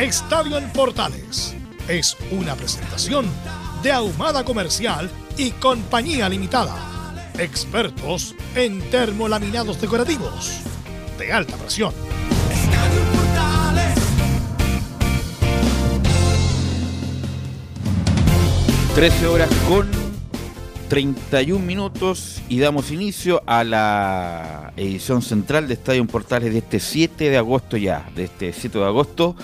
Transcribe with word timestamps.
Estadio 0.00 0.56
en 0.56 0.66
Portales 0.70 1.54
es 1.86 2.16
una 2.30 2.54
presentación 2.54 3.26
de 3.82 3.92
Ahumada 3.92 4.42
Comercial 4.46 5.10
y 5.36 5.50
Compañía 5.50 6.26
Limitada. 6.26 6.74
Expertos 7.38 8.34
en 8.54 8.80
termolaminados 8.90 9.78
decorativos 9.78 10.62
de 11.18 11.30
alta 11.30 11.54
presión. 11.58 11.92
13 18.94 19.26
horas 19.26 19.50
con 19.68 19.86
31 20.88 21.62
minutos 21.62 22.40
y 22.48 22.58
damos 22.58 22.90
inicio 22.90 23.42
a 23.46 23.64
la 23.64 24.72
edición 24.78 25.20
central 25.20 25.68
de 25.68 25.74
Estadio 25.74 26.06
Portales 26.06 26.54
de 26.54 26.60
este 26.60 26.80
7 26.80 27.28
de 27.28 27.36
agosto 27.36 27.76
ya, 27.76 28.08
de 28.16 28.24
este 28.24 28.54
7 28.54 28.78
de 28.78 28.84
agosto. 28.86 29.36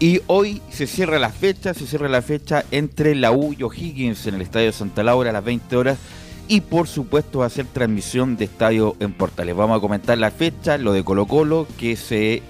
Y 0.00 0.20
hoy 0.28 0.62
se 0.70 0.86
cierra 0.86 1.18
la 1.18 1.30
fecha, 1.30 1.74
se 1.74 1.86
cierra 1.86 2.08
la 2.08 2.22
fecha 2.22 2.64
entre 2.70 3.14
la 3.16 3.32
U 3.32 3.54
y 3.58 3.64
O'Higgins 3.64 4.26
en 4.26 4.36
el 4.36 4.42
Estadio 4.42 4.72
Santa 4.72 5.02
Laura 5.02 5.30
a 5.30 5.32
las 5.32 5.44
20 5.44 5.76
horas. 5.76 5.98
Y 6.46 6.60
por 6.60 6.86
supuesto 6.86 7.40
va 7.40 7.46
a 7.46 7.50
ser 7.50 7.66
transmisión 7.66 8.36
de 8.36 8.44
Estadio 8.44 8.96
en 9.00 9.12
Portales. 9.12 9.56
Vamos 9.56 9.76
a 9.76 9.80
comentar 9.80 10.16
la 10.16 10.30
fecha, 10.30 10.78
lo 10.78 10.92
de 10.92 11.04
Colo 11.04 11.26
Colo, 11.26 11.66
que 11.78 11.96
se 11.96 12.42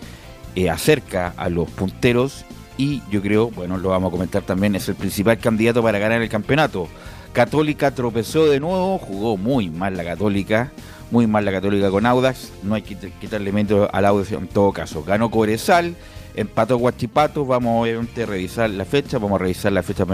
eh, 0.55 0.70
acerca 0.70 1.34
a 1.36 1.48
los 1.48 1.70
punteros 1.70 2.44
y 2.77 3.02
yo 3.10 3.20
creo, 3.20 3.50
bueno, 3.50 3.77
lo 3.77 3.90
vamos 3.90 4.08
a 4.08 4.12
comentar 4.12 4.42
también, 4.42 4.77
es 4.77 4.88
el 4.88 4.94
principal 4.94 5.38
candidato 5.38 5.83
para 5.83 5.98
ganar 5.98 6.22
el 6.22 6.28
campeonato. 6.28 6.88
Católica 7.33 7.90
tropezó 7.90 8.46
de 8.46 8.60
nuevo, 8.60 8.98
jugó 8.98 9.36
muy 9.36 9.68
mal 9.68 9.96
la 9.96 10.05
Católica, 10.05 10.70
muy 11.10 11.27
mal 11.27 11.44
la 11.44 11.52
Católica 11.52 11.90
con 11.90 12.06
Audax, 12.06 12.52
no 12.62 12.77
hay 12.77 12.83
que 12.83 12.96
quitarle 13.20 13.52
mérito 13.52 13.88
al 13.92 14.05
Audax 14.05 14.33
en 14.33 14.46
todo 14.46 14.72
caso. 14.72 15.02
Ganó 15.02 15.30
Cobresal, 15.30 15.96
empató 16.39 16.78
Guachipato, 16.78 17.44
vamos 17.44 17.83
obviamente 17.83 18.22
a 18.22 18.27
revisar 18.27 18.70
la 18.70 18.84
fecha, 18.84 19.19
vamos 19.19 19.41
a 19.41 19.44
revisar 19.44 19.72
la 19.72 19.83
fecha, 19.83 20.05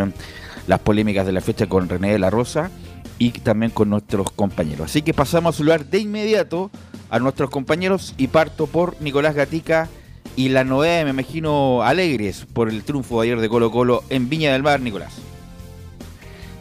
las 0.67 0.81
polémicas 0.81 1.27
de 1.27 1.33
la 1.33 1.41
fecha 1.41 1.67
con 1.67 1.89
René 1.89 2.13
de 2.13 2.19
la 2.19 2.31
Rosa 2.31 2.71
y 3.19 3.31
también 3.31 3.71
con 3.71 3.91
nuestros 3.91 4.31
compañeros. 4.31 4.87
Así 4.91 5.03
que 5.03 5.15
pasamos 5.15 5.55
a 5.55 5.59
saludar 5.59 5.85
de 5.87 5.99
inmediato 5.99 6.71
a 7.11 7.19
nuestros 7.19 7.51
compañeros 7.51 8.15
y 8.17 8.29
parto 8.29 8.67
por 8.67 9.01
Nicolás 9.01 9.35
Gatica 9.35 9.89
y 10.37 10.49
la 10.49 10.65
novedad, 10.65 11.05
me 11.05 11.11
imagino, 11.11 11.83
alegres 11.83 12.47
por 12.53 12.69
el 12.69 12.83
triunfo 12.83 13.21
de 13.21 13.29
ayer 13.29 13.41
de 13.41 13.49
Colo 13.49 13.71
Colo 13.71 14.03
en 14.09 14.29
Viña 14.29 14.53
del 14.53 14.63
Mar, 14.63 14.81
Nicolás. 14.81 15.15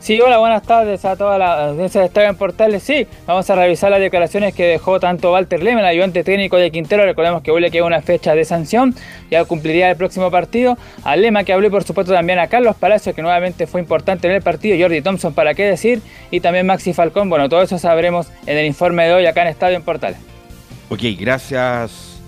Sí, 0.04 0.20
hola, 0.20 0.38
buenas 0.38 0.64
tardes 0.64 1.06
a 1.06 1.16
toda 1.16 1.38
la 1.38 1.70
audiencia 1.70 2.02
de 2.02 2.08
Estadio 2.08 2.28
en 2.28 2.36
Portales. 2.36 2.84
Sí, 2.84 3.08
vamos 3.26 3.50
a 3.50 3.56
revisar 3.56 3.90
las 3.90 4.02
declaraciones 4.02 4.54
que 4.54 4.66
dejó 4.66 5.00
tanto 5.00 5.32
Walter 5.32 5.64
Lehmann, 5.64 5.86
ayudante 5.86 6.26
técnico 6.26 6.58
de 6.58 6.72
Quintero. 6.72 7.06
Recordemos 7.06 7.42
que 7.42 7.52
hoy 7.52 7.62
le 7.62 7.72
queda 7.72 7.86
una 7.86 8.02
fecha 8.02 8.36
de 8.36 8.44
sanción, 8.44 8.94
ya 9.32 9.46
cumpliría 9.46 9.90
el 9.90 9.96
próximo 9.96 10.30
partido. 10.30 10.78
A 11.06 11.16
Lema 11.16 11.46
que 11.46 11.54
habló 11.54 11.68
y 11.68 11.70
por 11.70 11.86
supuesto 11.86 12.12
también 12.12 12.38
a 12.40 12.48
Carlos 12.48 12.76
Palacio, 12.76 13.16
que 13.16 13.22
nuevamente 13.22 13.66
fue 13.66 13.80
importante 13.80 14.28
en 14.28 14.34
el 14.34 14.42
partido. 14.42 14.78
Jordi 14.78 15.02
Thompson, 15.02 15.34
para 15.34 15.54
qué 15.54 15.64
decir. 15.64 16.02
Y 16.32 16.42
también 16.42 16.66
Maxi 16.66 16.92
Falcón. 16.92 17.30
Bueno, 17.30 17.48
todo 17.48 17.62
eso 17.62 17.80
sabremos 17.80 18.28
en 18.46 18.58
el 18.58 18.66
informe 18.66 19.06
de 19.06 19.14
hoy 19.14 19.26
acá 19.26 19.44
en 19.44 19.48
Estadio 19.48 19.78
en 19.78 19.84
Portales. 19.84 20.18
Ok, 20.90 21.00
gracias 21.18 22.20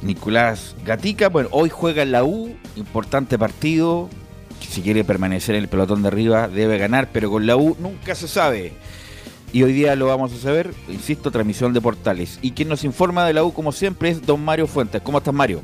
Nicolás 0.00 0.74
Gatica. 0.82 1.28
Bueno, 1.28 1.50
hoy 1.52 1.68
juega 1.68 2.04
en 2.04 2.12
la 2.12 2.24
U, 2.24 2.56
importante 2.74 3.38
partido. 3.38 4.08
Si 4.70 4.82
quiere 4.82 5.02
permanecer 5.02 5.56
en 5.56 5.64
el 5.64 5.68
pelotón 5.68 6.02
de 6.02 6.08
arriba, 6.08 6.46
debe 6.46 6.78
ganar, 6.78 7.08
pero 7.12 7.28
con 7.28 7.44
la 7.44 7.56
U 7.56 7.76
nunca 7.80 8.14
se 8.14 8.28
sabe. 8.28 8.72
Y 9.52 9.64
hoy 9.64 9.72
día 9.72 9.96
lo 9.96 10.06
vamos 10.06 10.32
a 10.32 10.36
saber, 10.36 10.72
insisto, 10.88 11.32
transmisión 11.32 11.72
de 11.72 11.80
portales. 11.80 12.38
Y 12.40 12.52
quien 12.52 12.68
nos 12.68 12.84
informa 12.84 13.26
de 13.26 13.34
la 13.34 13.42
U, 13.42 13.52
como 13.52 13.72
siempre, 13.72 14.10
es 14.10 14.24
don 14.24 14.44
Mario 14.44 14.68
Fuentes. 14.68 15.02
¿Cómo 15.02 15.18
estás, 15.18 15.34
Mario? 15.34 15.60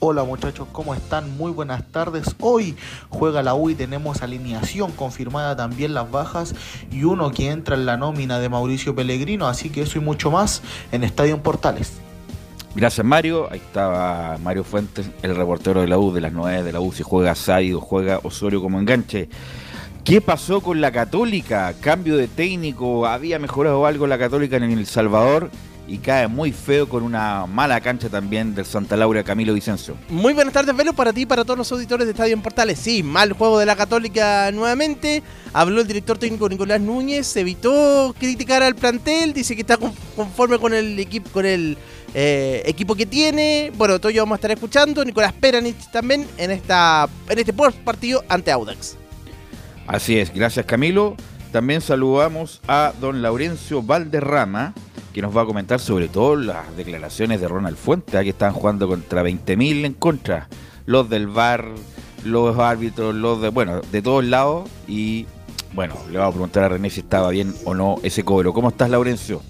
Hola 0.00 0.24
muchachos, 0.24 0.66
¿cómo 0.72 0.96
están? 0.96 1.36
Muy 1.36 1.52
buenas 1.52 1.84
tardes. 1.92 2.34
Hoy 2.40 2.74
juega 3.08 3.40
la 3.44 3.54
U 3.54 3.70
y 3.70 3.76
tenemos 3.76 4.22
alineación 4.22 4.90
confirmada 4.90 5.54
también 5.54 5.94
las 5.94 6.10
bajas 6.10 6.56
y 6.90 7.04
uno 7.04 7.30
que 7.30 7.50
entra 7.50 7.76
en 7.76 7.86
la 7.86 7.96
nómina 7.96 8.40
de 8.40 8.48
Mauricio 8.48 8.96
Pellegrino, 8.96 9.46
así 9.46 9.70
que 9.70 9.82
eso 9.82 9.98
y 9.98 10.02
mucho 10.02 10.32
más 10.32 10.60
en 10.90 11.04
Estadio 11.04 11.40
Portales. 11.40 12.03
Gracias 12.76 13.06
Mario, 13.06 13.48
ahí 13.52 13.60
estaba 13.60 14.36
Mario 14.38 14.64
Fuentes, 14.64 15.08
el 15.22 15.36
reportero 15.36 15.80
de 15.80 15.86
la 15.86 15.96
U, 15.96 16.12
de 16.12 16.20
las 16.20 16.32
9 16.32 16.64
de 16.64 16.72
la 16.72 16.80
U, 16.80 16.92
si 16.92 17.04
juega 17.04 17.36
Saido, 17.36 17.80
juega 17.80 18.18
Osorio 18.24 18.60
como 18.60 18.80
enganche. 18.80 19.28
¿Qué 20.04 20.20
pasó 20.20 20.60
con 20.60 20.80
la 20.80 20.90
Católica? 20.90 21.72
Cambio 21.80 22.16
de 22.16 22.26
técnico, 22.26 23.06
había 23.06 23.38
mejorado 23.38 23.86
algo 23.86 24.08
la 24.08 24.18
Católica 24.18 24.56
en 24.56 24.64
El 24.64 24.86
Salvador 24.86 25.50
y 25.86 25.98
cae 25.98 26.28
muy 26.28 26.52
feo 26.52 26.88
con 26.88 27.02
una 27.02 27.46
mala 27.46 27.80
cancha 27.80 28.08
también 28.08 28.54
del 28.54 28.64
Santa 28.64 28.96
Laura 28.96 29.22
Camilo 29.22 29.52
Vicencio. 29.52 29.96
Muy 30.08 30.32
buenas 30.32 30.54
tardes, 30.54 30.74
Velo, 30.76 30.92
para 30.92 31.12
ti 31.12 31.22
y 31.22 31.26
para 31.26 31.44
todos 31.44 31.58
los 31.58 31.70
auditores 31.72 32.06
de 32.06 32.12
Estadio 32.12 32.32
en 32.32 32.42
Portales. 32.42 32.78
Sí, 32.78 33.02
mal 33.02 33.32
juego 33.32 33.58
de 33.58 33.66
la 33.66 33.76
Católica 33.76 34.50
nuevamente. 34.52 35.22
Habló 35.52 35.82
el 35.82 35.86
director 35.86 36.18
técnico 36.18 36.48
Nicolás 36.48 36.80
Núñez, 36.80 37.36
evitó 37.36 38.14
criticar 38.18 38.62
al 38.62 38.74
plantel, 38.74 39.32
dice 39.32 39.54
que 39.54 39.60
está 39.60 39.76
conforme 40.16 40.58
con 40.58 40.72
el 40.74 40.98
equipo, 40.98 41.30
con 41.30 41.46
el 41.46 41.76
eh, 42.14 42.62
equipo 42.64 42.94
que 42.94 43.06
tiene. 43.06 43.72
Bueno, 43.76 43.98
todo 43.98 44.10
yo 44.10 44.22
vamos 44.22 44.36
a 44.36 44.38
estar 44.38 44.50
escuchando. 44.52 45.04
Nicolás 45.04 45.32
Peranich 45.32 45.90
también 45.90 46.26
en, 46.38 46.50
esta, 46.50 47.08
en 47.28 47.38
este 47.38 47.52
partido 47.52 48.24
ante 48.28 48.50
Audax. 48.50 48.96
Así 49.86 50.18
es, 50.18 50.32
gracias 50.32 50.64
Camilo. 50.64 51.16
También 51.52 51.80
saludamos 51.80 52.60
a 52.66 52.92
don 53.00 53.22
Laurencio 53.22 53.80
Valderrama, 53.82 54.74
que 55.14 55.22
nos 55.22 55.34
va 55.34 55.42
a 55.42 55.46
comentar 55.46 55.78
sobre 55.78 56.08
todo 56.08 56.34
las 56.34 56.76
declaraciones 56.76 57.40
de 57.40 57.46
Ronald 57.46 57.76
Fuente, 57.76 58.20
que 58.24 58.30
están 58.30 58.52
jugando 58.52 58.88
contra 58.88 59.22
20.000 59.22 59.84
en 59.84 59.94
contra. 59.94 60.48
Los 60.86 61.08
del 61.08 61.28
VAR, 61.28 61.66
los 62.24 62.58
árbitros, 62.58 63.14
los 63.14 63.40
de, 63.40 63.50
bueno, 63.50 63.80
de 63.92 64.02
todos 64.02 64.24
lados. 64.24 64.68
Y 64.88 65.26
bueno, 65.72 65.94
le 66.10 66.18
vamos 66.18 66.32
a 66.32 66.34
preguntar 66.34 66.64
a 66.64 66.68
René 66.70 66.90
si 66.90 67.00
estaba 67.00 67.30
bien 67.30 67.54
o 67.64 67.74
no 67.74 67.96
ese 68.02 68.24
cobro. 68.24 68.52
¿Cómo 68.52 68.70
estás, 68.70 68.90
Laurencio? 68.90 69.40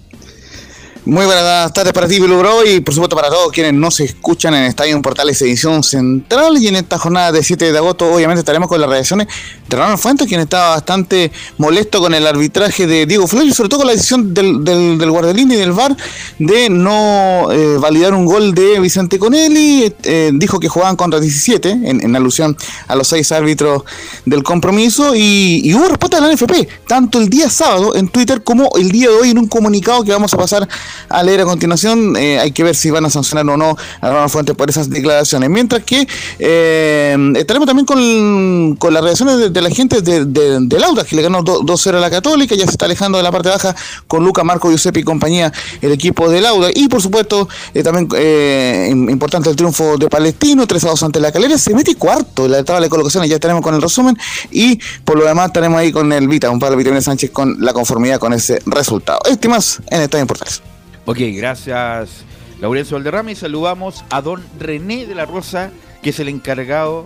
Muy 1.07 1.27
buenas 1.27 1.71
tardes 1.71 1.93
para 1.93 2.07
ti, 2.07 2.19
Bro, 2.19 2.65
y 2.65 2.79
por 2.79 2.91
supuesto 2.91 3.15
para 3.15 3.29
todos 3.29 3.51
quienes 3.51 3.75
nos 3.75 3.99
escuchan 3.99 4.55
en 4.55 4.63
Estadio 4.63 4.99
Portales 5.03 5.39
Edición 5.39 5.83
Central. 5.83 6.57
Y 6.57 6.67
en 6.67 6.77
esta 6.77 6.97
jornada 6.97 7.31
de 7.31 7.43
7 7.43 7.71
de 7.71 7.77
agosto, 7.77 8.11
obviamente, 8.11 8.39
estaremos 8.39 8.67
con 8.67 8.81
las 8.81 8.89
reacciones 8.89 9.27
de 9.69 9.77
Ronald 9.77 9.99
Fuentes, 9.99 10.27
quien 10.27 10.41
estaba 10.41 10.69
bastante 10.69 11.31
molesto 11.59 11.99
con 11.99 12.15
el 12.15 12.25
arbitraje 12.25 12.87
de 12.87 13.05
Diego 13.05 13.27
Flores, 13.27 13.49
y 13.49 13.53
sobre 13.53 13.69
todo 13.69 13.81
con 13.81 13.87
la 13.87 13.93
decisión 13.93 14.33
del, 14.33 14.63
del, 14.63 14.97
del 14.97 15.11
guardiolín 15.11 15.51
y 15.51 15.55
del 15.55 15.73
VAR 15.73 15.95
de 16.39 16.71
no 16.71 17.51
eh, 17.51 17.77
validar 17.77 18.15
un 18.15 18.25
gol 18.25 18.55
de 18.55 18.79
Vicente 18.79 19.19
Conelli. 19.19 19.93
Eh, 20.05 20.31
dijo 20.33 20.59
que 20.59 20.69
jugaban 20.69 20.95
contra 20.95 21.19
17, 21.19 21.69
en, 21.69 22.15
alusión 22.15 22.57
a 22.87 22.95
los 22.95 23.07
seis 23.07 23.31
árbitros 23.31 23.83
del 24.25 24.41
compromiso. 24.41 25.13
Y, 25.13 25.61
y 25.63 25.75
hubo 25.75 25.87
respuesta 25.87 26.19
de 26.19 26.27
la 26.27 26.33
NFP, 26.33 26.87
tanto 26.87 27.19
el 27.19 27.29
día 27.29 27.47
sábado 27.47 27.95
en 27.95 28.07
Twitter 28.07 28.43
como 28.43 28.71
el 28.75 28.89
día 28.89 29.09
de 29.09 29.15
hoy 29.15 29.29
en 29.29 29.37
un 29.37 29.47
comunicado 29.47 30.03
que 30.03 30.11
vamos 30.11 30.33
a 30.33 30.37
pasar 30.37 30.67
a 31.09 31.23
leer 31.23 31.41
a 31.41 31.45
continuación. 31.45 32.15
Eh, 32.17 32.39
hay 32.39 32.51
que 32.51 32.63
ver 32.63 32.75
si 32.75 32.89
van 32.89 33.05
a 33.05 33.09
sancionar 33.09 33.47
o 33.49 33.57
no 33.57 33.77
a 34.01 34.09
Ronald 34.09 34.29
Fuentes 34.29 34.55
por 34.55 34.69
esas 34.69 34.89
declaraciones. 34.89 35.49
Mientras 35.49 35.83
que 35.83 36.07
eh, 36.39 37.33
estaremos 37.35 37.67
también 37.67 37.85
con, 37.85 38.75
con 38.77 38.93
las 38.93 39.03
reacciones 39.03 39.53
de, 39.53 39.61
la 39.61 39.69
gente 39.69 40.01
de, 40.01 40.25
de, 40.25 40.59
del 40.59 40.83
que 41.07 41.15
le 41.15 41.21
ganó 41.21 41.43
2-0 41.43 41.95
a 41.95 41.99
la 41.99 42.09
Católica, 42.09 42.55
ya 42.55 42.65
se 42.65 42.71
está 42.71 42.85
alejando 42.85 43.17
de 43.17 43.23
la 43.23 43.31
parte 43.31 43.49
baja 43.49 43.75
con 44.07 44.23
Luca, 44.23 44.43
Marco, 44.43 44.69
Giuseppe 44.69 44.99
y 44.99 45.03
compañía, 45.03 45.51
el 45.81 45.91
equipo 45.91 46.29
del 46.29 46.45
Audax. 46.45 46.73
Y 46.75 46.87
por 46.87 47.01
supuesto, 47.01 47.47
eh, 47.73 47.83
también 47.83 49.09
importante 49.09 49.49
el 49.49 49.55
triunfo 49.55 49.97
de 49.97 50.09
Palestino, 50.09 50.67
3 50.67 50.83
a 50.83 50.89
2 50.89 51.03
ante 51.03 51.19
la 51.19 51.31
Calera, 51.31 51.57
se 51.57 51.73
mete 51.73 51.95
cuarto 51.95 52.45
en 52.45 52.51
la 52.51 52.63
tabla 52.63 52.81
de 52.81 52.89
colocaciones, 52.89 53.29
ya 53.29 53.35
estaremos 53.35 53.63
con 53.63 53.75
el 53.75 53.81
resumen. 53.81 54.17
Y 54.51 54.79
por 55.03 55.17
lo 55.17 55.25
demás, 55.25 55.47
estaremos 55.47 55.79
ahí 55.79 55.91
con 55.91 56.11
el 56.11 56.27
Vita, 56.27 56.49
un 56.49 56.59
Pablo 56.59 56.77
Vitamina 56.77 57.01
Sánchez, 57.01 57.31
con 57.31 57.57
la 57.59 57.73
conformidad 57.73 58.19
con 58.19 58.33
ese 58.33 58.61
resultado. 58.65 59.19
Más 59.49 59.79
en 59.89 60.01
Estadio 60.01 60.23
Importantes. 60.23 60.61
Ok, 61.07 61.19
gracias 61.35 62.25
Laurencio 62.59 62.97
Valderrama 62.97 63.31
y 63.31 63.35
saludamos 63.35 64.03
a 64.09 64.21
don 64.21 64.43
René 64.59 65.05
de 65.05 65.13
la 65.13 65.25
Rosa, 65.25 65.69
que 66.01 66.09
es 66.09 66.19
el 66.19 66.29
encargado 66.29 67.05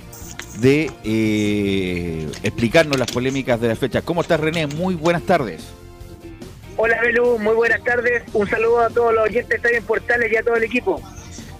de 0.62 0.90
eh, 1.04 2.32
explicarnos 2.44 2.98
las 2.98 3.12
polémicas 3.12 3.60
de 3.60 3.68
la 3.68 3.76
fecha. 3.76 4.02
¿Cómo 4.02 4.22
estás 4.22 4.40
René? 4.40 4.68
Muy 4.68 4.96
buenas 4.96 5.24
tardes. 5.24 5.68
Hola 6.78 7.02
Belu, 7.02 7.40
muy 7.40 7.54
buenas 7.56 7.84
tardes. 7.84 8.24
Un 8.32 8.48
saludo 8.48 8.80
a 8.80 8.90
todos 8.90 9.14
los 9.14 9.26
oyentes 9.26 9.50
de 9.50 9.56
Estadio 9.56 9.82
Portales 9.82 10.32
y 10.32 10.38
a 10.38 10.44
todo 10.44 10.56
el 10.56 10.64
equipo. 10.64 11.02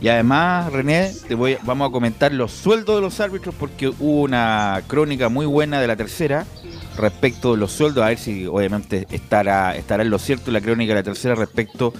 Y 0.02 0.08
además, 0.08 0.72
René, 0.72 1.12
te 1.28 1.36
voy, 1.36 1.58
vamos 1.64 1.90
a 1.90 1.92
comentar 1.92 2.32
los 2.32 2.54
sueldos 2.54 2.96
de 2.96 3.02
los 3.02 3.20
árbitros 3.20 3.54
porque 3.54 3.90
hubo 3.90 4.22
una 4.22 4.82
crónica 4.88 5.28
muy 5.28 5.46
buena 5.46 5.82
de 5.82 5.88
la 5.88 5.98
tercera 5.98 6.46
respecto 6.96 7.52
de 7.52 7.58
los 7.58 7.72
sueldos, 7.72 8.04
a 8.04 8.08
ver 8.08 8.18
si 8.18 8.46
obviamente 8.46 9.08
estará, 9.12 9.76
estará 9.76 10.04
en 10.04 10.10
lo 10.10 10.20
cierto 10.20 10.52
la 10.52 10.62
crónica 10.62 10.94
de 10.94 11.00
la 11.00 11.04
tercera 11.04 11.36
respecto 11.36 11.94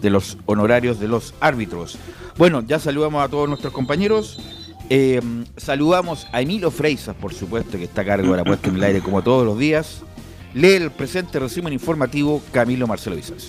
de 0.00 0.10
los 0.10 0.38
honorarios 0.46 1.00
de 1.00 1.08
los 1.08 1.34
árbitros. 1.40 1.98
Bueno, 2.36 2.62
ya 2.66 2.78
saludamos 2.78 3.24
a 3.24 3.28
todos 3.28 3.48
nuestros 3.48 3.72
compañeros. 3.72 4.38
Eh, 4.88 5.20
saludamos 5.56 6.26
a 6.32 6.40
Emilio 6.40 6.70
Freisas, 6.70 7.14
por 7.14 7.32
supuesto, 7.32 7.78
que 7.78 7.84
está 7.84 8.02
a 8.02 8.06
cargo 8.06 8.32
de 8.32 8.38
la 8.38 8.44
puesta 8.44 8.68
en 8.68 8.76
el 8.76 8.84
aire 8.84 9.00
como 9.00 9.22
todos 9.22 9.44
los 9.44 9.58
días. 9.58 10.02
Lee 10.54 10.74
el 10.74 10.90
presente 10.90 11.38
resumen 11.38 11.72
informativo 11.72 12.42
Camilo 12.52 12.86
Marcelo 12.86 13.16
Visas. 13.16 13.48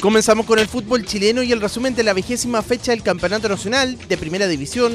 Comenzamos 0.00 0.46
con 0.46 0.58
el 0.58 0.66
fútbol 0.66 1.04
chileno 1.04 1.44
y 1.44 1.52
el 1.52 1.60
resumen 1.60 1.94
de 1.94 2.02
la 2.02 2.12
vigésima 2.12 2.60
fecha 2.62 2.90
del 2.90 3.04
Campeonato 3.04 3.48
Nacional 3.48 3.96
de 4.08 4.18
Primera 4.18 4.48
División, 4.48 4.92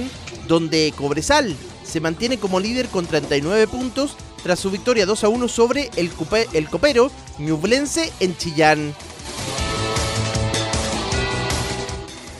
donde 0.49 0.93
Cobresal 0.97 1.55
se 1.85 2.01
mantiene 2.01 2.37
como 2.37 2.59
líder 2.59 2.87
con 2.87 3.05
39 3.05 3.67
puntos 3.67 4.17
tras 4.47 4.61
su 4.61 4.71
victoria 4.71 5.05
2 5.05 5.25
a 5.25 5.27
1 5.27 5.47
sobre 5.49 5.91
el, 5.97 6.09
el 6.53 6.69
copero 6.69 7.11
Ñublense 7.37 8.13
en 8.21 8.37
Chillán. 8.37 8.95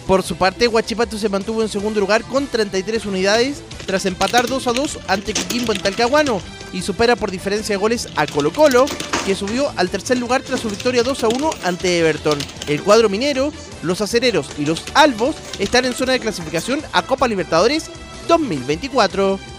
Por 0.08 0.24
su 0.24 0.38
parte, 0.38 0.70
Huachipato 0.70 1.18
se 1.18 1.28
mantuvo 1.28 1.64
en 1.64 1.68
segundo 1.68 2.00
lugar 2.00 2.24
con 2.24 2.48
33 2.48 3.08
unidades 3.08 3.62
tras 3.86 4.06
empatar 4.06 4.48
2 4.48 4.68
a 4.68 4.72
2 4.72 5.00
ante 5.10 5.34
Coquimbo 5.34 5.74
en 5.74 5.82
Talcahuano 5.82 6.40
y 6.72 6.82
supera 6.82 7.18
por 7.18 7.30
diferencia 7.30 7.76
de 7.76 7.82
goles 7.82 8.08
a 8.16 8.26
Colo 8.26 8.54
Colo, 8.54 8.86
que 9.26 9.36
subió 9.36 9.70
al 9.76 9.90
tercer 9.90 10.18
lugar 10.18 10.44
tras 10.44 10.62
su 10.62 10.70
victoria 10.70 11.04
2 11.04 11.26
a 11.26 11.28
1 11.28 11.50
ante 11.66 12.00
Everton. 12.00 12.40
El 12.68 12.84
cuadro 12.84 13.10
minero, 13.10 13.52
los 13.84 14.00
acereros 14.00 14.48
y 14.58 14.66
los 14.66 14.82
albos 14.94 15.36
están 15.60 15.84
en 15.84 15.94
zona 15.94 16.14
de 16.14 16.22
clasificación 16.22 16.80
a 16.94 17.02
Copa 17.02 17.28
Libertadores 17.28 17.92
2024. 18.30 19.57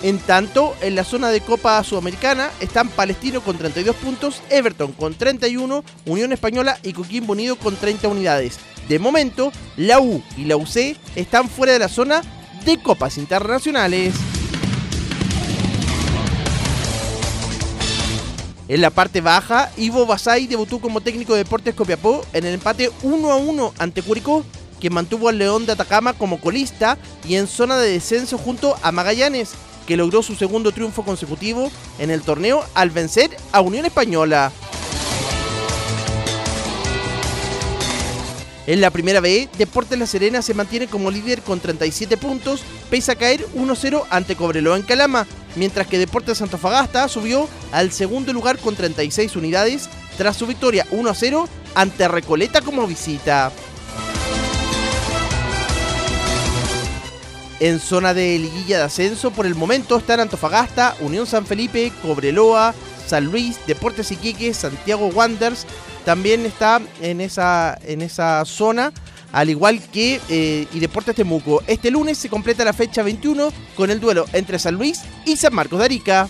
En 0.00 0.20
tanto, 0.20 0.76
en 0.80 0.94
la 0.94 1.02
zona 1.02 1.30
de 1.30 1.40
Copa 1.40 1.82
Sudamericana 1.82 2.50
están 2.60 2.88
Palestino 2.88 3.40
con 3.40 3.58
32 3.58 3.96
puntos, 3.96 4.42
Everton 4.48 4.92
con 4.92 5.14
31, 5.14 5.84
Unión 6.06 6.32
Española 6.32 6.78
y 6.84 6.92
Coquimbo 6.92 7.32
Unido 7.32 7.56
con 7.56 7.74
30 7.74 8.06
unidades. 8.06 8.60
De 8.88 9.00
momento, 9.00 9.50
la 9.76 9.98
U 9.98 10.22
y 10.36 10.44
la 10.44 10.56
UC 10.56 10.96
están 11.16 11.48
fuera 11.48 11.72
de 11.72 11.80
la 11.80 11.88
zona 11.88 12.22
de 12.64 12.80
copas 12.80 13.18
internacionales. 13.18 14.14
En 18.68 18.80
la 18.80 18.90
parte 18.90 19.20
baja, 19.20 19.72
Ivo 19.76 20.06
Basay 20.06 20.46
debutó 20.46 20.78
como 20.78 21.00
técnico 21.00 21.32
de 21.32 21.42
Deportes 21.42 21.74
Copiapó 21.74 22.24
en 22.34 22.44
el 22.44 22.54
empate 22.54 22.90
1 23.02 23.32
a 23.32 23.36
1 23.36 23.74
ante 23.78 24.02
Curicó, 24.02 24.44
que 24.78 24.90
mantuvo 24.90 25.28
al 25.28 25.38
León 25.38 25.66
de 25.66 25.72
Atacama 25.72 26.12
como 26.12 26.40
colista 26.40 26.98
y 27.26 27.34
en 27.34 27.48
zona 27.48 27.78
de 27.78 27.90
descenso 27.90 28.38
junto 28.38 28.76
a 28.82 28.92
Magallanes, 28.92 29.54
que 29.88 29.96
logró 29.96 30.22
su 30.22 30.34
segundo 30.34 30.70
triunfo 30.70 31.02
consecutivo 31.02 31.72
en 31.98 32.10
el 32.10 32.20
torneo 32.20 32.62
al 32.74 32.90
vencer 32.90 33.34
a 33.52 33.62
Unión 33.62 33.86
Española. 33.86 34.52
En 38.66 38.82
la 38.82 38.90
primera 38.90 39.20
B, 39.20 39.48
Deportes 39.56 39.98
La 39.98 40.06
Serena 40.06 40.42
se 40.42 40.52
mantiene 40.52 40.88
como 40.88 41.10
líder 41.10 41.40
con 41.40 41.58
37 41.58 42.18
puntos, 42.18 42.60
pese 42.90 43.12
a 43.12 43.16
caer 43.16 43.46
1-0 43.54 44.04
ante 44.10 44.36
Cobreloa 44.36 44.76
en 44.76 44.82
Calama, 44.82 45.26
mientras 45.56 45.86
que 45.86 45.96
Deportes 45.96 46.42
Antofagasta 46.42 47.08
subió 47.08 47.48
al 47.72 47.90
segundo 47.90 48.34
lugar 48.34 48.58
con 48.58 48.76
36 48.76 49.36
unidades 49.36 49.88
tras 50.18 50.36
su 50.36 50.46
victoria 50.46 50.86
1-0 50.90 51.48
ante 51.74 52.08
Recoleta 52.08 52.60
como 52.60 52.86
visita. 52.86 53.50
En 57.60 57.80
zona 57.80 58.14
de 58.14 58.38
liguilla 58.38 58.78
de 58.78 58.84
ascenso, 58.84 59.32
por 59.32 59.44
el 59.44 59.56
momento 59.56 59.96
están 59.96 60.20
Antofagasta, 60.20 60.94
Unión 61.00 61.26
San 61.26 61.44
Felipe, 61.44 61.92
Cobreloa, 62.02 62.72
San 63.04 63.24
Luis, 63.24 63.58
Deportes 63.66 64.12
Iquique, 64.12 64.54
Santiago 64.54 65.08
Wanderers. 65.08 65.66
También 66.04 66.46
está 66.46 66.80
en 67.02 67.20
esa, 67.20 67.76
en 67.82 68.02
esa 68.02 68.44
zona, 68.44 68.92
al 69.32 69.50
igual 69.50 69.80
que 69.90 70.20
eh, 70.28 70.68
y 70.72 70.78
Deportes 70.78 71.16
Temuco. 71.16 71.60
Este 71.66 71.90
lunes 71.90 72.18
se 72.18 72.28
completa 72.28 72.64
la 72.64 72.72
fecha 72.72 73.02
21 73.02 73.52
con 73.74 73.90
el 73.90 73.98
duelo 73.98 74.26
entre 74.32 74.60
San 74.60 74.76
Luis 74.76 75.00
y 75.26 75.36
San 75.36 75.52
Marcos 75.52 75.80
de 75.80 75.84
Arica. 75.84 76.28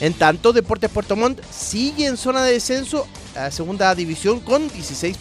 En 0.00 0.12
tanto, 0.12 0.52
Deportes 0.52 0.90
Puerto 0.90 1.16
Montt 1.16 1.40
sigue 1.50 2.04
en 2.06 2.18
zona 2.18 2.44
de 2.44 2.52
descenso 2.52 3.06
a 3.34 3.50
segunda 3.50 3.94
división 3.94 4.40
con, 4.40 4.68
16 4.68 5.16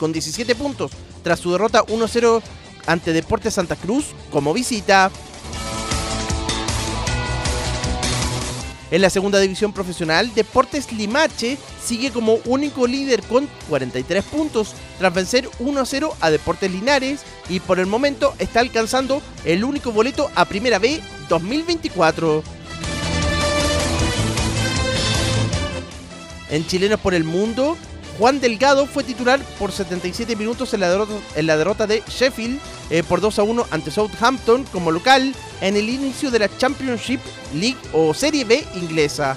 con 0.00 0.12
17 0.12 0.54
puntos 0.56 0.90
tras 1.24 1.40
su 1.40 1.50
derrota 1.50 1.84
1-0 1.86 2.40
ante 2.86 3.12
Deportes 3.12 3.54
Santa 3.54 3.74
Cruz 3.74 4.14
como 4.30 4.54
visita. 4.54 5.10
En 8.90 9.02
la 9.02 9.10
segunda 9.10 9.40
división 9.40 9.72
profesional, 9.72 10.32
Deportes 10.34 10.92
Limache 10.92 11.58
sigue 11.84 12.12
como 12.12 12.38
único 12.44 12.86
líder 12.86 13.22
con 13.24 13.48
43 13.68 14.22
puntos 14.24 14.74
tras 14.98 15.12
vencer 15.12 15.48
1-0 15.58 16.12
a 16.20 16.30
Deportes 16.30 16.70
Linares 16.70 17.22
y 17.48 17.58
por 17.58 17.80
el 17.80 17.86
momento 17.86 18.34
está 18.38 18.60
alcanzando 18.60 19.20
el 19.44 19.64
único 19.64 19.90
boleto 19.90 20.30
a 20.36 20.44
Primera 20.44 20.78
B 20.78 21.00
2024. 21.28 22.44
En 26.50 26.64
Chilenos 26.64 27.00
por 27.00 27.14
el 27.14 27.24
Mundo, 27.24 27.76
Juan 28.18 28.40
Delgado 28.40 28.86
fue 28.86 29.02
titular 29.02 29.40
por 29.58 29.72
77 29.72 30.36
minutos 30.36 30.72
en 30.72 30.80
la 30.80 31.56
derrota, 31.56 31.86
de 31.86 32.02
Sheffield 32.08 32.60
eh, 32.90 33.02
por 33.02 33.20
2 33.20 33.38
a 33.40 33.42
1 33.42 33.66
ante 33.70 33.90
Southampton 33.90 34.64
como 34.72 34.92
local 34.92 35.34
en 35.60 35.76
el 35.76 35.88
inicio 35.88 36.30
de 36.30 36.38
la 36.38 36.56
Championship 36.56 37.20
League 37.54 37.76
o 37.92 38.14
Serie 38.14 38.44
B 38.44 38.64
inglesa. 38.76 39.36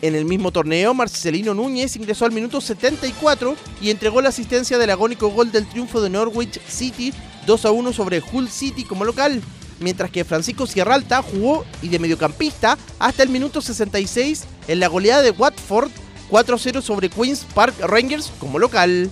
En 0.00 0.16
el 0.16 0.24
mismo 0.24 0.50
torneo, 0.50 0.94
Marcelino 0.94 1.54
Núñez 1.54 1.94
ingresó 1.96 2.24
al 2.24 2.32
minuto 2.32 2.60
74 2.60 3.54
y 3.80 3.90
entregó 3.90 4.20
la 4.20 4.30
asistencia 4.30 4.78
del 4.78 4.90
agónico 4.90 5.28
gol 5.28 5.52
del 5.52 5.66
triunfo 5.66 6.00
de 6.00 6.10
Norwich 6.10 6.60
City 6.68 7.12
2 7.46 7.64
a 7.64 7.70
1 7.70 7.92
sobre 7.92 8.22
Hull 8.32 8.48
City 8.48 8.84
como 8.84 9.04
local 9.04 9.40
mientras 9.80 10.10
que 10.10 10.24
Francisco 10.24 10.66
Sierralta 10.66 11.22
jugó 11.22 11.64
y 11.82 11.88
de 11.88 11.98
mediocampista 11.98 12.78
hasta 12.98 13.22
el 13.22 13.28
minuto 13.28 13.60
66 13.60 14.44
en 14.68 14.80
la 14.80 14.88
goleada 14.88 15.22
de 15.22 15.30
Watford 15.30 15.90
4-0 16.30 16.80
sobre 16.80 17.10
Queens 17.10 17.46
Park 17.54 17.74
Rangers 17.80 18.32
como 18.38 18.58
local. 18.58 19.10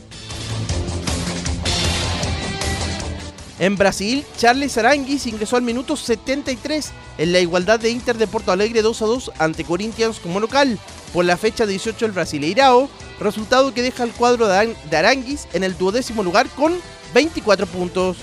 En 3.61 3.77
Brasil, 3.77 4.25
Charles 4.39 4.79
Aranguis 4.79 5.27
ingresó 5.27 5.57
al 5.57 5.63
minuto 5.63 5.95
73 5.95 6.93
en 7.19 7.33
la 7.33 7.41
igualdad 7.41 7.79
de 7.79 7.91
Inter 7.91 8.17
de 8.17 8.27
Porto 8.27 8.53
Alegre 8.53 8.81
2 8.81 8.99
2 8.99 9.33
ante 9.39 9.65
Corinthians 9.65 10.19
como 10.19 10.41
local 10.41 10.79
por 11.13 11.27
la 11.27 11.37
fecha 11.37 11.67
18 11.67 12.07
del 12.07 12.13
Brasileirao, 12.13 12.89
resultado 13.21 13.75
que 13.75 13.83
deja 13.83 14.05
el 14.05 14.13
cuadro 14.13 14.49
de 14.49 14.97
Aranguis 14.97 15.47
en 15.53 15.63
el 15.63 15.77
duodécimo 15.77 16.23
lugar 16.23 16.49
con 16.57 16.75
24 17.13 17.67
puntos. 17.67 18.17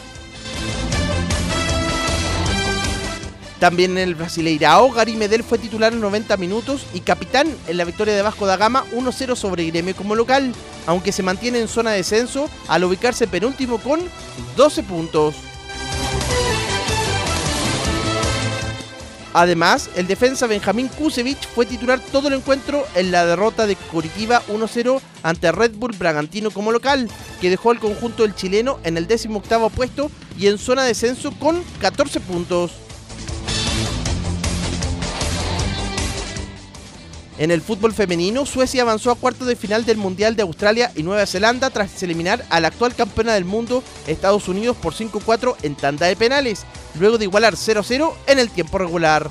También 3.60 3.92
en 3.92 4.10
el 4.10 4.16
Brasileirao, 4.16 4.92
Gary 4.92 5.16
Medel 5.16 5.44
fue 5.44 5.58
titular 5.58 5.92
en 5.92 6.00
90 6.00 6.38
minutos 6.38 6.86
y 6.94 7.00
capitán 7.00 7.48
en 7.68 7.78
la 7.78 7.86
victoria 7.86 8.16
de 8.16 8.22
Vasco 8.22 8.46
da 8.46 8.56
Gama 8.56 8.86
1-0 8.94 9.36
sobre 9.36 9.66
Gremio 9.66 9.96
como 9.96 10.16
local, 10.16 10.54
aunque 10.86 11.12
se 11.12 11.24
mantiene 11.24 11.60
en 11.60 11.68
zona 11.68 11.92
de 11.92 11.98
descenso 11.98 12.50
al 12.68 12.84
ubicarse 12.84 13.28
penúltimo 13.28 13.80
con 13.80 14.00
12 14.56 14.84
puntos. 14.84 15.36
Además, 19.34 19.90
el 19.96 20.08
defensa 20.08 20.48
Benjamín 20.48 20.88
Kusevich 20.88 21.48
fue 21.54 21.66
titular 21.66 22.00
todo 22.12 22.28
el 22.28 22.36
encuentro 22.36 22.86
en 22.96 23.12
la 23.12 23.26
derrota 23.26 23.68
de 23.68 23.76
Curitiba 23.76 24.42
1-0 24.48 25.00
ante 25.22 25.52
Red 25.52 25.76
Bull 25.76 25.96
Bragantino 25.98 26.52
como 26.52 26.72
local, 26.72 27.10
que 27.42 27.50
dejó 27.50 27.72
al 27.72 27.80
conjunto 27.80 28.24
del 28.24 28.36
chileno 28.36 28.80
en 28.84 28.98
el 28.98 29.08
18 29.08 29.70
puesto 29.70 30.10
y 30.38 30.48
en 30.48 30.58
zona 30.58 30.84
de 30.84 30.90
descenso 30.90 31.32
con 31.40 31.64
14 31.82 32.20
puntos. 32.20 32.87
En 37.38 37.52
el 37.52 37.62
fútbol 37.62 37.94
femenino, 37.94 38.48
Suecia 38.48 38.82
avanzó 38.82 39.12
a 39.12 39.16
cuartos 39.16 39.48
de 39.48 39.56
final 39.56 39.86
del 39.86 39.98
Mundial 39.98 40.36
de 40.36 40.42
Australia 40.42 40.92
y 40.96 41.04
Nueva 41.04 41.28
Zelanda 41.28 41.70
tras 41.70 42.02
eliminar 42.02 42.44
a 42.50 42.60
la 42.60 42.70
actual 42.70 42.96
campeona 42.96 43.36
del 43.36 43.46
mundo, 43.46 43.84
Estados 44.08 44.48
Unidos, 44.48 44.76
por 44.76 44.96
5-4 44.96 45.56
en 45.62 45.76
tanda 45.76 46.08
de 46.08 46.16
penales, 46.16 46.66
luego 47.00 47.20
de 47.20 47.26
igualar 47.26 47.54
0-0 47.54 48.12
en 48.26 48.40
el 48.40 48.50
tiempo 48.50 48.80
regular. 48.80 49.30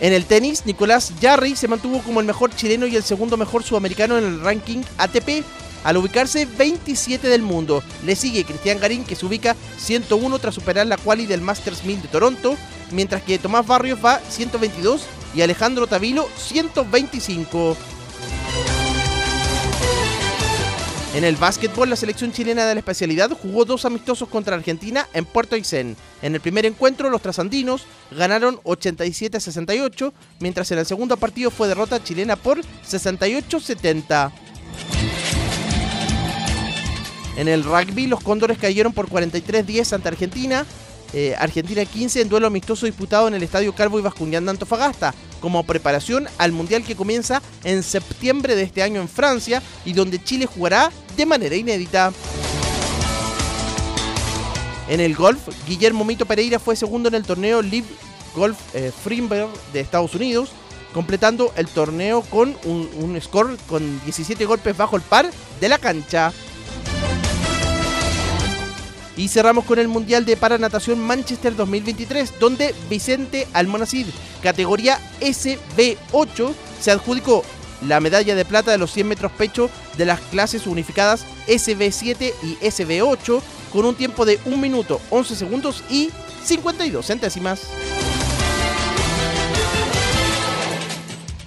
En 0.00 0.12
el 0.12 0.26
tenis, 0.26 0.66
Nicolás 0.66 1.12
Jarry 1.20 1.54
se 1.54 1.68
mantuvo 1.68 2.02
como 2.02 2.18
el 2.18 2.26
mejor 2.26 2.54
chileno 2.54 2.86
y 2.86 2.96
el 2.96 3.04
segundo 3.04 3.36
mejor 3.36 3.62
sudamericano 3.62 4.18
en 4.18 4.24
el 4.24 4.40
ranking 4.40 4.82
ATP, 4.98 5.44
al 5.84 5.96
ubicarse 5.98 6.46
27 6.46 7.28
del 7.28 7.42
mundo. 7.42 7.82
Le 8.04 8.16
sigue 8.16 8.44
Cristian 8.44 8.80
Garín, 8.80 9.04
que 9.04 9.14
se 9.14 9.26
ubica 9.26 9.54
101 9.78 10.38
tras 10.38 10.54
superar 10.54 10.86
la 10.86 10.96
quali 10.96 11.26
del 11.26 11.40
Masters 11.40 11.84
1000 11.84 12.02
de 12.02 12.08
Toronto, 12.08 12.56
mientras 12.90 13.22
que 13.22 13.38
Tomás 13.38 13.66
Barrios 13.66 14.04
va 14.04 14.20
122 14.28 15.02
y 15.34 15.42
Alejandro 15.42 15.86
Tavilo 15.86 16.28
125. 16.36 17.76
En 21.14 21.22
el 21.22 21.36
básquetbol, 21.36 21.88
la 21.88 21.94
selección 21.94 22.32
chilena 22.32 22.66
de 22.66 22.74
la 22.74 22.80
especialidad 22.80 23.30
jugó 23.30 23.64
dos 23.64 23.84
amistosos 23.84 24.28
contra 24.28 24.56
Argentina 24.56 25.06
en 25.12 25.24
Puerto 25.24 25.54
Aysén. 25.54 25.96
En 26.22 26.34
el 26.34 26.40
primer 26.40 26.66
encuentro, 26.66 27.08
los 27.08 27.22
trasandinos 27.22 27.86
ganaron 28.10 28.56
87-68, 28.64 30.12
mientras 30.40 30.72
en 30.72 30.78
el 30.78 30.86
segundo 30.86 31.16
partido 31.16 31.52
fue 31.52 31.68
derrota 31.68 32.02
chilena 32.02 32.34
por 32.34 32.60
68-70. 32.60 34.32
En 37.36 37.48
el 37.48 37.64
rugby, 37.64 38.06
los 38.06 38.22
cóndores 38.22 38.58
cayeron 38.58 38.92
por 38.92 39.08
43-10 39.08 39.92
ante 39.92 40.08
Argentina. 40.08 40.64
Eh, 41.12 41.34
Argentina 41.38 41.84
15 41.84 42.22
en 42.22 42.28
duelo 42.28 42.48
amistoso 42.48 42.86
disputado 42.86 43.28
en 43.28 43.34
el 43.34 43.42
Estadio 43.42 43.72
Calvo 43.72 43.98
y 43.98 44.02
Bascuñán 44.02 44.44
de 44.44 44.50
Antofagasta, 44.50 45.14
como 45.40 45.64
preparación 45.64 46.26
al 46.38 46.50
Mundial 46.50 46.82
que 46.82 46.96
comienza 46.96 47.40
en 47.62 47.84
septiembre 47.84 48.56
de 48.56 48.62
este 48.62 48.82
año 48.82 49.00
en 49.00 49.08
Francia 49.08 49.62
y 49.84 49.92
donde 49.92 50.22
Chile 50.22 50.46
jugará 50.46 50.90
de 51.16 51.26
manera 51.26 51.54
inédita. 51.54 52.12
En 54.88 55.00
el 55.00 55.14
golf, 55.14 55.40
Guillermo 55.66 56.04
Mito 56.04 56.26
Pereira 56.26 56.58
fue 56.58 56.76
segundo 56.76 57.08
en 57.08 57.14
el 57.14 57.24
torneo 57.24 57.62
Live 57.62 57.86
Golf 58.34 58.58
eh, 58.74 58.92
de 59.72 59.80
Estados 59.80 60.14
Unidos, 60.14 60.50
completando 60.92 61.52
el 61.56 61.68
torneo 61.68 62.22
con 62.22 62.56
un, 62.64 62.90
un 62.98 63.20
score 63.20 63.56
con 63.68 64.00
17 64.04 64.44
golpes 64.46 64.76
bajo 64.76 64.96
el 64.96 65.02
par 65.02 65.30
de 65.60 65.68
la 65.68 65.78
cancha. 65.78 66.32
Y 69.16 69.28
cerramos 69.28 69.64
con 69.64 69.78
el 69.78 69.88
Mundial 69.88 70.24
de 70.24 70.36
Paranatación 70.36 70.98
Manchester 70.98 71.54
2023, 71.54 72.38
donde 72.40 72.74
Vicente 72.90 73.46
Almonacid, 73.52 74.06
categoría 74.42 74.98
SB8, 75.20 76.52
se 76.80 76.90
adjudicó 76.90 77.44
la 77.86 78.00
medalla 78.00 78.34
de 78.34 78.44
plata 78.44 78.70
de 78.70 78.78
los 78.78 78.92
100 78.92 79.08
metros 79.08 79.32
pecho 79.32 79.70
de 79.96 80.06
las 80.06 80.20
clases 80.20 80.66
unificadas 80.66 81.24
SB7 81.46 82.32
y 82.42 82.56
SB8, 82.56 83.40
con 83.72 83.86
un 83.86 83.94
tiempo 83.94 84.24
de 84.24 84.38
1 84.44 84.56
minuto 84.56 85.00
11 85.10 85.36
segundos 85.36 85.84
y 85.90 86.10
52 86.44 87.06
centésimas. 87.06 87.62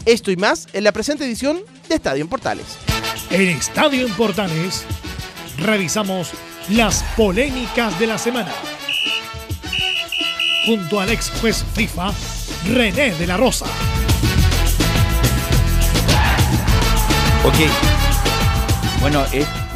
Esto 0.06 0.32
y 0.32 0.38
más 0.38 0.68
en 0.72 0.86
la 0.86 0.94
presente 0.94 1.26
edición 1.26 1.60
de 1.90 1.96
Estadio 1.96 2.22
en 2.22 2.30
Portales. 2.30 2.66
En 3.30 3.50
Estadio 3.50 4.08
en 4.08 4.14
Portales 4.14 4.84
revisamos 5.58 6.30
las 6.70 7.04
polémicas 7.16 7.98
de 8.00 8.08
la 8.08 8.18
semana. 8.18 8.52
Junto 10.66 11.00
al 11.00 11.10
ex 11.10 11.32
juez 11.40 11.64
FIFA, 11.74 12.12
René 12.74 13.12
de 13.16 13.28
la 13.28 13.38
Rosa. 13.38 13.66
Ok. 17.46 17.56
Bueno, 19.00 19.24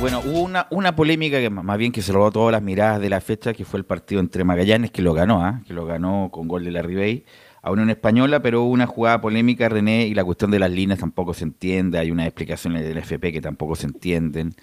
bueno 0.02 0.22
hubo 0.26 0.42
una, 0.42 0.68
una 0.72 0.96
polémica 0.96 1.40
que 1.40 1.50
más 1.50 1.78
bien 1.78 1.94
que 1.94 2.02
se 2.02 2.12
robó 2.12 2.32
todas 2.32 2.52
las 2.52 2.62
miradas 2.62 3.00
de 3.00 3.10
la 3.10 3.22
fecha, 3.22 3.54
que 3.54 3.64
fue 3.64 3.78
el 3.78 3.86
partido 3.86 4.20
entre 4.20 4.44
Magallanes, 4.44 4.92
que 4.92 5.02
lo 5.02 5.14
ganó, 5.14 5.46
¿ah? 5.46 5.62
que 5.66 5.74
lo 5.74 5.86
ganó 5.86 6.30
con 6.32 6.50
gol 6.50 6.66
de 6.66 6.72
la 6.72 6.82
Ribey 6.82 7.24
a 7.62 7.72
Unión 7.72 7.90
Española, 7.90 8.42
pero 8.42 8.64
hubo 8.64 8.72
una 8.72 8.88
jugada 8.88 9.22
polémica, 9.22 9.70
René, 9.70 10.08
y 10.08 10.16
la 10.16 10.26
cuestión 10.26 10.50
de 10.52 10.60
las 10.60 10.72
líneas 10.72 11.00
tampoco 11.00 11.34
se 11.34 11.44
entiende, 11.44 12.00
hay 12.00 12.10
unas 12.10 12.26
explicaciones 12.26 12.84
del 12.84 12.98
FP 12.98 13.32
que 13.32 13.40
tampoco 13.40 13.76
se 13.76 13.86
entienden 13.86 14.56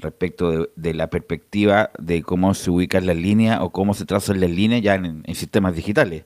respecto 0.00 0.68
de, 0.74 0.94
la 0.94 1.08
perspectiva 1.08 1.90
de 1.98 2.22
cómo 2.22 2.54
se 2.54 2.70
ubican 2.70 3.06
las 3.06 3.16
líneas 3.16 3.60
o 3.60 3.70
cómo 3.70 3.94
se 3.94 4.04
trazan 4.04 4.40
las 4.40 4.50
líneas 4.50 4.82
ya 4.82 4.94
en, 4.94 5.22
sistemas 5.34 5.74
digitales. 5.74 6.24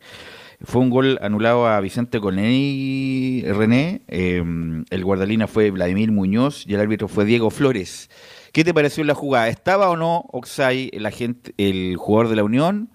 Fue 0.62 0.80
un 0.80 0.90
gol 0.90 1.18
anulado 1.20 1.66
a 1.66 1.80
Vicente 1.80 2.18
y 2.22 3.42
René, 3.46 4.02
em, 4.08 4.84
el 4.90 5.04
guardalina 5.04 5.46
fue 5.46 5.70
Vladimir 5.70 6.12
Muñoz 6.12 6.64
y 6.66 6.74
el 6.74 6.80
árbitro 6.80 7.08
fue 7.08 7.24
Diego 7.24 7.50
Flores. 7.50 8.08
¿Qué 8.52 8.62
te 8.62 8.72
pareció 8.72 9.02
la 9.02 9.14
jugada? 9.14 9.48
¿Estaba 9.48 9.90
o 9.90 9.96
no 9.96 10.24
Oxay, 10.32 10.90
el, 10.92 11.06
agente, 11.06 11.52
el 11.58 11.96
jugador 11.96 12.28
de 12.28 12.36
la 12.36 12.44
Unión? 12.44 12.88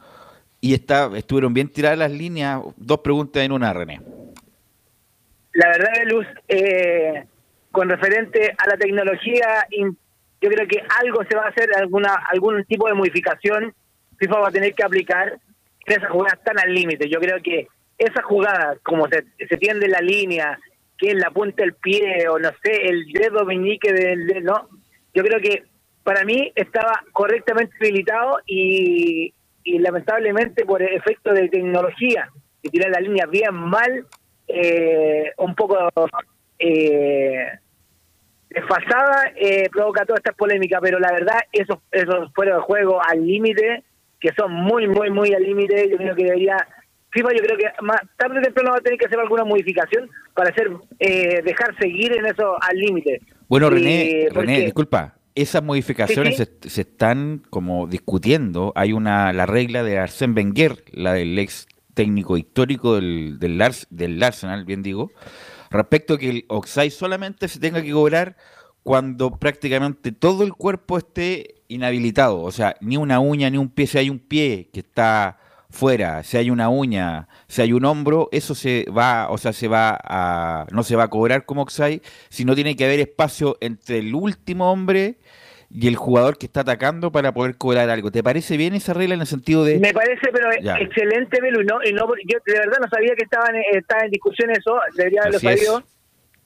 ¿Y 0.61 0.73
está, 0.73 1.09
estuvieron 1.15 1.53
bien 1.53 1.67
tiradas 1.67 1.97
las 1.97 2.11
líneas? 2.11 2.61
Dos 2.77 2.99
preguntas 2.99 3.43
en 3.43 3.51
una, 3.51 3.73
René. 3.73 3.99
La 5.53 5.67
verdad, 5.67 5.91
Luz, 6.05 6.25
eh, 6.47 7.25
con 7.71 7.89
referente 7.89 8.53
a 8.57 8.69
la 8.69 8.77
tecnología 8.77 9.65
yo 10.41 10.49
creo 10.49 10.67
que 10.67 10.81
algo 11.01 11.23
se 11.29 11.35
va 11.35 11.45
a 11.45 11.49
hacer, 11.49 11.69
alguna 11.75 12.13
algún 12.29 12.63
tipo 12.65 12.87
de 12.87 12.93
modificación, 12.93 13.73
FIFA 14.17 14.39
va 14.39 14.47
a 14.49 14.51
tener 14.51 14.73
que 14.73 14.83
aplicar 14.83 15.39
en 15.85 15.97
esas 15.97 16.09
jugadas 16.09 16.41
tan 16.43 16.59
al 16.59 16.73
límite. 16.73 17.09
Yo 17.09 17.19
creo 17.19 17.41
que 17.41 17.67
esa 17.97 18.21
jugada, 18.23 18.77
como 18.83 19.07
se, 19.07 19.25
se 19.47 19.57
tiende 19.57 19.87
la 19.87 19.99
línea, 20.01 20.59
que 20.97 21.11
es 21.11 21.15
la 21.15 21.31
punta 21.31 21.63
del 21.63 21.73
pie, 21.73 22.27
o 22.29 22.39
no 22.39 22.49
sé, 22.63 22.87
el 22.87 23.05
dedo 23.11 23.45
meñique 23.45 23.91
del 23.91 24.43
no, 24.43 24.69
yo 25.13 25.23
creo 25.23 25.39
que 25.39 25.63
para 26.03 26.23
mí 26.23 26.51
estaba 26.55 27.03
correctamente 27.11 27.75
habilitado 27.79 28.39
y, 28.45 29.33
y 29.63 29.79
lamentablemente 29.79 30.65
por 30.65 30.81
efecto 30.81 31.33
de 31.33 31.49
tecnología, 31.49 32.29
que 32.61 32.69
tirar 32.69 32.91
la 32.91 32.99
línea 32.99 33.25
bien 33.25 33.53
mal, 33.55 34.05
eh, 34.47 35.31
un 35.37 35.55
poco... 35.55 35.77
Eh, 36.57 37.47
desfasada 38.49 39.31
eh, 39.35 39.69
provoca 39.71 40.05
toda 40.05 40.17
esta 40.17 40.33
polémica, 40.33 40.79
pero 40.81 40.99
la 40.99 41.11
verdad, 41.11 41.39
esos, 41.51 41.77
esos 41.91 42.31
fueron 42.33 42.57
de 42.57 42.63
juego 42.63 42.99
al 43.03 43.25
límite, 43.25 43.83
que 44.19 44.29
son 44.37 44.51
muy, 44.51 44.87
muy, 44.87 45.09
muy 45.09 45.33
al 45.33 45.43
límite, 45.43 45.89
yo 45.89 45.97
creo 45.97 46.15
que 46.15 46.23
debería... 46.23 46.57
FIFA 47.11 47.29
yo 47.33 47.43
creo 47.43 47.57
que 47.57 47.65
más 47.81 48.01
tarde 48.17 48.37
o 48.37 48.41
temprano 48.41 48.71
va 48.71 48.77
a 48.77 48.81
tener 48.81 48.99
que 48.99 49.07
hacer 49.07 49.19
alguna 49.19 49.43
modificación 49.43 50.07
para 50.35 50.51
hacer 50.51 50.69
eh, 50.99 51.41
dejar 51.43 51.75
seguir 51.79 52.15
en 52.15 52.27
eso 52.27 52.55
al 52.61 52.77
límite. 52.77 53.19
Bueno, 53.47 53.71
René, 53.71 54.27
René, 54.31 54.61
disculpa, 54.61 55.15
esas 55.33 55.63
modificaciones 55.63 56.35
Se, 56.61 56.81
están 56.81 57.41
como 57.49 57.87
discutiendo. 57.87 58.73
Hay 58.75 58.93
una 58.93 59.33
la 59.33 59.47
regla 59.47 59.81
de 59.81 59.97
Arsène 59.97 60.35
Wenger, 60.35 60.83
la 60.91 61.13
del 61.13 61.39
ex 61.39 61.67
técnico 61.95 62.37
histórico 62.37 62.95
del, 62.95 63.39
del, 63.39 63.59
del 63.89 64.23
Arsenal, 64.23 64.65
bien 64.65 64.83
digo, 64.83 65.11
respecto 65.69 66.15
a 66.15 66.17
que 66.17 66.29
el 66.29 66.45
Oxide 66.47 66.91
solamente 66.91 67.47
se 67.47 67.59
tenga 67.59 67.81
que 67.81 67.91
cobrar 67.91 68.35
cuando 68.83 69.31
prácticamente 69.31 70.11
todo 70.11 70.43
el 70.43 70.53
cuerpo 70.53 70.97
esté 70.97 71.63
inhabilitado, 71.67 72.41
o 72.41 72.51
sea, 72.51 72.75
ni 72.81 72.97
una 72.97 73.19
uña 73.19 73.49
ni 73.49 73.57
un 73.57 73.69
pie, 73.69 73.87
si 73.87 73.97
hay 73.97 74.09
un 74.09 74.19
pie 74.19 74.69
que 74.73 74.79
está 74.79 75.37
fuera, 75.69 76.23
si 76.23 76.37
hay 76.37 76.49
una 76.49 76.69
uña, 76.69 77.27
si 77.47 77.61
hay 77.61 77.73
un 77.73 77.85
hombro, 77.85 78.29
eso 78.31 78.55
se 78.55 78.85
va, 78.85 79.29
o 79.29 79.37
sea, 79.37 79.53
se 79.53 79.67
va 79.67 79.99
a, 80.03 80.65
no 80.71 80.83
se 80.83 80.95
va 80.95 81.03
a 81.03 81.09
cobrar 81.09 81.45
como 81.45 81.61
Oxide, 81.61 82.01
sino 82.29 82.55
tiene 82.55 82.75
que 82.75 82.85
haber 82.85 82.99
espacio 82.99 83.57
entre 83.61 83.99
el 83.99 84.15
último 84.15 84.71
hombre 84.71 85.19
y 85.71 85.87
el 85.87 85.95
jugador 85.95 86.37
que 86.37 86.47
está 86.47 86.61
atacando 86.61 87.11
para 87.11 87.31
poder 87.31 87.55
cobrar 87.55 87.89
algo. 87.89 88.11
¿Te 88.11 88.23
parece 88.23 88.57
bien 88.57 88.73
esa 88.73 88.93
regla 88.93 89.15
en 89.15 89.21
el 89.21 89.27
sentido 89.27 89.63
de...? 89.63 89.79
Me 89.79 89.93
parece, 89.93 90.29
pero 90.31 90.51
excelente, 90.51 91.39
Belu. 91.41 91.63
No, 91.63 91.79
y 91.83 91.93
no, 91.93 92.07
yo 92.25 92.39
de 92.45 92.53
verdad 92.53 92.77
no 92.81 92.89
sabía 92.89 93.15
que 93.15 93.23
estaban, 93.23 93.55
eh, 93.55 93.63
estaba 93.73 94.03
en 94.03 94.11
discusión 94.11 94.49
eso, 94.49 94.79
debería 94.95 95.21
haberlo 95.21 95.39
sabido. 95.39 95.83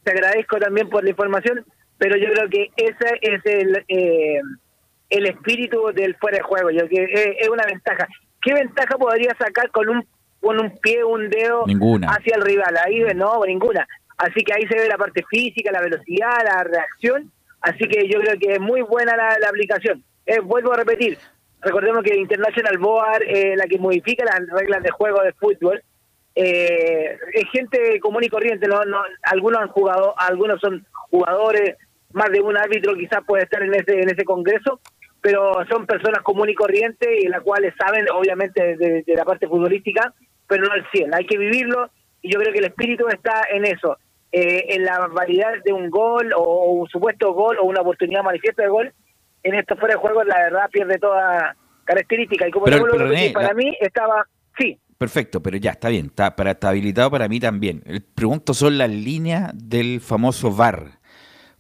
Te 0.03 0.11
agradezco 0.11 0.57
también 0.57 0.89
por 0.89 1.03
la 1.03 1.11
información, 1.11 1.65
pero 1.97 2.17
yo 2.17 2.27
creo 2.33 2.49
que 2.49 2.69
ese 2.75 3.17
es 3.21 3.41
el... 3.45 3.85
Eh, 3.87 4.41
el 5.09 5.27
espíritu 5.27 5.91
del 5.93 6.15
fuera 6.15 6.37
de 6.37 6.43
juego. 6.43 6.71
Yo 6.71 6.87
que 6.89 7.03
es, 7.03 7.37
es 7.39 7.49
una 7.49 7.65
ventaja. 7.65 8.07
¿Qué 8.41 8.53
ventaja 8.53 8.97
podría 8.97 9.35
sacar 9.37 9.69
con 9.69 9.87
un 9.89 10.05
con 10.41 10.59
un 10.59 10.77
pie, 10.79 11.03
un 11.03 11.29
dedo 11.29 11.65
Ninguna. 11.67 12.09
hacia 12.09 12.35
el 12.35 12.41
rival? 12.41 12.75
Ahí 12.83 12.99
no, 13.15 13.45
ninguna. 13.45 13.87
Así 14.17 14.43
que 14.43 14.53
ahí 14.53 14.67
se 14.67 14.75
ve 14.75 14.87
la 14.87 14.97
parte 14.97 15.23
física, 15.29 15.71
la 15.71 15.81
velocidad, 15.81 16.43
la 16.43 16.63
reacción. 16.63 17.31
Así 17.63 17.87
que 17.87 18.07
yo 18.09 18.19
creo 18.19 18.37
que 18.37 18.53
es 18.53 18.59
muy 18.59 18.81
buena 18.81 19.15
la, 19.15 19.39
la 19.39 19.47
aplicación. 19.47 20.03
Eh, 20.25 20.39
vuelvo 20.41 20.73
a 20.73 20.77
repetir, 20.77 21.17
recordemos 21.61 22.03
que 22.03 22.15
International 22.15 22.77
Board, 22.77 23.23
eh, 23.23 23.55
la 23.55 23.65
que 23.67 23.79
modifica 23.79 24.25
las 24.25 24.47
reglas 24.49 24.83
de 24.83 24.91
juego 24.91 25.21
de 25.23 25.31
fútbol, 25.31 25.81
eh, 26.35 27.17
es 27.33 27.43
gente 27.53 28.01
común 28.01 28.23
y 28.23 28.27
corriente. 28.27 28.67
No, 28.67 28.83
no, 28.83 29.01
algunos 29.23 29.61
han 29.61 29.69
jugado, 29.69 30.13
algunos 30.17 30.59
son 30.59 30.85
jugadores, 31.09 31.77
más 32.11 32.29
de 32.31 32.41
un 32.41 32.57
árbitro 32.57 32.95
quizás 32.95 33.23
puede 33.25 33.43
estar 33.43 33.63
en 33.63 33.73
ese 33.73 34.01
en 34.01 34.09
ese 34.09 34.25
congreso, 34.25 34.81
pero 35.21 35.65
son 35.69 35.85
personas 35.85 36.21
común 36.21 36.49
y 36.49 36.55
corriente 36.55 37.17
y 37.17 37.27
las 37.27 37.41
cuales 37.43 37.73
saben, 37.77 38.05
obviamente, 38.13 38.75
de, 38.75 39.03
de 39.07 39.15
la 39.15 39.23
parte 39.23 39.47
futbolística, 39.47 40.13
pero 40.47 40.65
no 40.65 40.73
al 40.73 40.85
100. 40.91 41.15
Hay 41.15 41.25
que 41.25 41.37
vivirlo 41.37 41.89
y 42.21 42.33
yo 42.33 42.39
creo 42.41 42.51
que 42.51 42.59
el 42.59 42.65
espíritu 42.65 43.07
está 43.07 43.43
en 43.49 43.63
eso, 43.65 43.97
eh, 44.33 44.65
en 44.75 44.83
la 44.83 45.07
variedad 45.07 45.51
de 45.63 45.71
un 45.71 45.89
gol 45.89 46.33
o, 46.35 46.71
un 46.73 46.89
supuesto 46.89 47.33
gol 47.33 47.57
o 47.59 47.65
una 47.65 47.81
oportunidad 47.81 48.23
manifiesta 48.23 48.63
de 48.63 48.69
gol. 48.69 48.93
En 49.43 49.53
estos 49.55 49.79
fuera 49.79 49.93
de 49.95 50.01
juego, 50.01 50.23
la 50.23 50.37
verdad, 50.39 50.69
pierde 50.71 50.97
toda 50.97 51.55
característica. 51.85 52.47
Y 52.47 52.51
como 52.51 52.65
Pero- 52.65 52.83
pero, 52.91 53.07
René, 53.07 53.29
para 53.31 53.49
la- 53.49 53.53
mí 53.53 53.77
estaba, 53.79 54.27
sí, 54.57 54.79
Perfecto, 54.97 55.41
pero 55.43 55.57
ya 55.57 55.71
está 55.71 55.89
bien, 55.89 56.05
está, 56.05 56.33
para, 56.35 56.51
está 56.51 56.69
habilitado 56.69 57.11
para 57.11 57.27
mí 57.27 57.39
también. 57.39 57.83
El 57.85 58.01
pregunto 58.01 58.53
son 58.53 58.77
las 58.77 58.89
líneas 58.89 59.51
del 59.53 59.99
famoso 59.99 60.49
VAR, 60.51 60.99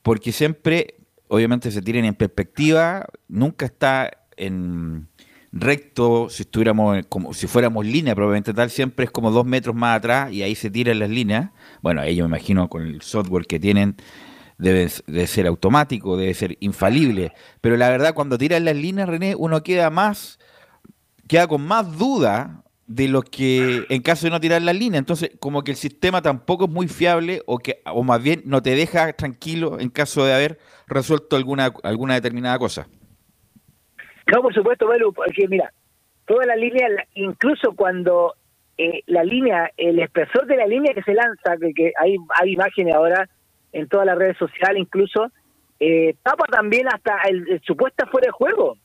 porque 0.01 0.31
siempre, 0.31 0.95
obviamente, 1.27 1.69
se 1.69 1.81
tienen 1.81 2.05
en 2.05 2.15
perspectiva, 2.15 3.05
nunca 3.27 3.65
está 3.65 4.09
en 4.37 5.09
recto, 5.53 6.29
si 6.29 6.41
estuviéramos 6.43 7.05
como 7.07 7.33
si 7.33 7.45
fuéramos 7.45 7.85
línea 7.85 8.15
probablemente 8.15 8.53
tal, 8.53 8.71
siempre 8.71 9.05
es 9.05 9.11
como 9.11 9.31
dos 9.31 9.45
metros 9.45 9.75
más 9.75 9.97
atrás 9.97 10.33
y 10.33 10.41
ahí 10.41 10.55
se 10.55 10.71
tiran 10.71 10.99
las 10.99 11.09
líneas. 11.09 11.51
Bueno, 11.81 12.03
yo 12.09 12.23
me 12.23 12.29
imagino 12.29 12.67
con 12.69 12.81
el 12.81 13.01
software 13.01 13.45
que 13.45 13.59
tienen 13.59 13.95
debe 14.57 14.89
de 15.07 15.27
ser 15.27 15.47
automático, 15.47 16.17
debe 16.17 16.33
ser 16.33 16.57
infalible, 16.59 17.33
pero 17.61 17.77
la 17.77 17.89
verdad 17.89 18.13
cuando 18.13 18.37
tiran 18.37 18.65
las 18.65 18.75
líneas, 18.75 19.07
René, 19.07 19.35
uno 19.35 19.61
queda 19.63 19.89
más 19.89 20.39
queda 21.27 21.47
con 21.47 21.61
más 21.61 21.97
duda 21.97 22.63
de 22.87 23.07
lo 23.07 23.21
que 23.21 23.85
en 23.89 24.01
caso 24.01 24.25
de 24.25 24.31
no 24.31 24.41
tirar 24.41 24.61
la 24.61 24.73
línea. 24.73 24.99
Entonces, 24.99 25.31
como 25.39 25.63
que 25.63 25.71
el 25.71 25.77
sistema 25.77 26.21
tampoco 26.21 26.65
es 26.65 26.71
muy 26.71 26.87
fiable 26.87 27.43
o 27.45 27.59
que 27.59 27.81
o 27.85 28.03
más 28.03 28.21
bien 28.21 28.41
no 28.45 28.61
te 28.61 28.75
deja 28.75 29.13
tranquilo 29.13 29.79
en 29.79 29.89
caso 29.89 30.25
de 30.25 30.33
haber 30.33 30.59
resuelto 30.87 31.35
alguna 31.35 31.73
alguna 31.83 32.15
determinada 32.15 32.57
cosa. 32.57 32.87
No, 34.31 34.41
por 34.41 34.53
supuesto, 34.53 34.87
Belu, 34.87 35.13
porque 35.13 35.47
mira, 35.47 35.71
toda 36.25 36.45
la 36.45 36.55
línea, 36.55 36.87
incluso 37.15 37.73
cuando 37.75 38.35
eh, 38.77 39.01
la 39.07 39.23
línea, 39.23 39.71
el 39.77 39.99
espesor 39.99 40.45
de 40.47 40.57
la 40.57 40.65
línea 40.65 40.93
que 40.93 41.03
se 41.03 41.13
lanza, 41.13 41.57
que, 41.59 41.73
que 41.73 41.93
hay, 41.99 42.15
hay 42.41 42.53
imágenes 42.53 42.95
ahora 42.95 43.29
en 43.71 43.87
todas 43.87 44.05
las 44.05 44.17
redes 44.17 44.37
sociales, 44.37 44.81
incluso, 44.81 45.31
eh, 45.79 46.15
tapa 46.23 46.45
también 46.45 46.87
hasta 46.87 47.17
el, 47.29 47.49
el 47.49 47.61
supuesto 47.61 48.05
fuera 48.07 48.27
de 48.27 48.31
juego. 48.31 48.77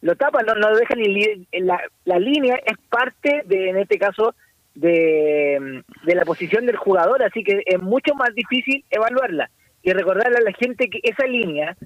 Lo 0.00 0.14
tapa, 0.14 0.42
no, 0.42 0.54
no 0.54 0.74
deja 0.76 0.94
ni 0.94 1.36
la, 1.52 1.80
la 2.04 2.18
línea 2.18 2.56
es 2.64 2.76
parte 2.88 3.42
de, 3.46 3.70
en 3.70 3.78
este 3.78 3.98
caso, 3.98 4.34
de, 4.74 5.82
de 6.04 6.14
la 6.14 6.24
posición 6.24 6.66
del 6.66 6.76
jugador, 6.76 7.22
así 7.22 7.42
que 7.42 7.62
es 7.64 7.80
mucho 7.80 8.14
más 8.14 8.34
difícil 8.34 8.84
evaluarla. 8.90 9.50
Y 9.82 9.92
recordarle 9.92 10.38
a 10.38 10.42
la 10.42 10.52
gente 10.52 10.88
que 10.88 11.00
esa 11.02 11.26
línea, 11.26 11.76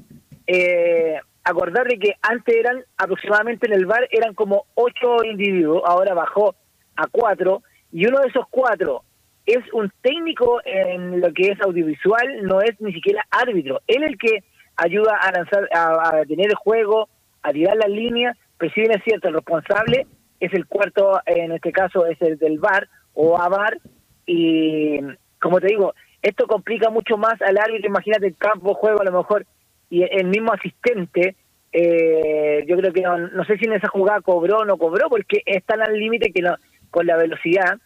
eh, 0.47 1.19
acordar 1.44 1.87
de 1.87 1.99
que 1.99 2.14
antes 2.23 2.54
eran 2.54 2.85
aproximadamente 2.97 3.66
en 3.66 3.75
el 3.75 3.87
bar 3.87 4.06
eran 4.11 4.35
como 4.35 4.66
ocho 4.75 5.25
individuos, 5.25 5.82
ahora 5.87 6.14
bajó 6.14 6.54
a 6.97 7.06
cuatro, 7.06 7.62
y 7.92 8.06
uno 8.06 8.20
de 8.20 8.28
esos 8.28 8.44
cuatro 8.50 9.04
es 9.47 9.59
un 9.73 9.90
técnico 10.02 10.61
en 10.64 11.20
lo 11.20 11.32
que 11.32 11.49
es 11.52 11.61
audiovisual, 11.61 12.42
no 12.42 12.61
es 12.61 12.80
ni 12.80 12.92
siquiera 12.92 13.26
árbitro. 13.30 13.80
Él 13.87 14.04
es 14.04 14.11
el 14.11 14.18
que 14.18 14.44
ayuda 14.76 15.16
a 15.16 15.32
lanzar, 15.32 15.68
a, 15.73 16.23
tener 16.26 16.50
el 16.50 16.54
juego, 16.54 17.09
a 17.42 17.50
tirar 17.50 17.76
las 17.76 17.88
líneas, 17.88 18.37
pero 18.59 18.73
si 18.73 18.82
bien 18.82 18.92
es 18.92 19.02
cierto, 19.02 19.28
el 19.28 19.35
responsable 19.35 20.06
es 20.38 20.52
el 20.54 20.66
cuarto, 20.66 21.20
en 21.26 21.52
este 21.52 21.73
caso 21.73 22.06
es 22.06 22.20
el 22.23 22.38
del 22.38 22.59
bar 22.59 22.88
o 23.14 23.40
a 23.40 23.49
bar, 23.49 23.78
y 24.26 25.00
como 25.40 25.61
te 25.61 25.68
digo, 25.68 25.94
esto 26.23 26.47
complica 26.47 26.90
mucho 26.90 27.16
más 27.16 27.40
al 27.42 27.59
árbitro, 27.59 27.88
imagínate 27.88 28.26
el 28.26 28.37
campo, 28.37 28.75
juego 28.75 29.00
a 29.00 29.04
lo 29.04 29.12
mejor, 29.12 29.47
y 29.90 30.04
el 30.04 30.28
mismo 30.28 30.52
asistente, 30.52 31.35
eh, 31.73 32.64
yo 32.66 32.76
creo 32.76 32.92
que 32.92 33.02
no, 33.02 33.44
sé 33.44 33.59
si 33.59 33.66
en 33.66 33.75
esa 33.75 33.88
jugada 33.88 34.20
cobró 34.20 34.59
o 34.59 34.64
no 34.64 34.78
cobró, 34.78 35.09
porque 35.11 35.42
es 35.44 35.64
tan 35.64 35.82
al 35.82 35.99
límite 35.99 36.33
que 36.33 36.42
no, 36.42 36.55
con 36.90 37.07
la 37.07 37.16
velocidad, 37.16 37.79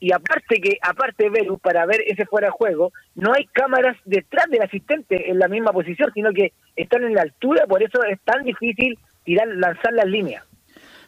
y 0.00 0.12
aparte 0.12 0.60
que, 0.60 0.78
aparte 0.80 1.28
Verus, 1.28 1.60
para 1.60 1.84
ver 1.84 2.00
ese 2.06 2.24
fuera 2.24 2.46
de 2.46 2.52
juego, 2.52 2.92
no 3.16 3.32
hay 3.34 3.46
cámaras 3.46 3.96
detrás 4.04 4.46
del 4.48 4.62
asistente 4.62 5.28
en 5.28 5.40
la 5.40 5.48
misma 5.48 5.72
posición, 5.72 6.12
sino 6.14 6.32
que 6.32 6.52
están 6.76 7.02
en 7.02 7.14
la 7.14 7.22
altura, 7.22 7.66
por 7.66 7.82
eso 7.82 8.02
es 8.04 8.20
tan 8.20 8.44
difícil 8.44 8.96
tirar, 9.24 9.48
lanzar 9.48 9.92
las 9.92 10.06
líneas. 10.06 10.44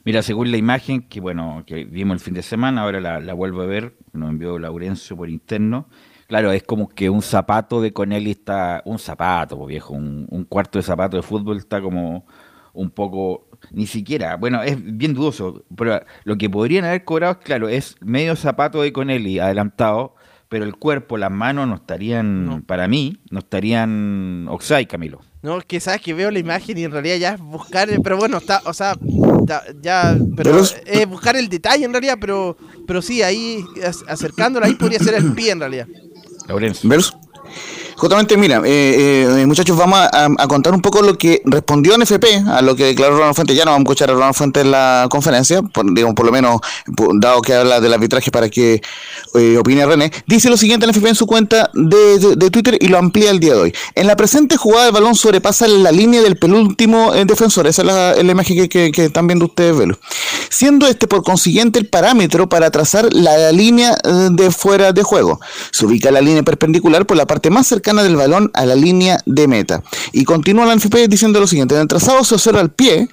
Mira, 0.04 0.22
según 0.22 0.50
la 0.50 0.56
imagen 0.56 1.02
que 1.08 1.20
bueno 1.20 1.62
que 1.66 1.84
vimos 1.84 2.14
el 2.14 2.20
fin 2.20 2.34
de 2.34 2.42
semana, 2.42 2.82
ahora 2.82 3.00
la, 3.00 3.20
la 3.20 3.34
vuelvo 3.34 3.62
a 3.62 3.66
ver, 3.66 3.92
nos 4.12 4.30
envió 4.30 4.58
Laurencio 4.58 5.16
por 5.16 5.28
interno. 5.28 5.88
Claro, 6.30 6.52
es 6.52 6.62
como 6.62 6.88
que 6.88 7.10
un 7.10 7.22
zapato 7.22 7.80
de 7.82 7.92
Conelli 7.92 8.30
está, 8.30 8.82
un 8.84 9.00
zapato, 9.00 9.66
viejo, 9.66 9.94
un, 9.94 10.28
un 10.30 10.44
cuarto 10.44 10.78
de 10.78 10.84
zapato 10.84 11.16
de 11.16 11.24
fútbol 11.24 11.56
está 11.56 11.82
como 11.82 12.24
un 12.72 12.90
poco, 12.90 13.48
ni 13.72 13.88
siquiera, 13.88 14.36
bueno, 14.36 14.62
es 14.62 14.76
bien 14.96 15.12
dudoso, 15.12 15.64
pero 15.76 16.00
lo 16.22 16.38
que 16.38 16.48
podrían 16.48 16.84
haber 16.84 17.04
cobrado, 17.04 17.40
claro, 17.40 17.68
es 17.68 17.96
medio 18.00 18.36
zapato 18.36 18.80
de 18.80 18.92
Conelli 18.92 19.40
adelantado, 19.40 20.14
pero 20.48 20.64
el 20.64 20.76
cuerpo, 20.76 21.18
las 21.18 21.32
manos 21.32 21.66
no 21.66 21.74
estarían, 21.74 22.62
para 22.64 22.86
mí, 22.86 23.18
no 23.32 23.40
estarían 23.40 24.46
oxide, 24.48 24.86
Camilo. 24.86 25.18
No, 25.42 25.58
es 25.58 25.64
que 25.64 25.80
sabes 25.80 26.00
que 26.00 26.14
veo 26.14 26.30
la 26.30 26.38
imagen 26.38 26.78
y 26.78 26.84
en 26.84 26.92
realidad 26.92 27.16
ya 27.16 27.34
es 27.34 27.40
buscar, 27.40 27.88
pero 28.04 28.16
bueno, 28.18 28.36
está, 28.38 28.60
o 28.66 28.72
sea, 28.72 28.94
está- 29.40 29.64
ya, 29.82 30.16
pero 30.36 30.50
es 30.86 31.08
buscar 31.08 31.34
el 31.34 31.48
detalle 31.48 31.84
en 31.84 31.92
realidad, 31.92 32.18
pero, 32.20 32.56
pero 32.86 33.02
sí, 33.02 33.20
ahí 33.20 33.64
ac- 33.82 34.04
acercándola 34.06 34.66
ahí 34.66 34.74
podría 34.74 35.00
ser 35.00 35.14
el 35.14 35.32
pie 35.32 35.50
en 35.50 35.58
realidad. 35.58 35.88
Laurencio. 36.50 36.88
Justamente, 38.00 38.38
mira, 38.38 38.62
eh, 38.64 39.26
eh, 39.42 39.46
muchachos, 39.46 39.76
vamos 39.76 39.98
a, 40.00 40.46
contar 40.48 40.72
un 40.72 40.80
poco 40.80 41.02
lo 41.02 41.18
que 41.18 41.42
respondió 41.44 41.98
NFP 41.98 42.48
a 42.48 42.62
lo 42.62 42.74
que 42.74 42.86
declaró 42.86 43.18
Ronald 43.18 43.34
Fuentes. 43.34 43.54
Ya 43.54 43.66
no 43.66 43.72
vamos 43.72 43.82
a 43.82 43.88
escuchar 43.90 44.08
a 44.10 44.14
Ronald 44.14 44.34
Fuentes 44.34 44.64
en 44.64 44.70
la 44.70 45.06
conferencia, 45.10 45.60
por, 45.60 45.84
digamos, 45.92 46.14
por 46.14 46.24
lo 46.24 46.32
menos, 46.32 46.62
dado 46.86 47.42
que 47.42 47.52
habla 47.52 47.78
del 47.78 47.92
arbitraje 47.92 48.30
para 48.30 48.48
que 48.48 48.80
eh, 49.34 49.58
opine 49.58 49.84
René. 49.84 50.10
Dice 50.26 50.48
lo 50.48 50.56
siguiente 50.56 50.86
NFP 50.86 51.08
en 51.08 51.14
su 51.14 51.26
cuenta 51.26 51.70
de, 51.74 52.18
de- 52.36 52.50
Twitter 52.50 52.78
y 52.80 52.88
lo 52.88 52.96
amplía 52.96 53.30
el 53.30 53.38
día 53.38 53.52
de 53.52 53.60
hoy. 53.60 53.74
En 53.94 54.06
la 54.06 54.16
presente 54.16 54.56
jugada, 54.56 54.86
el 54.86 54.92
balón 54.92 55.14
sobrepasa 55.14 55.68
la 55.68 55.92
línea 55.92 56.22
del 56.22 56.38
penúltimo 56.38 57.14
eh, 57.14 57.26
defensor. 57.26 57.66
Esa 57.66 57.82
es 57.82 57.86
la, 57.86 58.14
la 58.14 58.32
imagen 58.32 58.66
que, 58.70 58.90
que- 58.90 59.04
están 59.04 59.26
viendo 59.26 59.44
ustedes, 59.44 59.76
Velo. 59.76 59.98
Siendo 60.48 60.86
este, 60.86 61.06
por 61.06 61.22
consiguiente, 61.22 61.78
el 61.78 61.86
parámetro 61.86 62.48
para 62.48 62.70
trazar 62.70 63.12
la 63.12 63.52
línea 63.52 63.92
eh, 64.04 64.28
de 64.30 64.50
fuera 64.50 64.92
de 64.94 65.02
juego. 65.02 65.38
Se 65.70 65.84
ubica 65.84 66.10
la 66.10 66.22
línea 66.22 66.42
perpendicular 66.42 67.04
por 67.04 67.18
la 67.18 67.26
parte 67.26 67.50
más 67.50 67.66
cercana 67.66 67.89
del 68.02 68.16
balón 68.16 68.50
a 68.54 68.64
la 68.64 68.74
línea 68.74 69.18
de 69.26 69.48
meta. 69.48 69.82
Y 70.12 70.24
continúa 70.24 70.66
la 70.66 70.74
NFP 70.76 71.08
diciendo 71.08 71.40
lo 71.40 71.46
siguiente: 71.46 71.74
en 71.74 71.82
el 71.82 71.88
trazado 71.88 72.24
se 72.24 72.34
observa 72.34 72.60
el 72.60 72.70
pie 72.70 73.08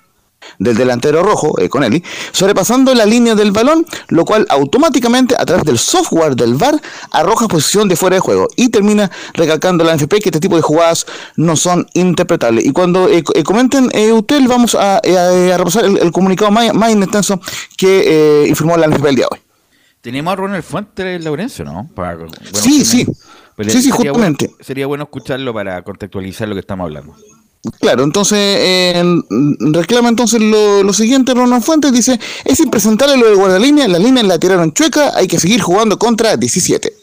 del 0.60 0.78
delantero 0.78 1.24
rojo, 1.24 1.60
eh, 1.60 1.68
Conelli, 1.68 2.02
sobrepasando 2.32 2.94
la 2.94 3.06
línea 3.06 3.34
del 3.36 3.52
balón, 3.52 3.86
lo 4.10 4.24
cual 4.24 4.46
automáticamente 4.50 5.36
a 5.38 5.44
través 5.46 5.66
del 5.66 5.80
software 5.80 6.36
del 6.36 6.54
VAR 6.54 6.80
arroja 7.12 7.48
posición 7.48 7.90
de 7.90 7.96
fuera 7.96 8.16
de 8.16 8.20
juego 8.20 8.48
y 8.56 8.70
termina 8.70 9.10
recalcando 9.34 9.84
la 9.84 9.96
NFP 9.96 10.20
que 10.22 10.30
este 10.30 10.40
tipo 10.40 10.56
de 10.56 10.62
jugadas 10.62 11.06
no 11.36 11.56
son 11.56 11.88
interpretables. 11.94 12.64
Y 12.66 12.72
cuando 12.72 13.10
eh, 13.10 13.24
eh, 13.34 13.44
comenten 13.44 13.90
eh, 13.94 14.14
ustedes, 14.14 14.48
vamos 14.48 14.76
a, 14.76 15.02
eh, 15.04 15.18
a- 15.18 15.58
repasar 15.58 15.86
el, 15.86 15.98
el 15.98 16.12
comunicado 16.12 16.52
más, 16.52 16.72
más 16.74 16.94
extenso 16.94 17.42
que 17.76 18.46
informó 18.48 18.78
la 18.78 18.88
NFP 18.88 19.06
el 19.10 19.16
día 19.16 19.26
de 19.30 19.36
hoy. 19.38 19.42
Tenemos 20.02 20.32
a 20.32 20.36
Ronald 20.36 20.64
Fuentes, 20.64 21.22
Laurencio, 21.24 21.66
¿no? 21.66 21.90
Para- 21.94 22.16
bueno, 22.16 22.32
Sí, 22.54 22.86
sí. 22.86 23.06
Pero 23.58 23.70
Sí, 23.70 23.82
sí, 23.82 23.92
sería 23.92 24.12
justamente. 24.12 24.46
bueno- 24.48 24.64
sería 24.64 24.88
bueno 24.88 25.04
escucharlo 25.04 25.54
para 25.54 25.82
contextualizar 25.82 26.48
lo 26.48 26.54
que 26.56 26.62
estamos 26.62 26.86
hablando. 26.86 27.14
Claro, 27.82 28.04
entonces 28.04 28.38
eh, 28.40 29.04
reclama 29.74 30.08
entonces 30.08 30.40
lo, 30.40 30.84
lo 30.84 30.94
siguiente, 30.94 31.34
Ronald 31.34 31.64
Fuentes 31.64 31.92
dice, 31.92 32.18
es 32.46 32.60
impresentable 32.62 33.18
lo 33.18 33.28
de 33.28 33.36
guardalínea, 33.36 33.88
la 33.90 34.00
línea 34.00 34.24
la 34.24 34.38
tiraron 34.40 34.72
chueca, 34.72 35.12
hay 35.18 35.28
que 35.28 35.38
seguir 35.40 35.60
jugando 35.62 35.98
contra 36.00 36.38
17. 36.38 36.94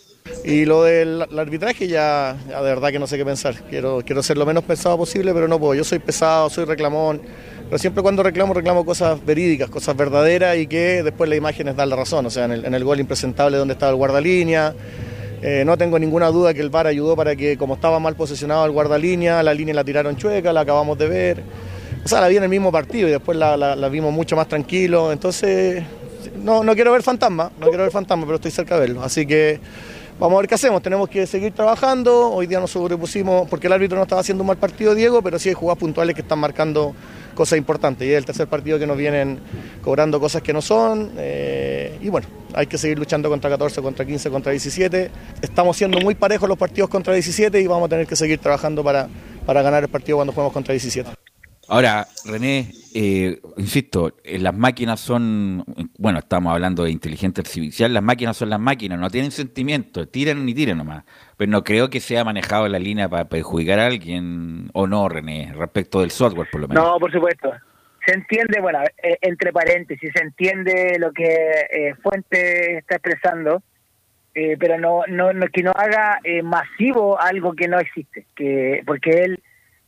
Y 0.45 0.65
lo 0.65 0.83
del 0.85 1.27
el 1.31 1.39
arbitraje 1.39 1.87
ya, 1.89 2.37
ya 2.49 2.63
de 2.63 2.69
verdad 2.69 2.91
que 2.91 2.99
no 2.99 3.07
sé 3.07 3.17
qué 3.19 3.25
pensar. 3.27 3.63
Quiero, 3.69 4.01
quiero 4.07 4.23
ser 4.23 4.39
lo 4.39 4.47
menos 4.47 4.65
pesado 4.65 4.97
posible, 4.97 5.35
pero 5.35 5.49
no 5.49 5.59
puedo. 5.59 5.75
Yo 5.75 5.85
soy 5.85 5.99
pesado, 5.99 6.49
soy 6.49 6.65
reclamón, 6.65 7.21
pero 7.67 7.79
siempre 7.79 8.03
cuando 8.03 8.23
reclamo, 8.23 8.55
reclamo 8.55 8.87
cosas 8.87 9.23
verídicas, 9.25 9.69
cosas 9.69 9.97
verdaderas 9.97 10.57
y 10.57 10.67
que 10.67 11.03
después 11.03 11.29
las 11.29 11.37
imágenes 11.37 11.77
dan 11.77 11.91
la 11.91 11.97
razón. 11.97 12.25
O 12.27 12.31
sea, 12.31 12.45
en 12.47 12.53
el, 12.53 12.65
en 12.65 12.75
el 12.75 12.85
gol 12.85 13.01
impresentable 13.01 13.59
donde 13.59 13.75
estaba 13.75 13.91
el 13.91 13.97
guardalínea, 13.97 14.75
eh, 15.47 15.63
no 15.67 15.77
tengo 15.77 15.99
ninguna 15.99 16.29
duda 16.29 16.55
que 16.55 16.63
el 16.63 16.71
VAR 16.71 16.87
ayudó 16.87 17.15
para 17.15 17.37
que, 17.37 17.59
como 17.59 17.75
estaba 17.75 18.01
mal 18.01 18.17
posicionado 18.17 18.65
el 18.65 18.73
guardalínea, 18.73 19.43
la 19.43 19.53
línea 19.53 19.75
la 19.75 19.85
tiraron 19.85 20.17
chueca, 20.17 20.55
la 20.55 20.61
acabamos 20.61 20.97
de 20.97 21.07
ver. 21.07 21.43
o 22.03 22.09
sea, 22.09 22.23
la 22.23 22.29
vi 22.29 22.39
en 22.39 22.45
el 22.45 22.49
mismo 22.49 22.73
partido 22.73 23.09
y 23.09 23.11
después 23.11 23.37
la, 23.37 23.55
la 23.59 23.89
vimos 23.91 24.11
mucho 24.11 24.37
más 24.37 24.49
tranquilo. 24.49 25.13
Entonces, 25.13 25.85
no, 26.43 26.65
no 26.65 26.75
quiero 26.75 26.93
ver 26.93 27.03
fantasma, 27.03 27.51
no 27.61 27.69
quiero 27.69 27.83
ver 27.83 27.93
fantasma, 27.93 28.25
pero 28.25 28.37
estoy 28.37 28.53
cerca 28.53 28.77
de 28.77 28.81
verlo. 28.81 29.03
Así 29.03 29.27
que 29.27 29.61
vamos 30.19 30.37
a 30.37 30.41
ver 30.41 30.49
qué 30.49 30.55
hacemos. 30.55 30.83
Tenemos 30.83 31.09
que 31.09 31.27
seguir 31.27 31.53
trabajando. 31.53 32.31
Hoy 32.33 32.47
día 32.47 32.61
nos 32.61 32.71
sobrepusimos, 32.71 33.49
porque 33.49 33.67
el 33.67 33.73
árbitro 33.73 33.97
no 33.97 34.03
estaba 34.03 34.21
haciendo 34.21 34.43
un 34.43 34.49
mal 34.49 34.57
partido, 34.57 34.95
Diego, 34.95 35.23
pero 35.23 35.39
sí 35.39 35.49
hay 35.49 35.55
jugadas 35.55 35.79
puntuales 35.79 36.15
que 36.15 36.23
están 36.23 36.39
marcando 36.39 36.95
cosas 37.35 37.59
importantes. 37.59 38.07
Y 38.07 38.13
es 38.13 38.19
el 38.19 38.25
tercer 38.25 38.47
partido 38.47 38.79
que 38.79 38.87
nos 38.87 38.97
vienen 38.97 39.39
cobrando 39.83 40.21
cosas 40.21 40.43
que 40.43 40.53
no 40.53 40.63
son. 40.63 41.13
Eh, 41.19 41.99
y 42.01 42.09
bueno, 42.09 42.27
hay 42.55 42.67
que 42.67 42.79
seguir 42.79 42.99
luchando 42.99 43.29
contra 43.29 43.51
14, 43.51 43.83
contra 43.83 44.05
15, 44.05 44.31
contra 44.31 44.53
17. 44.53 45.11
Estamos 45.43 45.77
siendo 45.77 45.99
muy 46.01 46.15
parejos 46.15 46.49
los 46.49 46.59
partidos 46.59 46.91
contra 46.91 47.13
17 47.13 47.61
y 47.61 47.67
vamos 47.67 47.87
a 47.87 47.89
tener 47.89 48.07
que 48.07 48.17
seguir 48.17 48.39
trabajando 48.39 48.83
para, 48.85 49.09
para 49.47 49.63
ganar 49.63 49.83
el 49.83 49.89
partido 49.89 50.19
cuando 50.19 50.33
juguemos 50.33 50.53
contra 50.53 50.73
17. 50.73 51.24
Ahora, 51.69 52.07
René, 52.27 52.71
eh, 52.95 53.41
insisto, 53.57 54.17
eh, 54.23 54.39
las 54.39 54.55
máquinas 54.55 55.01
son, 55.01 55.65
bueno, 55.99 56.19
estamos 56.19 56.53
hablando 56.53 56.85
de 56.85 56.91
inteligencia 56.91 57.41
artificial, 57.41 57.93
las 57.93 58.03
máquinas 58.03 58.37
son 58.37 58.51
las 58.51 58.61
máquinas, 58.61 58.99
no 58.99 59.11
tienen 59.11 59.31
sentimiento, 59.31 60.07
tiran 60.09 60.45
ni 60.45 60.55
tiran 60.55 60.79
nomás. 60.79 61.05
Pero 61.37 61.51
no 61.51 61.65
creo 61.65 61.89
que 61.89 62.01
sea 62.01 62.25
manejado 62.25 62.69
la 62.69 62.79
línea 62.79 63.09
para 63.09 63.29
perjudicar 63.29 63.79
a 63.79 63.87
alguien, 63.87 64.69
o 64.73 64.87
no, 64.87 65.09
René, 65.09 65.53
respecto 65.55 66.01
del 66.01 66.11
software, 66.11 66.49
por 66.51 66.61
lo 66.61 66.69
menos. 66.69 66.85
No, 66.85 66.99
por 66.99 67.11
supuesto. 67.11 67.53
Se 68.07 68.13
entiende, 68.13 68.61
bueno, 68.61 68.81
eh, 69.03 69.19
entre 69.23 69.53
paréntesis, 69.53 70.11
se 70.15 70.23
entiende 70.23 70.99
lo 70.99 71.13
que 71.13 71.95
Fuente 72.03 72.79
está 72.79 72.97
expresando, 72.97 73.63
pero 74.35 74.79
no, 74.79 75.03
no, 75.09 75.33
no, 75.33 75.47
que 75.47 75.63
no 75.63 75.73
haga 75.75 76.19
masivo 76.43 77.19
algo 77.21 77.55
que 77.55 77.69
no 77.69 77.79
existe, 77.79 78.27
que 78.35 78.83
porque 78.85 79.11
él 79.11 79.41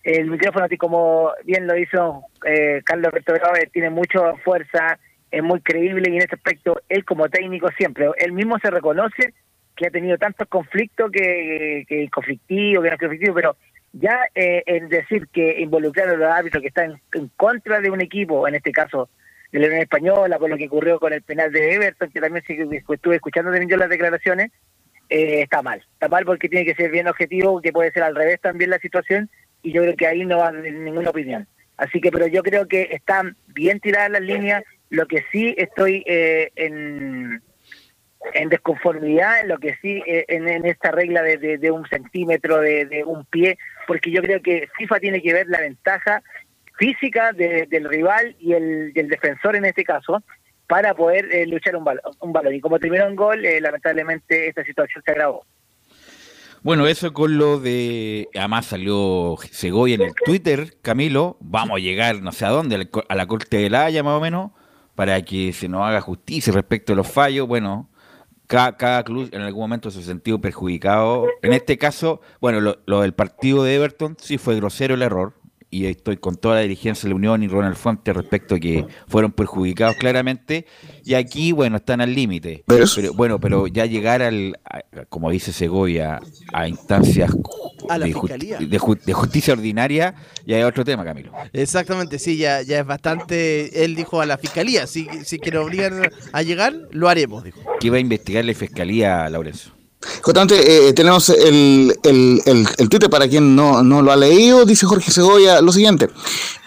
el 0.07 0.31
micrófono, 0.31 0.66
como 0.79 1.33
bien 1.45 1.66
lo 1.66 1.77
hizo 1.77 2.23
eh, 2.45 2.81
Carlos 2.85 3.09
Alberto 3.09 3.35
tiene 3.73 3.90
mucha 3.90 4.35
fuerza, 4.45 5.01
es 5.33 5.42
muy 5.42 5.61
creíble 5.61 6.09
y 6.09 6.16
en 6.16 6.23
ese 6.23 6.37
aspecto 6.37 6.81
él 6.88 7.05
como 7.05 7.29
técnico 7.29 7.69
siempre, 7.77 8.09
él 8.19 8.33
mismo 8.33 8.57
se 8.61 8.71
reconoce 8.71 9.35
que 9.75 9.88
ha 9.88 9.90
tenido 9.90 10.16
tantos 10.16 10.47
conflictos 10.49 11.11
que, 11.11 11.85
que 11.88 12.09
conflictivo, 12.09 12.83
que 12.83 12.90
no 12.90 12.99
conflictivo, 12.99 13.35
pero 13.35 13.57
ya 13.92 14.29
eh, 14.35 14.62
en 14.66 14.88
decir 14.88 15.27
que 15.33 15.61
involucrar 15.61 16.09
a 16.09 16.16
los 16.16 16.31
árbitros 16.31 16.62
que 16.62 16.69
están 16.69 17.01
en, 17.12 17.29
contra 17.37 17.81
de 17.81 17.90
un 17.90 18.01
equipo, 18.01 18.47
en 18.47 18.55
este 18.55 18.71
caso 18.71 19.09
de 19.51 19.59
la 19.59 19.66
Unión 19.66 19.83
Española, 19.83 20.38
con 20.38 20.51
lo 20.51 20.57
que 20.57 20.69
ocurrió 20.69 21.01
con 21.01 21.12
el 21.12 21.23
penal 21.23 21.51
de 21.51 21.75
Everton, 21.75 22.11
que 22.11 22.21
también 22.21 22.45
estuve 22.49 23.16
escuchando 23.16 23.51
también 23.51 23.69
yo 23.69 23.77
las 23.77 23.90
declaraciones, 23.90 24.53
eh, 25.09 25.42
está 25.42 25.62
mal. 25.62 25.85
Está 25.95 26.09
mal 26.09 26.25
porque 26.25 26.49
tiene 26.49 26.64
que 26.64 26.75
ser 26.75 26.90
bien 26.90 27.09
objetivo, 27.09 27.61
que 27.61 27.73
puede 27.73 27.90
ser 27.90 28.05
al 28.05 28.14
revés 28.14 28.40
también 28.40 28.71
la 28.71 28.79
situación, 28.79 29.31
y 29.66 29.72
yo 29.72 29.83
creo 29.83 29.96
que 29.96 30.07
ahí 30.07 30.24
no 30.24 30.38
va 30.38 30.52
ninguna 30.52 31.11
opinión. 31.11 31.48
Así 31.76 32.00
que, 32.00 32.12
pero 32.12 32.29
yo 32.29 32.44
creo 32.44 32.68
que 32.68 32.83
están 32.92 33.37
bien 33.48 33.81
tiradas 33.81 34.11
las 34.11 34.22
líneas. 34.22 34.62
Lo 34.90 35.07
que 35.07 35.24
sí 35.33 35.57
estoy 35.59 36.05
eh, 36.07 36.52
en, 36.55 37.42
en 38.33 38.48
desconformidad, 38.48 39.44
lo 39.44 39.59
que 39.59 39.74
sí 39.83 40.05
eh, 40.07 40.24
en, 40.29 40.64
esta 40.64 40.92
regla 40.92 41.22
de, 41.22 41.70
un 41.72 41.85
centímetro, 41.88 42.61
de, 42.61 43.02
un 43.05 43.24
pie, 43.24 43.59
porque 43.88 44.12
yo 44.12 44.22
creo 44.22 44.40
que 44.40 44.68
FIFA 44.79 45.00
tiene 45.00 45.20
que 45.20 45.33
ver 45.33 45.48
la 45.48 45.59
ventaja 45.59 46.22
física 46.79 47.33
del 47.33 47.88
rival 47.88 48.37
y 48.38 48.52
el 48.52 48.92
del 48.92 49.09
defensor 49.09 49.57
en 49.57 49.64
este 49.64 49.83
caso 49.83 50.22
para 50.68 50.94
poder 50.94 51.26
eh, 51.35 51.44
luchar 51.48 51.74
un, 51.74 51.83
balón, 51.83 52.02
un 52.20 52.33
balón. 52.33 52.55
Y 52.55 52.61
como 52.61 52.79
terminó 52.79 53.09
en 53.09 53.16
gol, 53.16 53.42
lamentablemente 53.42 54.46
esta 54.46 54.62
situación 54.62 55.02
se 55.05 55.11
agravó. 55.11 55.44
Bueno, 56.66 56.88
eso 56.88 57.12
con 57.12 57.38
lo 57.38 57.61
de. 57.61 58.29
Además 58.35 58.66
salió 58.66 59.37
Segovia 59.52 59.94
en 59.94 60.02
el 60.02 60.14
Twitter, 60.16 60.76
Camilo. 60.83 61.37
Vamos 61.38 61.76
a 61.76 61.79
llegar 61.79 62.20
no 62.22 62.33
sé 62.33 62.44
a 62.44 62.48
dónde, 62.48 62.88
a 63.09 63.14
la 63.14 63.26
Corte 63.29 63.59
de 63.59 63.70
la 63.70 63.85
Haya 63.85 64.02
más 64.02 64.14
o 64.14 64.20
menos, 64.20 64.50
para 64.96 65.22
que 65.22 65.52
se 65.52 65.68
nos 65.68 65.83
haga 65.83 66.00
justicia 66.00 66.52
respecto 66.52 66.92
a 66.92 66.96
los 66.96 67.07
fallos. 67.07 67.46
Bueno, 67.46 67.88
cada, 68.48 68.76
cada 68.76 69.05
club 69.05 69.29
en 69.31 69.42
algún 69.42 69.61
momento 69.62 69.92
se 69.92 70.00
ha 70.00 70.02
sentido 70.02 70.40
perjudicado. 70.40 71.29
En 71.40 71.52
este 71.52 71.79
caso, 71.79 72.20
bueno, 72.40 72.61
lo, 72.61 72.79
lo 72.85 73.02
del 73.02 73.14
partido 73.14 73.62
de 73.62 73.76
Everton 73.76 74.16
sí 74.20 74.37
fue 74.37 74.57
grosero 74.57 74.96
el 74.96 75.02
error 75.02 75.35
y 75.70 75.87
estoy 75.87 76.16
con 76.16 76.37
toda 76.37 76.57
la 76.57 76.61
dirigencia 76.62 77.02
de 77.05 77.11
la 77.11 77.16
Unión 77.16 77.42
y 77.42 77.48
Ronald 77.48 77.76
Fuente 77.76 78.12
respecto 78.12 78.55
a 78.55 78.61
que 78.61 78.87
fueron 79.09 79.33
perjudicados 79.33 79.96
claramente. 79.96 80.66
Y 81.05 81.14
aquí 81.14 81.52
bueno 81.52 81.76
están 81.76 82.00
al 82.00 82.14
límite. 82.14 82.64
Pero, 82.66 82.87
bueno 83.14 83.40
pero 83.40 83.66
ya 83.66 83.87
llegar 83.87 84.22
al 84.22 84.59
como 85.09 85.31
dice 85.31 85.52
Segovia 85.52 86.20
a 86.52 86.68
instancias 86.68 87.31
de, 87.31 89.12
justicia 89.12 89.55
ordinaria 89.55 90.14
ya 90.46 90.59
es 90.59 90.64
otro 90.64 90.85
tema 90.85 91.05
Camilo. 91.05 91.33
Exactamente 91.52 92.18
sí 92.18 92.37
ya 92.37 92.62
ya 92.62 92.81
es 92.81 92.87
bastante 92.87 93.85
él 93.85 93.94
dijo 93.94 94.20
a 94.20 94.26
la 94.26 94.38
fiscalía 94.38 94.87
si 94.87 95.09
si 95.24 95.38
que 95.38 95.50
nos 95.50 95.66
obligan 95.66 96.11
a 96.33 96.42
llegar 96.42 96.74
lo 96.90 97.09
haremos 97.09 97.44
dijo. 97.44 97.61
Que 97.81 97.88
iba 97.88 97.96
a 97.96 98.00
investigar 98.00 98.44
la 98.44 98.55
fiscalía 98.55 99.29
Laurencio 99.29 99.75
Justamente 100.23 100.88
eh, 100.88 100.92
tenemos 100.92 101.29
el, 101.29 101.99
el, 102.03 102.69
el, 102.77 102.88
Twitter 102.88 103.11
para 103.11 103.29
quien 103.29 103.57
no, 103.57 103.83
no 103.83 104.03
lo 104.03 104.12
ha 104.12 104.16
leído, 104.16 104.64
dice 104.64 104.87
Jorge 104.87 105.11
Segovia 105.11 105.61
lo 105.61 105.73
siguiente, 105.73 106.11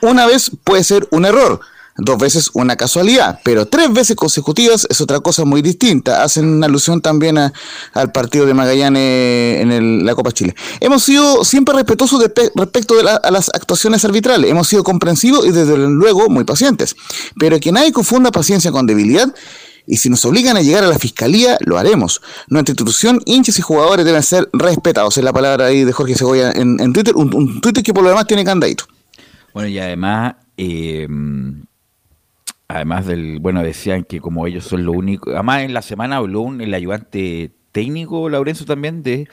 una 0.01 0.25
vez 0.25 0.51
puede 0.63 0.83
ser 0.83 1.07
un 1.11 1.25
error, 1.25 1.59
dos 1.99 2.17
veces 2.17 2.49
una 2.53 2.75
casualidad, 2.75 3.39
pero 3.43 3.65
tres 3.65 3.91
veces 3.91 4.15
consecutivas 4.15 4.87
es 4.89 5.01
otra 5.01 5.19
cosa 5.19 5.45
muy 5.45 5.61
distinta. 5.61 6.23
Hacen 6.23 6.63
alusión 6.63 7.01
también 7.01 7.37
al 7.37 8.11
partido 8.11 8.45
de 8.45 8.53
Magallanes 8.53 9.61
en 9.61 10.05
la 10.05 10.15
Copa 10.15 10.31
Chile. 10.31 10.55
Hemos 10.79 11.03
sido 11.03 11.43
siempre 11.43 11.75
respetuosos 11.75 12.23
respecto 12.55 12.95
de 12.95 13.09
a 13.09 13.31
las 13.31 13.49
actuaciones 13.49 14.03
arbitrales, 14.05 14.49
hemos 14.49 14.67
sido 14.67 14.83
comprensivos 14.83 15.45
y 15.45 15.51
desde 15.51 15.77
luego 15.77 16.29
muy 16.29 16.43
pacientes, 16.43 16.95
pero 17.37 17.59
que 17.59 17.71
nadie 17.71 17.91
confunda 17.91 18.31
paciencia 18.31 18.71
con 18.71 18.85
debilidad 18.85 19.33
y 19.89 19.97
si 19.97 20.07
nos 20.07 20.23
obligan 20.23 20.55
a 20.55 20.61
llegar 20.61 20.83
a 20.83 20.87
la 20.87 20.99
fiscalía, 20.99 21.57
lo 21.61 21.79
haremos. 21.79 22.21
Nuestra 22.47 22.73
institución, 22.73 23.19
hinchas 23.25 23.57
y 23.57 23.63
jugadores 23.63 24.05
deben 24.05 24.21
ser 24.21 24.47
respetados. 24.53 25.17
Es 25.17 25.23
la 25.23 25.33
palabra 25.33 25.65
ahí 25.65 25.83
de 25.83 25.91
Jorge 25.91 26.13
Segoya 26.13 26.51
en, 26.51 26.93
Twitter, 26.93 27.15
un, 27.15 27.59
Twitter 27.59 27.83
que 27.83 27.91
por 27.91 28.03
lo 28.03 28.09
demás 28.09 28.27
tiene 28.27 28.45
candadito. 28.45 28.85
Bueno, 29.51 29.67
y 29.67 29.79
además, 29.79 30.35
eh, 30.57 31.07
además 32.67 33.07
del, 33.07 33.39
bueno, 33.39 33.63
decían 33.63 34.03
que 34.03 34.21
como 34.21 34.45
ellos 34.45 34.63
son 34.63 34.85
lo 34.85 34.91
único, 34.91 35.31
además 35.31 35.63
en 35.63 35.73
la 35.73 35.81
semana 35.81 36.17
habló 36.17 36.47
el 36.59 36.71
ayudante 36.71 37.51
técnico, 37.71 38.29
Laurencio, 38.29 38.65
también 38.65 39.03
de 39.03 39.27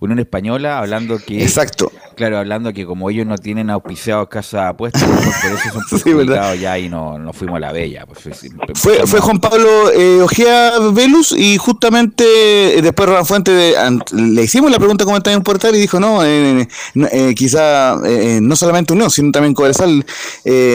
Unión 0.00 0.18
Española, 0.18 0.78
hablando 0.78 1.18
que. 1.18 1.42
Exacto. 1.42 1.90
Claro, 2.14 2.38
hablando 2.38 2.72
que 2.72 2.84
como 2.84 3.10
ellos 3.10 3.26
no 3.26 3.38
tienen 3.38 3.70
auspiciados 3.70 4.28
casa 4.28 4.68
apuestas, 4.68 5.02
por 5.42 5.52
eso 5.52 5.70
son 5.72 6.00
sí, 6.00 6.60
ya 6.60 6.78
y 6.78 6.88
no, 6.88 7.18
no, 7.18 7.32
fuimos 7.32 7.56
a 7.56 7.60
la 7.60 7.72
bella. 7.72 8.06
Pues, 8.06 8.40
fue, 8.74 9.06
fue 9.06 9.20
Juan 9.20 9.38
Pablo 9.38 9.90
eh, 9.92 10.20
Ojea 10.20 10.78
Velus 10.92 11.32
y 11.32 11.56
justamente 11.58 12.78
eh, 12.78 12.82
después 12.82 13.08
Ron 13.08 13.26
Fuente 13.26 13.74
le 14.12 14.42
hicimos 14.42 14.70
la 14.70 14.78
pregunta 14.78 15.04
como 15.04 15.16
está 15.16 15.30
en 15.30 15.38
un 15.38 15.44
portal 15.44 15.74
y 15.74 15.78
dijo: 15.78 16.00
No, 16.00 16.24
eh, 16.24 16.66
eh 16.94 17.34
quizá 17.36 17.96
no 18.40 18.56
solamente 18.56 18.92
Unión, 18.92 19.10
sino 19.10 19.30
también 19.32 19.54
Cobresal 19.54 20.04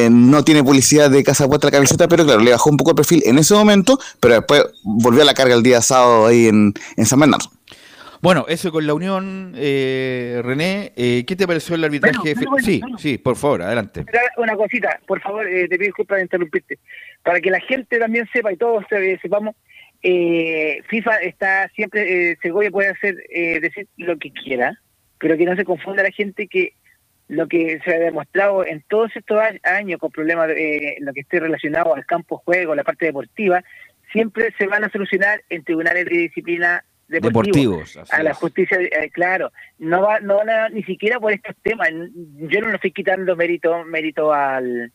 no 0.09 0.43
tiene 0.43 0.63
publicidad 0.63 1.09
de 1.09 1.23
casa 1.23 1.45
apuesta 1.45 1.67
la 1.67 1.71
camiseta, 1.71 2.07
pero 2.07 2.25
claro, 2.25 2.41
le 2.41 2.51
bajó 2.51 2.69
un 2.69 2.77
poco 2.77 2.91
el 2.91 2.95
perfil 2.95 3.23
en 3.25 3.37
ese 3.37 3.53
momento, 3.53 3.99
pero 4.19 4.35
después 4.35 4.63
volvió 4.83 5.21
a 5.21 5.25
la 5.25 5.33
carga 5.33 5.55
el 5.55 5.63
día 5.63 5.81
sábado 5.81 6.27
ahí 6.27 6.47
en, 6.47 6.73
en 6.95 7.02
San 7.05 7.19
Bernardo. 7.19 7.49
Bueno, 8.23 8.45
eso 8.47 8.71
con 8.71 8.87
la 8.87 8.93
Unión, 8.93 9.51
eh, 9.57 10.39
René, 10.45 10.93
eh, 10.95 11.25
¿qué 11.27 11.35
te 11.35 11.45
pareció 11.45 11.75
el 11.75 11.83
arbitraje? 11.83 12.35
sí, 12.63 12.79
sí, 12.97 13.17
por 13.17 13.35
favor, 13.35 13.63
adelante. 13.63 14.05
Una 14.37 14.55
cosita, 14.55 14.97
por 15.05 15.19
favor, 15.19 15.45
eh, 15.45 15.67
te 15.67 15.77
pido 15.77 15.87
disculpas 15.87 16.19
de 16.19 16.21
interrumpirte. 16.21 16.79
Para 17.21 17.41
que 17.41 17.51
la 17.51 17.59
gente 17.59 17.99
también 17.99 18.25
sepa 18.31 18.53
y 18.53 18.55
todos 18.55 18.85
sepamos, 19.21 19.57
FIFA 20.01 21.17
está 21.17 21.67
siempre, 21.75 22.37
Segovia 22.41 22.71
puede 22.71 22.91
hacer, 22.91 23.17
decir 23.59 23.89
lo 23.97 24.17
que 24.17 24.31
quiera, 24.31 24.79
pero 25.19 25.35
que 25.35 25.43
no 25.43 25.57
se 25.57 25.65
confunda 25.65 26.01
la 26.01 26.11
gente 26.11 26.47
que 26.47 26.75
lo 27.27 27.49
que 27.49 27.81
se 27.83 27.93
ha 27.93 27.99
demostrado 27.99 28.65
en 28.65 28.85
todos 28.87 29.11
estos 29.15 29.41
años 29.63 29.99
con 29.99 30.11
problemas 30.11 30.49
en 30.55 31.03
lo 31.03 31.11
que 31.11 31.21
esté 31.21 31.41
relacionado 31.41 31.93
al 31.93 32.05
campo 32.05 32.41
juego, 32.45 32.73
la 32.73 32.85
parte 32.85 33.05
deportiva, 33.05 33.65
siempre 34.13 34.53
se 34.57 34.67
van 34.67 34.85
a 34.85 34.89
solucionar 34.91 35.41
en 35.49 35.65
tribunales 35.65 36.05
de 36.05 36.17
disciplina 36.19 36.85
deportivos, 37.19 37.97
a 38.11 38.23
la 38.23 38.33
justicia, 38.33 38.77
eh, 38.79 39.09
claro, 39.11 39.51
no 39.79 40.01
va, 40.01 40.19
no 40.19 40.37
van 40.37 40.73
ni 40.73 40.83
siquiera 40.83 41.19
por 41.19 41.31
estos 41.31 41.55
temas. 41.61 41.89
Yo 41.89 42.61
no 42.61 42.69
le 42.69 42.75
estoy 42.75 42.91
quitando 42.91 43.35
mérito, 43.35 43.83
mérito 43.85 44.33
al, 44.33 44.91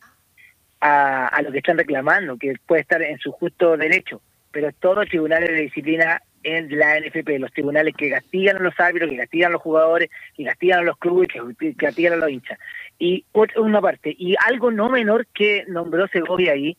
a, 0.81 1.29
a 1.29 1.43
lo 1.43 1.53
que 1.53 1.59
están 1.59 1.79
reclamando, 1.79 2.37
que 2.37 2.55
puede 2.67 2.83
estar 2.83 3.03
en 3.03 3.19
su 3.19 3.33
justo 3.33 3.77
derecho, 3.77 4.23
pero 4.51 4.71
todos 4.73 4.97
los 4.97 5.09
tribunales 5.09 5.51
de 5.51 5.63
disciplina 5.63 6.23
en 6.43 6.79
la 6.79 6.99
NFP, 7.01 7.39
los 7.39 7.53
tribunales 7.53 7.95
que 7.97 8.11
castigan 8.11 8.57
a 8.57 8.61
los 8.61 8.79
árbitros, 8.79 9.11
que 9.11 9.17
castigan 9.17 9.51
a 9.51 9.53
los 9.53 9.63
jugadores, 9.63 10.11
que 10.37 10.45
castigan 10.45 10.81
a 10.81 10.83
los 10.83 10.97
clubes, 10.99 11.29
que 11.59 11.75
castigan 11.75 12.15
a 12.15 12.17
los 12.17 12.31
hinchas. 12.31 12.59
Y 12.99 13.25
una 13.57 13.81
parte, 13.81 14.15
y 14.17 14.35
algo 14.47 14.71
no 14.71 14.89
menor 14.89 15.27
que 15.29 15.65
nombró 15.69 16.09
Segovia 16.09 16.53
ahí, 16.53 16.77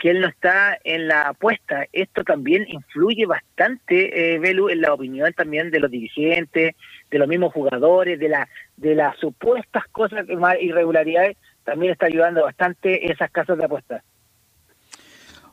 que 0.00 0.10
él 0.10 0.20
no 0.22 0.28
está 0.28 0.78
en 0.82 1.08
la 1.08 1.28
apuesta. 1.28 1.86
Esto 1.92 2.24
también 2.24 2.64
influye 2.68 3.26
bastante, 3.26 4.34
eh, 4.34 4.38
Belu, 4.38 4.70
en 4.70 4.80
la 4.80 4.94
opinión 4.94 5.30
también 5.34 5.70
de 5.70 5.78
los 5.78 5.90
dirigentes, 5.90 6.74
de 7.10 7.18
los 7.18 7.28
mismos 7.28 7.52
jugadores, 7.52 8.18
de, 8.18 8.30
la, 8.30 8.48
de 8.78 8.94
las 8.94 9.16
supuestas 9.18 9.84
cosas, 9.92 10.24
irregularidades. 10.58 11.36
también 11.64 11.92
está 11.92 12.06
ayudando 12.06 12.42
bastante 12.42 13.12
esas 13.12 13.30
casas 13.30 13.58
de 13.58 13.64
apuestas. 13.66 14.02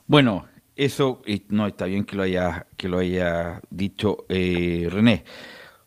Bueno, 0.06 0.48
eso 0.74 1.20
no 1.50 1.66
está 1.66 1.84
bien 1.84 2.06
que 2.06 2.16
lo 2.16 2.22
haya 2.22 2.66
que 2.78 2.88
lo 2.88 2.98
haya 2.98 3.60
dicho 3.68 4.24
eh, 4.30 4.88
René. 4.90 5.24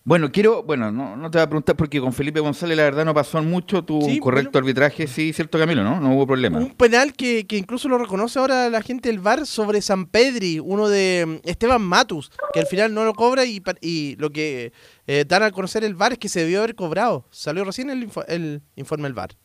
Bueno, 0.04 0.32
quiero, 0.32 0.64
bueno, 0.64 0.92
no, 0.92 1.16
no, 1.16 1.30
te 1.30 1.38
voy 1.38 1.44
a 1.44 1.48
preguntar 1.48 1.76
porque 1.76 2.02
con 2.02 2.12
Felipe 2.12 2.40
González 2.40 2.76
la 2.76 2.84
verdad 2.84 3.06
no 3.06 3.14
pasó 3.14 3.40
mucho 3.44 3.84
tu 3.84 4.00
correcto 4.20 4.58
arbitraje, 4.58 5.06
sí, 5.06 5.32
cierto 5.32 5.60
Camilo, 5.60 5.84
¿no? 5.84 6.02
No 6.02 6.16
hubo 6.16 6.26
problema. 6.26 6.58
Un 6.58 6.72
penal 6.72 7.14
que, 7.14 7.46
que, 7.46 7.56
incluso 7.56 7.88
lo 7.88 8.00
reconoce 8.00 8.40
ahora 8.40 8.68
la 8.72 8.82
gente 8.82 9.10
del 9.10 9.20
VAR 9.20 9.46
sobre 9.46 9.80
San 9.84 10.08
Pedri, 10.08 10.60
uno 10.60 10.90
de 10.90 11.42
mm, 11.44 11.48
Esteban 11.48 11.84
Matus, 11.84 12.32
que 12.52 12.62
al 12.62 12.66
final 12.66 12.96
no 12.96 13.06
lo 13.06 13.14
cobra 13.14 13.46
y, 13.46 13.62
y 13.80 14.16
lo 14.18 14.32
que 14.32 14.74
eh, 15.06 15.24
dan 15.28 15.44
a 15.44 15.52
conocer 15.52 15.84
el 15.84 15.94
VAR 15.94 16.14
es 16.14 16.18
que 16.18 16.30
se 16.30 16.40
debió 16.40 16.60
haber 16.60 16.74
cobrado. 16.74 17.28
Salió 17.30 17.64
recién 17.64 17.92
el, 17.92 18.10
el 18.28 18.64
informe 18.76 19.04
del 19.04 19.14
VAR. 19.14 19.38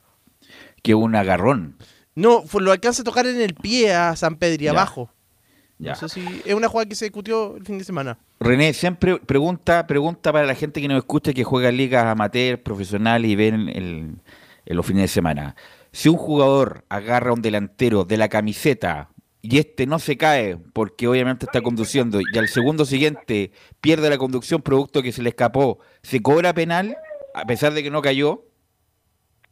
Que 0.83 0.95
un 0.95 1.16
agarrón. 1.16 1.77
No, 2.14 2.45
lo 2.59 2.73
alcanza 2.73 3.03
a 3.03 3.05
tocar 3.05 3.27
en 3.27 3.42
el 3.42 3.55
pie 3.55 3.92
a 3.92 4.16
San 4.16 4.37
Pedri, 4.37 4.69
abajo. 4.69 5.11
No 5.79 5.95
sé 5.95 6.09
si 6.09 6.43
es 6.45 6.55
una 6.55 6.69
jugada 6.69 6.89
que 6.89 6.95
se 6.95 7.05
discutió 7.05 7.57
el 7.57 7.65
fin 7.65 7.79
de 7.79 7.85
semana. 7.85 8.19
René, 8.41 8.73
siempre 8.73 9.19
pregunta, 9.19 9.87
pregunta 9.87 10.33
para 10.33 10.47
la 10.47 10.55
gente 10.55 10.81
que 10.81 10.89
nos 10.89 10.99
escucha 10.99 11.33
que 11.33 11.45
juega 11.45 11.71
ligas 11.71 12.07
amateur, 12.07 12.62
profesional 12.62 13.27
y 13.27 13.37
ven 13.37 13.69
el, 13.69 14.17
los 14.65 14.87
fines 14.87 15.03
de 15.03 15.09
semana. 15.09 15.55
Si 15.93 16.09
un 16.09 16.17
jugador 16.17 16.85
agarra 16.89 17.31
a 17.31 17.35
un 17.35 17.43
delantero 17.43 18.05
de 18.05 18.17
la 18.17 18.29
camiseta 18.29 19.11
y 19.43 19.59
este 19.59 19.87
no 19.87 19.99
se 19.99 20.17
cae 20.17 20.59
porque 20.73 21.09
obviamente 21.09 21.47
está 21.47 21.61
conduciendo 21.61 22.21
y 22.21 22.39
al 22.39 22.49
segundo 22.49 22.85
siguiente 22.85 23.53
pierde 23.81 24.11
la 24.11 24.19
conducción 24.19 24.62
producto 24.62 25.03
que 25.03 25.12
se 25.12 25.23
le 25.23 25.29
escapó, 25.29 25.79
¿se 26.03 26.23
cobra 26.23 26.55
penal 26.55 26.97
a 27.35 27.45
pesar 27.45 27.75
de 27.75 27.83
que 27.83 27.91
no 27.91 28.01
cayó? 28.01 28.45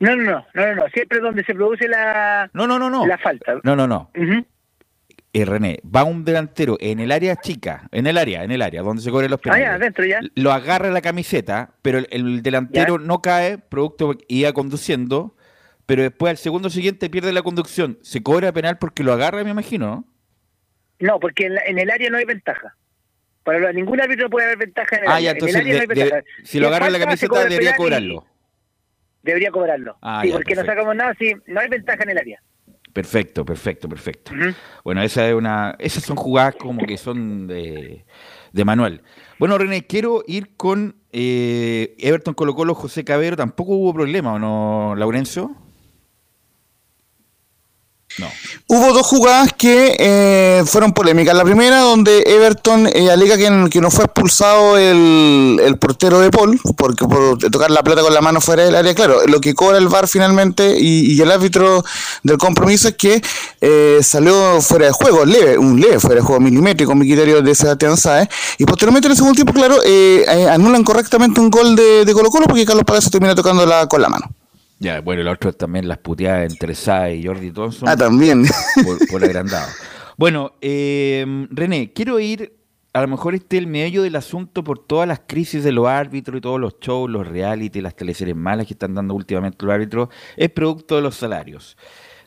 No, 0.00 0.16
no, 0.16 0.22
no, 0.22 0.44
no, 0.54 0.74
no, 0.74 0.88
siempre 0.92 1.20
donde 1.20 1.44
se 1.44 1.54
produce 1.54 1.86
la, 1.86 2.50
no, 2.52 2.66
no, 2.66 2.78
no, 2.78 2.90
no. 2.90 3.06
la 3.06 3.18
falta. 3.18 3.60
No, 3.62 3.76
no, 3.76 3.86
no. 3.86 4.10
Eh, 5.36 5.44
René, 5.44 5.80
va 5.84 6.04
un 6.04 6.24
delantero 6.24 6.76
en 6.78 7.00
el 7.00 7.10
área 7.10 7.34
chica, 7.34 7.88
en 7.90 8.06
el 8.06 8.18
área, 8.18 8.44
en 8.44 8.52
el 8.52 8.62
área, 8.62 8.82
donde 8.82 9.02
se 9.02 9.10
cobran 9.10 9.32
los 9.32 9.40
penales. 9.40 9.66
Ah, 9.66 9.74
adentro 9.74 10.04
ya. 10.04 10.20
Lo 10.36 10.52
agarra 10.52 10.92
la 10.92 11.02
camiseta, 11.02 11.74
pero 11.82 11.98
el, 12.08 12.40
delantero 12.40 13.00
no 13.00 13.20
cae, 13.20 13.58
producto 13.58 14.16
iba 14.28 14.52
conduciendo, 14.52 15.36
pero 15.86 16.02
después 16.02 16.30
al 16.30 16.36
segundo 16.36 16.70
siguiente 16.70 17.10
pierde 17.10 17.32
la 17.32 17.42
conducción. 17.42 17.98
¿Se 18.02 18.22
cobra 18.22 18.52
penal 18.52 18.78
porque 18.78 19.02
lo 19.02 19.12
agarra, 19.12 19.42
me 19.42 19.50
imagino, 19.50 19.86
no? 19.86 20.04
No, 21.00 21.18
porque 21.18 21.46
en, 21.46 21.80
el 21.80 21.90
área 21.90 22.10
no 22.10 22.18
hay 22.18 22.26
ventaja. 22.26 22.76
Para 23.42 23.72
ningún 23.72 24.00
árbitro 24.00 24.30
puede 24.30 24.46
haber 24.46 24.58
ventaja 24.58 24.98
en 24.98 25.02
el 25.02 25.08
ah, 25.08 25.16
área. 25.16 25.24
Ya, 25.24 25.30
entonces, 25.32 25.56
en 25.56 25.66
el 25.66 25.66
área 25.66 25.86
no 25.86 25.92
hay 25.92 25.98
ventaja. 25.98 26.24
si, 26.44 26.60
lo 26.60 26.68
agarra 26.68 26.90
la 26.90 27.00
camiseta, 27.00 27.44
debería 27.44 27.74
cobrarlo. 27.74 28.24
Debería 29.24 29.50
cobrarlo. 29.50 29.98
Ah, 30.00 30.20
sí, 30.22 30.30
porque 30.30 30.54
no 30.54 30.64
sacamos 30.64 30.94
nada 30.94 31.12
si 31.18 31.34
no 31.48 31.58
hay 31.58 31.68
ventaja 31.68 32.04
en 32.04 32.10
el 32.10 32.18
área. 32.18 32.40
Perfecto, 32.94 33.44
perfecto, 33.44 33.88
perfecto. 33.88 34.30
Bueno, 34.84 35.02
esa 35.02 35.28
es 35.28 35.34
una, 35.34 35.74
esas 35.80 36.04
son 36.04 36.14
jugadas 36.16 36.54
como 36.56 36.86
que 36.86 36.96
son 36.96 37.48
de, 37.48 38.06
de 38.52 38.64
manual. 38.64 39.02
Bueno, 39.40 39.58
René, 39.58 39.84
quiero 39.84 40.22
ir 40.28 40.56
con 40.56 40.94
eh, 41.10 41.96
Everton 41.98 42.34
Colo 42.34 42.54
Colo, 42.54 42.72
José 42.76 43.02
Cabero. 43.02 43.36
Tampoco 43.36 43.72
hubo 43.72 43.92
problema, 43.92 44.34
¿o 44.34 44.38
no, 44.38 44.94
Laurencio? 44.96 45.56
Hubo 48.66 48.92
dos 48.92 49.06
jugadas 49.06 49.52
que 49.56 49.96
eh, 49.98 50.62
fueron 50.66 50.92
polémicas. 50.92 51.34
La 51.34 51.44
primera, 51.44 51.80
donde 51.80 52.22
Everton 52.26 52.86
eh, 52.86 53.10
alega 53.10 53.36
que, 53.36 53.80
no 53.80 53.90
fue 53.90 54.04
expulsado 54.04 54.78
el, 54.78 55.76
portero 55.80 56.20
de 56.20 56.30
Paul, 56.30 56.60
porque 56.76 57.06
por 57.06 57.38
tocar 57.38 57.70
la 57.70 57.82
plata 57.82 58.02
con 58.02 58.14
la 58.14 58.20
mano 58.20 58.40
fuera 58.40 58.64
del 58.64 58.76
área. 58.76 58.94
Claro, 58.94 59.26
lo 59.26 59.40
que 59.40 59.54
cobra 59.54 59.78
el 59.78 59.88
VAR 59.88 60.06
finalmente 60.06 60.76
y, 60.78 61.20
el 61.20 61.30
árbitro 61.30 61.84
del 62.22 62.38
compromiso 62.38 62.88
es 62.88 62.96
que 62.96 63.22
eh, 63.60 63.98
salió 64.02 64.60
fuera 64.60 64.86
de 64.86 64.92
juego, 64.92 65.24
leve, 65.24 65.58
un 65.58 65.80
leve 65.80 65.98
fuera 65.98 66.16
de 66.16 66.22
juego 66.22 66.40
milimétrico, 66.40 66.94
mi 66.94 67.06
criterio 67.06 67.42
de 67.42 67.54
Sebastián 67.54 67.96
Sáez. 67.96 68.28
Y 68.58 68.64
posteriormente, 68.64 69.08
en 69.08 69.12
el 69.12 69.16
segundo 69.16 69.34
tiempo, 69.34 69.52
claro, 69.52 69.78
anulan 70.50 70.84
correctamente 70.84 71.40
un 71.40 71.50
gol 71.50 71.74
de, 71.74 72.10
Colo 72.12 72.30
Colo 72.30 72.46
porque 72.46 72.64
Carlos 72.64 72.84
Palacio 72.84 73.10
termina 73.10 73.34
tocando 73.34 73.66
la, 73.66 73.88
con 73.88 74.00
la 74.00 74.08
mano. 74.08 74.30
Ya, 74.84 75.00
bueno, 75.00 75.22
el 75.22 75.28
otro 75.28 75.50
también 75.54 75.88
las 75.88 75.96
puteadas 75.96 76.52
entre 76.52 76.74
Sa 76.74 77.10
y 77.10 77.24
Jordi 77.24 77.50
Thompson. 77.50 77.88
Ah, 77.88 77.96
también. 77.96 78.44
Por, 79.10 79.24
agrandado. 79.24 79.66
Bueno, 80.18 80.52
eh, 80.60 81.24
René, 81.48 81.90
quiero 81.94 82.20
ir, 82.20 82.52
a 82.92 83.00
lo 83.00 83.08
mejor 83.08 83.34
este 83.34 83.56
el 83.56 83.66
medio 83.66 84.02
del 84.02 84.14
asunto 84.14 84.62
por 84.62 84.78
todas 84.78 85.08
las 85.08 85.22
crisis 85.26 85.64
de 85.64 85.72
los 85.72 85.86
árbitros 85.88 86.36
y 86.36 86.42
todos 86.42 86.60
los 86.60 86.78
shows, 86.80 87.10
los 87.10 87.26
reality, 87.26 87.80
las 87.80 87.96
teleseries 87.96 88.36
malas 88.36 88.66
que 88.66 88.74
están 88.74 88.94
dando 88.94 89.14
últimamente 89.14 89.64
los 89.64 89.74
árbitros, 89.74 90.10
es 90.36 90.50
producto 90.50 90.96
de 90.96 91.00
los 91.00 91.14
salarios. 91.16 91.78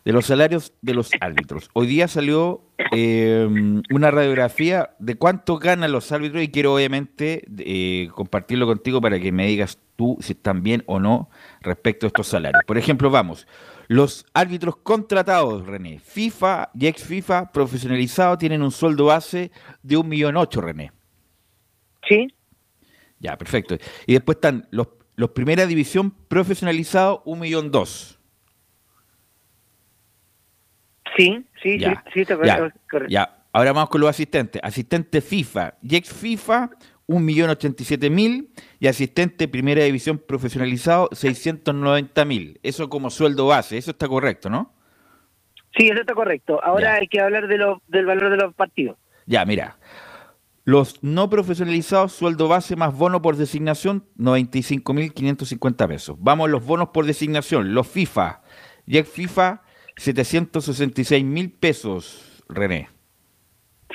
De 0.03 0.11
los 0.11 0.25
salarios 0.25 0.73
de 0.81 0.95
los 0.95 1.11
árbitros. 1.21 1.69
Hoy 1.73 1.85
día 1.85 2.07
salió 2.07 2.63
eh, 2.91 3.47
una 3.91 4.09
radiografía 4.09 4.95
de 4.97 5.13
cuánto 5.13 5.59
ganan 5.59 5.91
los 5.91 6.11
árbitros 6.11 6.41
y 6.41 6.47
quiero 6.47 6.73
obviamente 6.73 7.45
eh, 7.59 8.09
compartirlo 8.15 8.65
contigo 8.65 8.99
para 8.99 9.19
que 9.19 9.31
me 9.31 9.45
digas 9.45 9.77
tú 9.95 10.17
si 10.21 10.33
están 10.33 10.63
bien 10.63 10.83
o 10.87 10.99
no 10.99 11.29
respecto 11.61 12.05
a 12.05 12.07
estos 12.07 12.27
salarios. 12.27 12.63
Por 12.65 12.77
ejemplo, 12.77 13.09
vamos, 13.09 13.47
los 13.87 14.25
árbitros 14.33 14.77
contratados, 14.77 15.65
René, 15.65 15.99
FIFA 15.99 16.71
y 16.73 16.87
ex 16.87 17.03
FIFA 17.03 17.51
profesionalizados 17.51 18.37
tienen 18.37 18.61
un 18.61 18.71
sueldo 18.71 19.05
base 19.05 19.51
de 19.81 19.97
un 19.97 20.07
millón 20.07 20.37
ocho, 20.37 20.61
René. 20.61 20.91
Sí. 22.07 22.27
Ya, 23.19 23.37
perfecto. 23.37 23.77
Y 24.05 24.13
después 24.13 24.37
están 24.37 24.67
los, 24.71 24.87
los 25.15 25.31
primera 25.31 25.65
división 25.65 26.11
profesionalizados, 26.11 27.21
un 27.25 27.39
millón 27.39 27.71
dos. 27.71 28.19
Sí, 31.15 31.45
sí, 31.63 31.79
sí, 31.79 31.85
sí, 32.13 32.25
ya, 32.43 32.73
Ya, 33.07 33.43
ahora 33.51 33.73
vamos 33.73 33.89
con 33.89 34.01
los 34.01 34.09
asistentes. 34.09 34.61
Asistente 34.63 35.21
FIFA 35.21 35.75
y 35.81 35.95
ex 35.95 36.13
FIFA, 36.13 36.69
1.087.000 37.07 38.49
y 38.79 38.87
asistente 38.87 39.47
primera 39.47 39.83
división 39.83 40.17
profesionalizado 40.17 41.09
690.000. 41.09 42.59
Eso 42.63 42.89
como 42.89 43.09
sueldo 43.09 43.47
base, 43.47 43.77
eso 43.77 43.91
está 43.91 44.07
correcto, 44.07 44.49
¿no? 44.49 44.73
Sí, 45.77 45.87
eso 45.87 46.01
está 46.01 46.13
correcto. 46.13 46.59
Ahora 46.63 46.95
hay 46.95 47.07
que 47.07 47.21
hablar 47.21 47.47
de 47.47 47.57
lo, 47.57 47.81
del 47.87 48.05
valor 48.05 48.31
de 48.31 48.37
los 48.37 48.53
partidos. 48.53 48.97
Ya, 49.25 49.45
mira. 49.45 49.77
Los 50.63 51.01
no 51.01 51.29
profesionalizados, 51.29 52.11
sueldo 52.11 52.49
base 52.49 52.75
más 52.75 52.93
bono 52.93 53.21
por 53.21 53.37
designación, 53.37 54.05
95.550 54.17 55.87
pesos. 55.87 56.17
Vamos 56.19 56.49
los 56.49 56.65
bonos 56.65 56.89
por 56.89 57.05
designación. 57.05 57.73
Los 57.73 57.87
FIFA 57.87 58.41
y 58.85 58.97
ex 58.97 59.07
FIFA, 59.09 59.61
766.000 59.95 61.53
pesos, 61.57 62.43
René. 62.49 62.89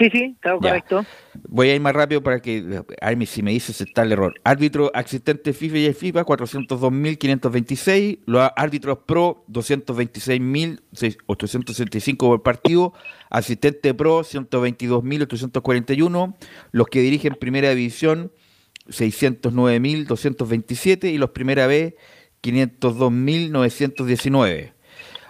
Sí, 0.02 0.10
sí, 0.10 0.34
está 0.34 0.58
correcto. 0.58 1.06
Voy 1.48 1.68
a 1.68 1.76
ir 1.76 1.80
más 1.80 1.92
rápido 1.92 2.24
para 2.24 2.40
que, 2.40 2.82
ay, 3.00 3.24
si 3.24 3.40
me 3.40 3.52
dices 3.52 3.80
está 3.80 4.02
el 4.02 4.10
error. 4.10 4.34
Árbitro 4.42 4.90
asistente 4.94 5.52
FIFA 5.52 5.78
y 5.78 5.92
FIFA, 5.92 6.24
402.526. 6.24 8.18
Los 8.26 8.50
árbitros 8.56 8.98
pro, 9.06 9.44
226.865 9.48 12.16
por 12.16 12.42
partido. 12.42 12.94
Asistente 13.30 13.94
pro, 13.94 14.22
122.841. 14.22 16.34
Los 16.72 16.88
que 16.88 17.00
dirigen 17.00 17.36
primera 17.36 17.72
división, 17.72 18.32
609.227. 18.88 21.12
Y 21.12 21.18
los 21.18 21.30
primera 21.30 21.68
B, 21.68 21.96
502.919. 22.42 24.72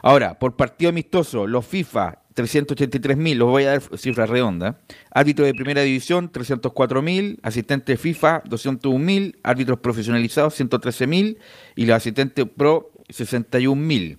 Ahora, 0.01 0.39
por 0.39 0.57
partido 0.57 0.89
amistoso, 0.89 1.47
los 1.47 1.67
FIFA 1.67 2.22
383.000, 2.35 3.35
los 3.37 3.49
voy 3.49 3.65
a 3.65 3.71
dar 3.73 3.99
cifra 3.99 4.27
redonda. 4.27 4.81
Árbitro 5.11 5.45
de 5.45 5.55
primera 5.55 5.83
división, 5.83 6.31
304.000. 6.31 7.39
Asistente 7.43 7.97
FIFA, 7.97 8.43
201.000. 8.45 9.37
Árbitros 9.43 9.79
profesionalizados, 9.81 10.59
113.000. 10.59 11.39
Y 11.77 11.87
los 11.87 11.97
asistentes 11.97 12.47
pro, 12.57 12.93
61.000. 13.09 14.19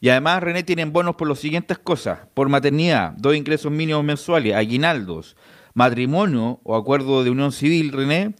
Y 0.00 0.08
además, 0.10 0.42
René, 0.42 0.62
tienen 0.62 0.92
bonos 0.92 1.16
por 1.16 1.28
las 1.28 1.38
siguientes 1.38 1.78
cosas. 1.78 2.20
Por 2.34 2.48
maternidad, 2.48 3.12
dos 3.16 3.34
ingresos 3.34 3.72
mínimos 3.72 4.04
mensuales, 4.04 4.54
aguinaldos, 4.54 5.36
matrimonio 5.72 6.60
o 6.62 6.76
acuerdo 6.76 7.24
de 7.24 7.30
unión 7.30 7.52
civil, 7.52 7.92
René. 7.92 8.34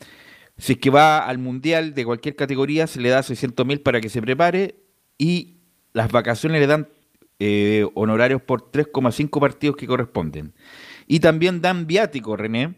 Si 0.57 0.75
es 0.75 0.79
que 0.79 0.91
va 0.91 1.19
al 1.27 1.39
mundial 1.39 1.95
de 1.95 2.05
cualquier 2.05 2.37
categoría, 2.37 2.87
se 2.87 3.01
le 3.01 3.09
da 3.09 3.21
600.000 3.21 3.83
para 3.83 4.01
que 4.01 4.09
se 4.09 4.21
prepare. 4.21 4.77
Y 5.19 5.57
las 5.93 6.11
vacaciones 6.11 6.61
le 6.61 6.67
dan 6.67 6.89
eh, 7.39 7.87
honorarios 7.95 8.43
por 8.43 8.71
3,5 8.71 9.41
partidos 9.41 9.77
que 9.77 9.87
corresponden. 9.87 10.55
Y 11.07 11.21
también 11.21 11.61
dan 11.61 11.87
viático, 11.87 12.37
René, 12.37 12.75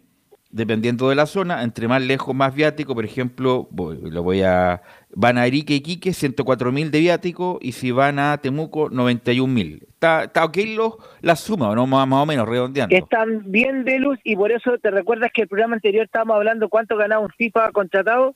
dependiendo 0.51 1.11
de 1.11 1.15
la 1.15 1.27
zona, 1.27 1.63
entre 1.63 1.87
más 1.87 2.03
lejos, 2.03 2.35
más 2.35 2.55
viático. 2.55 2.95
Por 2.95 3.05
ejemplo, 3.05 3.69
lo 3.77 4.23
voy 4.23 4.43
a. 4.43 4.83
Van 5.15 5.39
a 5.39 5.43
Arique 5.43 5.75
y 5.75 5.81
Quique, 5.81 6.13
104 6.13 6.73
mil 6.73 6.91
de 6.91 7.01
viático, 7.01 7.59
y 7.61 7.73
si 7.73 7.91
van 7.91 8.19
a 8.19 8.39
Temuco, 8.39 8.91
91 8.91 9.53
mil. 9.53 9.87
¿Está, 9.89 10.25
¿Está 10.25 10.45
ok 10.45 10.57
lo, 10.75 10.99
la 11.21 11.37
suma, 11.37 11.75
no 11.75 11.87
más, 11.87 12.07
o 12.11 12.27
menos, 12.27 12.49
redondeando? 12.49 12.95
Están 12.95 13.43
bien 13.51 13.85
de 13.85 13.99
luz, 13.99 14.19
y 14.25 14.37
por 14.37 14.53
eso 14.53 14.79
te 14.79 14.91
recuerdas 14.91 15.31
que 15.33 15.43
el 15.43 15.49
programa 15.49 15.77
anterior 15.77 16.05
estábamos 16.05 16.37
hablando 16.37 16.69
cuánto 16.69 16.97
ganaba 16.97 17.23
un 17.23 17.31
FIFA 17.31 17.73
contratado. 17.73 18.35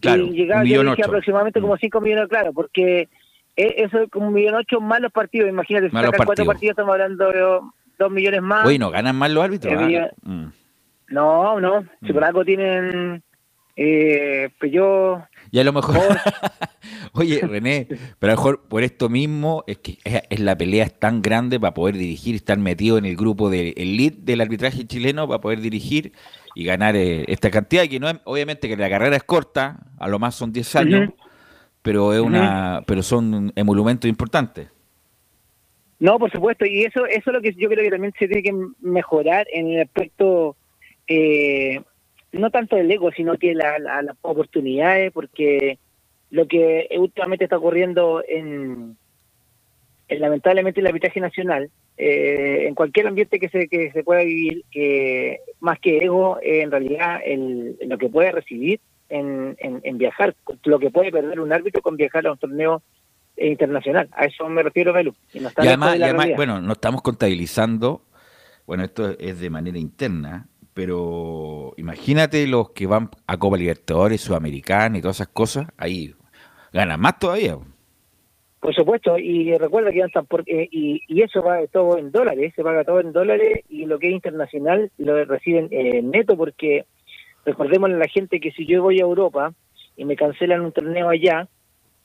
Claro, 0.00 0.24
y 0.24 0.30
llegaba 0.30 0.62
a 0.62 1.04
aproximadamente 1.04 1.60
como 1.60 1.76
5 1.76 2.00
millones, 2.00 2.28
claro, 2.28 2.52
porque 2.52 3.08
eso 3.56 4.00
es 4.02 4.10
como 4.10 4.28
un 4.28 4.34
millón 4.34 4.54
ocho 4.54 4.80
más 4.80 5.00
los 5.00 5.12
partidos, 5.12 5.48
imagínate, 5.48 5.90
si 5.90 5.92
sacan 5.96 6.12
cuatro 6.24 6.44
partidos. 6.46 6.70
estamos 6.72 6.92
hablando 6.92 7.30
de 7.30 7.40
dos 7.98 8.10
millones 8.10 8.42
más. 8.42 8.64
Oye, 8.66 8.78
¿no 8.78 8.90
ganan 8.90 9.16
más 9.16 9.30
los 9.30 9.44
árbitros? 9.44 9.72
Eh, 9.90 9.98
ah? 10.00 10.10
Mm. 10.22 10.46
No, 11.08 11.60
no, 11.60 11.82
si 12.02 12.10
Mm. 12.10 12.14
por 12.14 12.24
algo 12.24 12.44
tienen, 12.44 13.22
eh, 13.76 14.48
pues 14.58 14.70
yo, 14.72 15.22
Y 15.50 15.58
a 15.58 15.64
lo 15.64 15.72
mejor. 15.72 15.94
Oye, 17.12 17.40
René, 17.40 17.86
pero 18.18 18.32
a 18.32 18.36
lo 18.36 18.40
mejor 18.40 18.68
por 18.68 18.82
esto 18.84 19.08
mismo 19.08 19.64
es 19.66 19.78
que 19.78 19.98
es, 20.04 20.22
es 20.30 20.40
la 20.40 20.56
pelea 20.56 20.84
es 20.84 20.98
tan 20.98 21.20
grande 21.22 21.58
para 21.58 21.74
poder 21.74 21.96
dirigir, 21.96 22.36
estar 22.36 22.56
metido 22.58 22.98
en 22.98 23.04
el 23.04 23.16
grupo 23.16 23.50
del 23.50 23.74
el 23.76 23.96
lead 23.96 24.12
del 24.18 24.40
arbitraje 24.40 24.86
chileno 24.86 25.26
para 25.26 25.40
poder 25.40 25.60
dirigir 25.60 26.12
y 26.54 26.64
ganar 26.64 26.94
eh, 26.96 27.24
esta 27.28 27.50
cantidad. 27.50 27.84
Que 27.86 27.98
no 27.98 28.08
es- 28.08 28.20
obviamente 28.24 28.68
que 28.68 28.76
la 28.76 28.88
carrera 28.88 29.16
es 29.16 29.24
corta, 29.24 29.78
a 29.98 30.08
lo 30.08 30.18
más 30.20 30.34
son 30.36 30.52
10 30.52 30.76
años. 30.76 31.10
Pero 31.82 32.12
es 32.12 32.20
una, 32.20 32.82
pero 32.86 33.02
son 33.02 33.52
emolumentos 33.56 34.08
importantes. 34.08 34.68
No, 35.98 36.18
por 36.18 36.30
supuesto, 36.30 36.64
y 36.64 36.84
eso, 36.84 37.04
eso 37.06 37.30
es 37.30 37.34
lo 37.34 37.40
que 37.42 37.52
yo 37.52 37.68
creo 37.68 37.84
que 37.84 37.90
también 37.90 38.12
se 38.18 38.26
tiene 38.26 38.42
que 38.42 38.54
mejorar 38.80 39.46
en 39.52 39.68
el 39.70 39.82
aspecto, 39.82 40.56
eh, 41.06 41.80
no 42.32 42.50
tanto 42.50 42.76
del 42.76 42.90
ego, 42.90 43.10
sino 43.12 43.36
que 43.36 43.54
la- 43.54 43.78
la- 43.78 44.02
las 44.02 44.16
oportunidades, 44.22 45.12
porque 45.12 45.78
lo 46.30 46.46
que 46.46 46.88
últimamente 46.98 47.44
está 47.44 47.58
ocurriendo 47.58 48.22
en, 48.26 48.96
en, 50.08 50.20
lamentablemente 50.20 50.80
en 50.80 50.86
el 50.86 50.90
arbitraje 50.90 51.20
nacional, 51.20 51.70
eh, 51.98 52.64
en 52.66 52.74
cualquier 52.74 53.06
ambiente 53.08 53.38
que 53.38 53.48
se, 53.50 53.68
que 53.68 53.90
se 53.92 54.02
pueda 54.04 54.22
vivir, 54.22 54.64
que 54.70 55.40
más 55.60 55.78
que 55.80 55.98
ego, 55.98 56.38
eh, 56.42 56.62
en 56.62 56.70
realidad 56.70 57.20
el, 57.24 57.76
lo 57.86 57.98
que 57.98 58.08
puede 58.08 58.32
recibir 58.32 58.80
en, 59.10 59.56
en, 59.58 59.80
en 59.82 59.98
viajar, 59.98 60.34
lo 60.64 60.78
que 60.78 60.90
puede 60.90 61.10
perder 61.10 61.40
un 61.40 61.52
árbitro 61.52 61.82
con 61.82 61.96
viajar 61.96 62.26
a 62.26 62.32
un 62.32 62.38
torneo 62.38 62.82
eh, 63.36 63.48
internacional. 63.48 64.08
A 64.12 64.26
eso 64.26 64.48
me 64.48 64.62
refiero, 64.62 64.92
Melu. 64.92 65.14
Y, 65.32 65.40
no 65.40 65.50
Y 65.62 65.66
además, 65.66 65.96
y 65.96 66.34
bueno, 66.34 66.60
no 66.60 66.72
estamos 66.72 67.02
contabilizando, 67.02 68.02
bueno, 68.66 68.84
esto 68.84 69.16
es 69.18 69.40
de 69.40 69.50
manera 69.50 69.78
interna, 69.78 70.46
pero 70.74 71.74
imagínate 71.76 72.46
los 72.46 72.70
que 72.70 72.86
van 72.86 73.10
a 73.26 73.36
Copa 73.36 73.56
Libertadores, 73.56 74.20
Sudamericana 74.20 74.98
y 74.98 75.00
todas 75.00 75.16
esas 75.16 75.28
cosas, 75.28 75.68
ahí 75.76 76.14
ganan 76.72 77.00
más 77.00 77.18
todavía. 77.18 77.58
Por 78.60 78.74
supuesto, 78.74 79.16
y 79.16 79.56
recuerda 79.56 79.90
que 79.90 80.00
están 80.00 80.26
por, 80.26 80.42
eh, 80.46 80.68
y, 80.70 81.00
y 81.08 81.22
eso 81.22 81.42
va 81.42 81.66
todo 81.68 81.96
en 81.96 82.12
dólares, 82.12 82.52
se 82.54 82.62
paga 82.62 82.84
todo 82.84 83.00
en 83.00 83.12
dólares 83.12 83.64
y 83.70 83.86
lo 83.86 83.98
que 83.98 84.08
es 84.08 84.12
internacional 84.12 84.90
lo 84.98 85.24
reciben 85.24 85.68
eh, 85.70 86.02
neto 86.02 86.36
porque 86.36 86.84
recordemos 87.44 87.90
a 87.90 87.94
la 87.94 88.08
gente 88.08 88.40
que 88.40 88.50
si 88.52 88.66
yo 88.66 88.82
voy 88.82 88.98
a 88.98 89.02
Europa 89.02 89.52
y 89.96 90.04
me 90.04 90.16
cancelan 90.16 90.60
un 90.62 90.72
torneo 90.72 91.08
allá, 91.08 91.48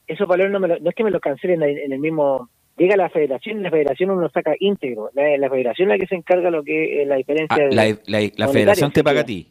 esos 0.07 0.27
valores 0.27 0.51
no, 0.51 0.59
me 0.59 0.67
lo- 0.67 0.79
no 0.79 0.89
es 0.89 0.95
que 0.95 1.03
me 1.03 1.11
los 1.11 1.21
cancelen 1.21 1.61
en, 1.63 1.91
el 1.91 1.99
mismo... 1.99 2.49
Llega 2.77 2.97
la 2.97 3.09
federación 3.09 3.59
y 3.59 3.63
la 3.63 3.71
federación 3.71 4.09
uno 4.09 4.21
lo 4.23 4.29
saca 4.29 4.53
íntegro. 4.59 5.09
La, 5.13 5.37
la 5.37 5.49
federación 5.49 5.89
es 5.91 5.97
la 5.97 6.03
que 6.03 6.07
se 6.09 6.15
encarga 6.15 6.49
lo 6.51 6.61
que 6.61 7.01
es 7.03 7.07
la 7.07 7.15
diferencia 7.15 7.55
Ah, 7.55 7.59
de, 7.69 7.73
la, 7.73 7.85
la- 8.05 8.31
la 8.35 8.47
federación 8.49 8.91
te 8.91 9.01
paga 9.03 9.21
a 9.21 9.25
ti. 9.25 9.47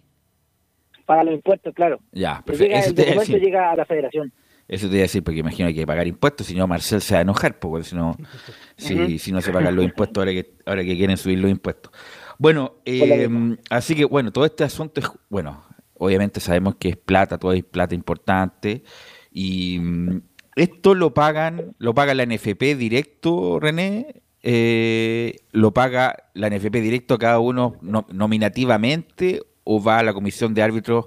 Paga 1.07 1.25
los 1.25 1.35
impuestos, 1.35 1.75
claro. 1.75 2.01
Ya, 2.13 2.43
perfecto. 2.45 2.73
llega, 2.75 2.85
el 2.87 2.95
te, 2.95 3.03
documento 3.03 3.33
decir, 3.33 3.41
llega 3.47 3.71
a 3.73 3.77
la 3.77 3.85
federación. 3.87 4.33
eso 4.69 4.89
te 4.89 4.95
iba 4.95 5.01
a 5.01 5.03
decir, 5.03 5.23
porque 5.25 5.41
imagino 5.41 5.67
que 5.69 5.71
hay 5.75 5.81
que 5.81 5.87
pagar 5.87 6.07
impuestos, 6.07 6.47
si 6.47 6.55
no 6.55 6.67
Marcel 6.67 7.01
se 7.01 7.15
va 7.15 7.19
a 7.21 7.23
enojar, 7.23 7.59
porque 7.59 7.85
si 7.85 7.97
no, 7.97 8.15
si, 8.77 9.19
si 9.19 9.33
no 9.33 9.41
se 9.41 9.53
pagan 9.53 9.75
los 9.77 9.85
impuestos, 9.87 10.19
ahora 10.21 10.33
que, 10.33 10.55
ahora 10.67 10.83
que 10.85 10.97
quieren 10.97 11.17
subir 11.17 11.39
los 11.39 11.51
impuestos. 11.51 11.93
Bueno, 12.39 12.75
eh, 12.85 13.29
así 13.71 13.95
que 13.95 14.05
bueno, 14.05 14.33
todo 14.33 14.45
este 14.45 14.65
asunto 14.65 15.01
es, 15.01 15.11
bueno, 15.31 15.63
obviamente 16.05 16.41
sabemos 16.41 16.77
que 16.77 16.91
es 16.91 16.97
plata, 16.97 17.39
todo 17.39 17.53
es 17.53 17.65
plata 17.65 17.95
importante, 17.95 18.85
y 19.33 19.79
mm, 19.81 20.21
esto 20.57 20.95
lo 20.95 21.13
pagan, 21.15 21.75
lo 21.79 21.95
paga 21.95 22.15
la 22.15 22.25
NFP 22.27 22.77
directo, 22.77 23.59
René, 23.61 24.23
eh, 24.43 25.37
lo 25.53 25.73
paga 25.73 26.15
la 26.35 26.49
NFP 26.49 26.81
directo 26.81 27.15
a 27.15 27.19
cada 27.19 27.39
uno 27.41 27.77
no- 27.81 28.07
nominativamente 28.13 29.41
o 29.65 29.83
va 29.83 29.99
a 29.99 30.03
la 30.03 30.13
comisión 30.13 30.53
de 30.55 30.63
árbitros 30.63 31.07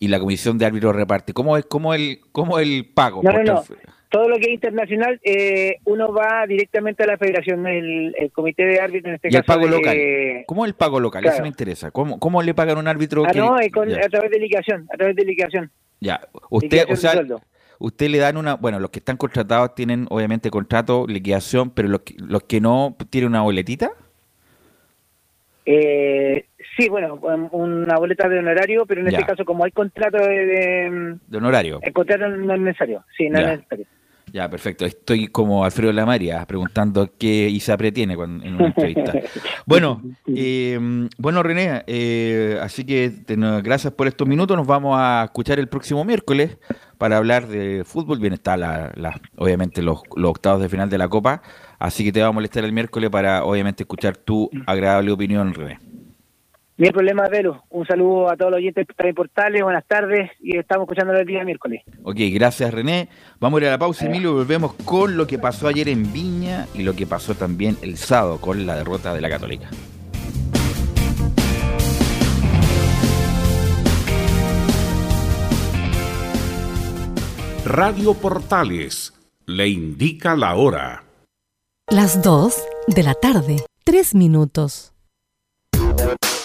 y 0.00 0.08
la 0.08 0.18
comisión 0.20 0.58
de 0.58 0.66
árbitros 0.66 0.94
reparte. 0.94 1.32
¿Cómo 1.32 1.56
es 1.56 1.64
cómo 1.66 1.94
el 1.94 2.20
cómo 2.32 2.58
el 2.58 2.86
pago? 2.92 3.22
No, 3.22 3.30
no, 3.30 3.36
Porque 3.36 3.50
no. 3.50 3.62
Todo 4.10 4.28
lo 4.28 4.36
que 4.36 4.46
es 4.46 4.52
internacional, 4.54 5.20
eh, 5.22 5.76
uno 5.84 6.12
va 6.14 6.46
directamente 6.46 7.02
a 7.02 7.06
la 7.06 7.18
federación, 7.18 7.66
el, 7.66 8.14
el 8.18 8.32
comité 8.32 8.64
de 8.64 8.80
árbitros 8.80 9.10
en 9.10 9.14
este 9.16 9.28
Y 9.30 9.36
el 9.36 9.44
caso. 9.44 9.58
pago 9.58 9.66
de- 9.70 9.76
local. 9.76 10.44
¿Cómo 10.46 10.64
es 10.64 10.70
el 10.70 10.74
pago 10.76 10.98
local? 10.98 11.26
Eso 11.26 11.42
me 11.42 11.48
interesa. 11.48 11.90
¿Cómo, 11.90 12.18
cómo 12.18 12.40
le 12.42 12.54
pagan 12.54 12.78
a 12.78 12.80
un 12.80 12.88
árbitro? 12.88 13.24
Ah, 13.26 13.32
que- 13.32 13.38
no, 13.38 13.56
con- 13.72 13.92
a 13.92 14.08
través 14.08 14.30
de 14.30 14.38
liquidación, 14.38 14.88
a 14.92 14.96
través 14.96 15.14
de 15.14 15.24
liquidación. 15.24 15.70
ya. 16.00 16.20
Usted, 16.48 16.68
liquidación 16.86 16.92
o 16.94 16.96
sea, 16.96 17.12
sueldo. 17.12 17.42
usted 17.80 18.08
le 18.08 18.16
dan 18.18 18.38
una, 18.38 18.54
bueno, 18.54 18.80
los 18.80 18.88
que 18.90 19.00
están 19.00 19.18
contratados 19.18 19.74
tienen 19.74 20.06
obviamente 20.08 20.48
contrato, 20.50 21.04
liquidación, 21.06 21.68
pero 21.70 21.88
los 21.88 22.00
que, 22.00 22.14
los 22.18 22.44
que 22.44 22.60
no 22.62 22.96
tienen 23.10 23.28
una 23.28 23.42
boletita. 23.42 23.90
Eh, 25.66 26.46
sí, 26.78 26.88
bueno, 26.88 27.16
um, 27.16 27.48
una 27.52 27.96
boleta 27.98 28.26
de 28.28 28.38
honorario, 28.38 28.86
pero 28.86 29.02
en 29.02 29.08
Ya. 29.10 29.18
este 29.18 29.30
caso, 29.30 29.44
como 29.44 29.64
hay 29.64 29.70
contrato 29.72 30.16
de, 30.16 30.46
de- 30.46 31.16
De 31.26 31.36
honorario. 31.36 31.78
el 31.82 31.92
contrato 31.92 32.26
no 32.28 32.54
es 32.54 32.60
necesario. 32.60 33.04
Sí, 33.16 33.28
no 33.28 33.38
Ya. 33.38 33.52
es 33.52 33.58
necesario. 33.58 33.86
Ya, 34.32 34.48
perfecto. 34.50 34.84
Estoy 34.84 35.28
como 35.28 35.64
Alfredo 35.64 35.92
Lamaria 35.92 36.44
preguntando 36.46 37.10
qué 37.18 37.48
ISAPRE 37.48 37.92
tiene 37.92 38.16
cuando- 38.16 38.44
en 38.44 38.54
una 38.54 38.66
entrevista. 38.66 39.12
Bueno, 39.66 40.02
eh, 40.26 40.78
bueno 41.18 41.42
René, 41.42 41.82
eh, 41.86 42.58
así 42.62 42.84
que 42.84 43.10
te- 43.10 43.36
gracias 43.62 43.92
por 43.92 44.06
estos 44.06 44.26
minutos. 44.28 44.56
Nos 44.56 44.66
vamos 44.66 44.96
a 44.98 45.22
escuchar 45.24 45.58
el 45.58 45.68
próximo 45.68 46.04
miércoles 46.04 46.58
para 46.98 47.16
hablar 47.16 47.46
de 47.48 47.84
fútbol. 47.84 48.18
Bien 48.18 48.32
está 48.34 48.56
la, 48.56 48.92
la- 48.96 49.20
obviamente 49.36 49.82
los, 49.82 50.02
los 50.16 50.30
octavos 50.30 50.60
de 50.60 50.68
final 50.68 50.90
de 50.90 50.98
la 50.98 51.08
Copa, 51.08 51.42
así 51.78 52.04
que 52.04 52.12
te 52.12 52.20
va 52.22 52.28
a 52.28 52.32
molestar 52.32 52.64
el 52.64 52.72
miércoles 52.72 53.10
para 53.10 53.44
obviamente 53.44 53.84
escuchar 53.84 54.16
tu 54.16 54.50
agradable 54.66 55.10
opinión, 55.12 55.54
René. 55.54 55.78
Hay 56.80 56.92
problema, 56.92 57.28
Velo. 57.28 57.64
Un 57.70 57.84
saludo 57.86 58.30
a 58.30 58.36
todos 58.36 58.52
los 58.52 58.58
oyentes 58.58 58.86
de 58.86 59.14
Portales, 59.14 59.62
buenas 59.64 59.84
tardes 59.84 60.30
y 60.38 60.56
estamos 60.56 60.84
escuchando 60.84 61.12
el 61.12 61.26
día 61.26 61.42
miércoles. 61.44 61.82
Ok, 62.04 62.16
gracias 62.32 62.72
René. 62.72 63.08
Vamos 63.40 63.58
a 63.58 63.62
ir 63.62 63.68
a 63.68 63.72
la 63.72 63.78
pausa, 63.78 64.06
Emilio, 64.06 64.30
y 64.30 64.34
volvemos 64.34 64.74
con 64.84 65.16
lo 65.16 65.26
que 65.26 65.38
pasó 65.38 65.66
ayer 65.66 65.88
en 65.88 66.12
Viña 66.12 66.66
y 66.74 66.84
lo 66.84 66.94
que 66.94 67.04
pasó 67.04 67.34
también 67.34 67.76
el 67.82 67.96
sábado 67.96 68.40
con 68.40 68.64
la 68.64 68.76
derrota 68.76 69.12
de 69.12 69.20
la 69.20 69.28
Católica. 69.28 69.68
Radio 77.64 78.14
Portales 78.14 79.12
le 79.46 79.66
indica 79.68 80.36
la 80.36 80.54
hora. 80.54 81.02
Las 81.90 82.22
2 82.22 82.54
de 82.86 83.02
la 83.02 83.14
tarde, 83.14 83.56
3 83.84 84.14
minutos. 84.14 84.92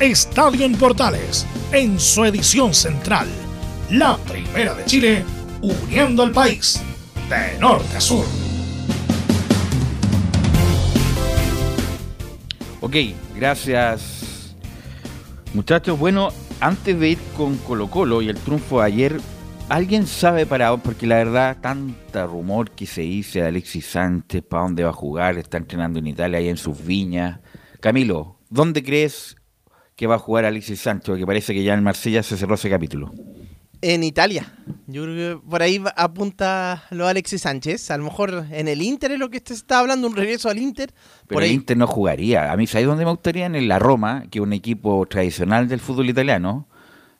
Estadio 0.00 0.64
en 0.64 0.76
Portales 0.76 1.44
en 1.72 1.98
su 1.98 2.24
edición 2.24 2.72
central. 2.72 3.26
La 3.90 4.16
primera 4.16 4.72
de 4.74 4.84
Chile, 4.84 5.24
uniendo 5.60 6.22
al 6.22 6.30
país 6.30 6.80
de 7.28 7.58
norte 7.58 7.96
a 7.96 8.00
sur. 8.00 8.24
Ok, 12.80 12.94
gracias 13.34 14.54
muchachos. 15.52 15.98
Bueno, 15.98 16.28
antes 16.60 16.98
de 17.00 17.08
ir 17.08 17.18
con 17.36 17.56
Colo 17.56 17.90
Colo 17.90 18.22
y 18.22 18.28
el 18.28 18.36
triunfo 18.36 18.78
de 18.78 18.86
ayer, 18.86 19.20
¿alguien 19.68 20.06
sabe 20.06 20.46
para? 20.46 20.76
Porque 20.76 21.08
la 21.08 21.16
verdad, 21.16 21.56
tanta 21.60 22.24
rumor 22.24 22.70
que 22.70 22.86
se 22.86 23.00
dice 23.00 23.40
de 23.40 23.48
Alexis 23.48 23.86
Sánchez, 23.86 24.44
para 24.48 24.62
dónde 24.62 24.84
va 24.84 24.90
a 24.90 24.92
jugar, 24.92 25.38
está 25.38 25.56
entrenando 25.56 25.98
en 25.98 26.06
Italia, 26.06 26.38
ahí 26.38 26.48
en 26.48 26.56
sus 26.56 26.84
viñas. 26.84 27.40
Camilo, 27.80 28.36
¿dónde 28.48 28.84
crees 28.84 29.37
que 29.98 30.06
va 30.06 30.14
a 30.14 30.18
jugar 30.20 30.44
Alexis 30.44 30.80
Sánchez? 30.80 31.06
Porque 31.08 31.26
parece 31.26 31.52
que 31.52 31.64
ya 31.64 31.74
en 31.74 31.82
Marsella 31.82 32.22
se 32.22 32.36
cerró 32.36 32.54
ese 32.54 32.70
capítulo. 32.70 33.12
En 33.82 34.04
Italia. 34.04 34.46
Yo 34.86 35.02
creo 35.02 35.14
que 35.40 35.48
por 35.50 35.60
ahí 35.60 35.82
apunta 35.96 36.84
lo 36.90 37.08
Alexis 37.08 37.42
Sánchez. 37.42 37.90
A 37.90 37.98
lo 37.98 38.04
mejor 38.04 38.44
en 38.52 38.68
el 38.68 38.80
Inter 38.80 39.10
es 39.10 39.18
lo 39.18 39.28
que 39.28 39.42
se 39.44 39.54
está 39.54 39.80
hablando, 39.80 40.06
un 40.06 40.14
regreso 40.14 40.48
al 40.48 40.58
Inter. 40.58 40.92
Pero 41.26 41.36
por 41.36 41.42
el 41.42 41.48
ahí. 41.48 41.54
Inter 41.56 41.76
no 41.76 41.88
jugaría. 41.88 42.52
A 42.52 42.56
mí, 42.56 42.68
¿sabes 42.68 42.86
dónde 42.86 43.04
me 43.04 43.10
gustaría? 43.10 43.46
En 43.46 43.66
la 43.68 43.80
Roma, 43.80 44.24
que 44.30 44.38
es 44.38 44.42
un 44.42 44.52
equipo 44.52 45.04
tradicional 45.06 45.66
del 45.68 45.80
fútbol 45.80 46.08
italiano. 46.08 46.66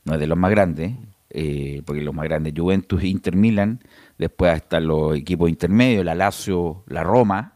No 0.04 0.14
es 0.14 0.20
de 0.20 0.26
los 0.28 0.38
más 0.38 0.50
grandes, 0.52 0.92
eh, 1.30 1.82
porque 1.84 2.00
los 2.02 2.14
más 2.14 2.24
grandes, 2.26 2.54
Juventus, 2.56 3.02
Inter, 3.02 3.34
Milan. 3.34 3.80
Después 4.18 4.54
están 4.56 4.86
los 4.86 5.16
equipos 5.16 5.48
intermedios, 5.50 6.04
la 6.04 6.14
Lazio, 6.14 6.84
la 6.86 7.02
Roma. 7.02 7.54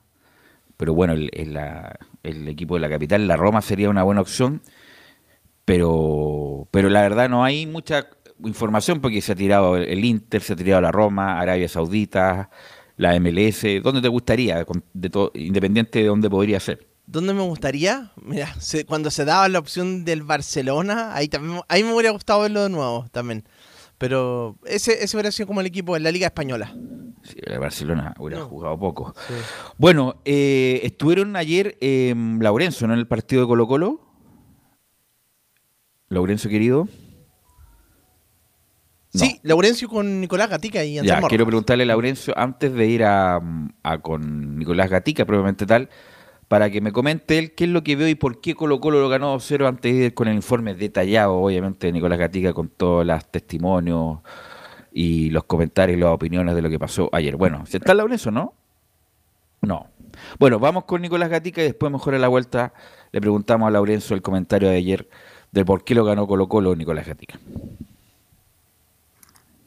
Pero 0.77 0.95
bueno, 0.95 1.12
el, 1.12 1.31
el- 1.33 1.55
la- 1.55 1.97
el 2.25 2.47
equipo 2.49 2.75
de 2.75 2.81
la 2.81 2.89
capital, 2.89 3.27
la 3.29 3.37
Roma, 3.37 3.62
sería 3.62 3.89
una 3.91 4.03
buena 4.05 4.20
opción. 4.20 4.62
Pero, 5.77 6.68
pero 6.70 6.91
la 6.91 7.01
verdad 7.01 7.31
no 7.31 7.43
hay 7.45 7.66
mucha 7.66 8.07
información 8.45 9.01
porque 9.01 9.23
se 9.23 9.33
ha 9.33 9.35
tirado 9.35 9.79
el- 9.79 10.05
Inter, 10.05 10.43
se 10.43 10.53
ha 10.53 10.57
tirado 10.57 10.83
la 10.83 10.93
Roma, 10.93 11.41
Arabia 11.41 11.66
Saudita, 11.66 12.51
la 12.99 13.14
MLS. 13.18 13.81
¿Dónde 13.83 14.03
te 14.03 14.09
gustaría? 14.09 14.66
Con- 14.66 14.85
De 14.93 15.09
todo, 15.09 15.31
independiente 15.35 16.01
de 16.01 16.09
dónde 16.09 16.29
podría 16.29 16.61
ser. 16.61 16.87
¿Dónde 17.07 17.33
me 17.33 17.41
gustaría? 17.41 18.12
Mira, 18.23 18.53
se- 18.61 18.85
cuando 18.85 19.11
se 19.11 19.25
daba 19.25 19.49
la 19.49 19.59
opción 19.61 20.05
del 20.05 20.23
Barcelona, 20.25 21.14
ahí 21.14 21.29
también 21.29 21.61
ahí 21.68 21.83
me 21.83 21.95
hubiera 21.95 22.11
gustado 22.11 22.43
verlo 22.43 22.64
de 22.64 22.68
nuevo 22.68 23.07
también. 23.11 23.45
Pero 23.97 24.57
ese, 24.66 25.03
ese 25.03 25.16
hubiera 25.16 25.31
sido 25.31 25.47
como 25.47 25.61
el 25.62 25.66
equipo 25.68 25.97
en 25.97 26.03
la 26.03 26.11
Liga 26.11 26.27
Española. 26.27 26.75
Sí, 27.23 27.37
el 27.45 27.59
Barcelona 27.61 28.12
hubiera 28.18 28.41
No. 28.43 28.49
jugado 28.49 28.79
poco. 28.79 29.14
Bueno, 29.79 30.16
eh, 30.27 30.81
estuvieron 30.83 31.35
ayer 31.35 31.79
eh, 31.81 32.14
Laurencio, 32.41 32.87
¿no? 32.87 32.93
En 32.93 32.99
el 33.01 33.07
partido 33.09 33.41
de 33.43 33.49
Colo 33.49 33.66
Colo. 33.66 34.11
Laurencio, 36.12 36.50
querido. 36.50 36.88
No. 39.14 39.20
Sí, 39.20 39.40
Laurencio 39.42 39.88
con 39.88 40.20
Nicolás 40.20 40.48
Gatica 40.48 40.82
y 40.84 40.94
Ya, 40.94 41.00
Anselmo 41.00 41.28
quiero 41.28 41.44
Rojas. 41.44 41.50
preguntarle 41.50 41.82
a 41.84 41.86
Laurencio, 41.86 42.32
antes 42.36 42.72
de 42.72 42.86
ir 42.86 43.04
a, 43.04 43.40
a 43.82 43.98
con 43.98 44.58
Nicolás 44.58 44.88
Gatica, 44.88 45.26
probablemente 45.26 45.66
tal, 45.66 45.90
para 46.48 46.70
que 46.70 46.80
me 46.80 46.92
comente 46.92 47.38
él 47.38 47.52
qué 47.54 47.64
es 47.64 47.70
lo 47.70 47.82
que 47.82 47.96
veo 47.96 48.08
y 48.08 48.14
por 48.14 48.40
qué 48.40 48.54
Colo 48.54 48.80
Colo 48.80 49.00
lo 49.00 49.08
ganó 49.10 49.34
2-0 49.36 49.68
antes 49.68 49.94
de 49.94 50.04
ir 50.06 50.14
con 50.14 50.28
el 50.28 50.34
informe 50.34 50.74
detallado, 50.74 51.34
obviamente, 51.34 51.88
de 51.88 51.92
Nicolás 51.92 52.18
Gatica 52.18 52.54
con 52.54 52.68
todos 52.68 53.04
los 53.04 53.30
testimonios 53.30 54.20
y 54.92 55.28
los 55.30 55.44
comentarios 55.44 55.98
y 55.98 56.00
las 56.00 56.10
opiniones 56.10 56.54
de 56.54 56.62
lo 56.62 56.70
que 56.70 56.78
pasó 56.78 57.10
ayer. 57.12 57.36
Bueno, 57.36 57.66
¿se 57.66 57.78
está 57.78 57.92
Laurencio, 57.92 58.30
no? 58.30 58.54
No. 59.60 59.88
Bueno, 60.38 60.58
vamos 60.58 60.84
con 60.84 61.02
Nicolás 61.02 61.28
Gatica 61.28 61.60
y 61.60 61.64
después 61.64 61.92
mejor 61.92 62.14
a 62.14 62.18
la 62.18 62.28
vuelta 62.28 62.72
le 63.12 63.20
preguntamos 63.20 63.68
a 63.68 63.70
Laurencio 63.70 64.16
el 64.16 64.22
comentario 64.22 64.68
de 64.70 64.76
ayer 64.76 65.08
de 65.53 65.64
por 65.64 65.84
qué 65.84 65.94
lo 65.94 66.05
ganó 66.05 66.26
Colo 66.26 66.48
Colo 66.48 66.74
Nicolás 66.74 67.07
Gatica. 67.07 67.38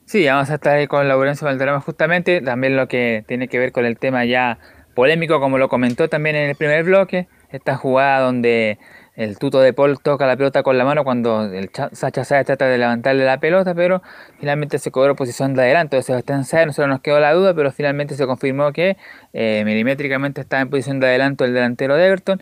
Sí, 0.06 0.26
vamos 0.28 0.50
a 0.50 0.56
estar 0.56 0.76
ahí 0.76 0.88
con 0.88 1.08
Laurencio 1.08 1.46
Valderrama 1.46 1.80
justamente, 1.82 2.42
también 2.42 2.76
lo 2.76 2.88
que 2.88 3.24
tiene 3.28 3.48
que 3.48 3.58
ver 3.58 3.72
con 3.72 3.86
el 3.86 3.98
tema 3.98 4.24
ya 4.26 4.60
polémico, 4.94 5.40
como 5.40 5.58
lo 5.58 5.68
comentó 5.68 6.08
también 6.10 6.36
en 6.36 6.50
el 6.50 6.56
primer 6.56 6.84
bloque, 6.84 7.28
esta 7.50 7.76
jugada 7.76 8.20
donde 8.20 8.78
el 9.16 9.38
tuto 9.40 9.62
de 9.62 9.74
Paul 9.74 10.00
toca 10.00 10.28
la 10.28 10.36
pelota 10.38 10.62
con 10.62 10.78
la 10.78 10.86
mano 10.86 11.04
cuando 11.04 11.46
el 11.46 11.72
Cha- 11.72 11.90
Sacha 11.94 12.24
Sáez 12.24 12.46
trata 12.46 12.68
de 12.68 12.78
levantarle 12.78 13.26
la 13.26 13.40
pelota, 13.40 13.74
pero 13.74 14.02
finalmente 14.40 14.78
se 14.78 14.92
cobró 14.92 15.16
posición 15.16 15.54
de 15.54 15.64
adelanto 15.64 15.96
de 15.96 16.04
Sebastián 16.04 16.46
Sáez, 16.46 16.68
nosotros 16.68 16.90
nos 16.90 17.02
quedó 17.02 17.20
la 17.20 17.34
duda, 17.34 17.54
pero 17.54 17.72
finalmente 17.72 18.16
se 18.16 18.28
confirmó 18.28 18.72
que 18.74 18.98
eh, 19.34 19.64
milimétricamente 19.66 20.42
estaba 20.42 20.62
en 20.62 20.70
posición 20.70 21.00
de 21.00 21.08
adelanto 21.08 21.46
el 21.46 21.54
delantero 21.54 21.96
de 21.96 22.06
Everton. 22.08 22.42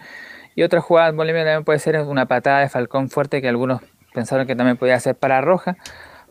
Y 0.55 0.63
otra 0.63 0.81
jugada 0.81 1.11
polémica 1.13 1.45
también 1.45 1.63
puede 1.63 1.79
ser 1.79 1.99
una 2.01 2.25
patada 2.27 2.59
de 2.59 2.69
Falcón 2.69 3.09
fuerte 3.09 3.41
que 3.41 3.47
algunos 3.47 3.81
pensaron 4.13 4.45
que 4.45 4.55
también 4.55 4.77
podía 4.77 4.99
ser 4.99 5.15
para 5.15 5.41
Roja, 5.41 5.75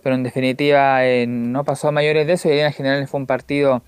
pero 0.03 0.15
en 0.15 0.23
definitiva 0.23 1.05
eh, 1.05 1.27
no 1.27 1.65
pasó 1.65 1.89
a 1.89 1.93
mayores 1.93 2.27
de 2.27 2.35
eso 2.35 2.49
y 2.49 2.59
en 2.59 2.73
general 2.73 3.07
fue 3.09 3.21
un 3.21 3.27
partido 3.27 3.83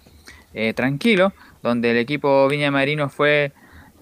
eh, 0.52 0.74
tranquilo, 0.74 1.32
donde 1.62 1.92
el 1.92 1.96
equipo 1.96 2.48
Viña 2.48 2.70
Marino 2.70 3.08
fue 3.08 3.52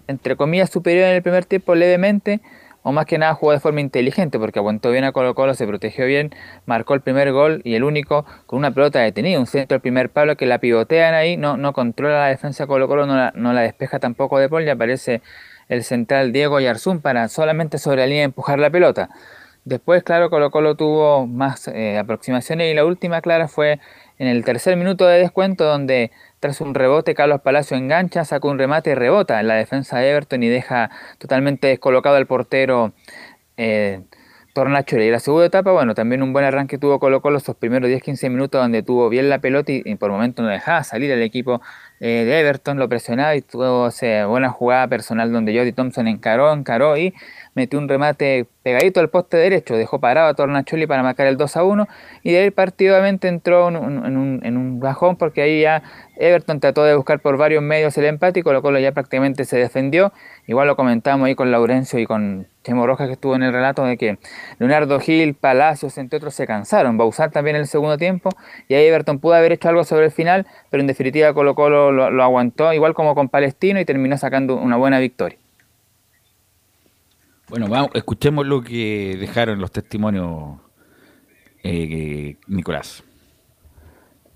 entre 0.09 0.37
comillas 0.37 0.71
superior 0.71 1.07
en 1.07 1.17
el 1.17 1.23
primer 1.23 1.45
tiempo 1.45 1.75
levemente, 1.75 2.41
o 2.83 2.91
más 2.91 3.07
que 3.07 3.17
nada 3.17 3.35
jugó 3.35 3.53
de 3.53 3.61
forma 3.61 3.81
inteligente, 3.81 4.39
porque 4.39 4.59
aguantó 4.59 4.91
bien 4.91 5.05
a 5.05 5.13
Colo 5.13 5.35
Colo, 5.35 5.55
se 5.55 5.67
protegió 5.67 6.05
bien, 6.05 6.35
marcó 6.67 6.95
el 6.95 7.01
primer 7.01 7.33
gol 7.33 7.61
y 7.65 7.75
el 7.75 7.85
único 7.85 8.27
con 8.47 8.59
una 8.59 8.73
pelota 8.73 8.99
detenida, 8.99 9.39
un 9.39 9.47
centro 9.47 9.77
del 9.77 9.81
primer 9.81 10.11
palo 10.11 10.37
que 10.37 10.47
la 10.47 10.59
pivotean 10.59 11.15
ahí, 11.15 11.37
no, 11.37 11.57
no 11.57 11.73
controla 11.73 12.19
la 12.19 12.27
defensa 12.27 12.67
Colo 12.67 12.89
Colo, 12.89 13.07
no 13.07 13.17
la, 13.17 13.33
no 13.37 13.53
la 13.53 13.61
despeja 13.61 14.01
tampoco 14.01 14.39
de 14.39 14.49
Paul 14.49 14.65
y 14.65 14.71
aparece 14.71 15.23
el 15.69 15.85
central 15.85 16.33
Diego 16.33 16.61
Yarzún 16.61 17.01
para 17.01 17.29
solamente 17.29 17.79
sobre 17.79 18.03
la 18.03 18.07
línea 18.07 18.25
empujar 18.25 18.59
la 18.59 18.71
pelota. 18.71 19.11
Después, 19.65 20.03
claro, 20.03 20.29
Colo 20.29 20.51
Colo 20.51 20.75
tuvo 20.75 21.27
más 21.27 21.69
eh, 21.69 21.97
aproximaciones 21.97 22.73
y 22.73 22.75
la 22.75 22.85
última 22.85 23.21
clara 23.21 23.47
fue 23.47 23.79
en 24.19 24.27
el 24.27 24.45
tercer 24.45 24.77
minuto 24.77 25.07
de 25.07 25.21
descuento 25.21 25.65
donde 25.65 26.11
tras 26.41 26.61
un 26.61 26.75
rebote 26.75 27.15
Carlos 27.15 27.41
Palacio 27.43 27.77
engancha, 27.77 28.25
saca 28.25 28.49
un 28.49 28.59
remate 28.59 28.91
y 28.91 28.95
rebota 28.95 29.39
en 29.39 29.47
la 29.47 29.55
defensa 29.55 29.99
de 29.99 30.11
Everton 30.11 30.43
y 30.43 30.49
deja 30.49 30.91
totalmente 31.19 31.69
descolocado 31.69 32.17
al 32.17 32.27
portero 32.27 32.93
eh, 33.57 34.01
Tornacho. 34.53 34.99
Y 34.99 35.11
la 35.11 35.21
segunda 35.21 35.47
etapa, 35.47 35.73
bueno, 35.73 35.95
también 35.95 36.23
un 36.23 36.33
buen 36.33 36.45
arranque 36.45 36.79
tuvo 36.79 36.99
Colo 36.99 37.23
Colo 37.23 37.39
esos 37.39 37.57
primeros 37.57 37.89
10-15 37.89 38.31
minutos 38.31 38.61
donde 38.61 38.83
tuvo 38.83 39.09
bien 39.09 39.29
la 39.31 39.39
pelota 39.39 39.73
y, 39.73 39.95
por 39.95 40.11
momentos 40.11 40.45
no 40.45 40.51
dejaba 40.51 40.85
salir 40.85 41.11
el 41.11 41.23
equipo 41.23 41.63
eh, 42.05 42.25
de 42.25 42.41
Everton, 42.41 42.81
lo 42.81 42.89
presionaba 42.89 43.37
y 43.37 43.43
tuvo 43.43 43.87
esa 43.87 44.27
buena 44.27 44.49
jugada 44.49 44.89
personal 44.89 45.33
donde 45.33 45.57
Jody 45.57 45.71
Thompson 45.71 46.09
encaró, 46.09 46.53
encaró 46.53 46.97
y 46.97 47.15
metió 47.55 47.79
un 47.79 47.89
remate 47.89 48.47
pegadito 48.65 48.99
al 48.99 49.09
poste 49.09 49.37
derecho, 49.37 49.77
dejó 49.77 50.01
parado 50.01 50.27
a 50.27 50.35
Tornacholi 50.35 50.89
para 50.89 51.05
marcar 51.05 51.29
el 51.29 51.37
2 51.37 51.57
a 51.57 51.63
1 51.63 51.89
y 52.25 52.33
de 52.33 52.39
ahí 52.39 52.45
el 52.47 52.53
partido 52.53 52.95
obviamente 52.97 53.29
entró 53.29 53.69
en 53.69 53.77
un, 53.77 54.05
en, 54.05 54.17
un, 54.17 54.41
en 54.43 54.57
un 54.57 54.81
bajón 54.81 55.15
porque 55.15 55.43
ahí 55.43 55.61
ya 55.61 55.85
Everton 56.17 56.59
trató 56.59 56.83
de 56.83 56.97
buscar 56.97 57.21
por 57.21 57.37
varios 57.37 57.63
medios 57.63 57.97
el 57.97 58.07
empate 58.07 58.41
y 58.41 58.43
Colo 58.43 58.63
Colo 58.63 58.81
ya 58.81 58.91
prácticamente 58.91 59.45
se 59.45 59.59
defendió. 59.59 60.13
Igual 60.47 60.67
lo 60.67 60.77
comentamos 60.77 61.27
ahí 61.27 61.35
con 61.35 61.51
Laurencio 61.51 61.99
y 61.99 62.07
con 62.07 62.47
Chemo 62.65 62.87
Rojas 62.87 63.07
que 63.07 63.13
estuvo 63.15 63.37
en 63.37 63.45
el 63.45 63.53
relato 63.53 63.85
de 63.85 63.97
que 63.97 64.19
Leonardo 64.59 64.99
Gil, 64.99 65.35
Palacios, 65.35 65.99
entre 65.99 66.17
otros, 66.17 66.35
se 66.35 66.47
cansaron. 66.47 66.99
Va 66.99 67.05
a 67.05 67.07
usar 67.07 67.31
también 67.31 67.57
el 67.57 67.67
segundo 67.67 67.97
tiempo 67.97 68.31
y 68.69 68.75
ahí 68.75 68.87
Everton 68.87 69.19
pudo 69.19 69.35
haber 69.35 69.53
hecho 69.53 69.69
algo 69.69 69.85
sobre 69.85 70.07
el 70.07 70.11
final, 70.11 70.47
pero 70.71 70.81
en 70.81 70.89
definitiva 70.89 71.33
Colo 71.33 71.55
Colo 71.55 71.93
lo, 71.93 72.11
lo 72.11 72.23
aguantó 72.23 72.73
igual 72.73 72.95
como 72.95 73.15
con 73.15 73.29
Palestino 73.29 73.81
y 73.81 73.85
terminó 73.85 74.19
sacando 74.19 74.57
una 74.57 74.77
buena 74.77 74.99
victoria. 74.99 75.39
Bueno, 77.53 77.69
vamos, 77.69 77.91
escuchemos 77.93 78.47
lo 78.47 78.63
que 78.63 79.15
dejaron 79.21 79.61
los 79.61 79.71
testimonios, 79.71 80.59
eh, 81.63 82.37
Nicolás. 82.47 83.05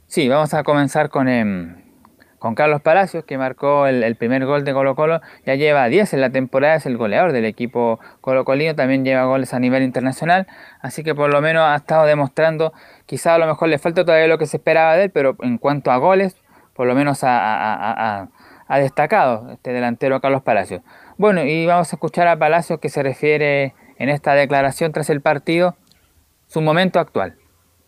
Sí, 0.06 0.28
vamos 0.28 0.52
a 0.52 0.62
comenzar 0.62 1.08
con, 1.08 1.26
eh, 1.26 1.85
con 2.38 2.54
Carlos 2.54 2.82
Palacios, 2.82 3.24
que 3.24 3.38
marcó 3.38 3.86
el, 3.86 4.16
primer 4.16 4.46
gol 4.46 4.64
de 4.64 4.72
Colo 4.72 4.94
Colo. 4.94 5.20
Ya 5.44 5.54
lleva 5.54 5.86
10 5.88 6.14
en 6.14 6.20
la 6.20 6.30
temporada, 6.30 6.76
es 6.76 6.86
el 6.86 6.96
goleador 6.96 7.32
del 7.32 7.44
equipo 7.44 8.00
Colo 8.20 8.44
Colino, 8.44 8.74
también 8.74 9.04
lleva 9.04 9.24
goles 9.24 9.54
a 9.54 9.58
nivel 9.58 9.82
internacional, 9.82 10.46
así 10.80 11.02
que 11.02 11.14
por 11.14 11.32
lo 11.32 11.40
menos 11.40 11.64
ha 11.64 11.76
estado 11.76 12.06
demostrando, 12.06 12.72
quizá 13.06 13.34
a 13.34 13.38
lo 13.38 13.46
mejor 13.46 13.68
le 13.68 13.78
falta 13.78 14.04
todavía 14.04 14.26
lo 14.26 14.38
que 14.38 14.46
se 14.46 14.58
esperaba 14.58 14.96
de 14.96 15.04
él, 15.04 15.10
pero 15.10 15.36
en 15.40 15.58
cuanto 15.58 15.90
a 15.90 15.96
goles, 15.96 16.36
por 16.74 16.86
lo 16.86 16.94
menos 16.94 17.24
ha, 17.24 18.28
ha 18.68 18.78
destacado 18.78 19.50
este 19.52 19.72
delantero 19.72 20.20
Carlos 20.20 20.42
Palacios. 20.42 20.82
Bueno, 21.16 21.42
y 21.44 21.66
vamos 21.66 21.92
a 21.92 21.96
escuchar 21.96 22.28
a 22.28 22.38
Palacios 22.38 22.80
que 22.80 22.88
se 22.88 23.02
refiere 23.02 23.74
en 23.98 24.08
esta 24.08 24.34
declaración 24.34 24.92
tras 24.92 25.08
el 25.08 25.20
partido, 25.20 25.76
su 26.46 26.60
momento 26.60 27.00
actual. 27.00 27.36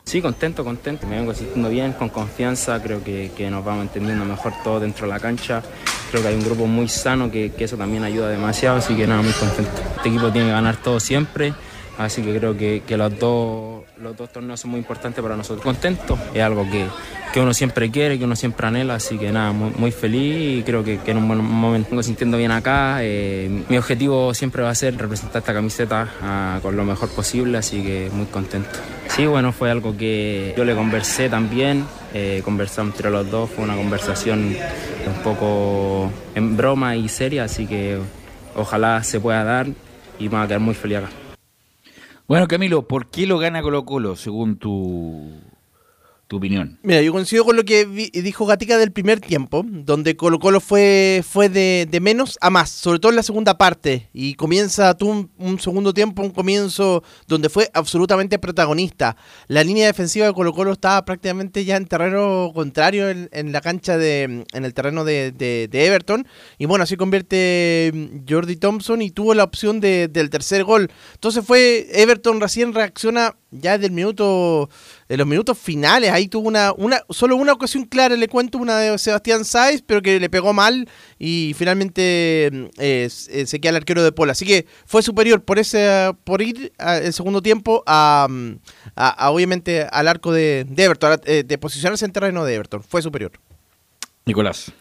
Sí, 0.08 0.22
contento, 0.22 0.64
contento. 0.64 1.06
Me 1.06 1.16
vengo 1.16 1.34
sintiendo 1.34 1.68
bien, 1.68 1.92
con 1.92 2.08
confianza. 2.08 2.82
Creo 2.82 3.04
que, 3.04 3.30
que, 3.36 3.50
nos 3.50 3.62
vamos 3.62 3.82
entendiendo 3.82 4.24
mejor 4.24 4.54
todo 4.64 4.80
dentro 4.80 5.06
de 5.06 5.12
la 5.12 5.20
cancha. 5.20 5.62
Creo 6.10 6.22
que 6.22 6.28
hay 6.28 6.34
un 6.34 6.44
grupo 6.44 6.66
muy 6.66 6.88
sano 6.88 7.30
que, 7.30 7.52
que, 7.52 7.64
eso 7.64 7.76
también 7.76 8.04
ayuda 8.04 8.30
demasiado. 8.30 8.78
Así 8.78 8.96
que 8.96 9.06
nada, 9.06 9.20
muy 9.20 9.32
contento. 9.32 9.70
Este 9.96 10.08
equipo 10.08 10.32
tiene 10.32 10.46
que 10.46 10.54
ganar 10.54 10.76
todo 10.78 10.98
siempre. 10.98 11.52
Así 11.98 12.22
que 12.22 12.34
creo 12.38 12.56
que, 12.56 12.82
que 12.86 12.96
los, 12.96 13.18
dos, 13.18 13.82
los 14.00 14.16
dos 14.16 14.32
torneos 14.32 14.58
son 14.58 14.70
muy 14.70 14.80
importantes 14.80 15.22
para 15.22 15.36
nosotros. 15.36 15.62
Contento, 15.62 16.18
es 16.32 16.42
algo 16.42 16.64
que, 16.70 16.86
que 17.34 17.40
uno 17.42 17.52
siempre 17.52 17.90
quiere, 17.90 18.18
que 18.18 18.24
uno 18.24 18.34
siempre 18.34 18.66
anhela, 18.66 18.94
así 18.94 19.18
que 19.18 19.30
nada, 19.30 19.52
muy, 19.52 19.90
feliz 19.90 20.60
y 20.60 20.62
creo 20.62 20.82
que, 20.82 21.00
que, 21.00 21.10
en 21.10 21.18
un 21.18 21.28
buen 21.28 21.44
momento 21.44 21.94
me 21.94 22.02
sintiendo 22.02 22.38
bien 22.38 22.52
acá. 22.52 23.00
Eh, 23.02 23.64
mi 23.68 23.76
objetivo 23.76 24.32
siempre 24.32 24.62
va 24.62 24.70
a 24.70 24.74
ser 24.74 24.96
representar 24.96 25.40
esta 25.40 25.52
camiseta 25.52 26.08
ah, 26.22 26.60
con 26.62 26.76
lo 26.76 26.84
mejor 26.84 27.10
posible, 27.10 27.58
así 27.58 27.82
que 27.82 28.08
muy 28.10 28.26
contento. 28.26 28.70
Sí, 29.08 29.26
bueno, 29.26 29.52
fue 29.52 29.70
algo 29.70 29.96
que 29.96 30.54
yo 30.56 30.64
le 30.64 30.74
conversé 30.74 31.28
también, 31.28 31.84
eh, 32.14 32.40
conversamos 32.44 32.94
entre 32.94 33.10
los 33.10 33.28
dos, 33.30 33.50
fue 33.50 33.64
una 33.64 33.74
conversación 33.74 34.54
un 35.06 35.22
poco 35.24 36.10
en 36.34 36.56
broma 36.56 36.94
y 36.94 37.08
seria, 37.08 37.44
así 37.44 37.66
que 37.66 37.98
ojalá 38.54 39.02
se 39.02 39.18
pueda 39.18 39.42
dar 39.42 39.66
y 40.18 40.28
me 40.28 40.36
va 40.36 40.42
a 40.42 40.46
quedar 40.46 40.60
muy 40.60 40.74
feliz 40.74 40.98
acá. 40.98 41.08
Bueno, 42.28 42.46
Camilo, 42.46 42.86
¿por 42.86 43.10
qué 43.10 43.26
lo 43.26 43.38
gana 43.38 43.62
Colo 43.62 43.84
Colo 43.84 44.14
según 44.14 44.56
tu, 44.58 45.32
tu 46.28 46.36
opinión? 46.36 46.78
Mira, 46.82 47.00
yo 47.02 47.10
coincido 47.10 47.44
con 47.44 47.56
lo 47.56 47.64
que 47.64 47.86
vi, 47.86 48.10
dijo 48.10 48.44
Gatica 48.44 48.76
del 48.76 48.92
primer 48.92 49.18
tiempo, 49.18 49.64
donde 49.66 50.14
Colo 50.14 50.38
Colo 50.38 50.60
fue, 50.60 51.24
fue 51.26 51.48
de, 51.48 51.88
de, 51.90 52.00
menos 52.00 52.38
a 52.42 52.50
más, 52.50 52.68
sobre 52.68 52.98
todo 52.98 53.10
en 53.10 53.16
la 53.16 53.22
segunda 53.22 53.56
parte, 53.56 54.10
y 54.12 54.34
comienza 54.34 54.94
tú 54.94 55.08
un, 55.08 55.30
un, 55.38 55.58
segundo 55.58 55.94
tiempo, 55.94 56.22
un 56.22 56.30
comienzo 56.30 57.02
donde 57.26 57.48
fue 57.48 57.70
absolutamente 57.72 58.38
protagonista. 58.38 59.16
La 59.46 59.64
línea 59.64 59.86
defensiva 59.86 60.26
de 60.26 60.34
Colo 60.34 60.52
Colo 60.52 60.72
estaba 60.72 61.02
prácticamente 61.04 61.64
ya 61.64 61.76
en 61.76 61.86
terreno 61.86 62.52
contrario 62.54 63.08
en, 63.08 63.52
la 63.52 63.62
cancha 63.62 63.96
de, 63.96 64.44
en 64.52 64.64
el 64.64 64.74
terreno 64.74 65.04
de, 65.04 65.32
de, 65.32 65.66
de, 65.70 65.86
Everton, 65.86 66.26
y 66.58 66.66
bueno, 66.66 66.84
así 66.84 66.96
convierte 66.96 67.90
mm, 67.94 68.30
Jordi 68.30 68.56
Thompson 68.56 69.00
y 69.00 69.10
tuvo 69.10 69.32
la 69.32 69.44
opción 69.44 69.80
de, 69.80 70.08
del 70.08 70.28
tercer 70.28 70.64
gol. 70.64 70.90
Entonces 71.14 71.42
fue, 71.42 71.86
Everton 71.90 72.38
recién 72.38 72.74
reacciona 72.74 73.34
ya 73.50 73.78
del 73.78 73.92
minuto 73.92 74.68
de 75.08 75.16
los 75.16 75.26
minutos 75.26 75.56
finales 75.58 76.10
ahí 76.10 76.28
tuvo 76.28 76.48
una 76.48 76.72
una 76.76 77.00
solo 77.10 77.36
una 77.36 77.52
ocasión 77.52 77.84
clara 77.84 78.16
le 78.16 78.28
cuento 78.28 78.58
una 78.58 78.78
de 78.78 78.98
Sebastián 78.98 79.44
Sáez 79.44 79.82
pero 79.86 80.02
que 80.02 80.20
le 80.20 80.28
pegó 80.30 80.52
mal 80.52 80.88
y 81.18 81.54
finalmente 81.56 82.70
eh, 82.78 83.08
se 83.10 83.60
queda 83.60 83.70
el 83.70 83.76
arquero 83.76 84.02
de 84.02 84.12
Pola. 84.12 84.32
Así 84.32 84.46
que 84.46 84.66
fue 84.86 85.02
superior 85.02 85.42
por 85.42 85.58
ese 85.58 86.12
por 86.24 86.42
ir 86.42 86.72
el 86.78 87.12
segundo 87.12 87.42
tiempo 87.42 87.82
a, 87.86 88.28
a, 88.96 89.08
a, 89.08 89.30
obviamente 89.30 89.86
al 89.90 90.08
arco 90.08 90.32
de, 90.32 90.66
de 90.68 90.84
Everton 90.84 91.12
a, 91.12 91.20
eh, 91.24 91.44
de 91.44 91.58
posicionarse 91.58 92.04
en 92.04 92.12
terreno 92.12 92.44
de 92.44 92.54
Everton. 92.54 92.82
Fue 92.82 93.02
superior. 93.02 93.32
Nicolás 94.26 94.72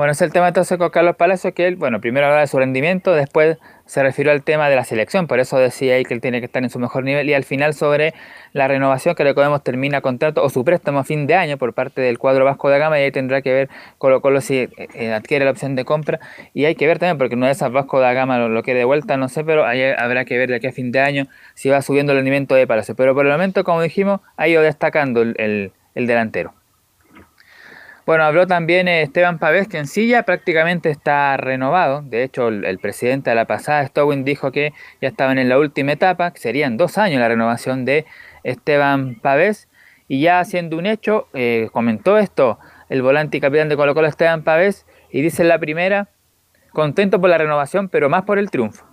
bueno, 0.00 0.12
es 0.12 0.22
el 0.22 0.32
tema 0.32 0.48
entonces 0.48 0.78
con 0.78 0.88
Carlos 0.88 1.14
Palacios, 1.16 1.52
que 1.52 1.66
él, 1.66 1.76
bueno, 1.76 2.00
primero 2.00 2.24
habla 2.24 2.40
de 2.40 2.46
su 2.46 2.58
rendimiento, 2.58 3.12
después 3.12 3.58
se 3.84 4.02
refirió 4.02 4.32
al 4.32 4.42
tema 4.42 4.70
de 4.70 4.74
la 4.74 4.84
selección, 4.84 5.26
por 5.26 5.40
eso 5.40 5.58
decía 5.58 5.96
ahí 5.96 6.04
que 6.04 6.14
él 6.14 6.22
tiene 6.22 6.40
que 6.40 6.46
estar 6.46 6.62
en 6.62 6.70
su 6.70 6.78
mejor 6.78 7.04
nivel, 7.04 7.28
y 7.28 7.34
al 7.34 7.44
final 7.44 7.74
sobre 7.74 8.14
la 8.54 8.66
renovación 8.66 9.14
que 9.14 9.24
recordemos 9.24 9.62
termina 9.62 10.00
contrato 10.00 10.42
o 10.42 10.48
su 10.48 10.64
préstamo 10.64 11.00
a 11.00 11.04
fin 11.04 11.26
de 11.26 11.34
año 11.34 11.58
por 11.58 11.74
parte 11.74 12.00
del 12.00 12.18
cuadro 12.18 12.46
Vasco 12.46 12.70
de 12.70 12.78
Gama, 12.78 12.98
y 12.98 13.02
ahí 13.02 13.12
tendrá 13.12 13.42
que 13.42 13.52
ver 13.52 13.68
Colo 13.98 14.22
Colo 14.22 14.40
si 14.40 14.70
eh, 14.94 15.12
adquiere 15.12 15.44
la 15.44 15.50
opción 15.50 15.74
de 15.76 15.84
compra, 15.84 16.18
y 16.54 16.64
hay 16.64 16.76
que 16.76 16.86
ver 16.86 16.98
también, 16.98 17.18
porque 17.18 17.34
una 17.34 17.48
de 17.48 17.52
esas 17.52 17.70
Vasco 17.70 18.00
de 18.00 18.14
Gama 18.14 18.38
lo, 18.38 18.48
lo 18.48 18.62
de 18.62 18.84
vuelta, 18.84 19.18
no 19.18 19.28
sé, 19.28 19.44
pero 19.44 19.66
ahí 19.66 19.82
habrá 19.82 20.24
que 20.24 20.38
ver 20.38 20.48
de 20.48 20.56
aquí 20.56 20.66
a 20.66 20.72
fin 20.72 20.92
de 20.92 21.00
año 21.00 21.26
si 21.52 21.68
va 21.68 21.82
subiendo 21.82 22.12
el 22.12 22.18
rendimiento 22.20 22.54
de 22.54 22.66
Palacios, 22.66 22.96
pero 22.96 23.14
por 23.14 23.26
el 23.26 23.32
momento, 23.32 23.64
como 23.64 23.82
dijimos, 23.82 24.22
ha 24.38 24.48
ido 24.48 24.62
destacando 24.62 25.20
el 25.20 25.72
delantero. 25.94 26.54
Bueno, 28.06 28.24
habló 28.24 28.46
también 28.46 28.88
Esteban 28.88 29.38
Pavés, 29.38 29.68
que 29.68 29.78
en 29.78 29.86
sí 29.86 30.12
prácticamente 30.26 30.90
está 30.90 31.36
renovado. 31.36 32.02
De 32.02 32.22
hecho, 32.22 32.48
el, 32.48 32.78
presidente 32.78 33.30
de 33.30 33.36
la 33.36 33.44
pasada, 33.44 33.86
Stowin, 33.86 34.24
dijo 34.24 34.50
que 34.52 34.72
ya 35.00 35.08
estaban 35.08 35.38
en 35.38 35.48
la 35.48 35.58
última 35.58 35.92
etapa, 35.92 36.32
que 36.32 36.40
serían 36.40 36.76
dos 36.76 36.98
años 36.98 37.20
la 37.20 37.28
renovación 37.28 37.84
de 37.84 38.06
Esteban 38.42 39.20
Pavés. 39.20 39.68
Y 40.08 40.22
ya 40.22 40.44
siendo 40.44 40.76
un 40.76 40.86
hecho, 40.86 41.28
eh, 41.34 41.68
comentó 41.72 42.18
esto 42.18 42.58
el 42.88 43.02
volante 43.02 43.36
y 43.36 43.40
capitán 43.40 43.68
de 43.68 43.76
Colo 43.76 43.94
Colo, 43.94 44.08
Esteban 44.08 44.42
Pavés, 44.42 44.86
y 45.10 45.22
dice 45.22 45.42
en 45.42 45.48
la 45.48 45.58
primera, 45.58 46.08
contento 46.72 47.20
por 47.20 47.30
la 47.30 47.38
renovación, 47.38 47.88
pero 47.88 48.08
más 48.08 48.24
por 48.24 48.38
el 48.38 48.50
triunfo. 48.50 48.89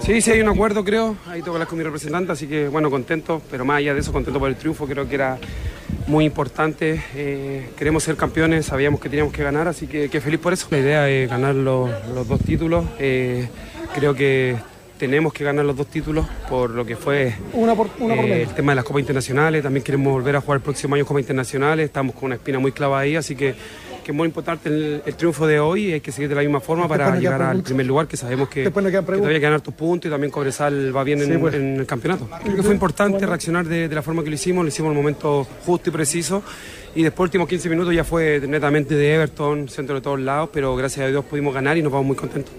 Sí, 0.00 0.20
sí, 0.20 0.30
hay 0.32 0.40
un 0.40 0.48
acuerdo, 0.48 0.84
creo. 0.84 1.16
Ahí 1.26 1.40
tengo 1.40 1.52
que 1.52 1.56
hablar 1.56 1.68
con 1.68 1.78
mi 1.78 1.84
representante, 1.84 2.32
así 2.32 2.46
que 2.46 2.68
bueno, 2.68 2.90
contento, 2.90 3.40
pero 3.50 3.64
más 3.64 3.78
allá 3.78 3.94
de 3.94 4.00
eso, 4.00 4.12
contento 4.12 4.38
por 4.38 4.48
el 4.48 4.56
triunfo. 4.56 4.86
Creo 4.86 5.08
que 5.08 5.14
era 5.14 5.38
muy 6.06 6.24
importante. 6.24 7.02
Eh, 7.14 7.70
queremos 7.76 8.02
ser 8.02 8.16
campeones, 8.16 8.66
sabíamos 8.66 9.00
que 9.00 9.08
teníamos 9.08 9.32
que 9.32 9.42
ganar, 9.42 9.68
así 9.68 9.86
que, 9.86 10.08
que 10.08 10.20
feliz 10.20 10.40
por 10.40 10.52
eso. 10.52 10.66
La 10.70 10.78
idea 10.78 11.08
es 11.08 11.28
ganar 11.28 11.54
los, 11.54 11.90
los 12.14 12.28
dos 12.28 12.40
títulos. 12.40 12.84
Eh, 12.98 13.48
creo 13.94 14.14
que 14.14 14.56
tenemos 14.98 15.32
que 15.32 15.44
ganar 15.44 15.64
los 15.64 15.76
dos 15.76 15.86
títulos 15.88 16.26
por 16.48 16.70
lo 16.70 16.84
que 16.86 16.96
fue 16.96 17.34
una 17.52 17.74
por, 17.74 17.88
una 17.98 18.14
por 18.14 18.24
eh, 18.24 18.42
el 18.42 18.54
tema 18.54 18.72
de 18.72 18.76
las 18.76 18.84
Copas 18.84 19.00
Internacionales. 19.00 19.62
También 19.62 19.82
queremos 19.82 20.12
volver 20.12 20.36
a 20.36 20.40
jugar 20.40 20.56
el 20.58 20.62
próximo 20.62 20.94
año 20.94 21.04
Copas 21.04 21.22
Internacionales. 21.22 21.86
Estamos 21.86 22.14
con 22.14 22.26
una 22.26 22.36
espina 22.36 22.58
muy 22.58 22.72
clavada 22.72 23.02
ahí, 23.02 23.16
así 23.16 23.34
que 23.34 23.54
que 24.04 24.12
es 24.12 24.16
muy 24.16 24.26
importante 24.26 24.68
el, 24.68 25.02
el, 25.04 25.14
triunfo 25.16 25.46
de 25.46 25.58
hoy 25.58 25.88
y 25.88 25.92
hay 25.94 26.00
que 26.00 26.12
seguir 26.12 26.28
de 26.28 26.36
la 26.36 26.42
misma 26.42 26.60
forma 26.60 26.86
para 26.86 27.06
Después 27.06 27.22
llegar 27.22 27.42
al 27.42 27.62
primer 27.62 27.86
lugar, 27.86 28.06
que 28.06 28.16
sabemos 28.16 28.48
que, 28.48 28.62
Después 28.62 28.86
que 28.86 29.02
todavía 29.02 29.40
quedan 29.40 29.54
hartos 29.54 29.74
puntos 29.74 30.08
y 30.08 30.10
también 30.12 30.30
Cobresal 30.30 30.96
va 30.96 31.02
bien 31.02 31.20
en, 31.20 31.40
pues. 31.40 31.54
en 31.54 31.76
el 31.80 31.86
campeonato. 31.86 32.28
Creo 32.42 32.56
que 32.56 32.62
fue 32.62 32.74
importante 32.74 33.26
reaccionar 33.26 33.66
de, 33.66 33.88
de 33.88 33.94
la 33.94 34.02
forma 34.02 34.22
que 34.22 34.28
lo 34.28 34.34
hicimos, 34.36 34.64
lo 34.64 34.68
hicimos 34.68 34.92
en 34.92 34.96
el 34.96 35.02
momento 35.02 35.44
justo 35.64 35.90
y 35.90 35.92
preciso 35.92 36.42
y 36.94 37.02
después 37.02 37.26
últimos 37.26 37.48
15 37.48 37.68
minutos 37.68 37.94
ya 37.94 38.04
fue 38.04 38.40
netamente 38.46 38.94
de 38.94 39.14
Everton, 39.14 39.68
centro 39.68 39.96
de 39.96 40.00
todos 40.00 40.20
lados, 40.20 40.50
pero 40.52 40.76
gracias 40.76 41.06
a 41.06 41.08
Dios 41.08 41.24
pudimos 41.24 41.52
ganar 41.52 41.76
y 41.76 41.82
nos 41.82 41.90
vamos 41.90 42.06
muy 42.06 42.16
contentos. 42.16 42.54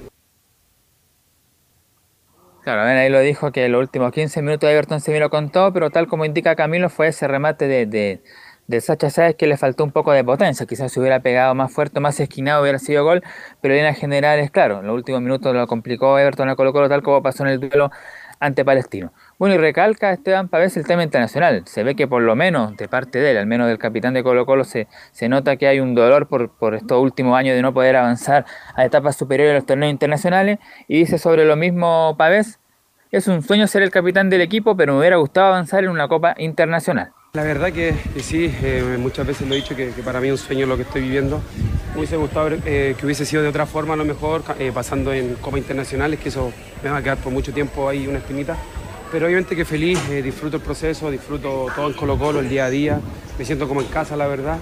Claro, 2.63 2.81
ahí 2.81 3.09
lo 3.09 3.19
dijo 3.19 3.51
que 3.51 3.69
los 3.69 3.79
últimos 3.79 4.11
15 4.11 4.41
minutos 4.41 4.67
de 4.67 4.73
Everton 4.73 4.99
se 4.99 5.13
vino 5.13 5.29
con 5.29 5.51
todo, 5.51 5.71
pero 5.71 5.91
tal 5.91 6.07
como 6.07 6.25
indica 6.25 6.55
Camilo 6.55 6.89
fue 6.89 7.09
ese 7.09 7.27
remate 7.27 7.67
de, 7.67 7.85
de, 7.85 8.23
de 8.67 8.81
Sacha 8.81 9.09
Sáez 9.09 9.35
que 9.35 9.47
le 9.47 9.57
faltó 9.57 9.83
un 9.83 9.91
poco 9.91 10.11
de 10.11 10.23
potencia, 10.23 10.65
quizás 10.65 10.91
se 10.91 10.99
hubiera 10.99 11.19
pegado 11.19 11.53
más 11.55 11.71
fuerte, 11.71 11.99
más 11.99 12.19
esquinado, 12.19 12.61
hubiera 12.61 12.79
sido 12.79 13.03
gol, 13.03 13.23
pero 13.61 13.73
en 13.73 13.93
general 13.95 14.39
es 14.39 14.51
claro, 14.51 14.79
en 14.79 14.87
los 14.87 14.95
últimos 14.95 15.21
minutos 15.21 15.53
lo 15.53 15.67
complicó 15.67 16.17
Everton 16.17 16.49
a 16.49 16.55
Colo 16.55 16.73
Colo 16.73 16.89
tal 16.89 17.03
como 17.03 17.21
pasó 17.21 17.43
en 17.43 17.49
el 17.49 17.59
duelo 17.59 17.91
ante 18.39 18.65
Palestino. 18.65 19.13
Bueno, 19.37 19.55
y 19.55 19.57
recalca 19.57 20.11
Esteban 20.11 20.49
Pavés 20.49 20.77
el 20.77 20.85
tema 20.85 21.03
internacional. 21.03 21.63
Se 21.65 21.83
ve 21.83 21.95
que 21.95 22.07
por 22.07 22.21
lo 22.21 22.35
menos 22.35 22.75
de 22.77 22.87
parte 22.87 23.19
de 23.19 23.31
él, 23.31 23.37
al 23.37 23.47
menos 23.47 23.67
del 23.67 23.77
capitán 23.77 24.13
de 24.13 24.23
Colo 24.23 24.45
Colo, 24.45 24.63
se, 24.63 24.87
se 25.11 25.29
nota 25.29 25.57
que 25.57 25.67
hay 25.67 25.79
un 25.79 25.95
dolor 25.95 26.27
por, 26.27 26.49
por 26.49 26.75
estos 26.75 27.01
últimos 27.01 27.37
años 27.37 27.55
de 27.55 27.61
no 27.61 27.73
poder 27.73 27.95
avanzar 27.95 28.45
a 28.75 28.85
etapas 28.85 29.15
superiores 29.15 29.51
de 29.51 29.59
los 29.59 29.65
torneos 29.65 29.91
internacionales. 29.91 30.59
Y 30.87 30.99
dice 30.99 31.17
sobre 31.17 31.45
lo 31.45 31.55
mismo 31.55 32.15
Pavés, 32.17 32.59
es 33.11 33.27
un 33.27 33.41
sueño 33.41 33.67
ser 33.67 33.81
el 33.81 33.91
capitán 33.91 34.29
del 34.29 34.41
equipo, 34.41 34.75
pero 34.75 34.93
me 34.93 34.99
hubiera 34.99 35.17
gustado 35.17 35.47
avanzar 35.47 35.83
en 35.83 35.89
una 35.89 36.07
Copa 36.07 36.35
Internacional. 36.37 37.13
La 37.35 37.43
verdad 37.43 37.73
que, 37.73 37.93
sí, 38.21 38.49
eh, 38.63 38.95
muchas 38.97 39.27
veces 39.27 39.45
lo 39.45 39.55
he 39.55 39.57
dicho 39.57 39.75
que, 39.75 39.87
para 40.05 40.21
mí 40.21 40.29
es 40.29 40.31
un 40.31 40.37
sueño 40.37 40.65
lo 40.67 40.77
que 40.77 40.83
estoy 40.83 41.01
viviendo. 41.01 41.41
Me 41.91 41.97
hubiese 41.97 42.15
gustado 42.15 42.47
eh, 42.65 42.95
que 42.97 43.05
hubiese 43.05 43.25
sido 43.25 43.41
de 43.41 43.49
otra 43.49 43.65
forma 43.65 43.93
a 43.93 43.97
lo 43.97 44.05
mejor, 44.05 44.41
eh, 44.57 44.71
pasando 44.73 45.11
en 45.11 45.35
Copas 45.35 45.57
Internacionales, 45.57 46.17
que 46.21 46.29
eso 46.29 46.53
me 46.81 46.89
va 46.89 46.95
a 46.95 47.03
quedar 47.03 47.17
por 47.17 47.33
mucho 47.33 47.51
tiempo 47.51 47.89
ahí 47.89 48.07
una 48.07 48.19
espinita. 48.19 48.55
Pero 49.11 49.25
obviamente 49.25 49.53
que 49.53 49.65
feliz, 49.65 49.99
disfruto 50.23 50.55
el 50.55 50.63
proceso, 50.63 51.11
disfruto 51.11 51.67
todo 51.75 51.87
en 51.87 51.93
Colo 51.93 52.17
Colo, 52.17 52.39
el 52.39 52.47
día 52.47 52.67
a 52.67 52.69
día, 52.69 53.01
me 53.37 53.43
siento 53.43 53.67
como 53.67 53.81
en 53.81 53.87
casa, 53.87 54.15
la 54.15 54.27
verdad. 54.27 54.57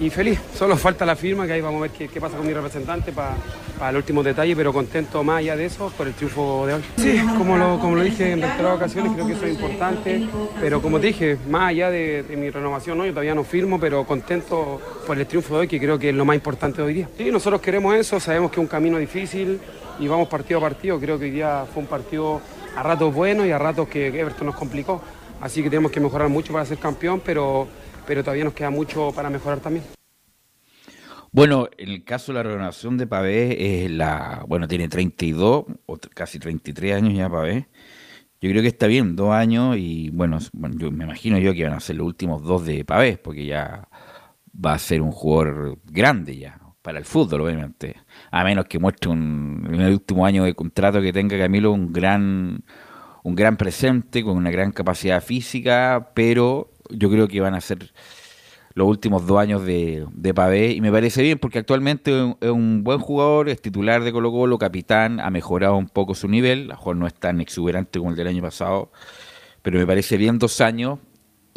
Y 0.00 0.10
feliz, 0.10 0.38
solo 0.54 0.76
falta 0.76 1.04
la 1.04 1.16
firma, 1.16 1.44
que 1.44 1.54
ahí 1.54 1.60
vamos 1.60 1.78
a 1.78 1.82
ver 1.82 1.90
qué, 1.90 2.06
qué 2.06 2.20
pasa 2.20 2.36
con 2.36 2.46
mi 2.46 2.52
representante 2.52 3.10
para 3.10 3.34
pa 3.78 3.90
el 3.90 3.96
último 3.96 4.22
detalle, 4.22 4.54
pero 4.54 4.72
contento 4.72 5.24
más 5.24 5.38
allá 5.38 5.56
de 5.56 5.66
eso 5.66 5.92
por 5.96 6.06
el 6.06 6.14
triunfo 6.14 6.66
de 6.66 6.74
hoy. 6.74 6.82
Sí, 6.96 7.20
como 7.36 7.56
lo, 7.56 7.80
como 7.80 7.96
lo 7.96 8.02
dije 8.02 8.32
en 8.32 8.40
reiteradas 8.40 8.76
ocasiones, 8.76 9.12
creo 9.12 9.26
que 9.26 9.32
eso 9.32 9.46
es 9.46 9.54
importante, 9.54 10.28
pero 10.60 10.80
como 10.80 11.00
te 11.00 11.08
dije, 11.08 11.36
más 11.48 11.70
allá 11.70 11.90
de, 11.90 12.22
de, 12.22 12.36
mi 12.36 12.48
renovación, 12.48 12.96
¿no? 12.96 13.06
yo 13.06 13.10
todavía 13.10 13.34
no 13.34 13.42
firmo, 13.42 13.80
pero 13.80 14.04
contento 14.04 14.80
por 15.04 15.18
el 15.18 15.26
triunfo 15.26 15.54
de 15.54 15.60
hoy, 15.60 15.68
que 15.68 15.80
creo 15.80 15.98
que 15.98 16.10
es 16.10 16.14
lo 16.14 16.24
más 16.24 16.36
importante 16.36 16.80
de 16.80 16.86
hoy 16.86 16.94
día. 16.94 17.08
Sí, 17.16 17.30
nosotros 17.32 17.60
queremos 17.60 17.96
eso, 17.96 18.20
sabemos 18.20 18.50
que 18.52 18.60
es 18.60 18.62
un 18.62 18.68
camino 18.68 18.98
difícil 18.98 19.60
y 19.98 20.06
vamos 20.06 20.28
partido 20.28 20.58
a 20.58 20.62
partido, 20.62 21.00
creo 21.00 21.18
que 21.18 21.24
hoy 21.24 21.32
día 21.32 21.64
fue 21.72 21.82
un 21.82 21.88
partido 21.88 22.40
a 22.76 22.82
ratos 22.84 23.12
bueno 23.12 23.44
y 23.44 23.50
a 23.50 23.58
ratos 23.58 23.88
que 23.88 24.06
Everton 24.06 24.46
nos 24.46 24.54
complicó, 24.54 25.02
así 25.40 25.60
que 25.60 25.70
tenemos 25.70 25.90
que 25.90 25.98
mejorar 25.98 26.28
mucho 26.28 26.52
para 26.52 26.64
ser 26.64 26.78
campeón, 26.78 27.20
pero 27.24 27.66
pero 28.08 28.24
todavía 28.24 28.44
nos 28.44 28.54
queda 28.54 28.70
mucho 28.70 29.12
para 29.14 29.28
mejorar 29.28 29.60
también. 29.60 29.84
Bueno, 31.30 31.68
en 31.76 31.90
el 31.90 32.04
caso 32.04 32.32
de 32.32 32.38
la 32.38 32.42
renovación 32.42 32.96
de 32.96 33.06
Pavé, 33.06 33.84
es 33.84 33.90
la, 33.90 34.44
bueno, 34.48 34.66
tiene 34.66 34.88
32 34.88 35.66
o 35.84 35.98
casi 36.14 36.38
33 36.38 36.96
años 36.96 37.14
ya 37.14 37.28
Pavé. 37.28 37.68
Yo 38.40 38.48
creo 38.50 38.62
que 38.62 38.68
está 38.68 38.86
bien, 38.86 39.14
dos 39.14 39.32
años 39.32 39.76
y 39.76 40.10
bueno, 40.10 40.38
yo 40.76 40.90
me 40.90 41.04
imagino 41.04 41.38
yo 41.38 41.52
que 41.52 41.64
van 41.64 41.74
a 41.74 41.80
ser 41.80 41.96
los 41.96 42.06
últimos 42.06 42.42
dos 42.42 42.64
de 42.64 42.84
Pavés, 42.84 43.18
porque 43.18 43.44
ya 43.44 43.88
va 44.54 44.74
a 44.74 44.78
ser 44.78 45.02
un 45.02 45.10
jugador 45.10 45.78
grande 45.84 46.38
ya, 46.38 46.58
para 46.80 46.98
el 46.98 47.04
fútbol, 47.04 47.42
obviamente. 47.42 47.96
A 48.30 48.44
menos 48.44 48.66
que 48.66 48.78
muestre 48.78 49.10
un, 49.10 49.68
en 49.68 49.80
el 49.80 49.92
último 49.92 50.24
año 50.24 50.44
de 50.44 50.54
contrato 50.54 51.02
que 51.02 51.12
tenga 51.12 51.36
Camilo 51.36 51.72
un 51.72 51.92
gran, 51.92 52.64
un 53.24 53.34
gran 53.34 53.56
presente, 53.56 54.22
con 54.22 54.36
una 54.36 54.50
gran 54.50 54.70
capacidad 54.72 55.22
física, 55.22 56.12
pero 56.14 56.70
yo 56.90 57.10
creo 57.10 57.28
que 57.28 57.40
van 57.40 57.54
a 57.54 57.60
ser 57.60 57.92
los 58.74 58.86
últimos 58.86 59.26
dos 59.26 59.38
años 59.38 59.64
de, 59.64 60.06
de 60.12 60.34
Pavé 60.34 60.72
y 60.72 60.80
me 60.80 60.92
parece 60.92 61.22
bien 61.22 61.38
porque 61.38 61.58
actualmente 61.58 62.36
es 62.40 62.50
un, 62.50 62.84
buen 62.84 63.00
jugador, 63.00 63.48
es 63.48 63.60
titular 63.60 64.04
de 64.04 64.12
Colo 64.12 64.30
Colo, 64.30 64.58
capitán, 64.58 65.20
ha 65.20 65.30
mejorado 65.30 65.76
un 65.76 65.88
poco 65.88 66.14
su 66.14 66.28
nivel, 66.28 66.60
a 66.60 66.62
lo 66.62 66.68
mejor 66.74 66.96
no 66.96 67.06
es 67.06 67.14
tan 67.14 67.40
exuberante 67.40 67.98
como 67.98 68.12
el 68.12 68.16
del 68.16 68.28
año 68.28 68.42
pasado, 68.42 68.92
pero 69.62 69.78
me 69.78 69.86
parece 69.86 70.16
bien 70.16 70.38
dos 70.38 70.60
años 70.60 71.00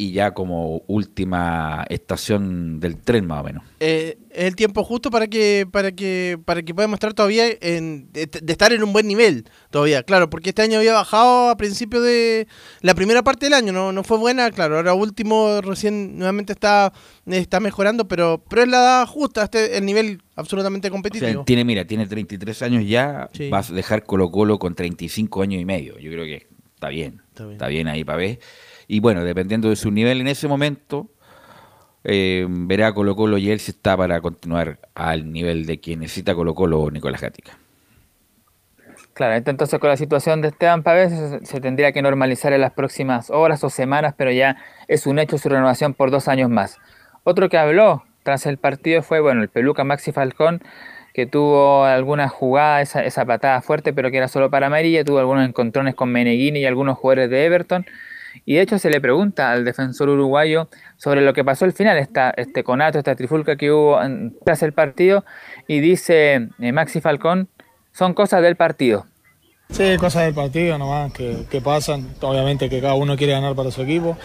y 0.02 0.12
ya 0.12 0.32
como 0.32 0.82
última 0.88 1.84
estación 1.88 2.80
del 2.80 2.96
tren 2.96 3.26
más 3.26 3.40
o 3.40 3.44
menos. 3.44 3.64
Eh, 3.80 4.18
es 4.30 4.44
el 4.44 4.56
tiempo 4.56 4.82
justo 4.84 5.10
para 5.10 5.26
que 5.26 5.66
para 5.70 5.92
que 5.92 6.38
para 6.44 6.62
que 6.62 6.74
pueda 6.74 6.88
mostrar 6.88 7.12
todavía 7.14 7.44
en, 7.60 8.10
de, 8.12 8.26
de 8.26 8.52
estar 8.52 8.72
en 8.72 8.82
un 8.82 8.92
buen 8.92 9.06
nivel 9.06 9.44
todavía 9.70 10.02
claro 10.02 10.30
porque 10.30 10.50
este 10.50 10.62
año 10.62 10.78
había 10.78 10.94
bajado 10.94 11.50
a 11.50 11.56
principio 11.56 12.00
de 12.00 12.46
la 12.80 12.94
primera 12.94 13.22
parte 13.22 13.46
del 13.46 13.52
año 13.54 13.72
no, 13.72 13.92
no 13.92 14.02
fue 14.02 14.16
buena 14.18 14.50
claro 14.50 14.76
ahora 14.78 14.94
último 14.94 15.60
recién 15.60 16.16
nuevamente 16.16 16.54
está 16.54 16.92
está 17.26 17.60
mejorando 17.60 18.08
pero 18.08 18.42
pero 18.48 18.62
es 18.62 18.68
la 18.68 18.78
edad 18.78 19.06
justa 19.06 19.44
este 19.44 19.76
el 19.76 19.84
nivel 19.84 20.22
absolutamente 20.36 20.88
O 20.88 20.92
competitivo 20.92 21.30
sea, 21.30 21.44
tiene, 21.44 21.64
mira, 21.64 21.84
tiene 21.84 22.06
33 22.06 22.62
años 22.62 22.84
ya, 22.86 23.28
Sí. 23.32 23.50
vas 23.50 23.70
a 23.70 23.74
dejar 23.74 24.04
Colo 24.04 24.30
Colo 24.30 24.58
con 24.58 24.74
35 24.74 25.42
años 25.42 25.60
y 25.60 25.64
medio. 25.64 25.98
Yo 25.98 26.10
creo 26.10 26.24
que 26.24 26.48
está 26.74 26.88
bien, 26.88 27.22
está 27.30 27.66
bien, 27.68 27.88
ahí 27.88 28.04
para 28.04 28.18
ver. 28.18 28.38
Y 28.92 29.00
bueno, 29.00 29.24
dependiendo 29.24 29.70
de 29.70 29.76
su 29.76 29.90
nivel 29.90 30.20
en 30.20 30.28
ese 30.28 30.48
momento, 30.48 31.08
eh, 32.04 32.46
verá 32.46 32.92
Colo 32.92 33.16
Colo 33.16 33.38
y 33.38 33.50
él 33.50 33.58
si 33.58 33.70
está 33.70 33.96
para 33.96 34.20
continuar 34.20 34.80
al 34.94 35.32
nivel 35.32 35.64
de 35.64 35.80
quien 35.80 36.00
necesita 36.00 36.34
Colo 36.34 36.54
Colo 36.54 36.78
o 36.78 36.90
Nicolás 36.90 37.22
Gatica. 37.22 37.56
Claro, 39.14 39.34
entonces 39.34 39.80
con 39.80 39.88
la 39.88 39.96
situación 39.96 40.42
de 40.42 40.48
Esteban 40.48 40.82
Pavés 40.82 41.10
se, 41.42 41.60
tendría 41.62 41.92
que 41.92 42.02
normalizar 42.02 42.52
en 42.52 42.60
las 42.60 42.72
próximas 42.72 43.30
horas 43.30 43.64
o 43.64 43.70
semanas, 43.70 44.12
pero 44.14 44.30
ya 44.30 44.58
es 44.88 45.06
un 45.06 45.18
hecho 45.18 45.38
su 45.38 45.48
renovación 45.48 45.94
por 45.94 46.10
dos 46.10 46.28
años 46.28 46.50
más. 46.50 46.78
Otro 47.24 47.48
que 47.48 47.56
habló 47.56 48.04
tras 48.24 48.44
el 48.44 48.58
partido 48.58 49.02
fue, 49.02 49.20
bueno, 49.20 49.40
el 49.40 49.48
peluca 49.48 49.84
Maxi 49.84 50.12
Falcón, 50.12 50.60
que 51.14 51.24
tuvo 51.24 51.84
alguna 51.84 52.28
jugada, 52.28 52.82
esa, 52.82 53.02
esa 53.02 53.24
patada 53.24 53.62
fuerte, 53.62 53.94
pero 53.94 54.10
que 54.10 54.18
era 54.18 54.28
solo 54.28 54.50
para 54.50 54.66
amarilla, 54.66 55.02
tuvo 55.02 55.18
algunos 55.18 55.48
encontrones 55.48 55.94
con 55.94 56.12
Meneghini 56.12 56.60
y 56.60 56.66
algunos 56.66 56.98
jugadores 56.98 57.30
de 57.30 57.46
Everton. 57.46 57.86
Y 58.44 58.54
de 58.54 58.62
hecho 58.62 58.78
se 58.78 58.90
le 58.90 59.00
pregunta 59.00 59.52
al 59.52 59.64
defensor 59.64 60.08
uruguayo 60.08 60.68
sobre 60.96 61.20
lo 61.20 61.32
que 61.32 61.44
pasó 61.44 61.64
al 61.64 61.72
final, 61.72 61.98
esta, 61.98 62.30
este 62.36 62.64
conato, 62.64 62.98
esta 62.98 63.14
trifulca 63.14 63.56
que 63.56 63.70
hubo 63.70 63.98
tras 64.44 64.62
el 64.62 64.72
partido, 64.72 65.24
y 65.66 65.80
dice 65.80 66.48
eh, 66.58 66.72
Maxi 66.72 67.00
Falcón, 67.00 67.48
son 67.92 68.14
cosas 68.14 68.42
del 68.42 68.56
partido. 68.56 69.06
Sí, 69.70 69.96
cosas 69.98 70.24
del 70.24 70.34
partido 70.34 70.76
nomás 70.76 71.12
que, 71.12 71.46
que 71.50 71.60
pasan. 71.60 72.06
Obviamente 72.20 72.68
que 72.68 72.80
cada 72.80 72.94
uno 72.94 73.16
quiere 73.16 73.32
ganar 73.32 73.54
para 73.54 73.70
su 73.70 73.82
equipo. 73.82 74.18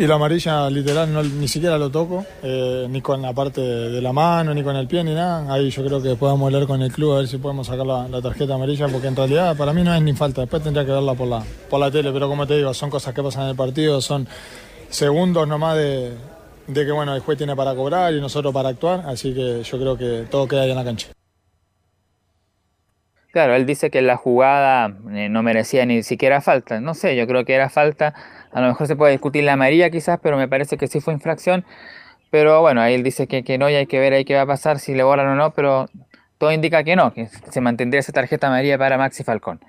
Y 0.00 0.06
la 0.06 0.14
amarilla 0.14 0.70
literal 0.70 1.12
no, 1.12 1.22
ni 1.22 1.46
siquiera 1.46 1.76
lo 1.76 1.90
toco, 1.90 2.24
eh, 2.42 2.86
ni 2.88 3.02
con 3.02 3.20
la 3.20 3.34
parte 3.34 3.60
de 3.60 4.00
la 4.00 4.14
mano, 4.14 4.54
ni 4.54 4.62
con 4.62 4.74
el 4.74 4.88
pie, 4.88 5.04
ni 5.04 5.12
nada. 5.12 5.52
Ahí 5.52 5.68
yo 5.68 5.84
creo 5.84 6.02
que 6.02 6.16
podemos 6.16 6.46
hablar 6.46 6.66
con 6.66 6.80
el 6.80 6.90
club 6.90 7.12
a 7.12 7.16
ver 7.18 7.28
si 7.28 7.36
podemos 7.36 7.66
sacar 7.66 7.84
la, 7.84 8.22
tarjeta 8.22 8.54
amarilla, 8.54 8.88
porque 8.88 9.08
en 9.08 9.16
realidad 9.16 9.54
para 9.58 9.74
mí 9.74 9.82
no 9.82 9.94
es 9.94 10.00
ni 10.00 10.14
falta. 10.14 10.40
Después 10.40 10.62
tendría 10.62 10.86
que 10.86 10.92
verla 10.92 11.12
por 11.12 11.28
la, 11.28 11.44
por 11.68 11.78
la 11.78 11.90
tele, 11.90 12.12
pero 12.14 12.30
como 12.30 12.46
te 12.46 12.56
digo, 12.56 12.72
son 12.72 12.88
cosas 12.88 13.12
que 13.12 13.22
pasan 13.22 13.42
en 13.42 13.48
el 13.50 13.56
partido, 13.56 14.00
son 14.00 14.26
segundos 14.88 15.46
nomás 15.46 15.76
de, 15.76 16.14
de 16.66 16.86
que 16.86 16.92
bueno, 16.92 17.14
el 17.14 17.20
juez 17.20 17.36
tiene 17.36 17.54
para 17.54 17.74
cobrar 17.74 18.14
y 18.14 18.22
nosotros 18.22 18.54
para 18.54 18.70
actuar. 18.70 19.04
Así 19.04 19.34
que 19.34 19.62
yo 19.62 19.78
creo 19.78 19.98
que 19.98 20.24
todo 20.30 20.48
queda 20.48 20.62
ahí 20.62 20.70
en 20.70 20.76
la 20.76 20.84
cancha. 20.84 21.08
Claro, 23.32 23.54
él 23.54 23.64
dice 23.64 23.90
que 23.90 24.02
la 24.02 24.16
jugada 24.16 24.96
eh, 25.12 25.28
no 25.28 25.42
merecía 25.42 25.84
ni 25.84 26.02
siquiera 26.02 26.40
falta. 26.40 26.80
No 26.80 26.94
sé, 26.94 27.16
yo 27.16 27.26
creo 27.26 27.44
que 27.44 27.52
era 27.52 27.68
falta. 27.68 28.14
A 28.52 28.60
lo 28.60 28.68
mejor 28.68 28.86
se 28.86 28.96
puede 28.96 29.12
discutir 29.12 29.44
la 29.44 29.54
amarilla 29.54 29.90
quizás, 29.90 30.18
pero 30.22 30.36
me 30.36 30.48
parece 30.48 30.76
que 30.76 30.86
sí 30.86 31.00
fue 31.00 31.14
infracción. 31.14 31.64
Pero 32.30 32.60
bueno, 32.60 32.80
ahí 32.80 32.94
él 32.94 33.02
dice 33.02 33.26
que, 33.26 33.42
que 33.42 33.58
no 33.58 33.68
y 33.68 33.74
hay 33.74 33.86
que 33.86 33.98
ver 33.98 34.12
ahí 34.12 34.24
qué 34.24 34.34
va 34.34 34.42
a 34.42 34.46
pasar, 34.46 34.78
si 34.78 34.94
le 34.94 35.02
borran 35.02 35.28
o 35.28 35.34
no, 35.34 35.52
pero 35.52 35.88
todo 36.38 36.52
indica 36.52 36.84
que 36.84 36.96
no, 36.96 37.12
que 37.12 37.26
se 37.26 37.60
mantendría 37.60 38.00
esa 38.00 38.12
tarjeta 38.12 38.46
amarilla 38.46 38.78
para 38.78 38.96
Maxi 38.96 39.24
Falcón. 39.24 39.60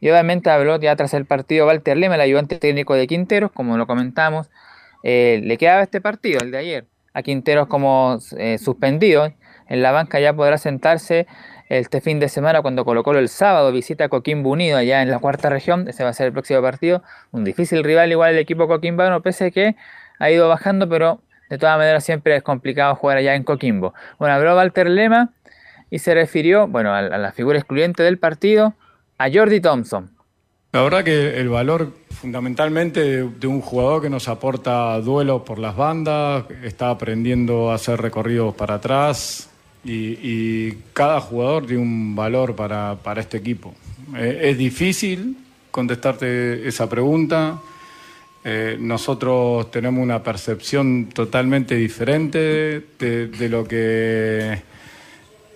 Y 0.00 0.10
obviamente 0.10 0.50
habló 0.50 0.78
ya 0.80 0.96
tras 0.96 1.14
el 1.14 1.26
partido 1.26 1.66
Walter 1.66 1.96
Lema, 1.96 2.16
el 2.16 2.20
ayudante 2.22 2.58
técnico 2.58 2.94
de 2.94 3.06
Quinteros, 3.06 3.52
como 3.52 3.76
lo 3.76 3.86
comentamos. 3.86 4.50
Eh, 5.02 5.40
le 5.42 5.56
quedaba 5.56 5.82
este 5.82 6.00
partido, 6.00 6.40
el 6.42 6.50
de 6.50 6.58
ayer, 6.58 6.86
a 7.12 7.22
Quinteros 7.22 7.68
como 7.68 8.18
eh, 8.38 8.58
suspendido. 8.58 9.32
En 9.68 9.82
la 9.82 9.92
banca 9.92 10.18
ya 10.20 10.34
podrá 10.34 10.58
sentarse 10.58 11.26
este 11.70 12.00
fin 12.00 12.18
de 12.18 12.28
semana 12.28 12.62
cuando 12.62 12.84
Colo 12.84 13.04
Colo 13.04 13.20
el 13.20 13.28
sábado 13.28 13.70
visita 13.70 14.04
a 14.04 14.08
Coquimbo 14.08 14.50
Unido 14.50 14.76
allá 14.76 15.02
en 15.02 15.10
la 15.10 15.20
cuarta 15.20 15.48
región. 15.48 15.86
Ese 15.88 16.02
va 16.02 16.10
a 16.10 16.12
ser 16.12 16.26
el 16.26 16.32
próximo 16.32 16.60
partido. 16.60 17.02
Un 17.30 17.44
difícil 17.44 17.84
rival 17.84 18.10
igual 18.10 18.32
el 18.32 18.38
equipo 18.38 18.66
coquimbano, 18.66 19.22
pese 19.22 19.46
a 19.46 19.50
que 19.52 19.76
ha 20.18 20.30
ido 20.30 20.48
bajando, 20.48 20.88
pero 20.88 21.20
de 21.48 21.58
todas 21.58 21.78
maneras 21.78 22.04
siempre 22.04 22.34
es 22.34 22.42
complicado 22.42 22.96
jugar 22.96 23.18
allá 23.18 23.36
en 23.36 23.44
Coquimbo. 23.44 23.94
Bueno, 24.18 24.34
habló 24.34 24.56
Walter 24.56 24.90
Lema 24.90 25.30
y 25.90 26.00
se 26.00 26.12
refirió, 26.12 26.66
bueno, 26.66 26.92
a, 26.92 27.02
la 27.02 27.30
figura 27.30 27.58
excluyente 27.58 28.02
del 28.02 28.18
partido, 28.18 28.74
a 29.18 29.30
Jordi 29.32 29.60
Thompson. 29.60 30.10
La 30.72 30.82
verdad 30.82 31.04
que 31.04 31.38
el 31.38 31.48
valor 31.48 31.92
fundamentalmente 32.10 33.00
de, 33.00 33.28
de 33.28 33.46
un 33.46 33.60
jugador 33.60 34.02
que 34.02 34.10
nos 34.10 34.28
aporta 34.28 35.00
duelo 35.00 35.44
por 35.44 35.60
las 35.60 35.76
bandas, 35.76 36.46
está 36.64 36.90
aprendiendo 36.90 37.70
a 37.70 37.74
hacer 37.74 38.00
recorridos 38.00 38.54
para 38.54 38.74
atrás 38.74 39.49
y, 39.84 40.18
y 40.22 40.78
cada 40.92 41.20
jugador 41.20 41.66
tiene 41.66 41.82
un 41.82 42.14
valor 42.14 42.54
para, 42.54 42.96
para 43.02 43.20
este 43.20 43.38
equipo. 43.38 43.74
Eh, 44.16 44.50
es 44.50 44.58
difícil 44.58 45.36
contestarte 45.70 46.66
esa 46.66 46.88
pregunta. 46.88 47.60
Eh, 48.42 48.76
nosotros 48.80 49.70
tenemos 49.70 50.02
una 50.02 50.22
percepción 50.22 51.10
totalmente 51.12 51.74
diferente 51.76 52.84
de, 52.98 53.48
lo 53.50 53.64
que 53.64 54.62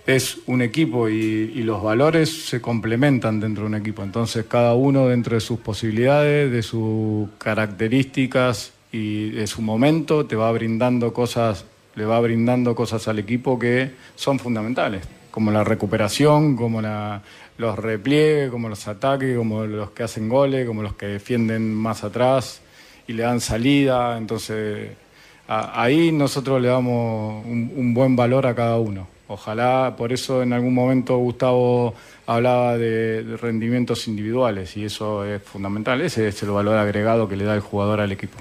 es 0.06 0.38
un 0.46 0.60
equipo 0.60 1.08
y, 1.08 1.14
y 1.54 1.62
los 1.62 1.82
valores 1.82 2.46
se 2.46 2.60
complementan 2.60 3.40
dentro 3.40 3.62
de 3.64 3.68
un 3.68 3.74
equipo. 3.74 4.02
Entonces 4.02 4.44
cada 4.46 4.74
uno 4.74 5.08
dentro 5.08 5.34
de 5.34 5.40
sus 5.40 5.58
posibilidades, 5.60 6.50
de 6.52 6.62
sus 6.62 7.30
características 7.38 8.72
y 8.92 9.30
de 9.30 9.46
su 9.46 9.62
momento 9.62 10.26
te 10.26 10.36
va 10.36 10.52
brindando 10.52 11.12
cosas, 11.14 11.64
le 11.96 12.04
va 12.04 12.20
brindando 12.20 12.74
cosas 12.74 13.06
al 13.08 13.18
equipo 13.18 13.58
que 13.58 13.90
son 14.16 14.38
fundamentales, 14.38 15.06
como 15.30 15.50
la 15.50 15.64
recuperación, 15.64 16.56
como 16.56 16.80
la- 16.82 17.22
los 17.56 17.78
repliegues, 17.78 18.50
como 18.50 18.68
los 18.68 18.88
ataques, 18.88 19.36
como 19.36 19.64
los 19.64 19.90
que 19.92 20.02
hacen 20.02 20.28
goles, 20.28 20.66
como 20.66 20.82
los 20.82 20.94
que 20.94 21.06
defienden 21.06 21.72
más 21.72 22.02
atrás 22.02 22.60
y 23.06 23.12
le 23.12 23.22
dan 23.22 23.40
salida. 23.40 24.18
Entonces 24.18 24.90
a- 25.46 25.80
ahí 25.82 26.10
nosotros 26.10 26.60
le 26.60 26.68
damos 26.68 27.44
un, 27.46 27.72
un 27.76 27.94
buen 27.94 28.16
valor 28.16 28.46
a 28.46 28.54
cada 28.54 28.78
uno. 28.78 29.06
Ojalá, 29.28 29.94
por 29.96 30.12
eso 30.12 30.42
en 30.42 30.52
algún 30.52 30.74
momento 30.74 31.16
Gustavo 31.16 31.94
hablaba 32.26 32.76
de, 32.76 33.22
de 33.24 33.36
rendimientos 33.36 34.06
individuales 34.08 34.76
y 34.76 34.84
eso 34.84 35.24
es 35.24 35.42
fundamental. 35.42 36.00
Ese 36.02 36.28
es 36.28 36.42
el 36.42 36.50
valor 36.50 36.76
agregado 36.76 37.28
que 37.28 37.36
le 37.36 37.44
da 37.44 37.54
el 37.54 37.60
jugador 37.60 38.00
al 38.00 38.12
equipo. 38.12 38.36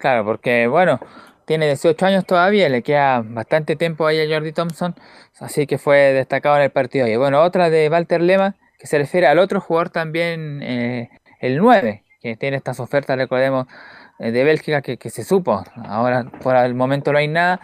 Claro, 0.00 0.24
porque 0.24 0.66
bueno, 0.66 0.98
tiene 1.44 1.66
18 1.66 2.06
años 2.06 2.24
todavía, 2.24 2.70
le 2.70 2.82
queda 2.82 3.20
bastante 3.22 3.76
tiempo 3.76 4.06
ahí 4.06 4.18
a 4.18 4.34
Jordi 4.34 4.52
Thompson, 4.52 4.94
así 5.40 5.66
que 5.66 5.76
fue 5.76 6.14
destacado 6.14 6.56
en 6.56 6.62
el 6.62 6.70
partido. 6.70 7.06
Y 7.06 7.16
bueno, 7.16 7.42
otra 7.42 7.68
de 7.68 7.90
Walter 7.90 8.22
Lema, 8.22 8.56
que 8.78 8.86
se 8.86 8.96
refiere 8.96 9.26
al 9.26 9.38
otro 9.38 9.60
jugador 9.60 9.90
también, 9.90 10.62
eh, 10.62 11.10
el 11.38 11.58
9, 11.58 12.02
que 12.22 12.34
tiene 12.36 12.56
estas 12.56 12.80
ofertas, 12.80 13.18
recordemos, 13.18 13.66
eh, 14.20 14.30
de 14.30 14.42
Bélgica, 14.42 14.80
que, 14.80 14.96
que 14.96 15.10
se 15.10 15.22
supo. 15.22 15.62
Ahora, 15.84 16.24
por 16.42 16.56
el 16.56 16.74
momento 16.74 17.12
no 17.12 17.18
hay 17.18 17.28
nada, 17.28 17.60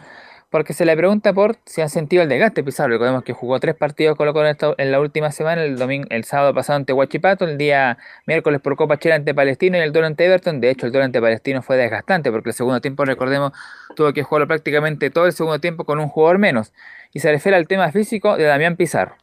porque 0.57 0.73
se 0.73 0.87
le 0.87 0.97
pregunta 0.97 1.35
por 1.35 1.59
si 1.67 1.83
han 1.83 1.91
sentido 1.91 2.23
el 2.23 2.31
desgaste 2.31 2.65
Pizarro. 2.65 2.89
Recordemos 2.89 3.25
que 3.25 3.35
jugó 3.35 3.61
tres 3.61 3.75
partidos 3.75 4.17
Colo 4.17 4.33
en, 4.79 4.91
la 4.91 5.01
última 5.01 5.31
semana, 5.31 5.63
el 5.63 5.77
domingo, 5.77 6.07
el 6.09 6.25
sábado 6.25 6.55
pasado 6.55 6.79
ante 6.79 6.95
Huachipato, 6.95 7.45
el 7.45 7.59
día 7.59 7.99
miércoles 8.27 8.63
por 8.63 8.75
Copa 8.75 8.99
Chile 8.99 9.17
ante 9.17 9.35
Palestino 9.35 9.77
y 9.77 9.81
el 9.83 9.93
duelo 9.93 10.07
ante 10.07 10.25
Everton. 10.25 10.63
De 10.63 10.71
hecho, 10.71 10.87
el 10.87 10.93
duelo 10.93 11.05
ante 11.05 11.21
Palestino 11.21 11.61
fue 11.61 11.77
desgastante 11.77 12.33
porque 12.33 12.49
el 12.49 12.55
segundo 12.55 12.81
tiempo, 12.81 13.05
recordemos, 13.05 13.53
tuvo 13.97 14.15
que 14.15 14.23
jugarlo 14.23 14.47
prácticamente 14.47 15.11
todo 15.11 15.27
el 15.27 15.35
segundo 15.35 15.61
tiempo 15.61 15.85
con 15.85 16.01
un 16.01 16.09
jugador 16.09 16.39
menos. 16.39 16.73
Y 17.13 17.21
se 17.21 17.31
refiere 17.31 17.59
al 17.59 17.69
tema 17.69 17.93
físico 17.93 18.39
de 18.39 18.45
Damián 18.45 18.77
Pizarro. 18.77 19.15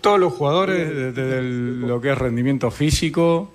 Todos 0.00 0.18
los 0.18 0.32
jugadores, 0.32 1.14
desde 1.14 1.42
lo 1.42 2.00
que 2.00 2.12
es 2.12 2.16
rendimiento 2.16 2.70
físico 2.70 3.52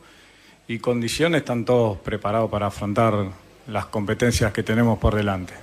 y 0.67 0.77
condiciones, 0.77 1.41
están 1.41 1.65
todos 1.65 1.97
preparados 1.97 2.51
para 2.51 2.67
afrontar 2.67 3.41
las 3.67 3.85
competencias 3.85 4.51
que 4.51 4.63
tenemos 4.63 4.99
por 4.99 5.15
delante. 5.15 5.53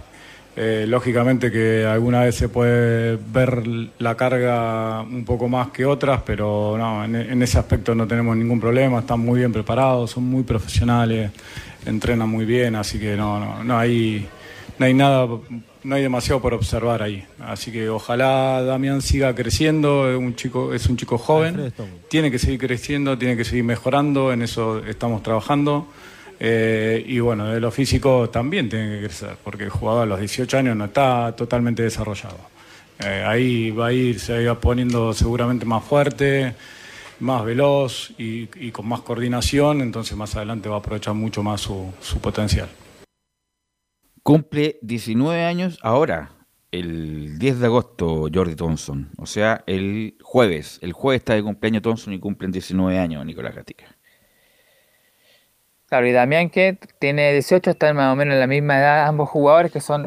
Eh, 0.57 0.85
lógicamente 0.89 1.51
que 1.51 1.87
alguna 1.87 2.23
vez 2.25 2.35
se 2.35 2.49
puede 2.49 3.17
ver 3.17 3.63
la 3.99 4.17
carga 4.17 5.01
un 5.03 5.25
poco 5.25 5.49
más 5.49 5.69
que 5.71 5.87
otras, 5.87 6.23
pero 6.27 6.77
no, 6.77 7.05
en, 7.05 7.15
en 7.15 7.43
ese 7.43 7.59
aspecto 7.59 7.95
no 7.95 8.07
tenemos 8.07 8.37
ningún 8.37 8.61
problema, 8.61 8.99
están 8.99 9.21
muy 9.21 9.39
bien 9.39 9.53
preparados, 9.53 10.11
son 10.11 10.25
muy 10.25 10.43
profesionales, 10.43 11.31
entrenan 11.87 12.29
muy 12.29 12.45
bien, 12.45 12.75
así 12.75 12.99
que 12.99 13.17
no, 13.17 13.39
no, 13.39 13.63
no 13.63 13.79
hay, 13.79 14.29
no 14.79 14.87
hay 14.87 14.93
nada, 14.93 15.29
no 15.85 15.95
hay 15.95 16.03
demasiado 16.03 16.41
por 16.41 16.53
observar 16.53 17.03
ahí. 17.03 17.25
Así 17.39 17.71
que 17.71 17.89
ojalá 17.89 18.63
Damián 18.63 19.03
siga 19.03 19.35
creciendo, 19.35 20.11
es 20.11 20.19
un 20.19 20.35
chico, 20.35 20.75
es 20.75 20.87
un 20.89 20.97
chico 20.97 21.17
joven, 21.17 21.73
tiene 22.09 22.31
que 22.31 22.39
seguir 22.39 22.59
creciendo, 22.59 23.17
tiene 23.17 23.37
que 23.37 23.45
seguir 23.45 23.65
mejorando, 23.65 24.33
en 24.33 24.43
eso 24.43 24.85
estamos 24.85 25.23
trabajando. 25.23 25.87
Eh, 26.43 27.05
y 27.07 27.21
bueno, 27.21 27.49
de 27.49 27.61
lo 27.61 27.71
físico 27.71 28.31
también 28.31 28.71
tiene 28.71 28.97
que 28.97 29.05
crecer, 29.05 29.37
porque 29.45 29.65
el 29.65 29.71
jugador 29.71 30.05
a 30.05 30.07
los 30.07 30.19
18 30.19 30.57
años 30.57 30.75
no 30.75 30.87
está 30.87 31.37
totalmente 31.37 31.83
desarrollado. 31.83 32.39
Eh, 32.99 33.25
ahí 33.27 33.71
va 33.71 33.89
a 33.89 33.93
ir, 33.93 34.19
se 34.19 34.47
va 34.47 34.59
poniendo 34.59 35.13
seguramente 35.13 35.67
más 35.67 35.85
fuerte, 35.85 36.55
más 37.21 37.45
veloz 37.45 38.13
y, 38.17 38.47
con 38.71 38.89
más 38.89 39.03
coordinación, 39.03 39.83
entonces 39.83 40.17
más 40.17 40.35
adelante 40.35 40.71
va 40.71 40.77
a 40.77 40.79
aprovechar 40.79 41.13
mucho 41.13 41.43
más 41.43 41.61
su, 41.61 41.93
su 42.01 42.19
potencial. 42.21 42.71
Cumple 44.23 44.79
19 44.81 45.45
años 45.45 45.79
ahora, 45.83 46.31
el 46.71 47.39
10 47.39 47.61
de 47.61 47.67
agosto, 47.67 48.29
Jordi 48.33 48.55
Thompson. 48.55 49.11
O 49.19 49.27
sea, 49.27 49.63
el 49.67 50.17
jueves. 50.23 50.79
El 50.81 50.93
jueves 50.95 51.21
está 51.21 51.35
de 51.35 51.43
cumpleaños 51.43 51.83
Thompson 51.83 52.15
y 52.15 52.19
cumplen 52.19 52.51
19 52.51 52.99
años 52.99 53.27
Nicolás 53.27 53.55
Gatica. 53.55 53.97
Claro, 55.91 56.07
y 56.07 56.13
Damián 56.13 56.51
que 56.51 56.79
tiene 57.01 57.33
18, 57.33 57.73
están 57.73 57.97
más 57.97 58.13
o 58.13 58.17
menos 58.17 58.35
en 58.35 58.39
la 58.41 58.47
misma 58.47 58.79
edad 58.79 59.09
ambos 59.09 59.29
jugadores, 59.29 59.73
que 59.73 59.81
son 59.81 60.07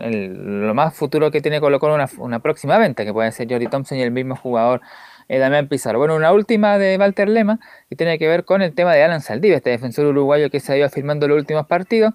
lo 0.66 0.74
más 0.74 0.96
futuro 0.96 1.30
que 1.30 1.42
tiene 1.42 1.60
Colo 1.60 1.78
Colo 1.78 1.96
una, 2.20 2.40
próxima 2.40 2.78
venta, 2.78 3.04
que 3.04 3.12
pueden 3.12 3.34
ser 3.34 3.50
Jordi 3.50 3.68
Thompson 3.68 3.98
y 3.98 4.02
el 4.02 4.12
mismo 4.12 4.38
jugador 4.38 4.80
eh, 5.28 5.40
Damián 5.40 5.68
Pizarro. 5.68 6.00
Bueno, 6.00 6.16
una 6.16 6.32
última 6.32 6.78
de 6.78 6.96
Walter 6.98 7.28
Lema, 7.28 7.60
que 7.90 7.98
tiene 7.98 8.18
que 8.18 8.30
ver 8.30 8.46
con 8.46 8.62
el 8.62 8.74
tema 8.74 8.94
de 8.94 9.04
Alan 9.04 9.20
Saldivia, 9.20 9.58
este 9.58 9.72
defensor 9.72 10.06
uruguayo 10.06 10.50
que 10.50 10.62
se 10.62 10.72
ha 10.72 10.78
ido 10.78 10.90
firmando 10.90 11.28
los 11.28 11.38
últimos 11.38 11.68
partidos, 11.68 12.14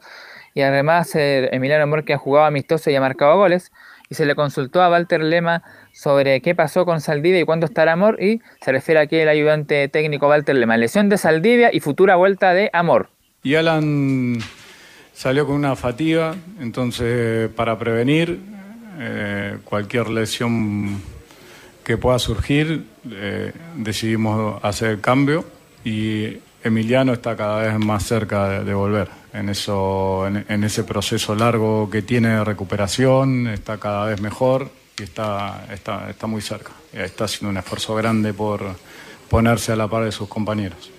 y 0.55 0.63
además 0.63 1.15
eh, 1.15 1.51
Emiliano 1.53 1.83
Amor 1.83 2.07
que 2.07 2.15
ha 2.15 2.19
jugado 2.19 2.47
amistoso 2.47 2.89
y 2.91 2.95
ha 2.95 3.03
marcado 3.03 3.37
goles, 3.37 3.71
y 4.09 4.15
se 4.15 4.25
le 4.25 4.35
consultó 4.35 4.81
a 4.81 4.89
Walter 4.89 5.21
Lema 5.23 5.63
sobre 5.93 6.41
qué 6.41 6.55
pasó 6.55 6.87
con 6.87 7.03
Saldivia 7.03 7.41
y 7.41 7.45
cuándo 7.45 7.67
estará 7.67 7.93
Amor, 7.93 8.23
y 8.23 8.41
se 8.63 8.73
refiere 8.73 8.99
aquí 8.99 9.17
el 9.17 9.29
ayudante 9.29 9.89
técnico 9.89 10.27
Walter 10.27 10.57
Lema, 10.57 10.79
lesión 10.79 11.11
de 11.11 11.19
Saldivia 11.19 11.69
y 11.71 11.81
futura 11.81 12.17
vuelta 12.17 12.55
de 12.55 12.71
Amor. 12.73 13.11
Y 13.43 13.55
Alan 13.55 14.39
salió 15.15 15.47
con 15.47 15.57
una 15.57 15.77
fatiga, 15.77 16.35
entonces 16.61 17.49
para 17.51 17.79
prevenir 17.79 18.41
eh, 18.99 19.59
cualquier 19.65 20.09
lesión 20.11 21.01
que 21.85 21.97
pueda 21.97 22.19
surgir, 22.19 22.85
eh, 23.11 23.53
decidimos 23.77 24.63
hacer 24.63 24.91
el 24.91 25.01
cambio 25.01 25.45
y 25.85 26.37
Emiliano 26.63 27.13
está 27.13 27.37
cada 27.37 27.63
vez 27.63 27.79
más 27.79 28.05
cerca 28.05 28.63
de, 28.65 28.75
volver. 28.75 29.09
En, 29.33 29.49
eso, 29.49 30.27
en, 30.27 30.45
en 30.49 30.65
ese 30.65 30.83
proceso 30.83 31.35
largo 31.35 31.89
que 31.89 32.03
tiene 32.03 32.29
de 32.31 32.45
recuperación, 32.45 33.47
está 33.47 33.79
cada 33.79 34.07
vez 34.07 34.21
mejor 34.21 34.71
y 34.99 35.05
está, 35.05 35.65
está, 35.73 36.11
está 36.11 36.27
muy 36.27 36.43
cerca. 36.43 36.73
Está 36.93 37.25
haciendo 37.25 37.51
un 37.51 37.57
esfuerzo 37.57 37.95
grande 37.95 38.35
por 38.35 38.63
ponerse 39.31 39.73
a 39.73 39.77
la 39.77 39.89
par 39.89 40.05
de 40.05 40.13
sus 40.13 40.29
compañeros. 40.29 40.91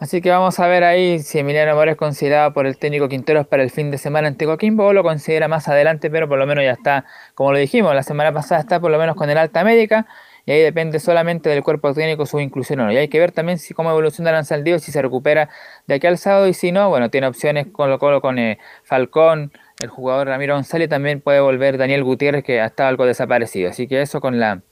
Así 0.00 0.20
que 0.20 0.30
vamos 0.30 0.60
a 0.60 0.68
ver 0.68 0.84
ahí 0.84 1.18
si 1.18 1.40
Emiliano 1.40 1.72
Amor 1.72 1.88
es 1.88 1.96
considerado 1.96 2.52
por 2.52 2.66
el 2.66 2.78
técnico 2.78 3.08
Quinteros 3.08 3.48
para 3.48 3.64
el 3.64 3.70
fin 3.70 3.90
de 3.90 3.98
semana 3.98 4.28
ante 4.28 4.46
Coquimbo 4.46 4.86
o 4.86 4.92
lo 4.92 5.02
considera 5.02 5.48
más 5.48 5.66
adelante, 5.66 6.08
pero 6.08 6.28
por 6.28 6.38
lo 6.38 6.46
menos 6.46 6.62
ya 6.62 6.70
está, 6.70 7.04
como 7.34 7.50
lo 7.50 7.58
dijimos, 7.58 7.92
la 7.96 8.04
semana 8.04 8.32
pasada 8.32 8.60
está 8.60 8.78
por 8.78 8.92
lo 8.92 8.98
menos 8.98 9.16
con 9.16 9.28
el 9.28 9.36
alta 9.36 9.64
médica 9.64 10.06
y 10.46 10.52
ahí 10.52 10.62
depende 10.62 11.00
solamente 11.00 11.50
del 11.50 11.64
cuerpo 11.64 11.92
técnico 11.92 12.26
su 12.26 12.38
inclusión 12.38 12.78
o 12.80 12.84
no. 12.84 12.92
Y 12.92 12.96
hay 12.96 13.08
que 13.08 13.18
ver 13.18 13.32
también 13.32 13.58
si 13.58 13.74
cómo 13.74 13.90
evoluciona 13.90 14.30
Lanzaldío, 14.30 14.78
si 14.78 14.92
se 14.92 15.02
recupera 15.02 15.50
de 15.88 15.96
aquí 15.96 16.06
al 16.06 16.16
sábado 16.16 16.46
y 16.46 16.54
si 16.54 16.70
no, 16.70 16.88
bueno, 16.88 17.10
tiene 17.10 17.26
opciones 17.26 17.66
con 17.66 17.98
Colo 17.98 18.20
con 18.20 18.38
eh, 18.38 18.58
Falcón, 18.84 19.52
el 19.82 19.88
jugador 19.88 20.28
Ramiro 20.28 20.54
González, 20.54 20.88
también 20.88 21.20
puede 21.20 21.40
volver 21.40 21.76
Daniel 21.76 22.04
Gutiérrez 22.04 22.44
que 22.44 22.60
ha 22.60 22.66
estado 22.66 22.88
algo 22.88 23.04
desaparecido. 23.04 23.70
Así 23.70 23.88
que 23.88 24.00
eso 24.00 24.20
con 24.20 24.38
la 24.38 24.62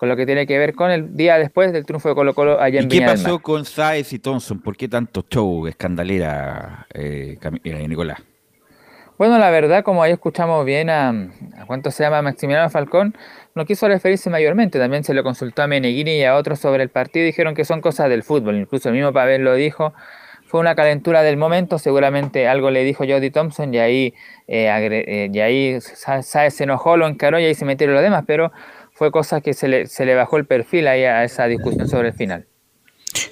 con 0.00 0.08
lo 0.08 0.16
que 0.16 0.24
tiene 0.24 0.46
que 0.46 0.56
ver 0.56 0.74
con 0.74 0.90
el 0.90 1.14
día 1.14 1.36
después 1.36 1.74
del 1.74 1.84
triunfo 1.84 2.08
de 2.08 2.14
Colo 2.14 2.32
Colo 2.32 2.58
allá 2.58 2.80
en 2.80 2.86
¿Y 2.86 2.88
qué 2.88 2.94
Viña 3.00 3.08
pasó 3.08 3.38
con 3.38 3.66
Sáez 3.66 4.14
y 4.14 4.18
Thompson? 4.18 4.58
¿Por 4.62 4.74
qué 4.74 4.88
tanto 4.88 5.22
show, 5.28 5.66
escandalera, 5.66 6.86
eh, 6.94 7.36
eh, 7.64 7.86
Nicolás? 7.86 8.18
Bueno, 9.18 9.36
la 9.38 9.50
verdad, 9.50 9.84
como 9.84 10.02
ahí 10.02 10.12
escuchamos 10.12 10.64
bien 10.64 10.88
a, 10.88 11.10
a 11.10 11.66
cuánto 11.66 11.90
se 11.90 12.02
llama 12.02 12.22
Maximiliano 12.22 12.70
Falcón, 12.70 13.14
no 13.54 13.66
quiso 13.66 13.86
referirse 13.88 14.30
mayormente. 14.30 14.78
También 14.78 15.04
se 15.04 15.12
le 15.12 15.22
consultó 15.22 15.60
a 15.60 15.66
Meneghini 15.66 16.16
y 16.16 16.24
a 16.24 16.34
otros 16.34 16.58
sobre 16.60 16.82
el 16.82 16.88
partido 16.88 17.26
dijeron 17.26 17.54
que 17.54 17.66
son 17.66 17.82
cosas 17.82 18.08
del 18.08 18.22
fútbol. 18.22 18.56
Incluso 18.56 18.88
el 18.88 18.94
mismo 18.94 19.12
Pavel 19.12 19.44
lo 19.44 19.54
dijo. 19.54 19.92
Fue 20.46 20.58
una 20.58 20.74
calentura 20.74 21.22
del 21.22 21.36
momento, 21.36 21.78
seguramente 21.78 22.48
algo 22.48 22.70
le 22.72 22.82
dijo 22.82 23.04
Jody 23.06 23.30
Thompson 23.30 23.72
y 23.72 23.78
ahí, 23.78 24.14
eh, 24.48 24.68
agre- 24.68 25.04
eh, 25.06 25.30
y 25.32 25.38
ahí 25.40 25.80
Sa- 25.80 26.22
Sáez 26.22 26.54
se 26.54 26.64
enojó, 26.64 26.96
lo 26.96 27.06
encaró 27.06 27.38
y 27.38 27.44
ahí 27.44 27.54
se 27.54 27.64
metieron 27.64 27.94
los 27.94 28.02
demás, 28.02 28.24
pero 28.26 28.50
fue 29.00 29.10
cosa 29.10 29.40
que 29.40 29.54
se 29.54 29.66
le, 29.66 29.86
se 29.86 30.04
le 30.04 30.14
bajó 30.14 30.36
el 30.36 30.44
perfil 30.44 30.86
ahí 30.86 31.04
a 31.04 31.24
esa 31.24 31.46
discusión 31.46 31.88
sobre 31.88 32.08
el 32.08 32.14
final. 32.14 32.46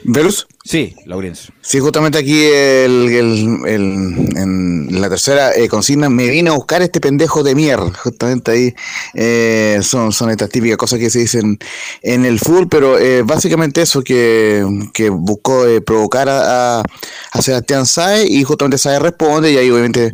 ¿Velus? 0.04 0.46
Sí, 0.64 0.94
Laurencio. 1.06 1.54
Sí, 1.62 1.78
justamente 1.80 2.18
aquí 2.18 2.42
el, 2.44 3.08
el- 3.08 3.58
el- 3.66 4.36
en 4.36 5.00
la 5.00 5.08
tercera 5.08 5.54
eh, 5.54 5.66
consigna 5.66 6.10
me 6.10 6.28
vine 6.28 6.50
a 6.50 6.52
buscar 6.52 6.82
este 6.82 7.00
pendejo 7.00 7.42
de 7.42 7.54
mierda. 7.54 7.90
Justamente 8.02 8.50
ahí 8.50 8.74
eh, 9.14 9.78
son, 9.82 10.12
son 10.12 10.28
estas 10.30 10.50
típicas 10.50 10.76
cosas 10.76 10.98
que 10.98 11.08
se 11.08 11.20
dicen 11.20 11.58
en 12.02 12.26
el 12.26 12.38
fútbol, 12.38 12.68
pero 12.68 12.98
eh, 12.98 13.22
básicamente 13.22 13.80
eso 13.80 14.02
que, 14.02 14.62
que 14.92 15.08
buscó 15.08 15.64
provocar 15.86 16.28
a, 16.28 16.80
a- 16.80 16.82
a 17.32 17.42
Sebastián 17.42 17.86
Saez 17.86 18.28
y 18.28 18.44
justamente 18.44 18.76
Saez 18.78 19.00
responde 19.00 19.52
y 19.52 19.56
ahí 19.56 19.70
obviamente 19.70 20.12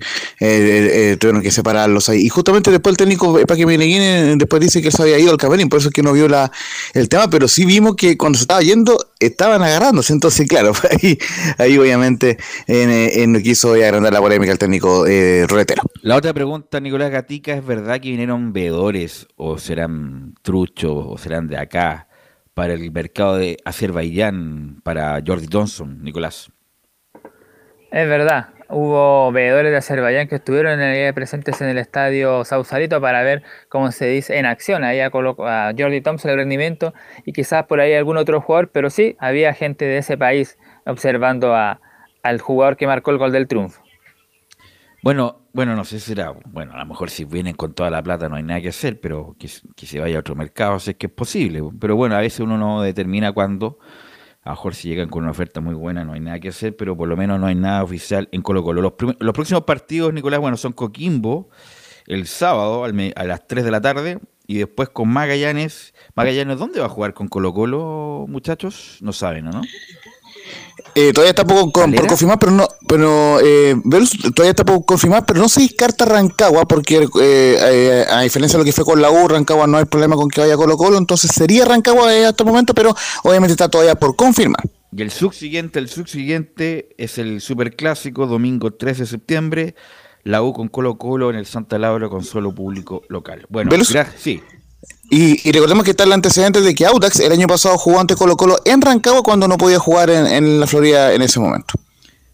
tuvieron 1.18 1.42
que 1.42 1.50
separarlos 1.50 2.08
ahí. 2.08 2.20
Y 2.26 2.28
justamente 2.28 2.70
después 2.70 2.92
el 2.92 2.96
técnico 2.96 3.40
Paque 3.46 3.66
Meneghini 3.66 4.36
después 4.38 4.60
dice 4.62 4.80
que 4.82 4.88
él 4.88 4.94
se 4.94 5.02
había 5.02 5.18
ido 5.18 5.32
al 5.32 5.36
camerín, 5.38 5.68
por 5.68 5.80
eso 5.80 5.88
es 5.88 5.94
que 5.94 6.02
no 6.02 6.12
vio 6.12 6.28
la, 6.28 6.52
el 6.92 7.08
tema, 7.08 7.28
pero 7.28 7.48
sí 7.48 7.64
vimos 7.64 7.96
que 7.96 8.16
cuando 8.16 8.38
se 8.38 8.42
estaba 8.44 8.60
yendo 8.62 8.98
estaban 9.26 9.62
agarrándose, 9.62 10.12
entonces 10.12 10.48
claro, 10.48 10.72
ahí, 10.90 11.18
ahí 11.58 11.78
obviamente 11.78 12.38
en, 12.66 12.90
eh, 12.90 13.22
en 13.22 13.32
no 13.32 13.40
quiso 13.40 13.74
agrandar 13.74 14.12
la 14.12 14.20
polémica 14.20 14.52
el 14.52 14.58
técnico 14.58 15.06
eh. 15.06 15.46
La 16.02 16.16
otra 16.16 16.32
pregunta, 16.32 16.80
Nicolás 16.80 17.10
Gatica, 17.10 17.54
¿es 17.54 17.64
verdad 17.64 18.00
que 18.00 18.10
vinieron 18.10 18.52
veedores 18.52 19.26
o 19.36 19.58
serán 19.58 20.34
truchos 20.42 21.04
o 21.06 21.18
serán 21.18 21.48
de 21.48 21.58
acá 21.58 22.08
para 22.54 22.74
el 22.74 22.90
mercado 22.92 23.36
de 23.36 23.56
Azerbaiyán 23.64 24.80
para 24.82 25.22
Jordi 25.26 25.48
Thompson, 25.48 26.02
Nicolás? 26.02 26.50
Es 27.90 28.08
verdad, 28.08 28.53
hubo 28.74 29.30
veedores 29.32 29.70
de 29.72 29.78
Azerbaiyán 29.78 30.28
que 30.28 30.36
estuvieron 30.36 30.80
ahí 30.80 31.12
presentes 31.12 31.60
en 31.60 31.68
el 31.68 31.78
estadio 31.78 32.44
Sausalito 32.44 33.00
para 33.00 33.22
ver 33.22 33.42
cómo 33.68 33.92
se 33.92 34.06
dice 34.06 34.38
en 34.38 34.46
acción 34.46 34.84
ahí 34.84 35.00
a, 35.00 35.06
a 35.06 35.72
Jordi 35.78 36.00
Thompson 36.00 36.30
el 36.32 36.36
rendimiento 36.38 36.92
y 37.24 37.32
quizás 37.32 37.64
por 37.64 37.80
ahí 37.80 37.94
algún 37.94 38.16
otro 38.16 38.40
jugador, 38.40 38.70
pero 38.70 38.90
sí 38.90 39.16
había 39.18 39.54
gente 39.54 39.84
de 39.84 39.98
ese 39.98 40.18
país 40.18 40.58
observando 40.86 41.54
a- 41.54 41.80
al 42.22 42.40
jugador 42.40 42.76
que 42.76 42.86
marcó 42.86 43.10
el 43.10 43.18
gol 43.18 43.32
del 43.32 43.46
triunfo. 43.48 43.82
Bueno, 45.02 45.42
bueno, 45.52 45.76
no 45.76 45.84
sé 45.84 46.00
si 46.00 46.06
será, 46.06 46.32
bueno, 46.46 46.72
a 46.72 46.78
lo 46.78 46.86
mejor 46.86 47.10
si 47.10 47.24
vienen 47.26 47.54
con 47.54 47.74
toda 47.74 47.90
la 47.90 48.02
plata 48.02 48.28
no 48.28 48.36
hay 48.36 48.42
nada 48.42 48.60
que 48.62 48.70
hacer, 48.70 49.00
pero 49.00 49.36
que, 49.38 49.48
que 49.76 49.86
se 49.86 50.00
vaya 50.00 50.16
a 50.16 50.20
otro 50.20 50.34
mercado, 50.34 50.78
si 50.80 50.92
es 50.92 50.96
que 50.96 51.06
es 51.08 51.12
posible. 51.12 51.62
Pero 51.78 51.94
bueno, 51.96 52.16
a 52.16 52.20
veces 52.20 52.40
uno 52.40 52.56
no 52.56 52.80
determina 52.80 53.30
cuándo, 53.32 53.78
a 54.44 54.50
lo 54.50 54.56
mejor 54.56 54.74
si 54.74 54.88
llegan 54.88 55.08
con 55.08 55.22
una 55.22 55.32
oferta 55.32 55.60
muy 55.60 55.74
buena 55.74 56.04
no 56.04 56.12
hay 56.12 56.20
nada 56.20 56.38
que 56.38 56.48
hacer, 56.50 56.76
pero 56.76 56.96
por 56.96 57.08
lo 57.08 57.16
menos 57.16 57.40
no 57.40 57.46
hay 57.46 57.54
nada 57.54 57.82
oficial 57.82 58.28
en 58.30 58.42
Colo 58.42 58.62
Colo. 58.62 58.82
Los, 58.82 58.92
los 59.18 59.32
próximos 59.32 59.64
partidos, 59.64 60.12
Nicolás, 60.12 60.38
bueno, 60.38 60.58
son 60.58 60.72
Coquimbo 60.72 61.48
el 62.06 62.26
sábado 62.26 62.84
a 62.84 63.24
las 63.24 63.46
3 63.46 63.64
de 63.64 63.70
la 63.70 63.80
tarde 63.80 64.18
y 64.46 64.58
después 64.58 64.90
con 64.90 65.08
Magallanes. 65.08 65.94
Magallanes, 66.14 66.58
¿dónde 66.58 66.80
va 66.80 66.86
a 66.86 66.90
jugar 66.90 67.14
con 67.14 67.28
Colo 67.28 67.54
Colo, 67.54 68.26
muchachos? 68.28 68.98
No 69.00 69.14
saben, 69.14 69.46
¿no? 69.46 69.62
Eh, 70.96 71.12
todavía 71.12 71.30
está 71.30 71.44
poco 71.44 71.72
con- 71.72 71.92
por 71.92 72.06
confirmar, 72.06 72.38
pero 72.38 72.52
no, 72.52 72.68
pero 72.86 73.40
eh, 73.40 73.74
Velus, 73.84 74.10
todavía 74.34 74.50
está 74.50 74.64
poco 74.64 74.84
confirmar, 74.86 75.26
pero 75.26 75.40
no 75.40 75.48
se 75.48 75.60
descarta 75.62 76.04
Rancagua, 76.04 76.66
porque 76.66 76.98
eh, 76.98 77.08
eh, 77.20 78.04
a 78.08 78.20
diferencia 78.20 78.56
de 78.56 78.62
lo 78.62 78.64
que 78.64 78.72
fue 78.72 78.84
con 78.84 79.02
la 79.02 79.10
U, 79.10 79.26
Rancagua 79.26 79.66
no 79.66 79.76
hay 79.78 79.86
problema 79.86 80.14
con 80.14 80.28
que 80.28 80.40
vaya 80.40 80.56
Colo 80.56 80.76
Colo, 80.76 80.96
entonces 80.98 81.32
sería 81.34 81.64
Rancagua 81.64 82.14
eh, 82.14 82.26
hasta 82.26 82.44
el 82.44 82.48
momento, 82.48 82.74
pero 82.74 82.94
obviamente 83.24 83.52
está 83.52 83.68
todavía 83.68 83.96
por 83.96 84.14
confirmar. 84.14 84.62
Y 84.96 85.02
el 85.02 85.10
subsiguiente, 85.10 85.80
el 85.80 85.88
subsiguiente 85.88 86.94
es 86.98 87.18
el 87.18 87.40
superclásico, 87.40 88.26
domingo 88.28 88.72
13 88.72 89.02
de 89.02 89.06
septiembre, 89.08 89.74
la 90.22 90.42
U 90.42 90.52
con 90.52 90.68
Colo 90.68 90.96
Colo 90.96 91.28
en 91.30 91.36
el 91.36 91.46
Santa 91.46 91.76
Laura 91.78 92.08
con 92.08 92.22
solo 92.24 92.54
público 92.54 93.02
local. 93.08 93.44
Bueno. 93.48 93.70
Sí, 94.16 94.40
Y, 95.10 95.50
recordemos 95.52 95.84
que 95.84 95.90
está 95.90 96.04
el 96.04 96.12
antecedente 96.12 96.60
de 96.60 96.74
que 96.74 96.86
Audax 96.86 97.20
el 97.20 97.32
año 97.32 97.46
pasado 97.46 97.78
jugó 97.78 98.00
ante 98.00 98.16
Colo 98.16 98.36
Colo 98.36 98.56
en 98.64 98.80
Rancagua 98.80 99.22
cuando 99.22 99.46
no 99.48 99.56
podía 99.56 99.78
jugar 99.78 100.10
en, 100.10 100.60
la 100.60 100.66
Florida 100.66 101.12
en 101.12 101.22
ese 101.22 101.40
momento. 101.40 101.74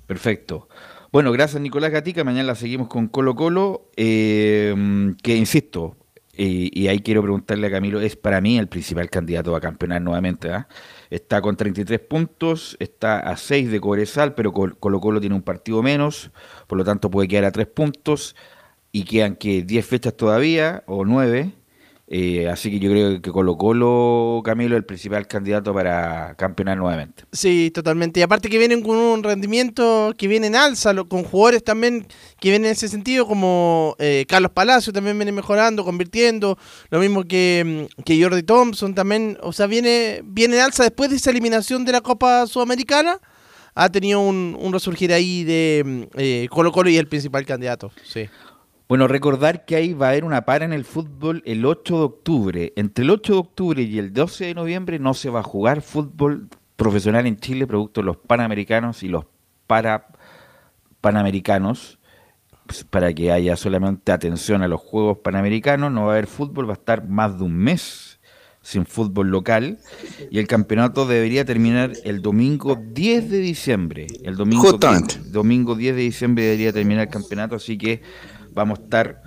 perfecto. 0.06 0.68
Bueno, 1.12 1.32
gracias 1.32 1.60
Nicolás 1.60 1.90
Gatica. 1.90 2.22
Mañana 2.22 2.54
seguimos 2.54 2.88
con 2.88 3.08
Colo 3.08 3.34
Colo, 3.34 3.90
eh, 3.96 4.74
que 5.22 5.34
insisto, 5.34 5.96
y 6.42 6.88
ahí 6.88 7.00
quiero 7.00 7.20
preguntarle 7.22 7.66
a 7.66 7.70
Camilo, 7.70 8.00
es 8.00 8.16
para 8.16 8.40
mí 8.40 8.56
el 8.56 8.66
principal 8.68 9.10
candidato 9.10 9.54
a 9.54 9.60
campeonar 9.60 10.00
nuevamente. 10.00 10.50
¿ah? 10.50 10.68
Está 11.10 11.42
con 11.42 11.56
33 11.56 12.00
puntos, 12.00 12.76
está 12.80 13.18
a 13.18 13.36
6 13.36 13.70
de 13.70 13.80
Cobresal, 13.80 14.34
pero 14.34 14.52
Colo 14.52 15.00
Colo 15.00 15.20
tiene 15.20 15.34
un 15.34 15.42
partido 15.42 15.82
menos, 15.82 16.30
por 16.66 16.78
lo 16.78 16.84
tanto 16.84 17.10
puede 17.10 17.28
quedar 17.28 17.44
a 17.44 17.52
3 17.52 17.66
puntos 17.66 18.36
y 18.90 19.04
quedan 19.04 19.36
que 19.36 19.62
10 19.62 19.86
fechas 19.86 20.16
todavía, 20.16 20.82
o 20.86 21.04
9. 21.04 21.52
Eh, 22.12 22.48
así 22.48 22.72
que 22.72 22.80
yo 22.80 22.90
creo 22.90 23.22
que 23.22 23.30
Colo 23.30 23.56
Colo, 23.56 24.42
Camilo, 24.44 24.76
el 24.76 24.84
principal 24.84 25.28
candidato 25.28 25.72
para 25.72 26.34
campeonar 26.34 26.76
nuevamente. 26.76 27.22
Sí, 27.30 27.70
totalmente. 27.72 28.18
Y 28.18 28.24
aparte 28.24 28.48
que 28.48 28.58
vienen 28.58 28.82
con 28.82 28.96
un 28.96 29.22
rendimiento 29.22 30.12
que 30.18 30.26
viene 30.26 30.48
en 30.48 30.56
alza, 30.56 30.92
con 31.04 31.22
jugadores 31.22 31.62
también 31.62 32.08
que 32.40 32.50
vienen 32.50 32.66
en 32.66 32.72
ese 32.72 32.88
sentido, 32.88 33.28
como 33.28 33.94
eh, 34.00 34.24
Carlos 34.28 34.50
Palacio 34.50 34.92
también 34.92 35.16
viene 35.18 35.30
mejorando, 35.30 35.84
convirtiendo, 35.84 36.58
lo 36.90 36.98
mismo 36.98 37.22
que, 37.22 37.86
mm, 37.88 38.02
que 38.02 38.20
Jordi 38.20 38.42
Thompson 38.42 38.92
también, 38.92 39.38
o 39.40 39.52
sea, 39.52 39.68
viene, 39.68 40.22
viene 40.24 40.56
en 40.56 40.62
alza 40.62 40.82
después 40.82 41.10
de 41.10 41.16
esa 41.16 41.30
eliminación 41.30 41.84
de 41.84 41.92
la 41.92 42.00
Copa 42.00 42.44
Sudamericana. 42.48 43.20
Ha 43.76 43.88
tenido 43.88 44.18
un, 44.18 44.58
un 44.60 44.72
resurgir 44.72 45.12
ahí 45.12 45.44
de 45.44 45.82
mm, 45.86 46.02
eh, 46.16 46.48
Colo 46.50 46.72
Colo 46.72 46.90
y 46.90 46.96
el 46.96 47.06
principal 47.06 47.46
candidato. 47.46 47.92
Sí. 48.02 48.28
Bueno, 48.90 49.06
recordar 49.06 49.66
que 49.66 49.76
ahí 49.76 49.92
va 49.92 50.06
a 50.06 50.10
haber 50.10 50.24
una 50.24 50.44
para 50.44 50.64
en 50.64 50.72
el 50.72 50.84
fútbol 50.84 51.44
el 51.46 51.64
8 51.64 51.96
de 51.96 52.02
octubre. 52.02 52.72
Entre 52.74 53.04
el 53.04 53.10
8 53.10 53.34
de 53.34 53.38
octubre 53.38 53.82
y 53.82 53.98
el 54.00 54.12
12 54.12 54.46
de 54.46 54.54
noviembre 54.54 54.98
no 54.98 55.14
se 55.14 55.30
va 55.30 55.38
a 55.38 55.44
jugar 55.44 55.80
fútbol 55.80 56.48
profesional 56.74 57.24
en 57.28 57.36
Chile, 57.36 57.68
producto 57.68 58.00
de 58.00 58.06
los 58.06 58.16
panamericanos 58.16 59.04
y 59.04 59.08
los 59.08 59.26
para 59.68 60.08
panamericanos, 61.00 62.00
pues, 62.66 62.82
para 62.82 63.14
que 63.14 63.30
haya 63.30 63.54
solamente 63.54 64.10
atención 64.10 64.60
a 64.60 64.66
los 64.66 64.80
Juegos 64.80 65.18
Panamericanos. 65.18 65.92
No 65.92 66.06
va 66.06 66.08
a 66.08 66.12
haber 66.14 66.26
fútbol, 66.26 66.66
va 66.66 66.72
a 66.72 66.74
estar 66.74 67.06
más 67.06 67.38
de 67.38 67.44
un 67.44 67.54
mes 67.54 68.18
sin 68.60 68.86
fútbol 68.86 69.28
local 69.28 69.78
y 70.32 70.40
el 70.40 70.48
campeonato 70.48 71.06
debería 71.06 71.44
terminar 71.44 71.92
el 72.02 72.22
domingo 72.22 72.76
10 72.76 73.30
de 73.30 73.38
diciembre. 73.38 74.08
El 74.24 74.34
domingo, 74.34 74.78
domingo 75.26 75.76
10 75.76 75.94
de 75.94 76.02
diciembre 76.02 76.42
debería 76.42 76.72
terminar 76.72 77.06
el 77.06 77.12
campeonato, 77.12 77.54
así 77.54 77.78
que 77.78 78.02
vamos 78.52 78.78
a 78.78 78.82
estar 78.82 79.22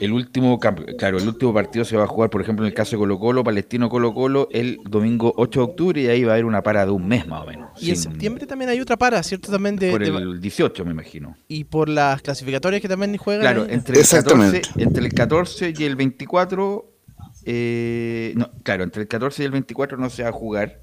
el 0.00 0.12
último 0.12 0.58
claro, 0.58 1.18
el 1.18 1.28
último 1.28 1.54
partido 1.54 1.84
se 1.84 1.96
va 1.96 2.04
a 2.04 2.06
jugar, 2.06 2.30
por 2.30 2.40
ejemplo, 2.40 2.64
en 2.64 2.68
el 2.68 2.74
caso 2.74 2.92
de 2.92 2.98
Colo 2.98 3.18
Colo, 3.18 3.44
Palestino 3.44 3.88
Colo 3.88 4.12
Colo, 4.14 4.48
el 4.52 4.78
domingo 4.84 5.32
8 5.36 5.60
de 5.60 5.64
octubre 5.64 6.02
y 6.02 6.08
ahí 6.08 6.24
va 6.24 6.32
a 6.32 6.34
haber 6.34 6.44
una 6.44 6.62
para 6.62 6.84
de 6.84 6.92
un 6.92 7.06
mes 7.06 7.26
más 7.26 7.42
o 7.42 7.46
menos. 7.46 7.70
Y 7.82 7.90
en 7.90 7.96
septiembre 7.96 8.46
también 8.46 8.70
hay 8.70 8.80
otra 8.80 8.96
para, 8.96 9.22
¿cierto? 9.22 9.50
También 9.50 9.76
de, 9.76 9.90
por 9.90 10.02
el 10.02 10.40
18, 10.40 10.84
me 10.84 10.90
imagino. 10.90 11.36
Y 11.48 11.64
por 11.64 11.88
las 11.88 12.22
clasificatorias 12.22 12.82
que 12.82 12.88
también 12.88 13.16
juegan. 13.16 13.42
Claro, 13.42 13.66
entre 13.68 14.00
el, 14.00 14.06
14, 14.06 14.62
entre 14.76 15.04
el 15.04 15.12
14 15.12 15.74
y 15.76 15.84
el 15.84 15.96
24, 15.96 16.92
eh, 17.44 18.32
no, 18.36 18.50
claro, 18.62 18.84
entre 18.84 19.02
el 19.02 19.08
14 19.08 19.42
y 19.42 19.46
el 19.46 19.52
24 19.52 19.98
no 19.98 20.10
se 20.10 20.22
va 20.22 20.30
a 20.30 20.32
jugar 20.32 20.80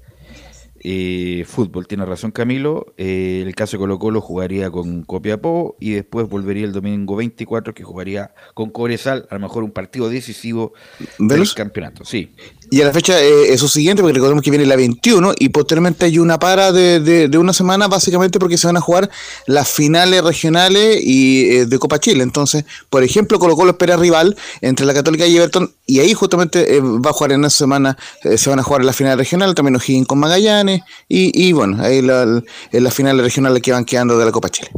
eh, 0.86 1.46
fútbol, 1.46 1.86
tiene 1.86 2.04
razón 2.04 2.30
Camilo. 2.30 2.92
Eh, 2.98 3.42
el 3.44 3.54
caso 3.54 3.76
de 3.76 3.78
Colo 3.78 3.98
Colo 3.98 4.20
jugaría 4.20 4.70
con 4.70 5.02
Copiapó 5.02 5.76
y 5.80 5.92
después 5.92 6.28
volvería 6.28 6.66
el 6.66 6.72
domingo 6.72 7.16
24 7.16 7.72
que 7.72 7.82
jugaría 7.84 8.34
con 8.52 8.68
Cobresal, 8.68 9.26
a 9.30 9.34
lo 9.34 9.40
mejor 9.40 9.64
un 9.64 9.70
partido 9.70 10.10
decisivo 10.10 10.74
del 11.18 11.42
campeonato. 11.54 12.04
Sí. 12.04 12.34
Y 12.74 12.82
a 12.82 12.86
la 12.86 12.92
fecha 12.92 13.22
eh, 13.22 13.52
eso 13.52 13.68
siguiente, 13.68 14.02
porque 14.02 14.14
recordemos 14.14 14.42
que 14.42 14.50
viene 14.50 14.66
la 14.66 14.74
21 14.74 15.34
y 15.38 15.50
posteriormente 15.50 16.06
hay 16.06 16.18
una 16.18 16.40
para 16.40 16.72
de, 16.72 16.98
de, 16.98 17.38
una 17.38 17.52
semana 17.52 17.86
básicamente 17.86 18.40
porque 18.40 18.58
se 18.58 18.66
van 18.66 18.76
a 18.76 18.80
jugar 18.80 19.08
las 19.46 19.70
finales 19.70 20.24
regionales 20.24 20.98
y 21.00 21.50
eh, 21.50 21.66
de 21.66 21.78
Copa 21.78 22.00
Chile. 22.00 22.24
Entonces, 22.24 22.64
por 22.90 23.04
ejemplo, 23.04 23.38
Colo 23.38 23.54
Colo 23.54 23.70
espera 23.70 23.96
rival 23.96 24.36
entre 24.60 24.86
la 24.86 24.92
Católica 24.92 25.24
y 25.24 25.36
Everton 25.36 25.72
y 25.86 26.00
ahí 26.00 26.14
justamente 26.14 26.74
eh, 26.74 26.80
va 26.80 27.10
a 27.10 27.12
jugar 27.12 27.30
en 27.30 27.44
esa 27.44 27.58
semana, 27.58 27.96
se 28.36 28.50
van 28.50 28.58
a 28.58 28.64
jugar 28.64 28.80
en 28.80 28.86
la 28.88 28.92
final 28.92 29.18
regional, 29.18 29.54
también 29.54 29.76
O'Higgins 29.76 30.08
con 30.08 30.18
Magallanes 30.18 30.80
y, 31.08 31.46
y 31.46 31.52
bueno, 31.52 31.80
ahí 31.80 32.02
la, 32.02 32.42
las 32.72 32.92
finales 32.92 33.22
regionales 33.22 33.62
que 33.62 33.70
van 33.70 33.84
quedando 33.84 34.18
de 34.18 34.24
la 34.24 34.32
Copa 34.32 34.48
Chile. 34.48 34.72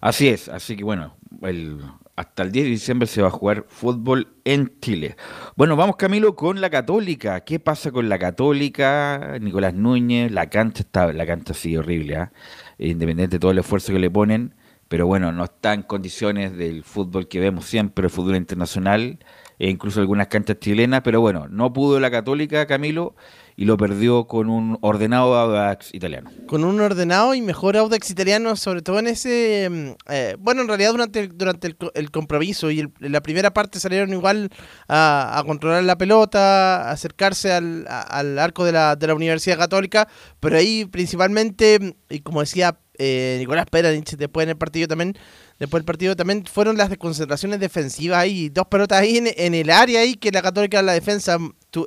Así 0.00 0.26
es, 0.26 0.48
así 0.48 0.76
que 0.76 0.82
bueno, 0.82 1.14
el, 1.42 1.78
hasta 2.18 2.42
el 2.42 2.50
10 2.50 2.64
de 2.64 2.70
diciembre 2.70 3.06
se 3.06 3.22
va 3.22 3.28
a 3.28 3.30
jugar 3.30 3.64
fútbol 3.68 4.34
en 4.44 4.72
Chile. 4.80 5.14
Bueno, 5.54 5.76
vamos 5.76 5.94
Camilo 5.94 6.34
con 6.34 6.60
la 6.60 6.68
Católica. 6.68 7.44
¿Qué 7.44 7.60
pasa 7.60 7.92
con 7.92 8.08
la 8.08 8.18
Católica? 8.18 9.38
Nicolás 9.40 9.74
Núñez, 9.74 10.32
la 10.32 10.50
cancha 10.50 10.82
está, 10.82 11.12
la 11.12 11.24
cancha 11.26 11.54
sí 11.54 11.76
horrible, 11.76 12.16
¿ah? 12.16 12.32
independiente 12.76 13.36
de 13.36 13.40
todo 13.40 13.52
el 13.52 13.58
esfuerzo 13.58 13.92
que 13.92 14.00
le 14.00 14.10
ponen, 14.10 14.56
pero 14.88 15.06
bueno, 15.06 15.30
no 15.30 15.44
está 15.44 15.74
en 15.74 15.82
condiciones 15.82 16.56
del 16.56 16.82
fútbol 16.82 17.28
que 17.28 17.38
vemos 17.38 17.66
siempre, 17.66 18.06
el 18.06 18.10
fútbol 18.10 18.34
internacional, 18.34 19.20
e 19.60 19.70
incluso 19.70 20.00
algunas 20.00 20.26
canchas 20.26 20.58
chilenas, 20.58 21.02
pero 21.04 21.20
bueno, 21.20 21.46
no 21.48 21.72
pudo 21.72 22.00
la 22.00 22.10
Católica, 22.10 22.66
Camilo, 22.66 23.14
y 23.58 23.64
lo 23.64 23.76
perdió 23.76 24.28
con 24.28 24.48
un 24.48 24.78
ordenado 24.82 25.34
Audax 25.34 25.92
italiano. 25.92 26.30
Con 26.46 26.62
un 26.62 26.80
ordenado 26.80 27.34
y 27.34 27.42
mejor 27.42 27.76
Audax 27.76 28.08
italiano, 28.08 28.54
sobre 28.54 28.82
todo 28.82 29.00
en 29.00 29.08
ese... 29.08 29.68
Mm, 29.68 30.12
eh, 30.12 30.36
bueno, 30.38 30.62
en 30.62 30.68
realidad 30.68 30.92
durante 30.92 31.18
el, 31.18 31.36
durante 31.36 31.74
el, 31.94 32.10
compromiso 32.12 32.70
y 32.70 32.88
la 33.00 33.20
primera 33.20 33.52
parte 33.52 33.80
salieron 33.80 34.12
igual 34.12 34.50
a, 34.88 35.42
controlar 35.44 35.82
la 35.82 35.98
pelota, 35.98 36.88
a 36.88 36.92
acercarse 36.92 37.52
al, 37.52 38.38
arco 38.38 38.64
de 38.64 38.70
la, 38.70 38.94
de 38.94 39.08
la 39.08 39.14
Universidad 39.14 39.58
Católica, 39.58 40.06
pero 40.38 40.56
ahí 40.56 40.84
principalmente, 40.84 41.96
y 42.08 42.20
como 42.20 42.38
decía 42.38 42.78
eh, 42.98 43.36
Nicolás 43.38 43.66
Peranich 43.70 44.16
después 44.16 44.44
en 44.44 44.50
el 44.50 44.56
partido 44.56 44.88
también, 44.88 45.16
después 45.58 45.80
del 45.80 45.86
partido 45.86 46.16
también 46.16 46.44
fueron 46.44 46.76
las 46.76 46.90
desconcentraciones 46.90 47.60
defensivas 47.60 48.18
ahí, 48.18 48.48
dos 48.48 48.66
pelotas 48.66 49.00
ahí 49.00 49.18
en, 49.18 49.54
el 49.54 49.70
área 49.70 50.00
ahí 50.00 50.14
que 50.14 50.32
la 50.32 50.42
Católica 50.42 50.82
la 50.82 50.92
defensa 50.92 51.38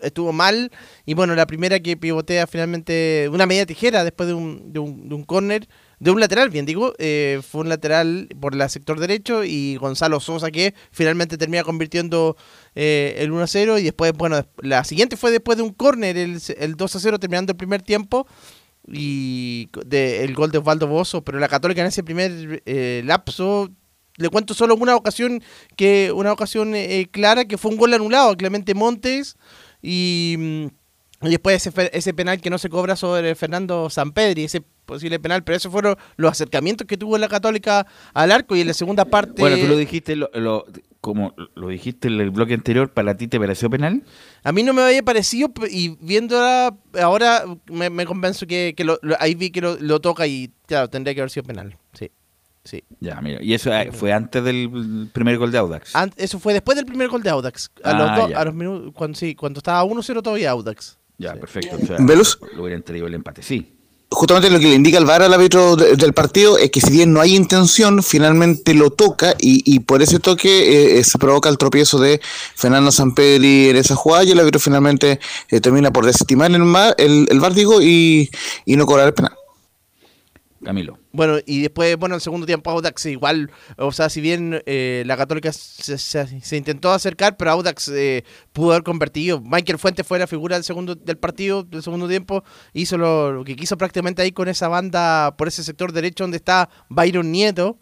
estuvo 0.02 0.32
mal 0.32 0.72
y 1.06 1.14
bueno, 1.14 1.36
la 1.36 1.46
primera 1.46 1.80
que 1.80 1.98
pivotea 1.98 2.48
finalmente 2.48 3.30
una 3.32 3.46
media 3.46 3.66
tijera 3.66 4.04
después 4.04 4.28
de 4.28 4.34
un, 4.34 4.72
de 4.72 4.80
un, 4.80 5.10
de 5.10 5.16
un 5.16 5.24
córner, 5.24 5.68
de 6.00 6.12
un 6.12 6.20
lateral, 6.20 6.50
bien 6.50 6.66
digo, 6.66 6.94
eh, 6.98 7.42
fue 7.48 7.62
un 7.62 7.70
lateral 7.70 8.30
por 8.40 8.56
el 8.56 8.70
sector 8.70 9.00
derecho 9.00 9.44
y 9.44 9.76
Gonzalo 9.76 10.20
Sosa 10.20 10.50
que 10.50 10.74
finalmente 10.92 11.38
termina 11.38 11.64
convirtiendo 11.64 12.38
eh, 12.74 13.16
el 13.18 13.32
1 13.32 13.48
0 13.48 13.80
y 13.80 13.84
después, 13.84 14.14
bueno, 14.14 14.46
la 14.62 14.84
siguiente 14.84 15.18
fue 15.18 15.32
después 15.32 15.58
de 15.58 15.64
un 15.64 15.74
córner, 15.74 16.18
el, 16.18 16.42
el 16.58 16.76
2 16.76 16.98
0 17.00 17.20
terminando 17.20 17.52
el 17.52 17.58
primer 17.58 17.82
tiempo 17.82 18.28
y 18.88 19.70
de, 19.86 20.24
el 20.24 20.34
gol 20.34 20.52
de 20.52 20.58
Osvaldo 20.58 20.88
Bozo, 20.88 21.24
pero 21.24 21.40
la 21.40 21.48
Católica 21.48 21.82
en 21.82 21.88
ese 21.88 22.04
primer 22.04 22.64
eh, 22.66 23.02
lapso 23.06 23.70
le 24.18 24.30
cuento 24.30 24.54
solo 24.54 24.76
una 24.76 24.96
ocasión 24.96 25.42
que 25.76 26.12
una 26.12 26.32
ocasión 26.32 26.76
eh, 26.76 27.08
clara 27.12 27.46
que 27.46 27.58
fue 27.58 27.72
un 27.72 27.78
gol 27.78 27.94
anulado 27.94 28.32
a 28.32 28.36
Clemente 28.36 28.74
Montes 28.74 29.38
y, 29.82 30.36
mm, 30.38 31.28
después 31.30 31.66
ese, 31.66 31.90
ese 31.94 32.14
penal 32.14 32.42
que 32.42 32.50
no 32.50 32.58
se 32.58 32.70
cobra 32.70 32.96
sobre 32.96 33.36
Fernando 33.36 33.90
Sampedri, 33.90 34.44
ese 34.44 34.62
posible 34.86 35.20
penal, 35.20 35.44
pero 35.44 35.56
esos 35.56 35.72
fueron 35.72 35.96
los 36.18 36.32
acercamientos 36.32 36.86
que 36.86 36.98
tuvo 36.98 37.18
la 37.18 37.30
Católica 37.30 37.88
al 38.14 38.32
arco 38.32 38.56
y 38.56 38.62
en 38.62 38.68
la 38.68 38.74
segunda 38.74 39.06
parte... 39.06 39.42
Bueno, 39.42 39.58
tú 39.58 39.68
lo 39.68 39.78
dijiste, 39.78 40.16
lo, 40.16 40.66
como 41.02 41.34
lo 41.56 41.68
dijiste 41.70 42.08
en 42.08 42.22
el 42.22 42.30
bloque 42.30 42.54
anterior, 42.54 42.94
¿para 42.94 43.18
ti 43.18 43.28
te 43.28 43.40
pareció 43.40 43.70
penal? 43.70 44.04
A 44.44 44.52
mí 44.52 44.62
no 44.62 44.72
me 44.72 44.84
había 44.84 45.02
parecido 45.04 45.52
y 45.70 45.98
viéndola 46.00 46.78
ahora 47.02 47.44
me, 47.70 47.90
me 47.90 48.06
convenzo 48.06 48.46
que, 48.46 48.76
que 48.78 48.84
lo, 48.84 49.00
ahí 49.20 49.34
vi 49.34 49.50
que 49.50 49.62
lo, 49.62 50.00
toca 50.00 50.28
y 50.28 50.52
claro, 50.68 50.90
tendría 50.90 51.16
que 51.16 51.22
haber 51.22 51.32
sido 51.32 51.44
penal, 51.44 51.78
sí. 51.94 52.12
Sí. 52.64 52.84
Ya, 53.00 53.20
mira. 53.22 53.42
¿Y 53.42 53.56
eso 53.56 53.74
eh, 53.74 53.92
fue 53.92 54.14
antes 54.14 54.44
del 54.44 55.10
primer 55.12 55.40
gol 55.40 55.52
de 55.52 55.58
Audax? 55.58 55.94
eso 56.16 56.40
fue 56.40 56.54
después 56.54 56.76
del 56.76 56.86
primer 56.86 57.08
gol 57.08 57.24
de 57.24 57.32
Audax. 57.32 57.72
A, 57.84 57.94
los, 57.94 58.08
ah, 58.08 58.40
a 58.40 58.46
los 58.46 58.54
minutos, 58.54 58.94
cuando, 58.94 59.18
sí, 59.18 59.34
cuando 59.34 59.58
estaba 59.58 59.84
1-0 59.84 60.22
todavía 60.22 60.52
Audax. 60.52 61.00
Ya, 61.18 61.34
perfecto. 61.34 61.78
O 61.78 62.56
Lo 62.56 62.64
hubieran 62.64 62.84
traído 62.84 63.08
el 63.08 63.16
empate, 63.16 63.42
sí 63.42 63.81
justamente 64.12 64.50
lo 64.50 64.60
que 64.60 64.68
le 64.68 64.76
indica 64.76 64.98
el 64.98 65.06
VAR 65.06 65.22
al 65.24 65.34
árbitro 65.34 65.76
del 65.78 66.14
partido 66.14 66.58
es 66.58 66.70
que 66.70 66.82
si 66.82 66.92
bien 66.92 67.14
no 67.14 67.22
hay 67.22 67.36
intención, 67.36 68.04
finalmente 68.04 68.74
lo 68.74 68.92
toca 68.92 69.36
y, 69.40 69.80
por 69.80 70.02
ese 70.02 70.20
toque 70.20 70.50
eh, 70.50 71.00
eh, 71.00 71.04
se 71.04 71.18
provoca 71.18 71.50
el 71.50 71.58
tropiezo 71.58 71.98
de 72.00 72.20
Fernando 72.56 72.92
Sampedri 72.92 73.70
en 73.70 73.78
esa 73.78 73.96
jugada 73.96 74.26
y 74.26 74.32
el 74.32 74.40
árbitro 74.40 74.60
finalmente 74.60 75.20
eh, 75.50 75.62
termina 75.62 75.92
por 75.92 76.06
desestimar 76.06 76.52
el, 76.52 76.62
el, 76.98 77.28
el 77.30 77.40
VAR 77.40 77.54
y, 77.58 78.30
y 78.66 78.76
no 78.76 78.86
cobrar 78.86 79.08
el 79.08 79.14
penal. 79.14 79.41
Camilo. 80.64 81.00
Bueno, 81.12 81.40
y 81.46 81.62
después, 81.62 81.98
bueno, 81.98 82.16
el 82.16 82.22
segundo 82.22 82.46
tiempo 82.46 82.70
Audax 82.70 83.08
igual, 83.08 83.52
o 83.78 83.92
sea, 83.92 84.10
si 84.10 84.22
bien 84.22 84.62
eh, 84.66 85.04
la 85.08 85.18
Católica 85.18 85.52
se, 85.52 86.56
intentó 86.56 86.92
acercar, 86.92 87.36
pero 87.36 87.52
Audax 87.52 87.88
eh, 87.90 88.24
pudo 88.54 88.72
haber 88.72 88.84
convertido. 88.84 89.42
Michael 89.42 89.80
Fuentes 89.80 90.06
fue 90.06 90.20
la 90.20 90.28
figura 90.28 90.56
del 90.56 90.64
segundo 90.64 90.96
del 90.96 91.18
partido, 91.18 91.64
del 91.64 91.82
segundo 91.82 92.08
tiempo, 92.08 92.44
hizo 92.74 92.98
lo, 92.98 93.44
que 93.44 93.56
quiso 93.56 93.78
prácticamente 93.78 94.22
ahí 94.22 94.32
con 94.32 94.48
esa 94.48 94.68
banda 94.68 95.36
por 95.36 95.48
ese 95.48 95.64
sector 95.64 95.92
derecho 95.92 96.24
donde 96.24 96.38
está 96.38 96.70
Byron 96.90 97.32
Nieto, 97.32 97.80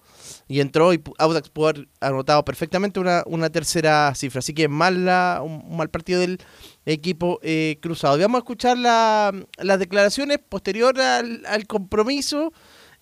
y 0.48 0.62
entró 0.62 0.94
y 0.94 1.02
Audax 1.18 1.50
pudo 1.50 1.70
haber 1.70 1.88
anotado 2.00 2.44
perfectamente 2.46 3.00
una, 3.00 3.24
una 3.26 3.50
tercera 3.50 4.14
cifra. 4.16 4.40
Así 4.40 4.54
que 4.54 4.68
mal 4.68 4.96
un, 5.44 5.76
mal 5.76 5.90
partido 5.90 6.22
del 6.22 6.40
equipo 6.86 7.40
eh, 7.44 7.78
cruzado. 7.82 8.18
vamos 8.18 8.40
a 8.40 8.40
escuchar 8.40 8.78
las 8.78 9.80
declaraciones 9.80 10.40
posterior 10.40 11.00
al 11.00 11.68
compromiso 11.68 12.52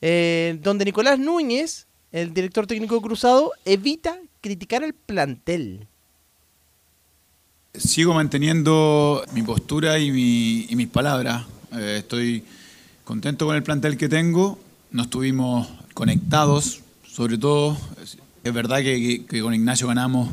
eh, 0.02 0.58
donde 0.62 0.86
Nicolás 0.86 1.20
Núñez, 1.20 1.88
el 2.12 2.34
director 2.34 2.68
técnico 2.68 3.02
cruzado, 3.02 3.52
evita 3.66 4.18
criticar 4.42 4.84
al 4.84 4.94
plantel. 4.94 5.88
Sigo 7.74 8.14
manteniendo 8.14 9.24
mi 9.34 9.44
postura 9.44 10.00
y, 10.00 10.12
mi- 10.12 10.66
y 10.70 10.76
mis 10.76 10.88
palabras. 10.88 11.46
Eh, 11.74 11.98
estoy 12.00 12.44
contento 13.04 13.46
con 13.46 13.56
el 13.56 13.64
plantel 13.64 13.98
que 13.98 14.10
tengo. 14.10 14.58
No 14.92 15.04
estuvimos 15.04 15.68
conectados, 15.94 16.82
sobre 17.08 17.38
todo. 17.38 17.78
Es, 18.44 18.54
verdad 18.54 18.78
que, 18.80 19.26
con 19.42 19.54
Ignacio 19.54 19.88
ganamos. 19.88 20.30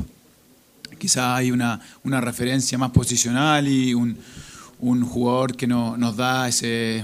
Quizás 0.97 1.37
hay 1.37 1.51
una, 1.51 1.81
referencia 2.21 2.77
más 2.77 2.91
posicional 2.91 3.67
y 3.67 3.93
un, 3.93 4.17
jugador 5.05 5.55
que 5.55 5.67
no- 5.67 5.97
nos 5.97 6.15
da 6.15 6.47
ese 6.47 7.03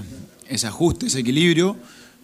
ajuste, 0.66 1.06
ese 1.06 1.20
equilibrio. 1.20 1.76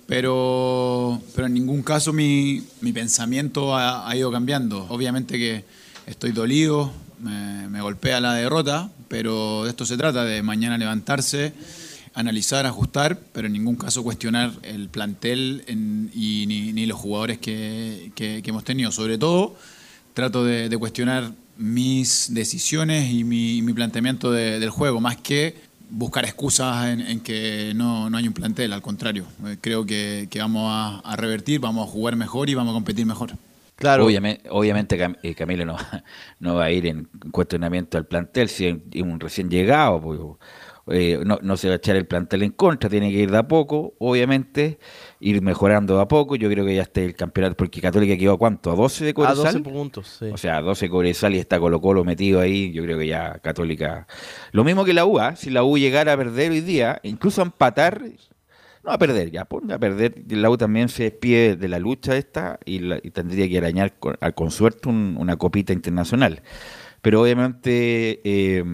Pero, 0.08 1.20
pero 1.34 1.48
en 1.48 1.52
ningún 1.52 1.82
caso 1.82 2.14
mi, 2.14 2.62
mi 2.80 2.94
pensamiento 2.94 3.76
ha, 3.76 4.10
ido 4.16 4.32
cambiando. 4.32 4.86
Obviamente 4.88 5.36
que 5.36 5.66
estoy 6.06 6.32
dolido, 6.32 6.90
me, 7.20 7.68
me 7.68 7.82
golpea 7.82 8.18
la 8.18 8.32
derrota, 8.32 8.90
pero 9.08 9.64
de 9.64 9.70
esto 9.70 9.84
se 9.84 9.98
trata, 9.98 10.24
de 10.24 10.42
mañana 10.42 10.78
levantarse, 10.78 11.52
analizar, 12.14 12.64
ajustar, 12.64 13.18
pero 13.34 13.48
en 13.48 13.52
ningún 13.52 13.76
caso 13.76 14.02
cuestionar 14.02 14.52
el 14.62 14.88
plantel 14.88 15.62
y 16.14 16.46
ni, 16.46 16.86
los 16.86 16.98
jugadores 16.98 17.36
que, 17.36 18.10
que- 18.14 18.42
hemos 18.46 18.64
tenido. 18.64 18.90
Sobre 18.90 19.18
todo, 19.18 19.56
trato 20.14 20.42
de, 20.42 20.70
de 20.70 20.78
cuestionar 20.78 21.32
mis 21.58 22.32
decisiones 22.32 23.12
y 23.12 23.24
mi, 23.24 23.60
mi 23.60 23.74
planteamiento 23.74 24.32
de- 24.32 24.58
del 24.58 24.70
juego, 24.70 25.02
más 25.02 25.18
que 25.18 25.67
buscar 25.90 26.24
excusas 26.24 26.88
en, 26.88 27.00
en 27.00 27.20
que 27.20 27.72
no, 27.74 28.10
no 28.10 28.16
hay 28.18 28.26
un 28.28 28.34
plantel, 28.34 28.72
al 28.72 28.82
contrario. 28.82 29.24
Eh, 29.46 29.56
Creo 29.60 29.84
que, 29.86 30.28
que 30.30 30.40
vamos 30.40 30.70
a, 30.72 30.98
a 31.00 31.16
revertir, 31.16 31.60
vamos 31.60 31.88
a 31.88 31.90
jugar 31.90 32.16
mejor 32.16 32.48
y 32.50 32.54
vamos 32.54 32.72
a 32.72 32.74
competir 32.74 33.06
mejor. 33.06 33.32
Obviamente, 33.96 34.48
obviamente 34.50 34.98
Cam- 34.98 35.16
eh, 35.22 35.34
Camilo 35.34 35.64
no, 35.64 35.76
no 36.40 36.54
va 36.56 36.64
a 36.64 36.70
ir 36.72 36.86
en 36.86 37.04
cuestionamiento 37.30 37.96
al 37.98 38.06
plantel 38.06 38.48
si 38.48 38.66
es 38.66 39.02
un 39.02 39.20
recién 39.20 39.48
llegado. 39.50 40.00
pues, 40.00 40.18
eh, 40.90 41.20
no, 41.24 41.38
no 41.42 41.56
se 41.56 41.68
va 41.68 41.74
a 41.74 41.76
echar 41.76 41.96
el 41.96 42.06
plantel 42.06 42.42
en 42.42 42.52
contra, 42.52 42.88
tiene 42.90 43.10
que 43.10 43.18
ir 43.18 43.30
de 43.30 43.38
a 43.38 43.46
poco, 43.48 43.94
obviamente, 43.98 44.78
ir 45.20 45.42
mejorando 45.42 45.96
de 45.96 46.02
a 46.02 46.06
poco. 46.08 46.36
Yo 46.36 46.48
creo 46.48 46.64
que 46.64 46.74
ya 46.76 46.82
esté 46.82 47.04
el 47.04 47.14
campeonato, 47.14 47.56
porque 47.56 47.80
Católica 47.80 48.16
quedó 48.16 48.32
a 48.34 48.38
cuánto, 48.38 48.70
a 48.70 48.74
12 48.76 49.04
de 49.04 49.10
A 49.10 49.14
Cobresal. 49.14 49.44
12 49.44 49.60
puntos, 49.60 50.16
sí. 50.20 50.26
O 50.32 50.36
sea, 50.36 50.60
12 50.60 50.88
Cobresal 50.88 51.34
y 51.34 51.38
está 51.38 51.58
Colo 51.58 51.80
Colo 51.80 52.04
metido 52.04 52.40
ahí. 52.40 52.72
Yo 52.72 52.82
creo 52.84 52.98
que 52.98 53.06
ya 53.08 53.38
Católica. 53.40 54.06
Lo 54.52 54.64
mismo 54.64 54.84
que 54.84 54.92
la 54.94 55.04
U, 55.04 55.18
¿ah? 55.18 55.34
si 55.36 55.50
la 55.50 55.64
U 55.64 55.76
llegara 55.78 56.12
a 56.12 56.16
perder 56.16 56.50
hoy 56.52 56.60
día, 56.60 57.00
incluso 57.02 57.42
a 57.42 57.44
empatar, 57.46 58.02
no 58.84 58.92
a 58.92 58.98
perder, 58.98 59.30
ya, 59.30 59.44
pues, 59.44 59.68
a 59.70 59.78
perder. 59.78 60.14
La 60.30 60.48
U 60.50 60.56
también 60.56 60.88
se 60.88 61.02
despide 61.04 61.56
de 61.56 61.68
la 61.68 61.78
lucha 61.78 62.16
esta 62.16 62.58
y, 62.64 62.78
la- 62.78 62.98
y 63.02 63.10
tendría 63.10 63.48
que 63.48 63.58
arañar 63.58 63.94
con, 63.98 64.50
suerte 64.50 64.88
un- 64.88 65.16
una 65.18 65.36
copita 65.36 65.72
internacional. 65.72 66.42
Pero 67.02 67.22
obviamente 67.22 68.20
eh, 68.24 68.64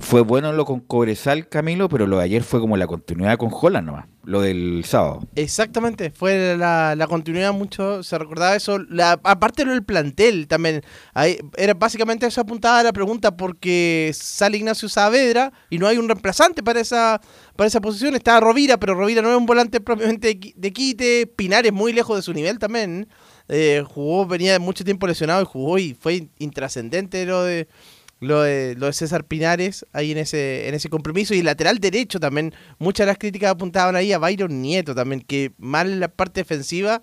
fue 0.00 0.22
bueno 0.22 0.52
lo 0.52 0.64
con 0.64 0.80
Cobresal, 0.80 1.48
Camilo, 1.48 1.90
pero 1.90 2.06
lo 2.06 2.18
de 2.18 2.24
ayer 2.24 2.42
fue 2.42 2.58
como 2.58 2.76
la 2.76 2.86
continuidad 2.86 3.36
con 3.36 3.50
Holland 3.52 3.86
nomás, 3.86 4.06
lo 4.24 4.40
del 4.40 4.82
sábado. 4.86 5.20
Exactamente, 5.34 6.10
fue 6.10 6.56
la, 6.56 7.06
continuidad 7.06 7.52
mucho, 7.52 8.02
se 8.02 8.16
recordaba 8.16 8.56
eso, 8.56 8.78
la, 8.78 9.20
aparte 9.22 9.64
lo 9.66 9.72
del 9.72 9.84
plantel 9.84 10.48
también, 10.48 10.82
era 11.56 11.74
básicamente 11.74 12.26
eso 12.26 12.40
apuntaba 12.40 12.78
a 12.78 12.82
la 12.82 12.94
pregunta 12.94 13.36
porque 13.36 14.10
sale 14.14 14.56
Ignacio 14.56 14.88
Saavedra 14.88 15.52
y 15.68 15.78
no 15.78 15.86
hay 15.86 15.98
un 15.98 16.08
reemplazante 16.08 16.62
para 16.62 16.80
esa 16.80 17.20
para 17.54 17.68
esa 17.68 17.80
posición, 17.80 18.14
estaba 18.14 18.40
Rovira, 18.40 18.78
pero 18.78 18.94
Rovira 18.94 19.20
no 19.20 19.30
es 19.30 19.36
un 19.36 19.46
volante 19.46 19.80
propiamente 19.80 20.28
de 20.28 20.54
de 20.56 20.72
quite, 20.72 21.26
Pinares 21.26 21.72
muy 21.72 21.92
lejos 21.92 22.16
de 22.16 22.22
su 22.22 22.32
nivel 22.32 22.58
también, 22.58 23.06
eh, 23.48 23.84
jugó, 23.86 24.26
venía 24.26 24.58
mucho 24.58 24.82
tiempo 24.82 25.06
lesionado 25.06 25.42
y 25.42 25.44
jugó 25.44 25.78
y 25.78 25.94
fue 25.94 26.28
intrascendente 26.38 27.26
lo 27.26 27.44
de 27.44 27.68
lo 28.26 28.42
de, 28.42 28.74
lo 28.76 28.86
de 28.86 28.92
César 28.92 29.24
Pinares 29.26 29.86
ahí 29.92 30.12
en 30.12 30.18
ese, 30.18 30.68
en 30.68 30.74
ese 30.74 30.88
compromiso. 30.88 31.34
Y 31.34 31.40
el 31.40 31.46
lateral 31.46 31.78
derecho 31.78 32.20
también, 32.20 32.54
muchas 32.78 33.06
de 33.06 33.10
las 33.12 33.18
críticas 33.18 33.50
apuntaban 33.52 33.96
ahí 33.96 34.12
a 34.12 34.18
Byron 34.18 34.60
Nieto 34.62 34.94
también, 34.94 35.20
que 35.20 35.52
mal 35.58 35.92
en 35.92 36.00
la 36.00 36.08
parte 36.08 36.40
defensiva 36.40 37.02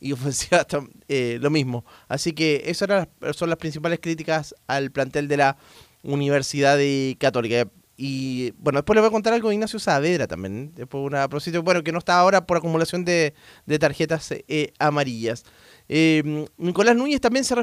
y 0.00 0.12
ofensiva 0.14 0.66
eh, 1.08 1.38
lo 1.40 1.50
mismo. 1.50 1.84
Así 2.08 2.32
que 2.32 2.62
esas 2.66 2.88
eran 2.88 3.08
las- 3.20 3.36
son 3.36 3.48
las 3.50 3.58
principales 3.58 3.98
críticas 4.00 4.54
al 4.66 4.90
plantel 4.90 5.28
de 5.28 5.36
la 5.38 5.56
Universidad 6.02 6.78
Católica. 7.18 7.68
Y 7.96 8.50
bueno, 8.58 8.78
después 8.80 8.96
les 8.96 9.02
voy 9.02 9.08
a 9.08 9.12
contar 9.12 9.32
algo 9.34 9.48
de 9.48 9.54
Ignacio 9.54 9.78
Saavedra 9.78 10.26
también. 10.26 10.72
Después 10.74 11.04
una 11.04 11.28
bueno, 11.62 11.84
que 11.84 11.92
no 11.92 11.98
está 11.98 12.18
ahora 12.18 12.44
por 12.46 12.56
acumulación 12.56 13.04
de, 13.04 13.34
de 13.66 13.78
tarjetas 13.78 14.32
eh, 14.32 14.72
amarillas. 14.78 15.44
Eh, 15.88 16.46
Nicolás 16.56 16.96
Núñez 16.96 17.20
también 17.20 17.44
se, 17.44 17.54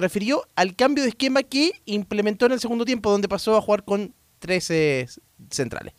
refirió 0.00 0.42
al 0.54 0.76
cambio 0.76 1.02
de 1.02 1.10
esquema 1.10 1.42
que 1.42 1.72
implementó 1.86 2.46
en 2.46 2.52
el 2.52 2.60
segundo 2.60 2.84
tiempo, 2.84 3.10
donde 3.10 3.28
pasó 3.28 3.56
a 3.56 3.62
jugar 3.62 3.84
con 3.84 4.14
13 4.40 5.06
centrales. 5.50 5.94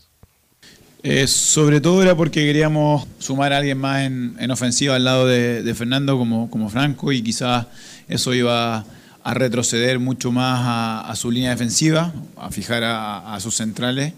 Eh, 1.01 1.27
sobre 1.27 1.81
todo 1.81 2.01
era 2.01 2.15
porque 2.15 2.45
queríamos 2.45 3.07
sumar 3.19 3.53
a 3.53 3.57
alguien 3.57 3.77
más 3.77 4.03
en, 4.03 4.35
en 4.39 4.49
ofensiva 4.51 4.95
al 4.95 5.03
lado 5.03 5.27
de, 5.27 5.73
Fernando 5.75 6.17
como, 6.17 6.69
Franco 6.69 7.11
y 7.11 7.21
quizás 7.21 7.67
eso 8.07 8.33
iba 8.33 8.85
a 9.23 9.33
retroceder 9.33 9.99
mucho 9.99 10.31
más 10.31 10.61
a, 10.63 11.01
a 11.09 11.15
su 11.15 11.29
línea 11.29 11.51
defensiva, 11.51 12.11
a 12.37 12.49
fijar 12.49 12.83
a, 12.83 13.35
a 13.35 13.39
sus 13.39 13.55
centrales 13.55 14.13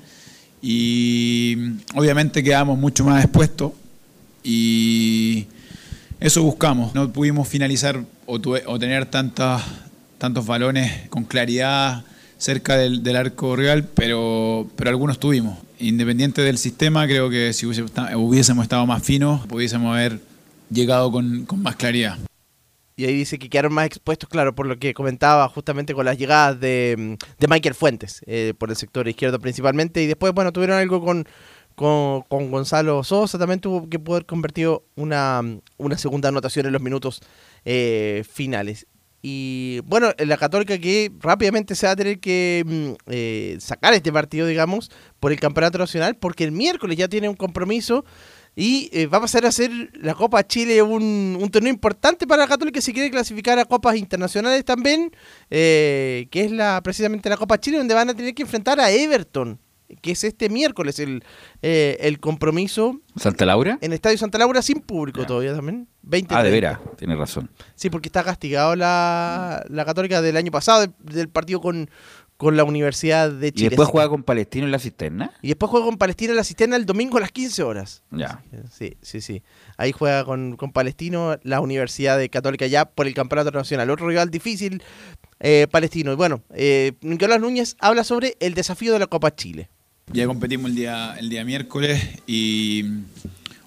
y 0.62 1.58
obviamente 1.94 2.44
quedamos 2.44 2.80
mucho 2.80 3.04
más 3.04 3.24
expuestos 3.24 3.74
y 4.44 5.48
eso 6.20 6.44
buscamos. 6.44 6.94
No 6.96 7.12
pudimos 7.12 7.48
finalizar 7.48 8.04
o, 8.26 8.40
tuve- 8.40 8.64
o 8.66 8.80
tener 8.80 9.06
tantas, 9.06 9.64
tantos 10.18 10.46
balones 10.46 11.08
con 11.10 11.24
claridad 11.24 12.04
cerca 12.38 12.78
del, 12.78 13.16
arco 13.16 13.56
real, 13.56 13.88
pero, 13.96 14.68
pero 14.76 14.90
algunos 14.90 15.20
tuvimos. 15.20 15.58
Independiente 15.80 16.42
del 16.42 16.58
sistema, 16.58 17.06
creo 17.08 17.30
que 17.30 17.54
si 17.54 17.66
hubiésemos 17.66 18.64
estado 18.64 18.86
más 18.86 19.04
finos, 19.04 19.46
pudiésemos 19.48 19.94
haber 19.96 20.20
llegado 20.70 21.12
con, 21.12 21.48
más 21.58 21.76
claridad. 21.76 22.18
Y 22.96 23.06
ahí 23.06 23.16
dice 23.16 23.38
que 23.38 23.48
quedaron 23.48 23.74
más 23.74 23.86
expuestos, 23.86 24.28
claro, 24.28 24.56
por 24.56 24.66
lo 24.66 24.78
que 24.80 24.96
comentaba 24.96 25.48
justamente 25.50 25.94
con 25.94 26.06
las 26.06 26.18
llegadas 26.18 26.60
de, 26.60 27.18
de 27.38 27.48
Michael 27.48 27.76
Fuentes, 27.76 28.22
eh, 28.26 28.56
por 28.58 28.72
el 28.72 28.76
sector 28.76 29.08
izquierdo 29.08 29.40
principalmente. 29.40 30.02
Y 30.02 30.08
después, 30.08 30.34
bueno, 30.34 30.52
tuvieron 30.52 30.80
algo 30.80 31.00
con, 31.06 31.28
con, 31.78 32.24
con 32.24 32.50
Gonzalo 32.50 33.04
Sosa, 33.04 33.38
también 33.38 33.60
tuvo 33.60 33.88
que 33.88 34.00
poder 34.00 34.26
convertir 34.26 34.68
una, 34.96 35.44
una 35.78 35.98
segunda 36.00 36.30
anotación 36.30 36.66
en 36.66 36.74
los 36.74 36.82
minutos 36.82 37.22
eh, 37.66 38.24
finales. 38.28 38.88
Y 39.22 39.82
bueno, 39.86 40.12
la 40.18 40.38
Católica 40.38 40.80
que 40.80 41.12
rápidamente 41.20 41.76
se 41.76 41.86
va 41.86 41.92
a 41.92 41.96
tener 41.96 42.20
que 42.20 42.64
mm, 42.66 43.12
eh, 43.12 43.58
sacar 43.60 43.94
este 43.94 44.12
partido, 44.12 44.48
digamos, 44.48 44.90
por 45.20 45.32
el 45.32 45.40
Campeonato 45.40 45.78
Nacional, 45.78 46.16
porque 46.16 46.46
el 46.46 46.52
miércoles 46.52 46.98
ya 46.98 47.08
tiene 47.08 47.30
un 47.30 47.36
compromiso 47.36 48.06
y 48.56 48.90
eh, 48.92 49.06
va 49.06 49.20
a 49.20 49.22
pasar 49.22 49.46
a 49.46 49.52
ser 49.52 49.70
la 49.94 50.16
Copa 50.16 50.48
Chile 50.48 50.82
un, 50.82 51.38
un 51.40 51.50
torneo 51.52 51.72
importante 51.72 52.26
para 52.26 52.42
la 52.42 52.48
Católica 52.48 52.82
si 52.82 52.92
quiere 52.92 53.12
clasificar 53.12 53.60
a 53.60 53.66
copas 53.66 53.98
internacionales 53.98 54.66
también, 54.66 55.12
eh, 55.52 56.28
que 56.32 56.46
es 56.46 56.52
la 56.52 56.82
precisamente 56.82 57.30
la 57.30 57.38
Copa 57.38 57.60
Chile, 57.60 57.78
donde 57.78 57.94
van 57.94 58.10
a 58.10 58.16
tener 58.16 58.34
que 58.34 58.42
enfrentar 58.42 58.80
a 58.80 58.90
Everton, 58.90 59.60
que 60.02 60.12
es 60.12 60.24
este 60.24 60.50
miércoles 60.50 61.00
el, 61.00 61.24
eh, 61.62 61.98
el 62.02 62.20
compromiso 62.20 63.00
¿Santa 63.16 63.46
Laura? 63.46 63.78
en 63.82 63.94
Estadio 63.94 64.18
Santa 64.18 64.38
Laura 64.38 64.62
sin 64.62 64.82
público 64.82 65.26
todavía 65.26 65.56
también. 65.56 65.88
20 66.04 66.34
Ah, 66.36 66.44
de 66.44 66.52
veras, 66.52 66.80
tienes 66.98 67.18
razón. 67.18 67.50
Sí, 67.76 67.90
porque 67.90 68.08
está 68.08 68.24
castigado 68.24 68.76
la, 68.76 69.66
la 69.70 69.86
Católica 69.86 70.22
del 70.22 70.38
año 70.38 70.52
pasado, 70.52 70.82
del, 70.82 70.94
del 71.04 71.28
partido 71.30 71.60
con, 71.62 71.90
con 72.38 72.56
la 72.56 72.64
Universidad 72.64 73.30
de 73.32 73.48
¿Y 73.48 73.52
Chile. 73.52 73.70
después 73.72 73.88
Así 73.88 73.92
juega 73.94 74.10
con 74.10 74.24
Palestino 74.24 74.66
en 74.66 74.72
la 74.72 74.80
cisterna? 74.80 75.32
y 75.42 75.48
después 75.50 75.70
juega 75.70 75.86
con 75.86 75.98
Palestina 75.98 76.32
en 76.32 76.38
la 76.38 76.44
cisterna 76.44 76.76
el 76.78 76.86
domingo 76.86 77.18
a 77.18 77.22
las 77.22 77.32
15 77.32 77.64
horas. 77.64 78.04
Ya. 78.12 78.42
Sí, 78.72 78.96
sí, 79.02 79.20
sí. 79.22 79.42
Ahí 79.78 79.92
juega 79.92 80.24
con, 80.24 80.56
con 80.56 80.72
Palestino, 80.72 81.38
la 81.44 81.60
Universidad 81.62 82.18
de 82.18 82.30
Católica 82.30 82.68
ya 82.68 82.86
por 82.86 83.08
el 83.08 83.14
Campeonato 83.14 83.52
Nacional. 83.52 83.90
Otro 83.90 84.08
rival 84.08 84.30
difícil, 84.30 84.82
eh, 85.40 85.68
Palestino. 85.72 86.14
Y 86.14 86.16
bueno, 86.16 86.42
eh, 86.54 86.94
Nicolás 87.02 87.42
Núñez 87.42 87.76
habla 87.80 88.04
sobre 88.06 88.36
el 88.40 88.54
desafío 88.54 88.94
de 88.94 89.00
la 89.00 89.08
Copa 89.08 89.36
Chile. 89.36 89.70
Ya 90.14 90.26
competimos 90.26 90.70
el 90.70 90.76
día, 90.76 91.16
el 91.20 91.30
día 91.30 91.44
miércoles 91.44 92.02
y 92.28 92.86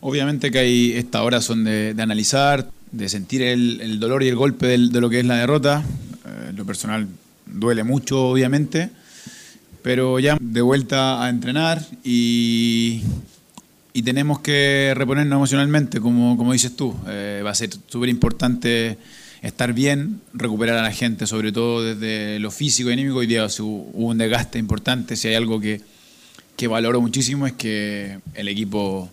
obviamente 0.00 0.50
que 0.50 0.58
hay 0.58 0.92
estas 0.92 1.20
horas 1.22 1.44
son 1.44 1.64
de, 1.64 1.92
de 1.94 2.02
analizar, 2.02 2.70
de 2.92 3.08
sentir 3.08 3.42
el, 3.42 3.80
el 3.82 4.00
dolor 4.00 4.22
y 4.22 4.28
el 4.28 4.36
golpe 4.36 4.66
del- 4.66 4.90
de 4.90 5.00
lo 5.00 5.10
que 5.10 5.20
es 5.20 5.26
la 5.26 5.36
derrota. 5.36 5.84
Eh, 6.26 6.52
lo 6.56 6.64
personal 6.64 7.06
duele 7.46 7.84
mucho, 7.84 8.28
obviamente, 8.28 8.88
pero 9.82 10.18
ya 10.18 10.38
de 10.40 10.62
vuelta 10.62 11.22
a 11.22 11.28
entrenar 11.28 11.86
y, 12.02 13.02
y 13.92 14.02
tenemos 14.02 14.40
que 14.40 14.94
reponernos 14.96 15.36
emocionalmente, 15.36 16.00
como, 16.00 16.38
como 16.38 16.54
dices 16.54 16.74
tú. 16.74 16.96
Eh, 17.06 17.42
va 17.44 17.50
a 17.50 17.54
ser 17.54 17.70
súper 17.86 18.08
importante 18.08 18.96
estar 19.42 19.74
bien, 19.74 20.20
recuperar 20.32 20.78
a 20.78 20.82
la 20.82 20.92
gente, 20.92 21.26
sobre 21.26 21.52
todo 21.52 21.84
desde 21.84 22.38
lo 22.40 22.50
físico 22.50 22.88
y 22.88 22.94
anímico. 22.94 23.18
Hoy 23.18 23.26
día 23.26 23.46
su- 23.50 23.90
hubo 23.92 24.06
un 24.08 24.18
desgaste 24.18 24.58
importante, 24.58 25.16
si 25.16 25.28
hay 25.28 25.34
algo 25.34 25.60
que, 25.60 25.80
que 26.60 26.68
valoro 26.68 27.00
muchísimo 27.00 27.46
es 27.46 27.54
que 27.54 28.18
el 28.34 28.46
equipo 28.48 29.08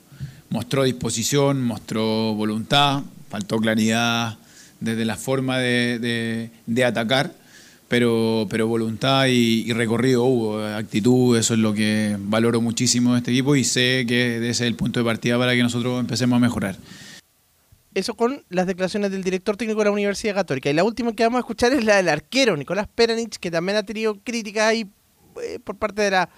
mostró 0.50 0.84
disposición, 0.84 1.64
mostró 1.64 2.34
voluntad, 2.36 3.04
faltó 3.30 3.58
claridad 3.58 4.38
desde 4.82 5.06
la 5.06 5.16
forma 5.16 5.58
de, 5.58 5.98
de- 5.98 6.50
de 6.66 6.84
atacar, 6.84 7.34
pero, 7.88 8.48
pero 8.50 8.68
voluntad 8.68 9.28
y, 9.28 9.64
y 9.66 9.72
recorrido 9.72 10.26
hubo, 10.26 10.60
actitud, 10.62 11.38
eso 11.38 11.54
es 11.54 11.62
lo 11.62 11.74
que 11.74 12.18
valoro 12.20 12.60
muchísimo 12.60 13.14
de 13.14 13.20
este 13.20 13.32
equipo 13.32 13.56
y 13.56 13.64
sé 13.64 14.04
que 14.06 14.36
ese 14.40 14.50
es 14.50 14.62
el 14.62 14.76
punto 14.76 15.00
de 15.00 15.06
partida 15.06 15.38
para 15.38 15.54
que 15.56 15.64
nosotros 15.64 16.02
empecemos 16.02 16.36
a 16.36 16.40
mejorar. 16.42 16.76
Eso 17.94 18.14
con 18.16 18.44
las 18.50 18.68
declaraciones 18.68 19.10
del 19.12 19.24
director 19.24 19.56
técnico 19.56 19.80
de 19.80 19.86
la 19.86 19.92
Universidad 19.92 20.36
Católica. 20.36 20.70
Y 20.70 20.74
la 20.74 20.84
última 20.84 21.14
que 21.14 21.24
vamos 21.24 21.38
a 21.38 21.40
escuchar 21.40 21.72
es 21.72 21.86
la 21.86 21.96
del 21.96 22.10
arquero, 22.10 22.58
Nicolás 22.58 22.88
Peranich, 22.94 23.38
que 23.38 23.50
también 23.50 23.78
ha 23.78 23.84
tenido 23.84 24.20
críticas 24.22 24.66
ahí 24.66 24.86
por 25.64 25.78
parte 25.78 26.02
de, 26.04 26.12
la, 26.12 26.30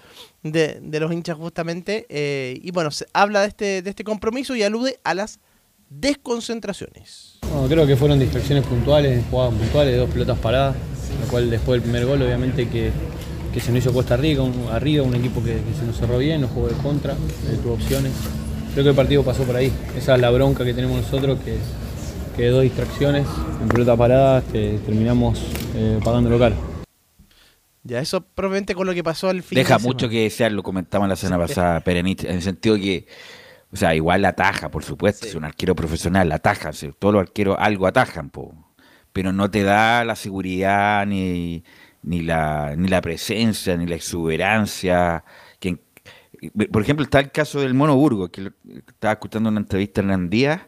de, 0.42 1.00
los 1.00 1.12
hinchas 1.12 1.36
justamente. 1.36 2.06
eh, 2.08 2.58
y 2.62 2.70
bueno, 2.70 2.90
se 2.90 3.06
habla 3.12 3.42
de 3.42 3.48
este, 3.48 3.82
de 3.82 3.90
este 3.90 4.04
compromiso 4.04 4.54
y 4.56 4.62
alude 4.62 4.98
a 5.04 5.14
las 5.14 5.38
desconcentraciones. 5.88 7.38
Bueno, 7.52 7.68
creo 7.68 7.86
que 7.86 7.96
fueron 7.96 8.18
distracciones 8.18 8.64
puntuales, 8.66 9.24
jugadas 9.30 9.54
puntuales, 9.54 9.96
dos 9.96 10.10
pelotas 10.10 10.38
paradas, 10.38 10.76
lo 11.24 11.30
cual 11.30 11.50
después 11.50 11.80
del 11.80 11.82
primer 11.90 12.06
gol 12.06 12.22
obviamente 12.22 12.68
que, 12.68 12.90
que 13.52 13.60
se 13.60 13.72
nos 13.72 13.80
hizo 13.80 13.92
Costa 13.92 14.16
Rica, 14.16 14.42
un- 14.42 14.68
arriba, 14.70 15.02
un 15.04 15.14
equipo 15.14 15.42
que, 15.42 15.58
se 15.78 15.84
nos 15.86 15.96
cerró 15.96 16.18
bien, 16.18 16.40
nos 16.42 16.50
jugó 16.50 16.68
de 16.68 16.74
contra, 16.76 17.14
eh, 17.14 17.58
tuvo 17.62 17.74
opciones. 17.74 18.12
Creo 18.72 18.84
que 18.84 18.90
el 18.90 18.96
partido 18.96 19.24
pasó 19.24 19.42
por 19.42 19.56
ahí, 19.56 19.72
esa 19.96 20.14
es 20.14 20.20
la 20.20 20.30
bronca 20.30 20.64
que 20.64 20.72
tenemos 20.74 21.00
nosotros, 21.02 21.38
que, 21.44 21.56
que 22.36 22.46
dos 22.48 22.62
distracciones 22.62 23.26
en 23.60 23.68
pelota 23.68 23.96
parada 23.96 24.42
que 24.42 24.78
terminamos 24.86 25.40
eh, 25.74 25.98
pagándolo 26.04 26.38
caro. 26.38 26.54
Ya, 27.82 28.00
eso 28.00 28.20
probablemente 28.20 28.74
con 28.74 28.86
lo 28.86 28.92
que 28.92 29.02
pasó 29.02 29.30
al 29.30 29.42
fin 29.42 29.56
Deja 29.56 29.78
de 29.78 29.84
mucho 29.84 30.08
que 30.08 30.22
desear, 30.22 30.52
lo 30.52 30.62
comentamos 30.62 31.08
la 31.08 31.16
semana 31.16 31.38
pasada, 31.38 31.80
Perenich, 31.80 32.24
en 32.24 32.36
el 32.36 32.42
sentido 32.42 32.76
que, 32.76 33.06
o 33.72 33.76
sea, 33.76 33.94
igual 33.94 34.24
ataja, 34.26 34.70
por 34.70 34.84
supuesto, 34.84 35.26
es 35.26 35.34
un 35.34 35.44
arquero 35.44 35.74
profesional, 35.74 36.30
ataja, 36.30 36.70
o 36.70 36.72
sea, 36.74 36.92
todos 36.98 37.14
los 37.14 37.22
arqueros 37.22 37.56
algo 37.58 37.86
atajan, 37.86 38.28
po, 38.28 38.54
pero 39.12 39.32
no 39.32 39.50
te 39.50 39.62
da 39.62 40.04
la 40.04 40.14
seguridad 40.14 41.06
ni, 41.06 41.64
ni, 42.02 42.22
la, 42.22 42.74
ni 42.76 42.88
la 42.88 43.00
presencia, 43.00 43.76
ni 43.76 43.86
la 43.86 43.96
exuberancia. 43.96 45.24
Que, 45.58 45.78
por 46.70 46.82
ejemplo, 46.82 47.04
está 47.04 47.20
el 47.20 47.30
caso 47.30 47.60
del 47.60 47.74
Mono 47.74 47.96
Burgos, 47.96 48.30
que 48.30 48.52
estaba 48.88 49.14
escuchando 49.14 49.48
una 49.48 49.60
entrevista 49.60 50.00
en 50.00 50.10
Hernán 50.10 50.30
Díaz, 50.30 50.62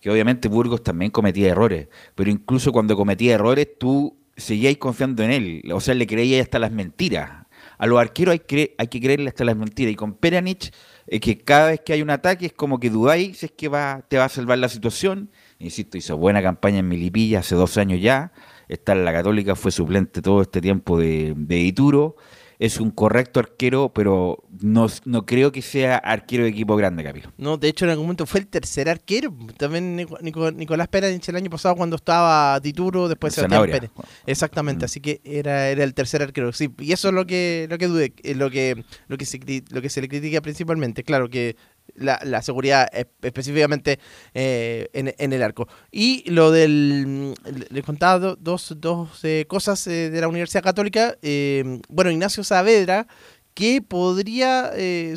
que 0.00 0.10
obviamente 0.10 0.48
Burgos 0.48 0.82
también 0.82 1.10
cometía 1.10 1.48
errores, 1.48 1.88
pero 2.14 2.30
incluso 2.30 2.72
cuando 2.72 2.96
cometía 2.96 3.34
errores 3.34 3.68
tú 3.78 4.17
seguías 4.38 4.76
confiando 4.78 5.22
en 5.22 5.30
él, 5.32 5.62
o 5.72 5.80
sea, 5.80 5.94
le 5.94 6.06
creías 6.06 6.42
hasta 6.44 6.58
las 6.58 6.72
mentiras. 6.72 7.44
A 7.76 7.86
los 7.86 8.00
arqueros 8.00 8.32
hay, 8.32 8.38
cre- 8.38 8.74
hay 8.78 8.88
que 8.88 9.00
creerle 9.00 9.28
hasta 9.28 9.44
las 9.44 9.56
mentiras, 9.56 9.92
y 9.92 9.96
con 9.96 10.14
Peranich, 10.14 10.72
que 11.20 11.38
cada 11.38 11.68
vez 11.68 11.80
que 11.84 11.92
hay 11.92 12.02
un 12.02 12.10
ataque 12.10 12.46
es 12.46 12.52
como 12.52 12.80
que 12.80 12.90
dudáis 12.90 13.38
si 13.38 13.46
es 13.46 13.52
que 13.52 13.68
va, 13.68 14.04
te 14.08 14.16
va 14.18 14.24
a 14.24 14.28
salvar 14.28 14.58
la 14.58 14.68
situación. 14.68 15.30
Insisto, 15.58 15.96
hizo 15.98 16.16
buena 16.16 16.42
campaña 16.42 16.78
en 16.78 16.88
Milipilla 16.88 17.40
hace 17.40 17.54
dos 17.54 17.76
años 17.76 18.00
ya, 18.00 18.32
está 18.68 18.92
en 18.92 19.04
la 19.04 19.12
Católica, 19.12 19.54
fue 19.54 19.70
suplente 19.70 20.22
todo 20.22 20.42
este 20.42 20.60
tiempo 20.60 20.98
de, 20.98 21.34
de 21.36 21.58
Ituro, 21.58 22.16
es 22.58 22.80
un 22.80 22.90
correcto 22.90 23.38
arquero, 23.38 23.92
pero 23.94 24.42
no, 24.60 24.88
no 25.04 25.24
creo 25.26 25.52
que 25.52 25.62
sea 25.62 25.96
arquero 25.96 26.42
de 26.44 26.50
equipo 26.50 26.74
grande, 26.76 27.04
Camilo. 27.04 27.32
No, 27.38 27.56
de 27.56 27.68
hecho 27.68 27.84
en 27.84 27.92
algún 27.92 28.06
momento 28.06 28.26
fue 28.26 28.40
el 28.40 28.48
tercer 28.48 28.88
arquero. 28.88 29.32
También 29.56 29.94
Nico- 29.96 30.18
Nico- 30.20 30.50
Nicolás 30.50 30.88
Peranich 30.88 31.28
el 31.28 31.36
año 31.36 31.50
pasado 31.50 31.76
cuando 31.76 31.96
estaba 31.96 32.60
Tituro, 32.60 33.06
después 33.08 33.34
Sebastián. 33.34 33.62
Pérez. 33.70 33.90
Exactamente, 34.26 34.84
así 34.86 35.00
que 35.00 35.20
era, 35.24 35.68
era 35.68 35.84
el 35.84 35.94
tercer 35.94 36.22
arquero. 36.22 36.52
Sí, 36.52 36.68
y 36.78 36.92
eso 36.92 37.08
es 37.08 37.14
lo 37.14 37.26
que 37.26 37.66
lo 37.70 37.78
que 37.78 37.86
dude, 37.86 38.12
eh, 38.22 38.34
lo 38.34 38.50
que 38.50 38.84
lo 39.06 39.16
que 39.16 39.24
se 39.24 39.38
lo 39.70 39.80
que 39.80 39.88
se 39.88 40.00
le 40.00 40.08
critica 40.08 40.40
principalmente, 40.40 41.04
claro 41.04 41.28
que 41.30 41.56
la, 41.94 42.20
la 42.24 42.42
seguridad 42.42 42.88
es- 42.92 43.06
específicamente 43.22 43.98
eh, 44.34 44.88
en, 44.92 45.14
en 45.18 45.32
el 45.32 45.42
arco. 45.42 45.68
Y 45.90 46.28
lo 46.30 46.50
del 46.50 47.32
le- 47.32 47.66
les 47.70 47.84
contaba 47.84 48.18
do- 48.18 48.36
dos, 48.36 48.74
dos 48.78 49.24
eh, 49.24 49.44
cosas 49.48 49.86
eh, 49.86 50.10
de 50.10 50.20
la 50.20 50.28
Universidad 50.28 50.62
Católica. 50.62 51.16
eh, 51.22 51.80
bueno, 51.88 52.10
Ignacio 52.10 52.44
Saavedra 52.44 53.06
que 53.54 53.82
podría, 53.82 54.70
eh, 54.76 55.16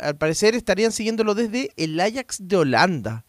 al 0.00 0.16
parecer, 0.16 0.54
estarían 0.54 0.92
siguiéndolo 0.92 1.34
desde 1.34 1.70
el 1.76 1.98
Ajax 1.98 2.38
de 2.46 2.56
Holanda. 2.56 3.24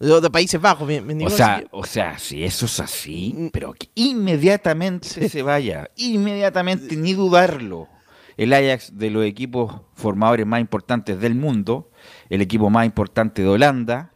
De, 0.00 0.20
de 0.20 0.30
Países 0.30 0.60
Bajos, 0.60 0.88
me, 0.88 1.00
me 1.00 1.24
O 1.26 1.30
sea, 1.30 1.60
que- 1.60 1.68
o 1.70 1.84
sea, 1.84 2.18
si 2.18 2.42
eso 2.44 2.66
es 2.66 2.80
así, 2.80 3.50
pero 3.52 3.72
que 3.74 3.90
inmediatamente 3.94 5.28
se 5.28 5.42
vaya, 5.42 5.90
inmediatamente, 5.96 6.96
ni 6.96 7.12
dudarlo. 7.14 7.88
El 8.36 8.52
Ajax 8.52 8.96
de 8.98 9.10
los 9.10 9.24
equipos 9.24 9.80
formadores 9.94 10.44
más 10.46 10.60
importantes 10.60 11.20
del 11.20 11.34
mundo, 11.36 11.90
el 12.34 12.42
equipo 12.42 12.70
más 12.70 12.86
importante 12.86 13.42
de 13.42 13.48
Holanda, 13.48 14.12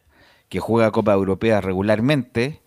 que 0.48 0.60
juega 0.60 0.90
Copa 0.90 1.12
Europea 1.12 1.60
regularmente, 1.60 2.60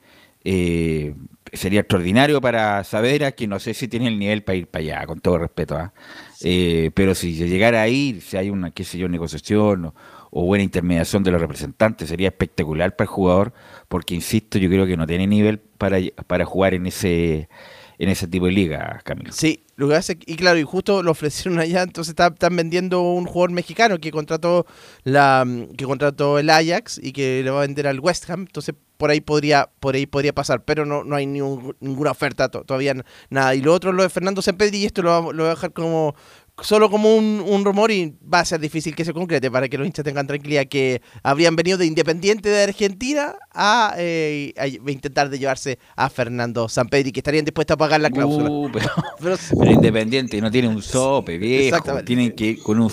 eh, 0.44 1.16
sería 1.54 1.82
extraordinario 1.82 2.42
para 2.42 2.84
Saavedra, 2.84 3.34
que 3.34 3.48
no 3.48 3.60
sé 3.60 3.74
si 3.74 3.88
tiene 3.88 4.08
el 4.08 4.18
nivel 4.18 4.44
para 4.44 4.56
ir 4.56 4.68
para 4.68 4.82
allá, 4.84 5.06
con 5.06 5.20
todo 5.20 5.38
respeto. 5.40 5.76
¿ah? 5.76 5.94
Eh, 6.42 6.92
pero 6.94 7.16
si 7.16 7.34
llegara 7.34 7.82
a 7.82 7.88
ir, 7.88 8.22
si 8.22 8.38
hay 8.38 8.50
una, 8.50 8.72
qué 8.72 8.84
sé 8.84 8.98
yo, 8.98 9.08
negociación 9.08 9.86
o, 9.86 9.96
o 10.32 10.46
buena 10.46 10.64
intermediación 10.64 11.24
de 11.24 11.32
los 11.32 11.42
representantes, 11.42 12.10
sería 12.10 12.30
espectacular 12.30 12.96
para 12.96 13.06
el 13.06 13.10
jugador, 13.10 13.54
porque 13.88 14.16
insisto, 14.16 14.58
yo 14.58 14.70
creo 14.70 14.86
que 14.86 14.98
no 14.98 15.06
tiene 15.06 15.28
nivel 15.28 15.60
para, 15.60 15.98
para 16.28 16.46
jugar 16.46 16.74
en 16.74 16.88
ese 16.88 17.50
en 17.98 18.10
ese 18.10 18.28
tipo 18.28 18.46
de 18.46 18.52
liga, 18.52 19.02
Camilo. 19.04 19.32
Sí, 19.32 19.64
lo 19.76 19.88
que 19.90 19.96
hace, 19.96 20.18
y 20.26 20.36
claro, 20.36 20.60
y 20.60 20.64
justo 20.64 21.02
lo 21.04 21.12
ofrecieron 21.12 21.60
allá, 21.60 21.82
entonces 21.84 22.12
está- 22.12 22.28
están 22.28 22.56
vendiendo 22.56 23.02
un 23.02 23.26
jugador 23.26 23.52
mexicano 23.52 23.98
que 24.00 24.12
contrató 24.12 24.66
la 25.04 25.46
que 25.78 25.86
contrató 25.86 26.40
el 26.40 26.50
Ajax 26.50 27.00
y 27.02 27.12
que 27.12 27.42
le 27.44 27.50
va 27.50 27.60
a 27.60 27.68
vender 27.68 27.88
al 27.88 28.00
West 28.00 28.30
Ham, 28.30 28.42
entonces 28.42 28.76
por 28.98 29.10
ahí 29.10 29.20
podría 29.22 29.68
por 29.80 29.96
ahí 29.96 30.06
podría 30.06 30.34
pasar, 30.34 30.64
pero 30.64 30.86
no, 30.86 31.04
no 31.04 31.16
hay 31.16 31.26
ni 31.26 31.42
un- 31.42 31.76
ninguna 31.80 32.12
oferta 32.12 32.50
to- 32.50 32.64
todavía 32.64 32.94
nada. 33.32 33.56
Y 33.56 33.62
lo 33.62 33.74
otro 33.74 33.92
lo 33.92 34.04
de 34.04 34.10
Fernando 34.10 34.44
Sempedri 34.44 34.78
y 34.78 34.86
esto 34.86 35.02
lo, 35.02 35.32
lo 35.34 35.44
voy 35.44 35.48
a 35.48 35.56
dejar 35.56 35.74
como 35.74 36.16
solo 36.60 36.90
como 36.90 37.16
un, 37.16 37.44
un 37.46 37.66
rumor 37.66 37.92
y 37.92 38.16
va 38.32 38.40
a 38.40 38.46
ser 38.46 38.60
difícil 38.60 38.96
que 38.96 39.04
se 39.06 39.14
concrete 39.14 39.50
para 39.50 39.68
que 39.68 39.78
los 39.78 39.88
hinchas 39.88 40.06
tengan 40.06 40.28
tranquilidad 40.28 40.68
que 40.68 41.02
habrían 41.24 41.56
venido 41.56 41.78
de 41.78 41.86
Independiente 41.86 42.50
de 42.50 42.64
Argentina 42.64 43.36
a, 43.54 43.96
eh, 43.98 44.54
a 44.58 44.68
intentar 44.68 45.30
de 45.30 45.40
llevarse 45.40 45.80
a 45.96 46.10
Fernando 46.10 46.70
Sampedri 46.70 47.12
que 47.12 47.20
estarían 47.20 47.46
dispuestos 47.46 47.74
a 47.76 47.78
pagar 47.78 48.00
la 48.02 48.10
cláusula. 48.10 48.50
Uh, 48.50 48.70
pero, 48.72 48.90
pero 49.60 49.72
Independiente 49.72 50.40
no 50.40 50.52
tiene 50.52 50.68
un 50.68 50.82
sope, 50.82 51.38
viejo. 51.38 51.82
Tienen 52.06 52.34
que 52.34 52.58
con 52.60 52.80
un, 52.80 52.92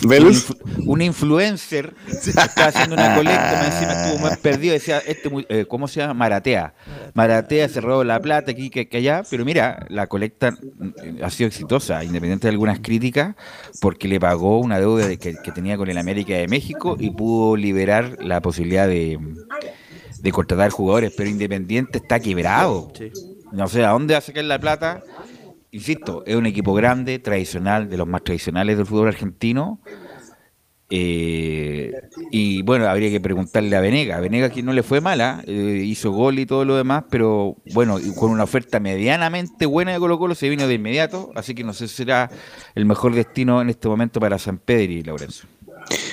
un, 0.86 1.02
influencer 1.02 1.94
que 2.06 2.30
está 2.30 2.66
haciendo 2.66 2.94
una 2.94 3.14
colecta, 3.16 3.66
encima 3.66 3.92
estuvo 3.92 4.18
más 4.22 4.38
perdido. 4.42 4.72
Decía, 4.72 4.98
este, 4.98 5.28
mu- 5.28 5.42
eh, 5.48 5.66
¿cómo 5.68 5.88
se 5.88 6.00
llama? 6.00 6.14
Maratea. 6.14 6.74
Maratea 7.14 7.68
se 7.68 7.80
robó 7.80 8.02
la 8.04 8.20
plata 8.20 8.50
aquí 8.52 8.70
que, 8.70 8.88
que 8.88 8.98
allá, 8.98 9.22
pero 9.30 9.44
mira, 9.44 9.86
la 9.88 10.06
colecta 10.06 10.52
mm, 10.52 11.22
ha 11.22 11.30
sido 11.30 11.48
exitosa, 11.48 12.02
independiente 12.04 12.46
de 12.46 12.52
algunas 12.52 12.80
críticas, 12.80 13.34
porque 13.80 14.08
le 14.08 14.18
pagó 14.20 14.58
una 14.58 14.78
deuda 14.78 15.06
de 15.06 15.18
que, 15.18 15.34
que 15.42 15.52
tenía 15.52 15.76
con 15.76 15.88
el 15.88 15.98
América 15.98 16.34
de 16.34 16.48
México 16.48 16.96
y 16.98 17.10
pudo 17.10 17.56
liberar 17.56 18.16
la 18.20 18.40
posibilidad 18.40 18.86
de, 18.86 19.18
de 20.20 20.32
contratar 20.32 20.70
jugadores, 20.70 21.12
pero 21.16 21.28
Independiente 21.28 21.98
está 21.98 22.20
quebrado. 22.20 22.92
No 23.52 23.68
sé 23.68 23.84
a 23.84 23.90
dónde 23.90 24.14
va 24.14 24.18
a 24.18 24.22
sacar 24.22 24.44
la 24.44 24.58
plata. 24.58 25.02
Insisto, 25.70 26.22
es 26.26 26.34
un 26.34 26.46
equipo 26.46 26.74
grande, 26.74 27.18
tradicional, 27.18 27.88
de 27.90 27.96
los 27.96 28.06
más 28.06 28.24
tradicionales 28.24 28.76
del 28.76 28.86
fútbol 28.86 29.08
argentino. 29.08 29.80
Eh, 30.90 31.92
y 32.30 32.62
bueno, 32.62 32.88
habría 32.88 33.10
que 33.10 33.20
preguntarle 33.20 33.76
a 33.76 33.80
Venega. 33.80 34.16
A 34.16 34.20
Venega 34.20 34.50
que 34.50 34.62
no 34.62 34.72
le 34.72 34.82
fue 34.82 35.00
mala, 35.00 35.42
eh, 35.46 35.82
hizo 35.84 36.10
gol 36.12 36.38
y 36.38 36.46
todo 36.46 36.64
lo 36.64 36.76
demás, 36.76 37.04
pero 37.10 37.56
bueno, 37.74 37.98
y 38.00 38.14
con 38.14 38.30
una 38.30 38.44
oferta 38.44 38.80
medianamente 38.80 39.66
buena 39.66 39.92
de 39.92 39.98
Colo 39.98 40.18
Colo 40.18 40.34
se 40.34 40.48
vino 40.48 40.66
de 40.66 40.74
inmediato, 40.74 41.30
así 41.34 41.54
que 41.54 41.62
no 41.64 41.74
sé 41.74 41.88
si 41.88 41.96
será 41.96 42.30
el 42.74 42.86
mejor 42.86 43.14
destino 43.14 43.60
en 43.60 43.68
este 43.70 43.88
momento 43.88 44.18
para 44.20 44.38
San 44.38 44.58
Pedro 44.58 44.92
y 44.92 45.02
Laurencio. 45.02 45.46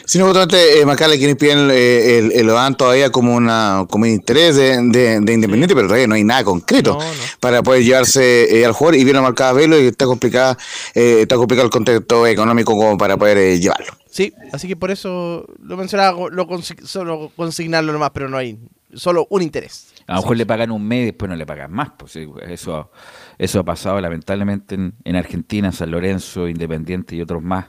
Sin 0.06 0.22
justamente, 0.22 0.80
eh, 0.80 0.86
Macale, 0.86 1.18
quienes 1.18 1.36
piden 1.36 1.70
eh, 1.72 2.20
el, 2.20 2.32
el, 2.34 2.46
lo 2.48 2.54
dan 2.54 2.78
todavía 2.78 3.10
como 3.10 3.36
una 3.36 3.86
como 3.90 4.04
un 4.06 4.12
interés 4.12 4.56
de, 4.56 4.78
de- 4.90 5.20
de 5.20 5.34
Independiente, 5.34 5.74
pero 5.76 5.88
todavía 5.88 6.08
no 6.08 6.16
hay 6.16 6.24
nada 6.24 6.44
concreto 6.44 6.98
para 7.40 7.62
poder 7.64 7.84
llevarse 7.84 8.60
eh, 8.60 8.66
al 8.66 8.72
jugador 8.74 9.00
y 9.00 9.04
viene 9.04 9.20
marcada 9.20 9.52
Velo 9.54 9.78
y 9.82 9.88
está 9.88 10.06
complicada, 10.06 10.58
eh, 10.94 11.20
está 11.22 11.36
complicado 11.36 11.66
el 11.66 11.72
contexto 11.72 12.26
económico 12.28 12.74
como 12.74 12.98
para 12.98 13.18
poder 13.18 13.38
eh, 13.38 13.60
llevarlo. 13.60 13.94
Sí, 14.16 14.32
así 14.54 14.70
que 14.70 14.78
por 14.78 14.92
eso 14.92 15.46
lo 15.60 15.76
mencionaba, 15.76 16.30
lo 16.32 16.48
consi- 16.48 16.82
solo 16.86 17.34
consignarlo 17.36 17.92
nomás, 17.92 18.12
pero 18.14 18.30
no 18.30 18.38
hay 18.38 18.58
solo 18.94 19.28
un 19.30 19.42
interés. 19.42 19.94
A 20.08 20.16
lo 20.16 20.22
mejor 20.22 20.38
le 20.38 20.46
pagan 20.46 20.72
un 20.72 20.88
mes 20.88 21.02
y 21.02 21.06
después 21.08 21.30
no 21.30 21.36
le 21.36 21.46
pagan 21.46 21.74
más. 21.74 21.90
Pues 21.98 22.16
eso, 22.48 22.92
eso 23.38 23.60
ha 23.60 23.64
pasado 23.66 24.00
lamentablemente 24.00 24.76
en, 24.76 24.94
en 25.04 25.16
Argentina, 25.18 25.70
San 25.74 25.92
Lorenzo, 25.92 26.48
Independiente 26.48 27.14
y 27.18 27.22
otros 27.22 27.44
más 27.44 27.66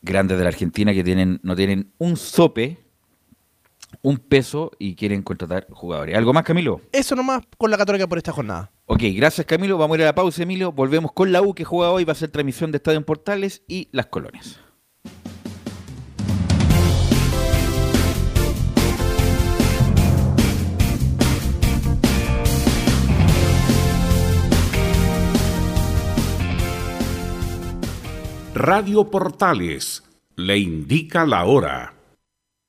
grandes 0.00 0.38
de 0.38 0.44
la 0.44 0.48
Argentina 0.48 0.94
que 0.94 1.04
tienen 1.04 1.40
no 1.42 1.54
tienen 1.54 1.92
un 1.98 2.16
sope, 2.16 2.78
un 4.00 4.16
peso 4.16 4.70
y 4.78 4.94
quieren 4.94 5.20
contratar 5.22 5.66
jugadores. 5.70 6.16
¿Algo 6.16 6.32
más, 6.32 6.44
Camilo? 6.44 6.80
Eso 6.90 7.14
nomás 7.14 7.42
con 7.58 7.70
la 7.70 7.76
Católica 7.76 8.06
por 8.06 8.16
esta 8.16 8.32
jornada. 8.32 8.70
Ok, 8.86 9.02
gracias 9.14 9.46
Camilo. 9.46 9.76
Vamos 9.76 9.96
a 9.96 9.98
ir 9.98 10.02
a 10.04 10.06
la 10.06 10.14
pausa, 10.14 10.42
Emilio. 10.42 10.72
Volvemos 10.72 11.12
con 11.12 11.32
la 11.32 11.42
U 11.42 11.52
que 11.54 11.64
juega 11.66 11.90
hoy. 11.92 12.04
Va 12.04 12.12
a 12.12 12.16
ser 12.16 12.30
transmisión 12.30 12.72
de 12.72 12.78
Estadio 12.78 12.96
en 12.96 13.04
Portales 13.04 13.62
y 13.68 13.90
las 13.92 14.06
colonias. 14.06 14.58
Radio 28.62 29.04
Portales 29.04 30.02
le 30.36 30.58
indica 30.58 31.24
la 31.24 31.46
hora. 31.46 31.94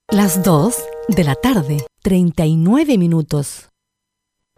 Las 0.10 0.42
2 0.42 0.74
de 1.10 1.26
la 1.26 1.36
tarde, 1.36 1.86
39 2.02 2.98
minutos. 2.98 3.68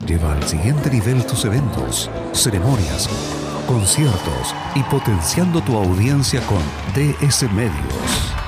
Lleva 0.05 0.34
al 0.34 0.43
siguiente 0.43 0.91
nivel 0.91 1.26
tus 1.26 1.43
eventos, 1.45 2.07
ceremonias, 2.34 3.10
conciertos 3.65 4.53
y 4.76 4.84
potenciando 4.84 5.60
tu 5.64 5.76
audiencia 5.76 6.39
con 6.45 6.61
DS 6.93 7.51
Medios. 7.51 8.32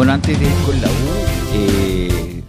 Bueno, 0.00 0.14
antes 0.14 0.40
de 0.40 0.46
ir 0.46 0.54
con 0.64 0.80
la 0.80 0.88
U, 0.88 0.92
eh, 1.52 2.42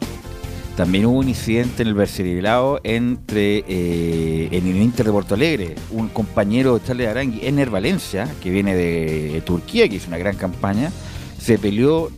también 0.78 1.06
hubo 1.06 1.20
un 1.20 1.28
incidente 1.28 1.82
en 1.82 1.90
el 1.90 1.96
Bercerilao 1.96 2.80
entre 2.82 3.66
eh, 3.68 4.48
en 4.54 4.68
el 4.68 4.78
Inter 4.78 5.08
de 5.08 5.12
Porto 5.12 5.36
Alegre. 5.36 5.76
Un 5.90 6.08
compañero 6.08 6.80
de 6.80 6.86
Charles 6.86 7.10
Arangui, 7.10 7.46
Ener 7.46 7.70
Valencia, 7.70 8.26
que 8.42 8.52
viene 8.52 8.74
de 8.74 9.44
Turquía, 9.46 9.90
que 9.90 9.96
hizo 9.96 10.08
una 10.08 10.18
gran 10.18 10.38
campaña, 10.38 10.92
se 11.40 11.58
peleó 11.60 12.10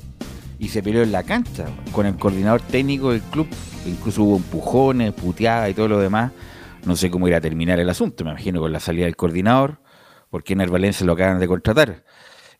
y 0.59 0.67
se 0.67 0.83
peleó 0.83 1.01
en 1.01 1.11
la 1.11 1.23
cancha 1.23 1.65
con 1.91 2.05
el 2.05 2.15
coordinador 2.15 2.61
técnico 2.61 3.09
del 3.09 3.21
club. 3.21 3.47
Incluso 3.87 4.21
hubo 4.21 4.37
empujones, 4.37 5.13
puteadas 5.13 5.71
y 5.71 5.73
todo 5.73 5.87
lo 5.87 5.97
demás. 5.97 6.31
No 6.85 6.95
sé 6.95 7.09
cómo 7.09 7.27
irá 7.27 7.37
a 7.37 7.41
terminar 7.41 7.79
el 7.79 7.89
asunto, 7.89 8.23
me 8.23 8.29
imagino 8.29 8.59
con 8.59 8.71
la 8.71 8.79
salida 8.79 9.05
del 9.05 9.15
coordinador, 9.15 9.79
porque 10.29 10.53
Ener 10.53 10.69
Valencia 10.69 11.07
lo 11.07 11.13
acaban 11.13 11.39
de 11.39 11.47
contratar. 11.47 12.03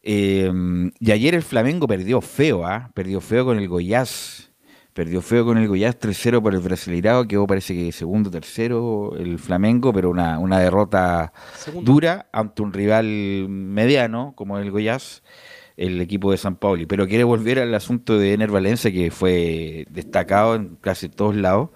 Eh, 0.03 0.51
y 0.99 1.11
ayer 1.11 1.33
el 1.33 1.43
Flamengo 1.43 1.87
perdió 1.87 2.21
feo, 2.21 2.65
¿ah? 2.65 2.91
Perdió 2.93 3.21
feo 3.21 3.45
con 3.45 3.57
el 3.57 3.67
Goiás. 3.67 4.51
Perdió 4.93 5.21
feo 5.21 5.43
con 5.43 5.57
el 5.57 5.67
Goiás 5.67 5.99
3-0 5.99 6.39
por 6.43 6.53
el 6.53 6.59
Brasileirao, 6.59 7.27
quedó 7.27 7.47
parece 7.47 7.73
que 7.73 7.91
segundo, 7.91 8.29
tercero 8.29 9.15
el 9.17 9.39
Flamengo, 9.39 9.91
pero 9.91 10.11
una, 10.11 10.37
una 10.37 10.59
derrota 10.59 11.33
Segundo. 11.55 11.91
dura 11.91 12.27
ante 12.31 12.61
un 12.61 12.73
rival 12.73 13.05
mediano 13.49 14.33
como 14.35 14.59
el 14.59 14.69
Goiás, 14.69 15.23
el 15.77 15.99
equipo 15.99 16.29
de 16.29 16.37
San 16.37 16.57
Pauli. 16.57 16.85
Pero 16.85 17.07
quiere 17.07 17.23
volver 17.23 17.57
al 17.57 17.73
asunto 17.73 18.19
de 18.19 18.33
Ener 18.33 18.51
Valencia, 18.51 18.91
que 18.91 19.09
fue 19.09 19.87
destacado 19.89 20.53
en 20.53 20.75
casi 20.75 21.09
todos 21.09 21.35
lados, 21.35 21.71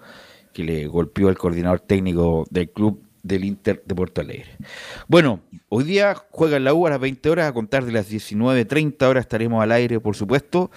que 0.52 0.62
le 0.62 0.86
golpeó 0.86 1.28
al 1.28 1.38
coordinador 1.38 1.80
técnico 1.80 2.46
del 2.50 2.70
club 2.70 3.02
del 3.28 3.44
Inter 3.44 3.82
de 3.86 3.94
Porto 3.94 4.20
Alegre. 4.20 4.50
Bueno, 5.06 5.40
hoy 5.68 5.84
día 5.84 6.16
juega 6.30 6.56
en 6.56 6.64
la 6.64 6.74
U 6.74 6.86
a 6.86 6.90
las 6.90 7.00
20 7.00 7.30
horas, 7.30 7.48
a 7.48 7.52
contar 7.52 7.84
de 7.84 7.92
las 7.92 8.10
19.30 8.10 9.02
horas 9.06 9.22
estaremos 9.22 9.62
al 9.62 9.70
aire, 9.70 10.00
por 10.00 10.16
supuesto, 10.16 10.70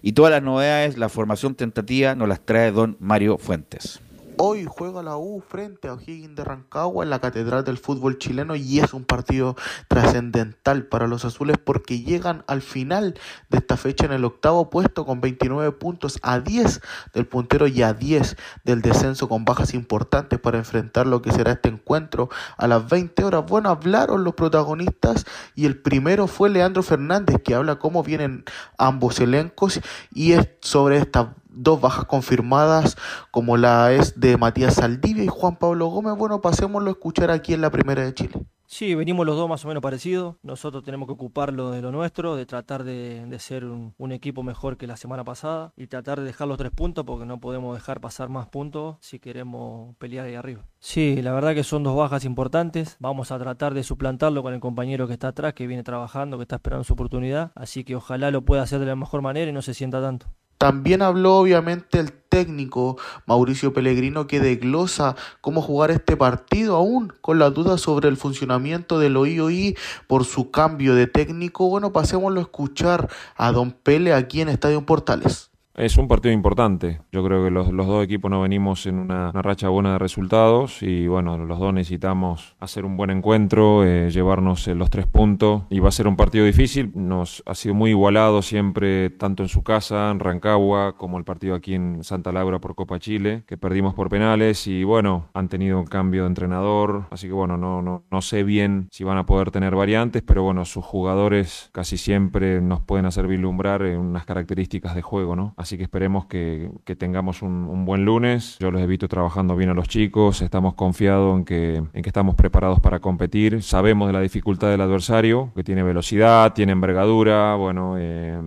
y 0.00 0.12
todas 0.12 0.30
las 0.30 0.42
novedades, 0.42 0.96
la 0.96 1.08
formación 1.08 1.54
tentativa 1.54 2.14
nos 2.14 2.28
las 2.28 2.40
trae 2.40 2.70
don 2.70 2.96
Mario 3.00 3.36
Fuentes. 3.36 4.00
Hoy 4.38 4.66
juega 4.68 5.02
la 5.02 5.16
U 5.16 5.40
frente 5.40 5.88
a 5.88 5.94
O'Higgins 5.94 6.36
de 6.36 6.44
Rancagua 6.44 7.02
en 7.02 7.08
la 7.08 7.20
Catedral 7.20 7.64
del 7.64 7.78
Fútbol 7.78 8.18
Chileno 8.18 8.54
y 8.54 8.80
es 8.80 8.92
un 8.92 9.06
partido 9.06 9.56
trascendental 9.88 10.84
para 10.84 11.06
los 11.06 11.24
azules 11.24 11.56
porque 11.56 12.02
llegan 12.02 12.44
al 12.46 12.60
final 12.60 13.18
de 13.48 13.58
esta 13.58 13.78
fecha 13.78 14.04
en 14.04 14.12
el 14.12 14.26
octavo 14.26 14.68
puesto 14.68 15.06
con 15.06 15.22
29 15.22 15.72
puntos 15.72 16.18
a 16.22 16.38
10 16.40 16.82
del 17.14 17.26
puntero 17.26 17.66
y 17.66 17.82
a 17.82 17.94
10 17.94 18.36
del 18.62 18.82
descenso 18.82 19.26
con 19.26 19.46
bajas 19.46 19.72
importantes 19.72 20.38
para 20.38 20.58
enfrentar 20.58 21.06
lo 21.06 21.22
que 21.22 21.32
será 21.32 21.52
este 21.52 21.70
encuentro 21.70 22.28
a 22.58 22.66
las 22.66 22.86
20 22.90 23.24
horas. 23.24 23.46
Bueno, 23.46 23.70
hablaron 23.70 24.22
los 24.22 24.34
protagonistas 24.34 25.24
y 25.54 25.64
el 25.64 25.80
primero 25.80 26.26
fue 26.26 26.50
Leandro 26.50 26.82
Fernández 26.82 27.40
que 27.42 27.54
habla 27.54 27.78
cómo 27.78 28.02
vienen 28.02 28.44
ambos 28.76 29.18
elencos 29.18 29.80
y 30.12 30.32
es 30.32 30.46
sobre 30.60 30.98
esta 30.98 31.34
dos 31.56 31.80
bajas 31.80 32.04
confirmadas 32.04 32.96
como 33.30 33.56
la 33.56 33.92
es 33.92 34.20
de 34.20 34.36
Matías 34.36 34.74
Saldivia 34.74 35.24
y 35.24 35.28
Juan 35.28 35.56
Pablo 35.56 35.86
Gómez. 35.86 36.16
Bueno, 36.16 36.40
pasémoslo 36.40 36.90
a 36.90 36.92
escuchar 36.92 37.30
aquí 37.30 37.54
en 37.54 37.62
la 37.62 37.70
Primera 37.70 38.04
de 38.04 38.14
Chile. 38.14 38.46
Sí, 38.68 38.96
venimos 38.96 39.24
los 39.24 39.36
dos 39.36 39.48
más 39.48 39.64
o 39.64 39.68
menos 39.68 39.80
parecidos. 39.80 40.34
Nosotros 40.42 40.82
tenemos 40.82 41.06
que 41.06 41.12
ocuparlo 41.12 41.70
de 41.70 41.80
lo 41.80 41.92
nuestro, 41.92 42.34
de 42.34 42.46
tratar 42.46 42.82
de, 42.82 43.24
de 43.24 43.38
ser 43.38 43.64
un, 43.64 43.94
un 43.96 44.10
equipo 44.10 44.42
mejor 44.42 44.76
que 44.76 44.88
la 44.88 44.96
semana 44.96 45.22
pasada 45.22 45.72
y 45.76 45.86
tratar 45.86 46.18
de 46.18 46.26
dejar 46.26 46.48
los 46.48 46.58
tres 46.58 46.72
puntos 46.72 47.04
porque 47.04 47.26
no 47.26 47.38
podemos 47.38 47.76
dejar 47.76 48.00
pasar 48.00 48.28
más 48.28 48.48
puntos 48.48 48.96
si 49.00 49.20
queremos 49.20 49.94
pelear 49.98 50.26
ahí 50.26 50.34
arriba. 50.34 50.64
Sí, 50.80 51.22
la 51.22 51.32
verdad 51.32 51.54
que 51.54 51.62
son 51.62 51.84
dos 51.84 51.96
bajas 51.96 52.24
importantes. 52.24 52.96
Vamos 52.98 53.30
a 53.30 53.38
tratar 53.38 53.72
de 53.72 53.84
suplantarlo 53.84 54.42
con 54.42 54.52
el 54.52 54.60
compañero 54.60 55.06
que 55.06 55.12
está 55.12 55.28
atrás, 55.28 55.54
que 55.54 55.68
viene 55.68 55.84
trabajando, 55.84 56.36
que 56.36 56.42
está 56.42 56.56
esperando 56.56 56.82
su 56.82 56.94
oportunidad. 56.94 57.52
Así 57.54 57.84
que 57.84 57.94
ojalá 57.94 58.32
lo 58.32 58.42
pueda 58.42 58.62
hacer 58.62 58.80
de 58.80 58.86
la 58.86 58.96
mejor 58.96 59.22
manera 59.22 59.48
y 59.48 59.54
no 59.54 59.62
se 59.62 59.74
sienta 59.74 60.02
tanto. 60.02 60.26
También 60.58 61.02
habló 61.02 61.36
obviamente 61.36 61.98
el 61.98 62.12
técnico 62.12 62.98
Mauricio 63.26 63.72
Pellegrino 63.72 64.26
que 64.26 64.40
desglosa 64.40 65.16
cómo 65.40 65.62
jugar 65.62 65.90
este 65.90 66.16
partido 66.16 66.76
aún 66.76 67.12
con 67.20 67.38
las 67.38 67.54
dudas 67.54 67.80
sobre 67.80 68.08
el 68.08 68.16
funcionamiento 68.16 68.98
del 68.98 69.16
OIOI 69.16 69.76
por 70.06 70.24
su 70.24 70.50
cambio 70.50 70.94
de 70.94 71.06
técnico. 71.06 71.68
Bueno, 71.68 71.92
pasémoslo 71.92 72.40
a 72.40 72.42
escuchar 72.42 73.08
a 73.36 73.52
Don 73.52 73.72
Pele 73.72 74.12
aquí 74.14 74.40
en 74.40 74.48
Estadio 74.48 74.84
Portales. 74.84 75.50
Es 75.76 75.98
un 75.98 76.08
partido 76.08 76.32
importante. 76.32 77.02
Yo 77.12 77.22
creo 77.22 77.44
que 77.44 77.50
los, 77.50 77.70
los 77.70 77.86
dos 77.86 78.02
equipos 78.02 78.30
no 78.30 78.40
venimos 78.40 78.86
en 78.86 78.98
una, 78.98 79.30
racha 79.30 79.68
buena 79.68 79.92
de 79.92 79.98
resultados 79.98 80.82
y 80.82 81.06
bueno, 81.06 81.36
los 81.36 81.58
dos 81.58 81.74
necesitamos 81.74 82.56
hacer 82.60 82.86
un 82.86 82.96
buen 82.96 83.10
encuentro, 83.10 83.84
eh, 83.84 84.10
llevarnos 84.10 84.66
eh, 84.68 84.74
los 84.74 84.88
tres 84.88 85.06
puntos 85.06 85.64
y 85.68 85.80
va 85.80 85.90
a 85.90 85.92
ser 85.92 86.08
un 86.08 86.16
partido 86.16 86.46
difícil. 86.46 86.92
Nos 86.94 87.42
ha 87.44 87.54
sido 87.54 87.74
muy 87.74 87.90
igualado 87.90 88.40
siempre, 88.40 89.10
tanto 89.10 89.42
en 89.42 89.50
su 89.50 89.62
casa, 89.62 90.10
en 90.10 90.18
Rancagua, 90.18 90.96
como 90.96 91.18
el 91.18 91.24
partido 91.24 91.54
aquí 91.54 91.74
en 91.74 92.02
Santa 92.02 92.32
Laura 92.32 92.58
por 92.58 92.74
Copa 92.74 92.98
Chile, 92.98 93.44
que 93.46 93.58
perdimos 93.58 93.92
por 93.92 94.08
penales 94.08 94.66
y 94.66 94.82
bueno, 94.82 95.28
han 95.34 95.50
tenido 95.50 95.78
un 95.78 95.86
cambio 95.86 96.22
de 96.22 96.28
entrenador, 96.28 97.04
así 97.10 97.26
que 97.26 97.34
bueno, 97.34 97.58
no, 97.58 97.82
no, 97.82 98.02
no 98.10 98.22
sé 98.22 98.44
bien 98.44 98.88
si 98.90 99.04
van 99.04 99.18
a 99.18 99.26
poder 99.26 99.50
tener 99.50 99.74
variantes, 99.74 100.22
pero 100.22 100.42
bueno, 100.42 100.64
sus 100.64 100.86
jugadores 100.86 101.68
casi 101.72 101.98
siempre 101.98 102.62
nos 102.62 102.80
pueden 102.80 103.04
hacer 103.04 103.26
vislumbrar 103.26 103.82
en 103.82 103.98
unas 103.98 104.24
características 104.24 104.94
de 104.94 105.02
juego, 105.02 105.36
¿no? 105.36 105.52
Que 105.74 105.82
esperemos 105.82 106.26
que, 106.26 106.70
tengamos 106.98 107.42
un, 107.42 107.84
buen 107.84 108.04
lunes. 108.04 108.56
Yo 108.60 108.70
los 108.70 108.80
he 108.80 108.86
visto 108.86 109.08
trabajando 109.08 109.56
bien 109.56 109.70
a 109.70 109.74
los 109.74 109.88
chicos, 109.88 110.42
estamos 110.42 110.74
confiados 110.74 111.36
en 111.36 111.44
que, 111.44 111.76
en 111.76 112.02
que 112.02 112.08
estamos 112.08 112.36
preparados 112.36 112.78
para 112.80 113.00
competir. 113.00 113.62
Sabemos 113.62 114.06
de 114.06 114.12
la 114.12 114.20
dificultad 114.20 114.70
del 114.70 114.80
adversario, 114.80 115.50
que 115.56 115.64
tiene 115.64 115.82
velocidad, 115.82 116.52
tiene 116.52 116.72
envergadura, 116.72 117.56
bueno, 117.56 117.96
eh, 117.98 118.38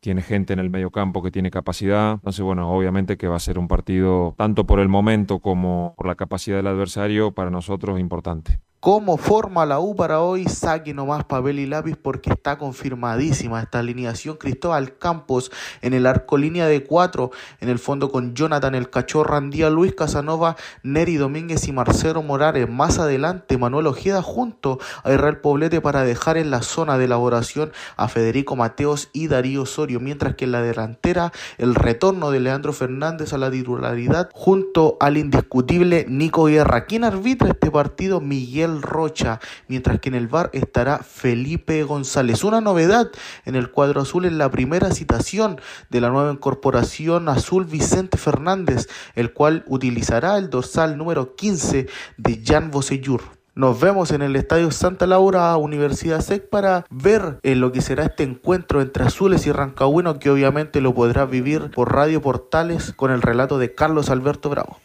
tiene 0.00 0.22
gente 0.22 0.52
en 0.52 0.58
el 0.58 0.70
medio 0.70 0.90
campo 0.90 1.22
que 1.22 1.30
tiene 1.30 1.50
capacidad. 1.50 2.14
Entonces, 2.14 2.42
bueno, 2.42 2.70
obviamente 2.70 3.16
que 3.16 3.28
va 3.28 3.36
a 3.36 3.40
ser 3.40 3.58
un 3.58 3.68
partido, 3.68 4.34
tanto 4.36 4.64
por 4.64 4.80
el 4.80 4.88
momento 4.88 5.40
como 5.40 5.94
por 5.96 6.06
la 6.06 6.14
capacidad 6.14 6.56
del 6.56 6.66
adversario, 6.66 7.32
para 7.32 7.50
nosotros 7.50 8.00
importante. 8.00 8.58
¿Cómo 8.80 9.16
forma 9.16 9.66
la 9.66 9.80
U 9.80 9.96
para 9.96 10.20
hoy? 10.20 10.44
Saque 10.44 10.94
nomás 10.94 11.24
papel 11.24 11.58
y 11.58 11.66
lápiz 11.66 11.96
porque 12.00 12.30
está 12.30 12.58
confirmadísima 12.58 13.60
esta 13.60 13.80
alineación. 13.80 14.36
Cristóbal 14.36 14.96
Campos 14.98 15.50
en 15.82 15.94
el 15.94 16.06
arco 16.06 16.38
línea 16.38 16.68
de 16.68 16.84
cuatro, 16.84 17.32
en 17.60 17.70
el 17.70 17.80
fondo 17.80 18.12
con 18.12 18.34
Jonathan 18.36 18.76
el 18.76 18.88
Cachorro 18.88 19.34
Andía, 19.34 19.68
Luis 19.68 19.96
Casanova, 19.96 20.54
Neri 20.84 21.16
Domínguez 21.16 21.66
y 21.66 21.72
Marcelo 21.72 22.22
Morales. 22.22 22.70
Más 22.70 23.00
adelante 23.00 23.58
Manuel 23.58 23.88
Ojeda 23.88 24.22
junto 24.22 24.78
a 25.02 25.12
Israel 25.12 25.38
Poblete 25.38 25.80
para 25.80 26.04
dejar 26.04 26.36
en 26.36 26.52
la 26.52 26.62
zona 26.62 26.98
de 26.98 27.06
elaboración 27.06 27.72
a 27.96 28.06
Federico 28.06 28.54
Mateos 28.54 29.10
y 29.12 29.26
Darío 29.26 29.62
Osorio. 29.62 29.98
Mientras 29.98 30.36
que 30.36 30.44
en 30.44 30.52
la 30.52 30.62
delantera 30.62 31.32
el 31.58 31.74
retorno 31.74 32.30
de 32.30 32.38
Leandro 32.38 32.72
Fernández 32.72 33.32
a 33.32 33.38
la 33.38 33.50
titularidad 33.50 34.30
junto 34.34 34.96
al 35.00 35.16
indiscutible 35.16 36.06
Nico 36.08 36.44
Guerra. 36.44 36.84
¿Quién 36.84 37.02
arbitra 37.02 37.48
este 37.48 37.72
partido? 37.72 38.20
Miguel 38.20 38.67
Rocha, 38.82 39.40
mientras 39.66 40.00
que 40.00 40.08
en 40.08 40.14
el 40.14 40.28
bar 40.28 40.50
estará 40.52 40.98
Felipe 40.98 41.82
González. 41.82 42.44
Una 42.44 42.60
novedad 42.60 43.10
en 43.44 43.56
el 43.56 43.70
cuadro 43.70 44.02
azul 44.02 44.24
en 44.24 44.38
la 44.38 44.50
primera 44.50 44.90
citación 44.90 45.60
de 45.90 46.00
la 46.00 46.10
nueva 46.10 46.32
incorporación 46.32 47.28
azul 47.28 47.64
Vicente 47.64 48.18
Fernández, 48.18 48.88
el 49.14 49.32
cual 49.32 49.64
utilizará 49.66 50.36
el 50.38 50.50
dorsal 50.50 50.98
número 50.98 51.34
15 51.34 51.88
de 52.16 52.42
Jan 52.44 52.70
Bosellur. 52.70 53.38
Nos 53.58 53.80
vemos 53.80 54.12
en 54.12 54.22
el 54.22 54.36
Estadio 54.36 54.70
Santa 54.70 55.04
Laura, 55.08 55.56
Universidad 55.56 56.20
SEC, 56.20 56.48
para 56.48 56.84
ver 56.90 57.40
eh, 57.42 57.56
lo 57.56 57.72
que 57.72 57.80
será 57.80 58.04
este 58.04 58.22
encuentro 58.22 58.80
entre 58.80 59.02
azules 59.02 59.48
y 59.48 59.50
rancagüinos, 59.50 60.18
que 60.18 60.30
obviamente 60.30 60.80
lo 60.80 60.94
podrás 60.94 61.28
vivir 61.28 61.72
por 61.72 61.92
Radio 61.92 62.22
Portales 62.22 62.92
con 62.92 63.10
el 63.10 63.20
relato 63.20 63.58
de 63.58 63.74
Carlos 63.74 64.10
Alberto 64.10 64.48
Bravo. 64.48 64.78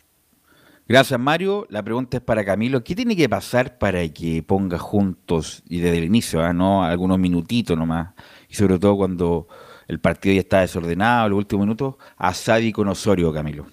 Gracias, 0.87 1.17
Mario. 1.19 1.65
La 1.69 1.81
pregunta 1.81 2.17
es 2.17 2.23
para 2.23 2.43
Camilo. 2.43 2.83
¿Qué 2.83 2.93
tiene 2.93 3.15
que 3.15 3.29
pasar 3.29 3.77
para 3.77 4.07
que 4.09 4.43
ponga 4.43 4.77
juntos, 4.77 5.63
y 5.67 5.79
desde 5.79 5.99
el 5.99 6.03
inicio, 6.03 6.45
¿eh? 6.45 6.53
no 6.53 6.83
algunos 6.83 7.17
minutitos 7.19 7.77
nomás, 7.77 8.13
y 8.49 8.55
sobre 8.55 8.77
todo 8.79 8.97
cuando 8.97 9.47
el 9.87 9.99
partido 9.99 10.35
ya 10.35 10.41
está 10.41 10.59
desordenado, 10.59 11.29
los 11.29 11.37
últimos 11.37 11.65
minutos, 11.65 11.95
a 12.17 12.33
Sadi 12.33 12.73
con 12.73 12.89
Osorio, 12.89 13.31
Camilo? 13.31 13.65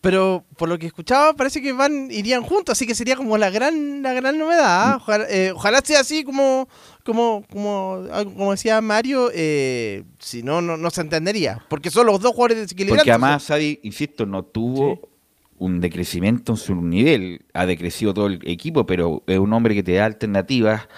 Pero 0.00 0.44
por 0.56 0.68
lo 0.68 0.78
que 0.78 0.86
escuchaba, 0.86 1.32
parece 1.32 1.62
que 1.62 1.72
van 1.72 2.10
irían 2.10 2.42
juntos, 2.42 2.72
así 2.72 2.86
que 2.86 2.94
sería 2.94 3.14
como 3.14 3.38
la 3.38 3.50
gran 3.50 4.02
la 4.02 4.12
gran 4.12 4.36
novedad. 4.36 4.90
¿eh? 4.90 4.96
Ojalá, 4.96 5.26
eh, 5.30 5.52
ojalá, 5.54 5.80
sea 5.84 6.00
así 6.00 6.24
como 6.24 6.68
como 7.04 7.44
como, 7.50 8.04
como 8.24 8.50
decía 8.50 8.80
Mario, 8.80 9.30
eh, 9.32 10.02
si 10.18 10.42
no, 10.42 10.60
no, 10.60 10.76
no 10.76 10.90
se 10.90 11.02
entendería. 11.02 11.64
Porque 11.68 11.90
son 11.90 12.06
los 12.06 12.20
dos 12.20 12.32
jugadores 12.32 12.58
desequilibrantes. 12.58 13.02
Porque 13.02 13.12
además 13.12 13.44
Sadi, 13.44 13.78
insisto, 13.82 14.26
no 14.26 14.44
tuvo... 14.44 14.94
¿Sí? 14.94 15.11
Un 15.62 15.80
decrecimiento 15.80 16.52
en 16.52 16.56
su 16.56 16.74
nivel. 16.74 17.44
Ha 17.54 17.66
decrecido 17.66 18.12
todo 18.12 18.26
el 18.26 18.40
equipo, 18.44 18.84
pero 18.84 19.22
es 19.26 19.38
un 19.38 19.52
hombre 19.52 19.74
que 19.74 19.82
te 19.82 19.94
da 19.94 20.06
alternativas, 20.06 20.88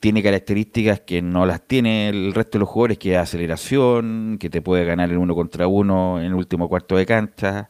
tiene 0.00 0.22
características 0.22 1.00
que 1.00 1.20
no 1.20 1.44
las 1.46 1.62
tiene 1.66 2.08
el 2.08 2.32
resto 2.32 2.58
de 2.58 2.60
los 2.60 2.68
jugadores, 2.68 2.98
que 2.98 3.14
es 3.14 3.18
aceleración, 3.18 4.36
que 4.38 4.50
te 4.50 4.62
puede 4.62 4.84
ganar 4.84 5.10
el 5.10 5.18
uno 5.18 5.34
contra 5.34 5.66
uno 5.66 6.20
en 6.20 6.26
el 6.26 6.34
último 6.34 6.68
cuarto 6.68 6.96
de 6.96 7.06
cancha. 7.06 7.68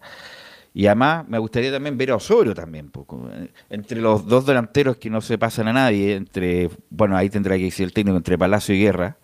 Y 0.75 0.87
además 0.87 1.27
me 1.29 1.39
gustaría 1.39 1.73
también 1.73 1.97
ver 1.97 2.11
a 2.11 2.17
Osorio 2.17 2.55
también, 2.55 2.91
poco. 2.91 3.29
entre 3.71 4.01
los 4.01 4.27
dos 4.27 4.45
delanteros 4.45 4.99
que 4.99 5.09
no 5.09 5.23
se 5.23 5.39
pasan 5.39 5.69
a 5.69 5.73
nadie, 5.73 6.15
entre, 6.15 6.71
bueno, 6.91 7.17
ahí 7.17 7.31
tendrá 7.31 7.57
que 7.57 7.65
decir 7.65 7.85
el 7.85 7.95
técnico, 7.95 8.19
entre 8.19 8.37
Palacio 8.37 8.75
y 8.75 8.81
Guerra, 8.81 9.17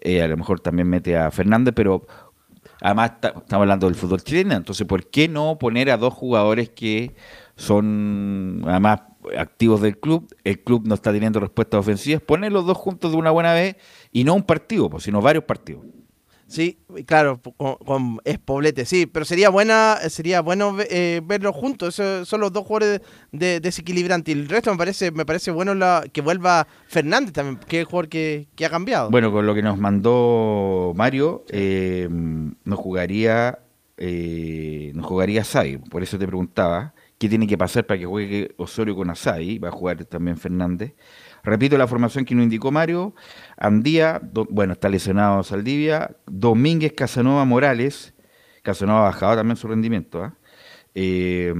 eh, 0.00 0.20
a 0.22 0.28
lo 0.28 0.36
mejor 0.36 0.60
también 0.60 0.88
mete 0.88 1.16
a 1.16 1.30
Fernández, 1.30 1.72
pero 1.74 2.06
Además, 2.80 3.12
estamos 3.22 3.52
hablando 3.52 3.86
del 3.86 3.94
fútbol 3.94 4.22
chileno, 4.22 4.54
entonces, 4.54 4.86
¿por 4.86 5.08
qué 5.08 5.28
no 5.28 5.58
poner 5.58 5.90
a 5.90 5.96
dos 5.96 6.12
jugadores 6.12 6.70
que 6.70 7.14
son, 7.56 8.62
además, 8.66 9.02
activos 9.38 9.80
del 9.80 9.98
club? 9.98 10.28
El 10.44 10.62
club 10.62 10.86
no 10.86 10.94
está 10.94 11.12
teniendo 11.12 11.40
respuestas 11.40 11.80
ofensivas. 11.80 12.22
Poner 12.22 12.52
los 12.52 12.66
dos 12.66 12.76
juntos 12.76 13.12
de 13.12 13.16
una 13.16 13.30
buena 13.30 13.52
vez 13.52 13.76
y 14.12 14.24
no 14.24 14.34
un 14.34 14.42
partido, 14.42 14.90
pues, 14.90 15.04
sino 15.04 15.20
varios 15.20 15.44
partidos. 15.44 15.84
Sí, 16.46 16.78
claro, 17.06 17.40
con, 17.56 17.76
con, 17.76 18.18
es 18.24 18.38
Poblete, 18.38 18.84
sí, 18.84 19.06
pero 19.06 19.24
sería 19.24 19.48
buena, 19.48 19.96
sería 20.08 20.40
bueno 20.40 20.76
eh, 20.90 21.20
verlos 21.24 21.54
juntos. 21.56 21.98
Esos 21.98 22.28
son 22.28 22.40
los 22.40 22.52
dos 22.52 22.66
jugadores 22.66 23.00
de, 23.32 23.38
de 23.38 23.60
desequilibrante. 23.60 24.32
Y 24.32 24.34
el 24.34 24.48
resto 24.48 24.70
me 24.70 24.76
parece, 24.76 25.10
me 25.10 25.24
parece 25.24 25.50
bueno 25.50 25.74
la, 25.74 26.04
que 26.12 26.20
vuelva 26.20 26.66
Fernández 26.86 27.32
también, 27.32 27.58
que 27.66 27.78
es 27.78 27.80
el 27.80 27.86
jugador 27.86 28.08
que, 28.08 28.48
que, 28.54 28.66
ha 28.66 28.70
cambiado. 28.70 29.10
Bueno, 29.10 29.32
con 29.32 29.46
lo 29.46 29.54
que 29.54 29.62
nos 29.62 29.78
mandó 29.78 30.92
Mario, 30.94 31.44
eh, 31.48 32.08
nos 32.10 32.78
jugaría, 32.78 33.58
eh, 33.96 34.92
nos 34.94 35.06
jugaría 35.06 35.40
Asai. 35.40 35.78
Por 35.78 36.02
eso 36.02 36.18
te 36.18 36.26
preguntaba 36.26 36.94
qué 37.18 37.28
tiene 37.28 37.46
que 37.46 37.56
pasar 37.56 37.86
para 37.86 37.98
que 37.98 38.06
juegue 38.06 38.54
Osorio 38.58 38.94
con 38.94 39.08
Asai. 39.10 39.58
Va 39.58 39.68
a 39.68 39.72
jugar 39.72 40.04
también 40.04 40.36
Fernández. 40.36 40.94
Repito 41.44 41.76
la 41.76 41.86
formación 41.86 42.24
que 42.24 42.34
nos 42.34 42.44
indicó 42.44 42.70
Mario. 42.70 43.14
Andía, 43.56 44.20
bueno, 44.50 44.72
está 44.72 44.88
lesionado 44.88 45.42
Saldivia. 45.42 46.16
Domínguez 46.26 46.92
Casanova 46.92 47.44
Morales. 47.44 48.14
Casanova 48.62 49.00
ha 49.00 49.10
bajado 49.10 49.36
también 49.36 49.56
su 49.56 49.68
rendimiento. 49.68 50.24
¿eh? 50.24 50.30
Eh, 50.94 51.54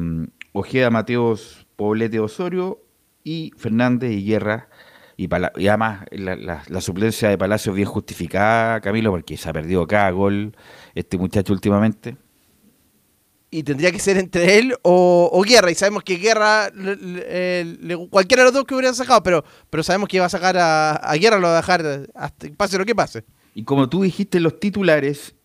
Ojeda 0.52 0.90
Mateos 0.90 1.66
Poblete 1.76 2.20
Osorio. 2.20 2.80
Y 3.22 3.52
Fernández 3.56 4.12
y 4.12 4.24
Guerra. 4.24 4.68
Y, 5.16 5.28
y 5.56 5.68
además 5.68 6.04
la, 6.10 6.80
suplencia 6.80 7.28
de 7.28 7.38
Palacio 7.38 7.72
bien 7.72 7.88
justificada, 7.88 8.80
Camilo, 8.80 9.10
porque 9.12 9.36
se 9.36 9.48
ha 9.48 9.52
perdido 9.52 9.86
cada 9.86 10.10
gol 10.10 10.56
este 10.94 11.16
muchacho 11.16 11.52
últimamente 11.52 12.16
y 13.55 13.62
tendría 13.62 13.93
que 13.93 14.01
ser 14.01 14.16
entre 14.16 14.59
él 14.59 14.74
o, 14.82 15.31
o 15.32 15.43
Guerra. 15.43 15.70
Y 15.70 15.76
sabemos 15.76 16.02
que 16.02 16.16
Guerra, 16.16 16.70
le, 16.70 17.64
le, 17.64 18.09
cualquiera 18.09 18.43
de 18.43 18.47
los 18.47 18.52
dos 18.52 18.64
que 18.64 18.74
hubiera 18.74 18.93
sacado, 18.93 19.22
pero, 19.22 19.44
pero 19.70 19.85
sabemos 19.85 20.09
que 20.09 20.16
iba 20.16 20.26
a 20.26 20.28
sacar 20.28 20.56
a, 20.56 20.97
a 20.97 21.14
Guerra, 21.14 21.39
lo 21.39 21.47
va 21.47 21.52
a 21.52 21.56
dejar 21.60 22.09
hasta 22.14 22.48
pase 22.56 22.78
lo 22.78 22.85
que 22.85 22.97
pase. 22.97 23.22
Y 23.55 23.62
como 23.62 23.89
tú 23.89 24.02
dijiste, 24.02 24.40
los 24.40 24.59
titulares, 24.59 25.36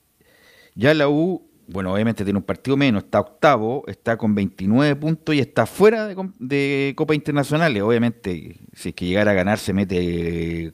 ya 0.73 0.91
la 0.95 1.07
U, 1.07 1.47
bueno, 1.67 1.93
obviamente 1.93 2.23
tiene 2.23 2.39
un 2.39 2.45
partido 2.45 2.75
menos, 2.75 3.03
está 3.03 3.19
octavo, 3.19 3.83
está 3.85 4.17
con 4.17 4.33
29 4.33 4.95
puntos 4.95 5.35
y 5.35 5.39
está 5.39 5.67
fuera 5.67 6.07
de, 6.07 6.15
de 6.39 6.95
Copa 6.97 7.13
Internacionales. 7.13 7.83
Obviamente, 7.83 8.59
si 8.73 8.89
es 8.89 8.95
que 8.95 9.05
llegara 9.05 9.31
a 9.31 9.35
ganar, 9.35 9.59
se 9.59 9.71
mete, 9.71 10.73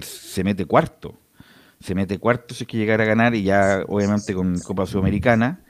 se 0.00 0.42
mete 0.42 0.64
cuarto. 0.64 1.18
Se 1.80 1.94
mete 1.94 2.16
cuarto 2.18 2.54
si 2.54 2.64
es 2.64 2.68
que 2.68 2.78
llegara 2.78 3.04
a 3.04 3.06
ganar 3.06 3.34
y 3.34 3.42
ya, 3.42 3.82
obviamente, 3.88 4.32
con 4.32 4.58
Copa 4.60 4.86
Sudamericana. 4.86 5.62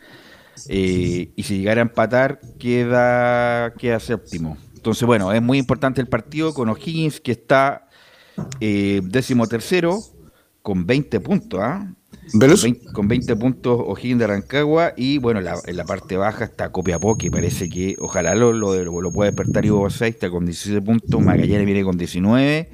Eh, 0.68 1.32
y 1.34 1.42
si 1.42 1.58
llegara 1.58 1.80
a 1.80 1.82
empatar, 1.82 2.40
queda, 2.58 3.72
queda 3.74 4.00
séptimo. 4.00 4.56
Entonces, 4.74 5.06
bueno, 5.06 5.32
es 5.32 5.42
muy 5.42 5.58
importante 5.58 6.00
el 6.00 6.08
partido 6.08 6.54
con 6.54 6.68
O'Higgins, 6.68 7.20
que 7.20 7.32
está 7.32 7.88
eh, 8.60 9.00
décimo 9.04 9.46
tercero, 9.46 9.98
con 10.62 10.86
20 10.86 11.20
puntos. 11.20 11.60
¿ah? 11.62 11.94
Con, 12.32 12.92
con 12.92 13.08
20 13.08 13.36
puntos 13.36 13.80
O'Higgins 13.86 14.18
de 14.20 14.26
Rancagua. 14.26 14.92
Y 14.96 15.18
bueno, 15.18 15.40
la, 15.40 15.56
en 15.66 15.76
la 15.76 15.84
parte 15.84 16.16
baja 16.16 16.44
está 16.44 16.72
Copiapó, 16.72 17.16
que 17.16 17.30
parece 17.30 17.68
que 17.68 17.96
ojalá 17.98 18.34
lo, 18.34 18.52
lo, 18.52 18.82
lo 18.82 19.12
pueda 19.12 19.30
despertar 19.30 19.64
Ivo 19.64 19.82
Basay, 19.82 20.10
está 20.10 20.30
con 20.30 20.44
17 20.46 20.82
puntos. 20.82 21.20
Magallanes 21.20 21.66
viene 21.66 21.84
con 21.84 21.96
19 21.96 22.70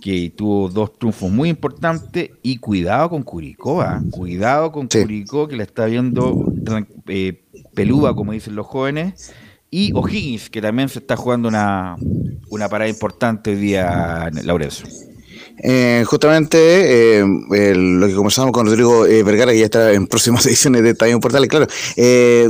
que 0.00 0.32
tuvo 0.34 0.68
dos 0.68 0.98
triunfos 0.98 1.30
muy 1.30 1.48
importantes 1.48 2.30
y 2.42 2.56
cuidado 2.56 3.10
con 3.10 3.22
Curicó, 3.22 3.82
¿eh? 3.82 4.00
cuidado 4.10 4.72
con 4.72 4.88
sí. 4.90 5.02
Curicó 5.02 5.46
que 5.46 5.56
la 5.56 5.64
está 5.64 5.86
viendo 5.86 6.52
eh, 7.06 7.44
peluda, 7.74 8.14
como 8.14 8.32
dicen 8.32 8.54
los 8.54 8.66
jóvenes, 8.66 9.32
y 9.70 9.92
O'Higgins, 9.94 10.50
que 10.50 10.60
también 10.60 10.88
se 10.88 10.98
está 10.98 11.16
jugando 11.16 11.48
una, 11.48 11.96
una 12.48 12.68
parada 12.68 12.90
importante 12.90 13.50
hoy 13.50 13.56
día, 13.56 14.30
Laurencio. 14.44 14.86
Eh, 15.62 16.04
justamente 16.06 17.18
eh, 17.18 17.74
lo 17.74 18.06
que 18.06 18.14
conversamos 18.14 18.52
con 18.52 18.66
Rodrigo 18.66 19.04
eh, 19.04 19.22
Vergara, 19.22 19.52
que 19.52 19.58
ya 19.58 19.66
está 19.66 19.92
en 19.92 20.06
próximas 20.06 20.46
ediciones 20.50 20.82
de 20.82 20.90
Estadio 20.90 21.20
Portales, 21.20 21.48
claro, 21.48 21.66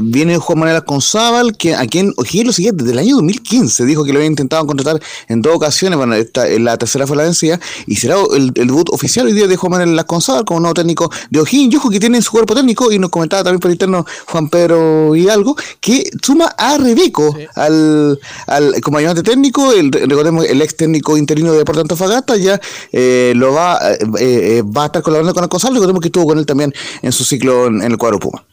viene 0.03 0.39
Juan 0.39 0.59
Manuel 0.59 0.85
Conzábal, 0.85 1.57
que, 1.57 1.75
a 1.75 1.87
quien, 1.87 2.13
quien 2.13 2.47
lo 2.47 2.53
sigue 2.53 2.71
desde 2.73 2.93
el 2.93 2.99
año 2.99 3.17
2015, 3.17 3.85
dijo 3.85 4.05
que 4.05 4.13
lo 4.13 4.19
había 4.19 4.29
intentado 4.29 4.67
contratar 4.67 5.01
en 5.29 5.43
dos 5.43 5.57
ocasiones, 5.57 5.97
bueno, 5.97 6.15
esta, 6.15 6.47
la 6.59 6.77
tercera 6.79 7.07
fue 7.07 7.17
la 7.17 7.25
vencida, 7.25 7.59
y 7.87 7.97
será 7.97 8.17
el, 8.35 8.53
debut 8.53 8.89
oficial 8.91 9.27
hoy 9.27 9.33
día 9.33 9.47
de 9.47 9.57
Juan 9.57 9.73
Manuel 9.73 10.05
Conzábal 10.07 10.45
como 10.45 10.61
nuevo 10.61 10.75
técnico 10.75 11.11
de 11.31 11.41
O'Higgins, 11.41 11.75
y 11.75 11.77
ojo 11.77 11.91
que 11.91 12.01
tiene 12.01 12.23
su 12.23 12.31
cuerpo 12.31 12.55
técnico, 12.55 12.93
y 12.93 12.99
nos 12.99 13.11
comentaba 13.11 13.43
también 13.45 13.61
por 13.61 13.71
interno 13.71 14.07
Juan 14.27 14.49
Pedro 14.49 15.17
Hidalgo, 15.17 15.57
que 15.81 16.11
suma 16.23 16.47
a 16.57 16.79
Rebeco 16.79 17.37
al, 17.57 18.19
al, 18.47 18.81
como 18.81 18.99
ayudante 18.99 19.23
técnico, 19.23 19.73
el, 19.73 19.91
recordemos 19.91 20.45
el 20.47 20.63
ex 20.63 20.77
técnico 20.77 21.17
interino 21.17 21.53
de 21.53 21.59
Deportes 21.59 21.83
Antofagasta, 21.83 22.37
ya 22.37 22.61
eh, 23.01 23.33
lo 23.35 23.55
va, 23.55 23.79
eh, 23.93 23.99
eh, 24.21 24.63
va 24.63 24.83
a 24.83 24.87
estar 24.87 25.03
colaborando 25.03 25.33
con 25.33 25.43
el 25.43 25.49
Gonzalo, 25.49 25.75
recordemos 25.75 26.01
que 26.03 26.09
estuvo 26.09 26.27
con 26.27 26.39
él 26.39 26.45
también 26.45 26.73
en 27.01 27.13
su 27.13 27.25
ciclo 27.25 27.67
en, 27.69 27.81
el 27.83 27.97
cuadro 27.97 28.19
Puma. 28.19 28.45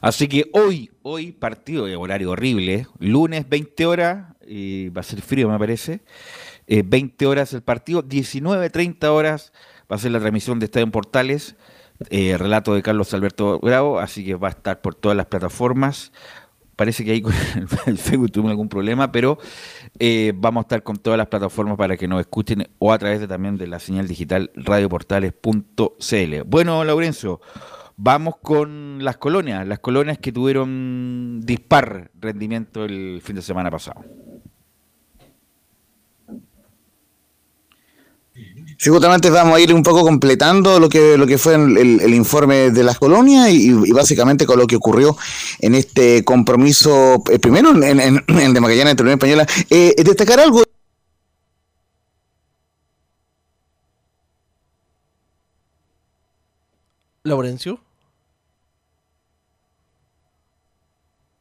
Así 0.00 0.28
que 0.28 0.48
hoy, 0.52 0.90
hoy 1.02 1.32
partido 1.32 1.86
de 1.86 1.96
horario 1.96 2.30
horrible, 2.30 2.86
lunes 3.00 3.48
20 3.48 3.86
horas, 3.86 4.26
y 4.46 4.88
va 4.90 5.00
a 5.00 5.04
ser 5.04 5.20
frío 5.22 5.48
me 5.48 5.58
parece, 5.58 6.00
20 6.68 7.26
horas 7.26 7.52
el 7.52 7.62
partido, 7.62 8.02
19, 8.02 8.70
30 8.70 9.12
horas 9.12 9.52
va 9.90 9.96
a 9.96 9.98
ser 9.98 10.12
la 10.12 10.20
transmisión 10.20 10.60
de 10.60 10.66
Estadio 10.66 10.84
en 10.84 10.92
Portales, 10.92 11.56
relato 12.10 12.74
de 12.74 12.82
Carlos 12.82 13.12
Alberto 13.12 13.58
Bravo, 13.58 13.98
así 13.98 14.24
que 14.24 14.36
va 14.36 14.48
a 14.48 14.52
estar 14.52 14.80
por 14.80 14.94
todas 14.94 15.16
las 15.16 15.26
plataformas 15.26 16.12
parece 16.80 17.04
que 17.04 17.10
ahí 17.10 17.20
con 17.20 17.34
el 17.86 17.98
Facebook 17.98 18.32
tuvimos 18.32 18.52
algún 18.52 18.70
problema, 18.70 19.12
pero 19.12 19.36
eh, 19.98 20.32
vamos 20.34 20.62
a 20.62 20.64
estar 20.64 20.82
con 20.82 20.96
todas 20.96 21.18
las 21.18 21.26
plataformas 21.26 21.76
para 21.76 21.98
que 21.98 22.08
nos 22.08 22.20
escuchen 22.20 22.68
o 22.78 22.90
a 22.90 22.98
través 22.98 23.20
de, 23.20 23.28
también 23.28 23.58
de 23.58 23.66
la 23.66 23.78
señal 23.78 24.08
digital 24.08 24.50
radioportales.cl. 24.54 26.42
Bueno, 26.46 26.82
Laurencio, 26.82 27.42
vamos 27.98 28.36
con 28.40 29.04
las 29.04 29.18
colonias, 29.18 29.68
las 29.68 29.80
colonias 29.80 30.16
que 30.16 30.32
tuvieron 30.32 31.42
dispar 31.42 32.12
rendimiento 32.18 32.86
el 32.86 33.20
fin 33.22 33.36
de 33.36 33.42
semana 33.42 33.70
pasado. 33.70 34.02
Sí, 38.80 38.88
justamente 38.88 39.28
vamos 39.28 39.58
a 39.58 39.60
ir 39.60 39.74
un 39.74 39.82
poco 39.82 40.00
completando 40.00 40.80
lo 40.80 40.88
que, 40.88 41.18
lo 41.18 41.26
que 41.26 41.36
fue 41.36 41.54
el, 41.54 42.14
informe 42.14 42.70
de 42.70 42.82
las 42.82 42.98
colonias 42.98 43.50
y, 43.50 43.92
básicamente 43.92 44.46
con 44.46 44.58
lo 44.58 44.66
que 44.66 44.76
ocurrió 44.76 45.18
en 45.58 45.74
este 45.74 46.24
compromiso, 46.24 47.22
eh, 47.30 47.38
primero 47.38 47.72
en, 47.72 48.00
en, 48.00 48.24
en, 48.26 48.54
de 48.54 48.60
Magallanes 48.60 48.92
entre 48.92 49.04
Unión 49.04 49.18
Española. 49.18 49.46
Eh, 49.68 49.94
destacar 50.02 50.40
algo. 50.40 50.62
Laurencio. 57.22 57.80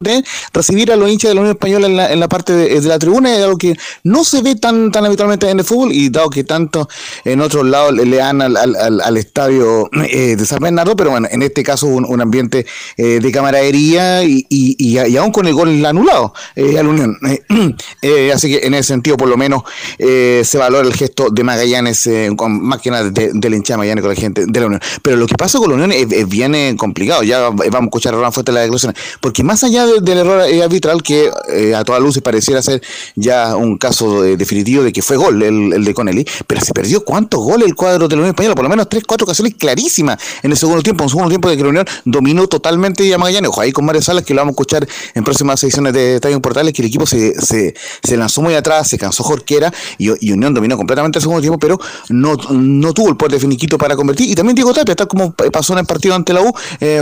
De 0.02 0.24
recibir 0.54 0.94
a 0.94 0.96
los 0.96 1.12
hinchas 1.12 1.32
de 1.32 1.36
la 1.36 1.42
Unión 1.42 1.58
Española 1.58 1.86
en 1.86 1.98
la, 1.98 2.14
en 2.14 2.22
la 2.22 2.30
parte 2.30 2.54
de, 2.54 2.82
la 2.84 2.98
tribuna, 2.98 3.36
es 3.36 3.44
algo 3.44 3.58
que 3.58 3.76
no 4.06 4.24
se 4.24 4.42
ve 4.42 4.56
tan, 4.56 4.94
tan 4.94 5.04
habitualmente 5.04 5.50
en 5.50 5.60
el 5.60 5.66
fútbol 5.66 5.92
y 5.92 6.08
dado 6.08 6.30
que 6.30 6.46
tanto 6.46 6.88
en 7.26 7.42
otros 7.42 7.66
lados 7.66 7.92
le, 7.92 8.16
dan 8.16 8.42
al, 8.42 8.56
al, 8.56 9.02
al 9.02 9.18
estadio 9.18 9.90
eh, 10.10 10.38
de 10.38 10.46
San 10.46 10.60
Bernardo, 10.60 10.96
pero 10.96 11.10
bueno, 11.10 11.28
en 11.30 11.42
este 11.42 11.64
caso 11.64 11.88
un, 11.88 12.22
ambiente 12.22 12.66
eh, 12.96 13.20
de 13.22 13.32
camaradería 13.34 14.24
y, 14.24 14.46
y, 14.48 14.78
y, 14.80 15.18
aún 15.18 15.34
con 15.34 15.48
el 15.48 15.54
gol 15.54 15.86
anulado 15.86 16.34
eh, 16.56 16.80
a 16.80 16.84
la 16.84 16.90
Unión. 16.90 17.18
así 18.34 18.52
que 18.54 18.66
en 18.66 18.76
ese 18.76 18.84
sentido, 18.88 19.18
por 19.18 19.28
lo 19.28 19.36
menos, 19.36 19.64
se 19.98 20.58
valora 20.58 20.88
el 20.88 20.94
gesto 20.94 21.30
de 21.30 21.44
Magallanes, 21.44 22.10
con, 22.38 22.64
más 22.64 22.80
que 22.80 22.90
nada 22.90 23.10
de, 23.10 23.32
del 23.34 23.54
hincha 23.54 23.76
Magallanes 23.76 24.02
con 24.02 24.14
la 24.14 24.20
gente 24.22 24.46
de 24.48 24.60
la 24.62 24.68
Unión. 24.68 24.82
Pero 25.02 25.18
lo 25.18 25.28
que 25.28 25.36
pasa 25.36 25.60
con 25.60 25.68
la 25.68 25.76
Unión 25.76 25.92
es, 25.92 26.30
bien 26.30 26.78
complicado, 26.78 27.22
ya 27.24 27.50
vamos 27.50 27.74
a 27.74 27.84
escuchar 27.84 28.16
a 28.16 28.32
Fuerte 28.32 28.54
la 28.54 28.62
declaración, 28.62 28.96
porque 29.20 29.44
más 29.44 29.62
allá 29.66 29.89
de 29.89 29.89
del 30.02 30.18
error 30.20 30.42
eh, 30.48 30.64
arbitral 30.64 31.02
que 31.04 31.30
eh, 31.50 31.76
a 31.76 31.84
todas 31.84 32.02
luces 32.02 32.22
pareciera 32.22 32.62
ser 32.62 32.82
ya 33.16 33.56
un 33.56 33.78
caso 33.78 34.24
eh, 34.24 34.38
definitivo 34.38 34.84
de 34.84 34.92
que 34.92 35.02
fue 35.02 35.18
gol 35.18 35.42
el, 35.42 35.84
de 35.84 35.94
Connelly, 35.94 36.26
pero 36.48 36.62
se 36.62 36.74
perdió 36.74 37.04
cuántos 37.04 37.42
goles 37.42 37.68
el 37.68 37.76
cuadro 37.76 38.08
de 38.08 38.16
la 38.16 38.22
Unión 38.22 38.30
Española, 38.30 38.56
por 38.56 38.64
lo 38.64 38.70
menos 38.70 38.88
tres, 38.90 39.04
cuatro 39.06 39.26
ocasiones 39.26 39.56
clarísimas 39.56 40.22
en 40.44 40.52
el 40.52 40.58
segundo 40.58 40.84
tiempo, 40.84 41.04
un 41.04 41.10
segundo 41.10 41.30
tiempo 41.30 41.50
de 41.50 41.58
que 41.58 41.64
la 41.64 41.70
Unión 41.70 41.86
dominó 42.06 42.48
totalmente 42.48 43.12
a 43.14 43.18
Magallanes, 43.18 43.50
ojo 43.50 43.62
ahí 43.62 43.72
con 43.72 43.86
Mario 43.86 44.02
Salas 44.02 44.24
que 44.24 44.34
lo 44.34 44.42
vamos 44.42 44.52
a 44.52 44.54
escuchar 44.54 44.88
en 45.14 45.24
próximas 45.24 45.64
ediciones 45.64 45.94
de 45.94 46.16
Estadio 46.16 46.42
Portales, 46.42 46.74
que 46.74 46.82
el 46.82 46.88
equipo 46.88 47.06
se, 47.06 47.40
se, 47.42 47.74
se, 48.04 48.18
lanzó 48.18 48.42
muy 48.42 48.54
atrás, 48.54 48.88
se 48.88 48.98
cansó 48.98 49.24
Jorquera 49.24 49.74
y, 49.98 50.10
y, 50.26 50.32
Unión 50.32 50.54
dominó 50.54 50.78
completamente 50.78 51.20
el 51.20 51.22
segundo 51.24 51.42
tiempo, 51.42 51.60
pero 51.60 51.80
no, 52.10 52.36
no 52.52 52.94
tuvo 52.94 53.10
el 53.10 53.18
poder 53.18 53.34
de 53.34 53.40
finiquito 53.40 53.78
para 53.78 53.96
convertir, 53.96 54.30
y 54.30 54.36
también 54.36 54.56
Diego 54.56 54.74
Tapia, 54.74 54.96
tal 54.96 55.08
como 55.08 55.34
pasó 55.34 55.74
en 55.74 55.80
el 55.80 55.86
partido 55.86 56.16
ante 56.16 56.34
la 56.34 56.42
U, 56.42 56.54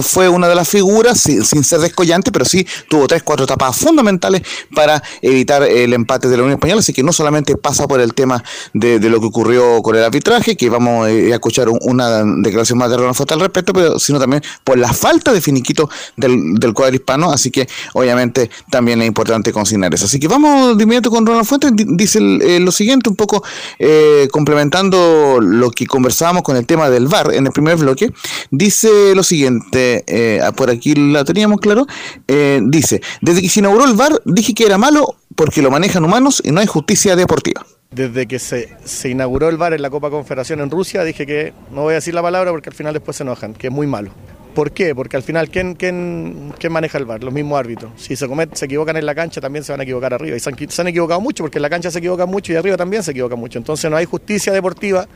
fue 0.01 0.30
una 0.30 0.47
de 0.47 0.55
las 0.55 0.68
figuras, 0.68 1.19
sin, 1.19 1.43
sin 1.43 1.64
ser 1.64 1.80
descollante, 1.80 2.31
pero 2.31 2.45
sí 2.45 2.65
tuvo 2.90 3.08
tres, 3.08 3.24
cuatro 3.24 3.45
etapas 3.45 3.76
fundamentales 3.78 4.41
para 4.74 5.02
evitar 5.22 5.64
el 5.64 5.94
empate 5.94 6.28
de 6.28 6.38
la 6.38 6.44
Unión 6.44 6.58
Española, 6.58 6.80
así 6.80 6.94
que 6.94 7.04
no 7.04 7.14
solamente 7.14 7.56
pasa 7.58 7.88
por 7.88 7.99
el 7.99 8.14
tema 8.14 8.44
de, 8.74 8.99
lo 8.99 9.20
que 9.20 9.26
ocurrió 9.28 9.82
con 9.82 9.95
el 9.95 10.04
arbitraje, 10.04 10.56
que 10.56 10.70
vamos 10.70 11.08
eh, 11.08 11.32
a 11.32 11.36
escuchar 11.36 11.68
una 11.70 12.24
declaración 12.24 12.78
más 12.78 12.90
de 12.90 12.98
Ronald 12.98 13.16
Fosta 13.16 13.34
al 13.34 13.40
respecto, 13.40 13.74
pero 13.74 13.99
sino 13.99 14.20
también 14.20 14.41
por 14.64 14.78
la 14.78 14.91
falta 14.94 15.32
de 15.34 15.41
finiquito 15.41 15.90
del, 16.16 16.74
cuadro 16.74 16.95
hispano, 16.95 17.32
así 17.32 17.49
que 17.49 17.68
obviamente 17.94 18.49
también 18.70 19.02
es 19.02 19.08
importante 19.08 19.52
consignar 19.52 19.94
eso. 19.94 20.06
Así 20.06 20.20
que 20.20 20.28
vamos 20.28 20.78
de 20.78 20.84
inmediato 20.84 21.10
con 21.10 21.26
Ronald 21.26 21.45
Fuentes, 21.45 21.72
dice 21.76 22.20
eh, 22.20 22.60
lo 22.60 22.72
siguiente, 22.72 23.10
un 23.10 23.16
poco 23.16 23.44
eh, 23.80 24.28
complementando 24.32 25.40
lo 25.41 25.72
que 25.72 25.88
conversábamos 25.88 26.44
con 26.44 26.56
el 26.56 26.66
tema 26.66 26.90
del 26.90 27.08
VAR 27.08 27.34
en 27.34 27.45
el 27.48 27.52
primer 27.52 27.78
bloque, 27.78 28.12
dice 28.52 29.16
lo 29.16 29.24
siguiente, 29.24 30.44
por 30.56 30.70
aquí 30.70 30.95
la 30.95 31.24
teníamos 31.24 31.60
claro, 31.60 31.88
dice, 32.72 33.02
desde 33.22 33.41
que 33.41 33.49
se 33.49 33.60
inauguró 33.60 33.85
el 33.85 33.94
VAR 33.95 34.22
dije 34.26 34.53
que 34.53 34.65
era 34.65 34.77
malo 34.77 35.15
porque 35.35 35.61
lo 35.61 35.72
manejan 35.72 36.03
humanos 36.03 36.41
y 36.44 36.52
no 36.52 36.60
hay 36.60 36.68
justicia 36.68 37.15
deportiva. 37.15 37.65
Desde 37.91 38.27
que 38.27 38.39
se, 38.39 38.69
inauguró 39.06 39.49
el 39.49 39.57
VAR 39.57 39.73
en 39.73 39.81
la 39.81 39.89
Copa 39.89 40.10
Confederación 40.10 40.60
en 40.60 40.69
Rusia 40.69 41.03
dije 41.03 41.26
que, 41.26 41.53
no 41.72 41.84
voy 41.84 41.94
a 41.94 41.95
decir 41.95 42.14
la 42.14 42.22
palabra 42.22 42.52
porque 42.52 42.69
al 42.69 42.76
final 42.76 42.94
después 42.94 43.18
se 43.18 43.23
enojan, 43.23 43.53
que 43.53 43.68
es 43.68 43.73
muy 43.73 43.88
malo. 43.88 44.11
¿Por 44.53 44.72
qué? 44.72 44.95
Porque 44.95 45.15
al 45.15 45.23
final, 45.23 45.49
¿quién, 45.49 45.76
quién, 45.76 46.52
quién 46.57 46.73
maneja 46.73 46.98
el 46.98 47.06
VAR? 47.06 47.23
Los 47.23 47.34
mismos 47.34 47.60
árbitros. 47.60 47.91
Si 47.95 48.15
se, 48.15 48.27
se 48.53 48.65
equivocan 48.65 48.98
en 48.98 49.06
la 49.06 49.14
cancha, 49.14 49.39
también 49.39 49.64
se 49.64 49.72
van 49.72 49.81
a 49.81 49.84
equivocar 49.84 50.15
arriba. 50.15 50.35
Y 50.35 50.39
se 50.39 50.49
han, 50.49 50.57
se 50.57 50.81
han 50.81 50.88
equivocado 50.88 51.22
mucho, 51.22 51.44
porque 51.44 51.60
en 51.60 51.61
la 51.61 51.69
cancha 51.69 51.91
se 51.91 51.99
equivocan 51.99 52.27
mucho 52.27 52.52
y 52.52 52.56
arriba 52.56 52.76
también 52.76 53.03
se 53.03 53.11
equivocan 53.11 53.38
mucho. 53.38 53.60
Entonces 53.60 53.89
no 53.91 53.98
hay 53.98 54.06
justicia 54.06 54.52
deportiva 54.52 55.07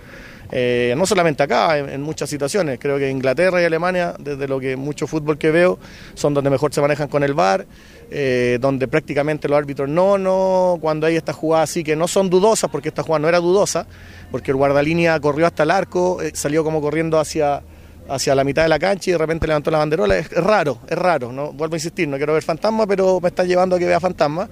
eh, 0.51 0.93
no 0.97 1.05
solamente 1.05 1.43
acá, 1.43 1.77
en, 1.77 2.01
muchas 2.01 2.29
situaciones. 2.29 2.77
Creo 2.79 2.97
que 2.97 3.09
Inglaterra 3.09 3.61
y 3.61 3.65
Alemania, 3.65 4.13
desde 4.19 4.47
lo 4.47 4.59
que 4.59 4.75
mucho 4.75 5.07
fútbol 5.07 5.37
que 5.37 5.49
veo, 5.49 5.79
son 6.13 6.33
donde 6.33 6.49
mejor 6.49 6.73
se 6.73 6.81
manejan 6.81 7.07
con 7.07 7.23
el 7.23 7.33
VAR, 7.33 7.65
eh, 8.09 8.57
donde 8.59 8.87
prácticamente 8.87 9.47
los 9.47 9.57
árbitros 9.57 9.87
no, 9.87 10.17
no, 10.17 10.77
cuando 10.81 11.07
hay 11.07 11.15
estas 11.15 11.35
jugadas 11.37 11.69
así 11.69 11.83
que 11.83 11.95
no 11.95 12.07
son 12.07 12.29
dudosas, 12.29 12.69
porque 12.69 12.89
esta 12.89 13.03
jugada 13.03 13.19
no 13.19 13.29
era 13.29 13.39
dudosa, 13.39 13.87
porque 14.29 14.51
el 14.51 14.57
guardalínea 14.57 15.19
corrió 15.19 15.47
hasta 15.47 15.63
el 15.63 15.71
arco, 15.71 16.21
eh, 16.21 16.31
salió 16.33 16.63
como 16.63 16.81
corriendo 16.81 17.19
hacia 17.19 17.61
hacia 18.09 18.35
la 18.35 18.43
mitad 18.43 18.63
de 18.63 18.67
la 18.67 18.79
cancha 18.79 19.09
y 19.09 19.13
de 19.13 19.19
repente 19.19 19.47
levantó 19.47 19.71
la 19.71 19.77
banderola. 19.77 20.17
Es, 20.17 20.29
raro, 20.31 20.79
es 20.89 20.97
raro, 20.97 21.29
vuelvo 21.53 21.75
a 21.75 21.77
insistir, 21.77 22.09
no 22.09 22.17
quiero 22.17 22.33
ver 22.33 22.43
fantasma, 22.43 22.85
pero 22.85 23.21
me 23.21 23.29
está 23.29 23.45
llevando 23.45 23.77
a 23.77 23.79
que 23.79 23.85
vea 23.85 24.01
fantasma. 24.01 24.49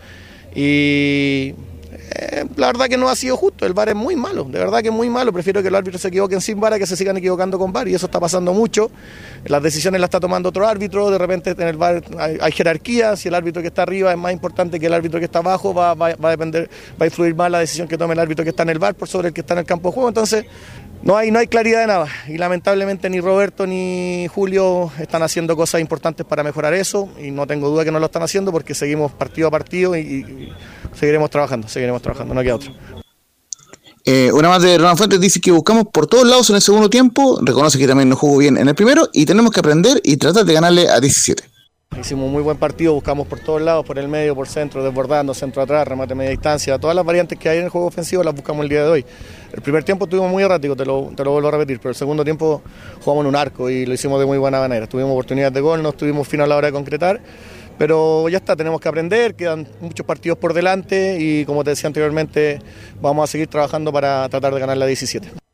Y 0.55 1.53
eh, 2.11 2.45
la 2.55 2.67
verdad 2.67 2.87
que 2.87 2.97
no 2.97 3.07
ha 3.07 3.15
sido 3.15 3.37
justo, 3.37 3.65
el 3.65 3.73
VAR 3.73 3.89
es 3.89 3.95
muy 3.95 4.15
malo, 4.15 4.45
de 4.45 4.57
verdad 4.57 4.81
que 4.81 4.87
es 4.87 4.93
muy 4.93 5.09
malo, 5.09 5.31
prefiero 5.31 5.61
que 5.61 5.69
los 5.69 5.77
árbitros 5.77 6.01
se 6.01 6.07
equivoquen 6.07 6.41
sin 6.41 6.59
VAR 6.59 6.73
a 6.73 6.79
que 6.79 6.87
se 6.87 6.95
sigan 6.95 7.15
equivocando 7.17 7.59
con 7.59 7.71
VAR 7.71 7.87
y 7.87 7.93
eso 7.93 8.07
está 8.07 8.19
pasando 8.19 8.51
mucho, 8.51 8.89
las 9.45 9.61
decisiones 9.61 10.01
las 10.01 10.07
está 10.07 10.19
tomando 10.19 10.49
otro 10.49 10.67
árbitro, 10.67 11.11
de 11.11 11.19
repente 11.19 11.51
en 11.51 11.61
el 11.61 11.77
VAR 11.77 12.01
hay, 12.17 12.51
jerarquía, 12.51 13.15
si 13.15 13.27
el 13.27 13.35
árbitro 13.35 13.61
que 13.61 13.67
está 13.67 13.83
arriba 13.83 14.11
es 14.11 14.17
más 14.17 14.33
importante 14.33 14.79
que 14.79 14.87
el 14.87 14.93
árbitro 14.93 15.19
que 15.19 15.25
está 15.25 15.39
abajo, 15.39 15.73
va, 15.73 15.93
va, 15.93 16.15
va, 16.15 16.29
a 16.29 16.31
depender, 16.31 16.67
va 16.99 17.03
a 17.03 17.05
influir 17.05 17.35
más 17.35 17.51
la 17.51 17.59
decisión 17.59 17.87
que 17.87 17.97
tome 17.97 18.13
el 18.13 18.19
árbitro 18.19 18.43
que 18.43 18.49
está 18.49 18.63
en 18.63 18.69
el 18.69 18.79
VAR 18.79 18.95
por 18.95 19.07
sobre 19.07 19.27
el 19.27 19.33
que 19.33 19.41
está 19.41 19.53
en 19.53 19.59
el 19.59 19.65
campo 19.65 19.89
de 19.89 19.93
juego, 19.93 20.09
entonces 20.09 20.45
no 21.01 21.17
hay, 21.17 21.31
no 21.31 21.39
hay 21.39 21.47
claridad 21.47 21.81
de 21.81 21.87
nada 21.87 22.07
y 22.27 22.37
lamentablemente 22.37 23.09
ni 23.09 23.21
Roberto 23.21 23.65
ni 23.65 24.27
Julio 24.33 24.91
están 24.99 25.23
haciendo 25.23 25.55
cosas 25.55 25.81
importantes 25.81 26.25
para 26.25 26.43
mejorar 26.43 26.73
eso 26.73 27.09
y 27.21 27.31
no 27.31 27.47
tengo 27.47 27.69
duda 27.69 27.85
que 27.85 27.91
no 27.91 27.99
lo 27.99 28.07
están 28.07 28.23
haciendo 28.23 28.51
porque 28.51 28.75
seguimos 28.75 29.11
partido 29.13 29.47
a 29.47 29.51
partido 29.51 29.95
y, 29.95 30.51
seguiremos 30.93 31.29
trabajando, 31.29 31.67
seguiremos 31.67 32.01
trabajando, 32.01 32.33
no 32.33 32.41
queda 32.41 32.55
otro. 32.55 32.73
Eh, 34.05 34.31
una 34.31 34.49
más 34.49 34.61
de 34.61 34.77
Ronald 34.77 34.97
Fuentes 34.97 35.19
dice 35.19 35.39
que 35.39 35.51
buscamos 35.51 35.85
por 35.93 36.07
todos 36.07 36.27
lados 36.27 36.49
en 36.49 36.55
el 36.55 36.61
segundo 36.61 36.89
tiempo, 36.89 37.39
reconoce 37.41 37.77
que 37.77 37.87
también 37.87 38.09
no 38.09 38.15
jugó 38.15 38.37
bien 38.37 38.57
en 38.57 38.67
el 38.67 38.75
primero 38.75 39.07
y 39.13 39.25
tenemos 39.25 39.51
que 39.51 39.59
aprender 39.59 40.01
y 40.03 40.17
tratar 40.17 40.45
de 40.45 40.53
ganarle 40.53 40.89
a 40.89 40.99
17. 40.99 41.58
Hicimos 41.99 42.27
un 42.27 42.31
muy 42.31 42.41
buen 42.41 42.55
partido, 42.55 42.93
buscamos 42.93 43.27
por 43.27 43.39
todos 43.39 43.61
lados, 43.61 43.85
por 43.85 43.99
el 43.99 44.07
medio, 44.07 44.33
por 44.33 44.47
centro, 44.47 44.81
desbordando, 44.83 45.33
centro 45.33 45.61
atrás, 45.61 45.85
remate 45.85 46.15
media 46.15 46.31
distancia, 46.31 46.79
todas 46.79 46.95
las 46.95 47.03
variantes 47.03 47.37
que 47.37 47.49
hay 47.49 47.57
en 47.57 47.65
el 47.65 47.69
juego 47.69 47.87
ofensivo 47.87 48.23
las 48.23 48.33
buscamos 48.33 48.63
el 48.63 48.69
día 48.69 48.83
de 48.83 48.89
hoy. 48.89 49.05
El 49.51 49.61
primer 49.61 49.83
tiempo 49.83 50.05
estuvimos 50.05 50.31
muy 50.31 50.41
erráticos, 50.41 50.77
te 50.77 50.85
lo, 50.85 51.11
te 51.15 51.25
lo 51.25 51.31
vuelvo 51.31 51.49
a 51.49 51.51
repetir, 51.51 51.79
pero 51.79 51.89
el 51.89 51.95
segundo 51.95 52.23
tiempo 52.23 52.61
jugamos 53.03 53.23
en 53.23 53.27
un 53.27 53.35
arco 53.35 53.69
y 53.69 53.85
lo 53.85 53.93
hicimos 53.93 54.17
de 54.19 54.25
muy 54.25 54.37
buena 54.37 54.59
manera. 54.59 54.87
Tuvimos 54.87 55.11
oportunidades 55.11 55.53
de 55.53 55.59
gol, 55.59 55.83
no 55.83 55.89
estuvimos 55.89 56.25
fino 56.25 56.45
a 56.45 56.47
la 56.47 56.55
hora 56.55 56.67
de 56.67 56.73
concretar, 56.73 57.19
pero 57.77 58.29
ya 58.29 58.37
está, 58.37 58.55
tenemos 58.55 58.79
que 58.79 58.87
aprender, 58.87 59.35
quedan 59.35 59.67
muchos 59.81 60.05
partidos 60.05 60.37
por 60.37 60.53
delante 60.53 61.17
y 61.19 61.43
como 61.43 61.65
te 61.65 61.71
decía 61.71 61.87
anteriormente, 61.87 62.61
vamos 63.01 63.25
a 63.25 63.31
seguir 63.31 63.47
trabajando 63.47 63.91
para 63.91 64.29
tratar 64.29 64.53
de 64.53 64.59
ganar 64.59 64.77
la 64.77 64.85
17. 64.85 65.48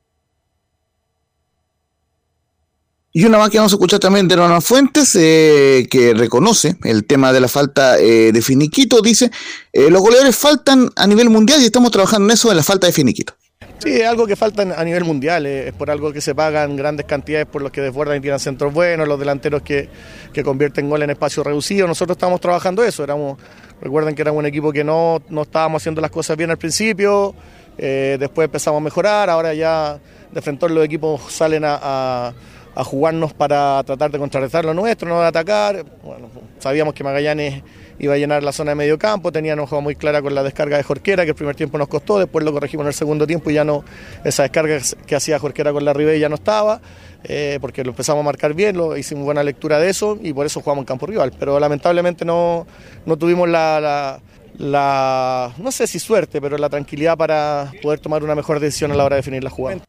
Y 3.17 3.23
una 3.23 3.37
más 3.37 3.49
que 3.49 3.57
vamos 3.57 3.71
a 3.71 3.75
escuchar 3.75 4.01
también 4.01 4.27
de 4.27 4.35
Ronald 4.35 4.61
Fuentes, 4.61 5.15
eh, 5.15 5.87
que 5.89 6.13
reconoce 6.13 6.75
el 6.83 7.05
tema 7.05 7.31
de 7.31 7.39
la 7.39 7.47
falta 7.47 7.97
eh, 7.97 8.33
de 8.33 8.41
finiquito. 8.41 9.01
Dice, 9.01 9.31
eh, 9.71 9.89
los 9.89 10.01
goleadores 10.01 10.35
faltan 10.35 10.89
a 10.97 11.07
nivel 11.07 11.29
mundial 11.29 11.61
y 11.61 11.63
estamos 11.63 11.91
trabajando 11.91 12.25
en 12.25 12.33
eso, 12.33 12.51
en 12.51 12.57
la 12.57 12.63
falta 12.63 12.87
de 12.87 12.91
finiquito. 12.91 13.31
Sí, 13.79 13.93
es 13.93 14.05
algo 14.05 14.27
que 14.27 14.35
falta 14.35 14.63
a 14.63 14.83
nivel 14.83 15.05
mundial, 15.05 15.45
es 15.45 15.71
por 15.71 15.89
algo 15.89 16.11
que 16.11 16.19
se 16.19 16.35
pagan 16.35 16.75
grandes 16.75 17.05
cantidades 17.05 17.45
por 17.45 17.61
los 17.61 17.71
que 17.71 17.79
desbordan 17.79 18.17
y 18.17 18.19
tiran 18.19 18.37
centros 18.37 18.73
buenos, 18.73 19.07
los 19.07 19.17
delanteros 19.17 19.61
que, 19.61 19.87
que 20.33 20.43
convierten 20.43 20.89
gol 20.89 21.01
en 21.01 21.11
espacio 21.11 21.41
reducido. 21.41 21.87
Nosotros 21.87 22.17
estamos 22.17 22.41
trabajando 22.41 22.83
eso, 22.83 23.01
éramos, 23.01 23.39
recuerden 23.81 24.13
que 24.13 24.23
éramos 24.23 24.39
un 24.39 24.47
equipo 24.47 24.73
que 24.73 24.83
no, 24.83 25.21
no 25.29 25.43
estábamos 25.43 25.81
haciendo 25.81 26.01
las 26.01 26.11
cosas 26.11 26.35
bien 26.35 26.51
al 26.51 26.57
principio, 26.57 27.33
después 27.77 28.43
empezamos 28.43 28.81
a 28.81 28.83
mejorar, 28.83 29.29
ahora 29.29 29.53
ya 29.53 30.01
de 30.33 30.41
frente 30.41 30.67
los 30.67 30.83
equipos 30.83 31.31
salen 31.31 31.63
a 31.65 32.33
a 32.75 32.83
jugarnos 32.83 33.33
para 33.33 33.81
tratar 33.83 34.11
de 34.11 34.19
contrarrestar 34.19 34.65
lo 34.65 34.73
nuestro, 34.73 35.07
no 35.09 35.21
de 35.21 35.27
atacar. 35.27 35.85
Bueno, 36.03 36.29
sabíamos 36.59 36.93
que 36.93 37.03
Magallanes 37.03 37.63
iba 37.97 38.13
a 38.13 38.17
llenar 38.17 38.43
la 38.43 38.51
zona 38.51 38.71
de 38.71 38.75
medio 38.75 38.99
campo, 38.99 39.31
tenía 39.31 39.53
una 39.53 39.65
jugada 39.65 39.81
muy 39.81 39.95
clara 39.95 40.21
con 40.21 40.35
la 40.35 40.43
descarga 40.43 40.75
de 40.77 40.83
Jorquera, 40.83 41.23
que 41.23 41.29
el 41.29 41.35
primer 41.35 41.55
tiempo 41.55 41.77
nos 41.77 41.87
costó, 41.87 42.19
después 42.19 42.43
lo 42.43 42.51
corregimos 42.51 42.83
en 42.83 42.87
el 42.87 42.93
segundo 42.93 43.25
tiempo 43.25 43.49
y 43.49 43.53
ya 43.53 43.63
no, 43.63 43.85
esa 44.25 44.43
descarga 44.43 44.79
que 45.07 45.15
hacía 45.15 45.39
Jorquera 45.39 45.71
con 45.71 45.85
la 45.85 45.93
Ribey 45.93 46.19
ya 46.19 46.27
no 46.27 46.35
estaba, 46.35 46.81
eh, 47.23 47.57
porque 47.61 47.83
lo 47.83 47.91
empezamos 47.91 48.21
a 48.21 48.25
marcar 48.25 48.53
bien, 48.53 48.75
lo, 48.75 48.97
hicimos 48.97 49.23
buena 49.23 49.43
lectura 49.43 49.79
de 49.79 49.89
eso 49.89 50.17
y 50.21 50.33
por 50.33 50.45
eso 50.45 50.61
jugamos 50.61 50.81
en 50.81 50.87
campo 50.87 51.05
rival, 51.05 51.31
pero 51.39 51.57
lamentablemente 51.57 52.25
no, 52.25 52.67
no 53.05 53.17
tuvimos 53.17 53.47
la, 53.47 53.79
la 53.79 54.19
la, 54.57 55.53
no 55.57 55.71
sé 55.71 55.87
si 55.87 55.99
suerte, 55.99 56.39
pero 56.39 56.57
la 56.57 56.69
tranquilidad 56.69 57.17
para 57.17 57.71
poder 57.81 57.99
tomar 57.99 58.23
una 58.23 58.35
mejor 58.35 58.59
decisión 58.59 58.91
a 58.91 58.95
la 58.95 59.03
hora 59.03 59.15
de 59.15 59.19
definir 59.19 59.43
la 59.43 59.49
jugada. 59.49 59.81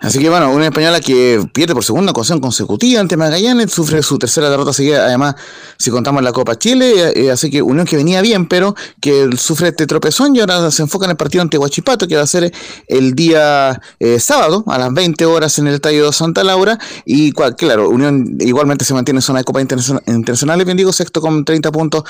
Así 0.00 0.18
que 0.18 0.30
bueno, 0.30 0.50
una 0.50 0.64
española 0.64 0.98
que 0.98 1.46
pierde 1.52 1.74
por 1.74 1.84
segunda 1.84 2.12
ocasión 2.12 2.40
consecutiva 2.40 3.02
ante 3.02 3.18
Magallanes, 3.18 3.70
sufre 3.70 4.02
su 4.02 4.18
tercera 4.18 4.48
derrota 4.48 4.72
seguida, 4.72 5.04
además, 5.04 5.34
si 5.76 5.90
contamos 5.90 6.22
la 6.22 6.32
Copa 6.32 6.58
Chile, 6.58 7.12
eh, 7.14 7.30
así 7.30 7.50
que 7.50 7.60
Unión 7.60 7.84
que 7.86 7.96
venía 7.96 8.22
bien, 8.22 8.48
pero 8.48 8.74
que 8.98 9.28
sufre 9.36 9.68
este 9.68 9.86
tropezón 9.86 10.34
y 10.34 10.40
ahora 10.40 10.70
se 10.70 10.80
enfoca 10.80 11.04
en 11.04 11.10
el 11.10 11.16
partido 11.18 11.42
ante 11.42 11.58
Huachipato, 11.58 12.08
que 12.08 12.16
va 12.16 12.22
a 12.22 12.26
ser 12.26 12.50
el 12.88 13.14
día 13.14 13.78
eh, 13.98 14.18
sábado 14.20 14.64
a 14.68 14.78
las 14.78 14.94
20 14.94 15.26
horas 15.26 15.58
en 15.58 15.66
el 15.66 15.74
Estadio 15.74 16.06
de 16.06 16.12
Santa 16.14 16.44
Laura, 16.44 16.78
y 17.04 17.32
cual, 17.32 17.54
claro, 17.54 17.90
Unión 17.90 18.38
igualmente 18.40 18.86
se 18.86 18.94
mantiene 18.94 19.18
en 19.18 19.22
zona 19.22 19.40
de 19.40 19.44
Copa 19.44 19.60
Internacional, 19.60 20.02
Internacional 20.06 20.64
bien 20.64 20.78
digo, 20.78 20.94
sexto 20.94 21.20
con 21.20 21.44
30 21.44 21.70
puntos 21.72 22.04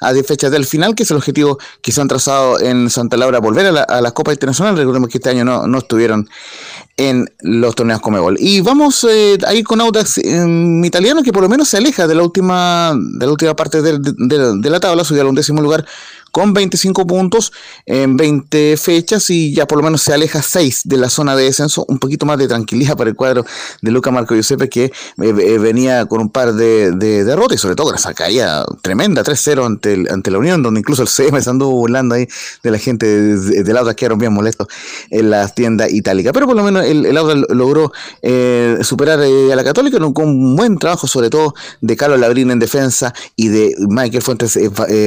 a 0.00 0.12
10 0.12 0.26
fechas 0.26 0.50
del 0.50 0.66
final, 0.66 0.96
que 0.96 1.04
es 1.04 1.10
el 1.12 1.16
objetivo 1.16 1.58
que 1.80 1.92
se 1.92 2.00
han 2.00 2.08
trazado 2.08 2.58
en 2.60 2.90
Santa 2.90 3.16
Laura, 3.16 3.38
volver 3.38 3.66
a 3.66 3.72
la, 3.72 3.82
a 3.82 4.00
la 4.00 4.10
Copa 4.10 4.32
Internacional, 4.32 4.76
recordemos 4.76 5.08
que 5.10 5.18
este 5.18 5.30
año 5.30 5.44
no, 5.44 5.68
no 5.68 5.78
estuvieron 5.78 6.28
en 6.96 7.30
los 7.40 7.74
torneos 7.74 8.00
Comebol. 8.00 8.36
Y 8.38 8.60
vamos 8.60 9.06
eh, 9.08 9.36
a 9.46 9.52
con 9.64 9.80
Audax 9.80 10.18
eh, 10.18 10.80
italiano 10.84 11.22
que 11.22 11.32
por 11.32 11.42
lo 11.42 11.48
menos 11.48 11.68
se 11.68 11.76
aleja 11.76 12.06
de 12.06 12.14
la 12.14 12.22
última 12.22 12.94
de 12.96 13.26
la 13.26 13.32
última 13.32 13.54
parte 13.54 13.82
de, 13.82 13.98
de, 13.98 14.58
de 14.58 14.70
la 14.70 14.80
tabla, 14.80 15.04
subió 15.04 15.22
al 15.22 15.28
undécimo 15.28 15.60
lugar 15.60 15.84
con 16.32 16.52
25 16.52 17.06
puntos 17.06 17.52
en 17.86 18.16
20 18.16 18.76
fechas 18.76 19.30
y 19.30 19.54
ya 19.54 19.66
por 19.66 19.78
lo 19.78 19.84
menos 19.84 20.02
se 20.02 20.12
aleja 20.12 20.42
6 20.42 20.82
de 20.84 20.96
la 20.96 21.08
zona 21.08 21.34
de 21.34 21.44
descenso, 21.44 21.84
un 21.88 21.98
poquito 21.98 22.26
más 22.26 22.38
de 22.38 22.46
tranquilidad 22.46 22.96
para 22.96 23.08
el 23.08 23.16
cuadro 23.16 23.46
de 23.80 23.90
Luca 23.90 24.10
Marco 24.10 24.34
Giuseppe 24.34 24.68
que 24.68 24.84
eh, 24.84 24.92
eh, 25.18 25.58
venía 25.58 26.06
con 26.06 26.20
un 26.20 26.28
par 26.28 26.52
de, 26.52 26.92
de 26.92 27.24
derrotas 27.24 27.56
y 27.56 27.58
sobre 27.58 27.74
todo 27.74 27.86
con 27.86 27.96
esa 27.96 28.12
tremenda 28.82 29.22
3-0 29.22 29.64
ante, 29.64 30.04
ante 30.10 30.30
la 30.30 30.38
Unión, 30.38 30.62
donde 30.62 30.80
incluso 30.80 31.02
el 31.02 31.08
CM 31.08 31.40
se 31.40 31.50
anduvo 31.50 31.72
burlando 31.72 32.14
ahí 32.14 32.28
de 32.62 32.70
la 32.70 32.78
gente 32.78 33.06
de, 33.06 33.72
Lauda 33.72 33.92
que 33.92 34.00
quedaron 34.00 34.18
bien 34.18 34.32
molestos 34.32 34.68
en 35.10 35.30
la 35.30 35.48
tienda 35.48 35.88
itálica, 35.88 36.32
pero 36.32 36.46
por 36.46 36.56
lo 36.56 36.62
menos 36.62 36.84
el, 36.84 37.06
el 37.06 37.16
Auda 37.16 37.34
logró 37.48 37.92
eh, 38.22 38.78
superar 38.82 39.20
a 39.20 39.56
la 39.56 39.64
Católica 39.64 39.98
con 40.12 40.28
un 40.28 40.56
buen 40.56 40.78
trabajo 40.78 41.06
sobre 41.06 41.30
todo 41.30 41.54
de 41.80 41.96
Carlos 41.96 42.20
Labrín 42.20 42.50
en 42.50 42.58
defensa 42.58 43.14
y 43.36 43.48
de 43.48 43.74
Michael 43.88 44.22
Fuentes 44.22 44.58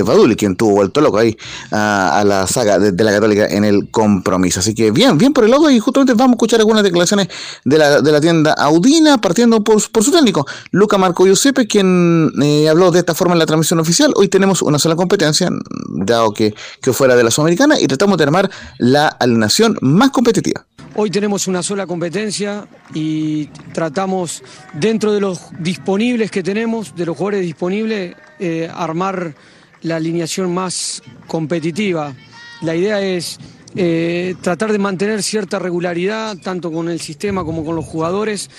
Baduli, 0.03 0.35
quien 0.35 0.55
tuvo 0.55 0.71
vuelto 0.71 1.01
loco 1.01 1.18
ahí 1.19 1.37
a, 1.71 2.23
la 2.25 2.47
saga 2.47 2.79
de, 2.79 3.03
la 3.03 3.11
Católica 3.11 3.47
en 3.47 3.65
el 3.65 3.89
compromiso. 3.89 4.59
Así 4.59 4.73
que 4.73 4.91
bien, 4.91 5.17
bien 5.17 5.33
por 5.33 5.43
el 5.43 5.51
lado 5.51 5.69
y 5.69 5.79
justamente 5.79 6.13
vamos 6.13 6.33
a 6.33 6.35
escuchar 6.35 6.59
algunas 6.59 6.83
declaraciones 6.83 7.27
de 7.65 7.77
la, 7.77 8.01
de 8.01 8.11
la 8.11 8.21
tienda 8.21 8.53
Audina, 8.53 9.19
partiendo 9.19 9.63
por, 9.63 9.89
por 9.91 10.03
su 10.03 10.11
técnico, 10.11 10.45
Luca 10.71 10.97
Marco 10.97 11.25
Giuseppe, 11.25 11.67
quien 11.67 12.31
eh, 12.41 12.67
habló 12.69 12.91
de 12.91 12.99
esta 12.99 13.13
forma 13.13 13.33
en 13.33 13.39
la 13.39 13.45
transmisión 13.45 13.79
oficial. 13.79 14.13
Hoy 14.15 14.27
tenemos 14.27 14.61
una 14.61 14.79
sola 14.79 14.95
competencia, 14.95 15.49
dado 15.89 16.33
que, 16.33 16.53
que 16.81 16.93
fuera 16.93 17.15
de 17.15 17.23
la 17.23 17.31
Sudamericana, 17.31 17.79
y 17.79 17.87
tratamos 17.87 18.17
de 18.17 18.23
armar 18.23 18.49
la 18.77 19.07
alineación 19.07 19.77
más 19.81 20.11
competitiva. 20.11 20.65
Hoy 20.95 21.11
tenemos 21.11 21.47
una 21.47 21.61
sola 21.61 21.85
competencia 21.85 22.67
y 22.93 23.45
tratamos, 23.73 24.43
dentro 24.73 25.13
de 25.13 25.21
los 25.21 25.39
disponibles 25.59 26.31
que 26.31 26.43
tenemos, 26.43 26.95
de 26.95 27.05
los 27.05 27.15
jugadores 27.15 27.41
disponibles, 27.41 28.15
eh, 28.39 28.69
armar 28.73 29.35
la 29.81 29.97
alineación 29.97 30.53
más 30.53 31.01
competitiva. 31.27 32.13
La 32.61 32.75
idea 32.75 33.01
es 33.01 33.39
eh, 33.75 34.35
tratar 34.41 34.71
de 34.71 34.79
mantener 34.79 35.21
cierta 35.21 35.59
regularidad, 35.59 36.37
tanto 36.37 36.71
con 36.71 36.89
el 36.89 36.99
sistema 36.99 37.43
como 37.43 37.63
con 37.63 37.75
los 37.75 37.85
jugadores, 37.85 38.49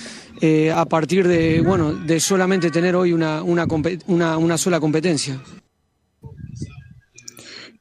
eh, 0.40 0.72
a 0.74 0.84
partir 0.84 1.26
de, 1.26 1.60
bueno, 1.60 1.92
de 1.92 2.20
solamente 2.20 2.70
tener 2.70 2.94
hoy 2.94 3.12
una, 3.12 3.42
una, 3.42 3.66
una, 4.38 4.58
sola 4.58 4.78
competencia. 4.78 5.40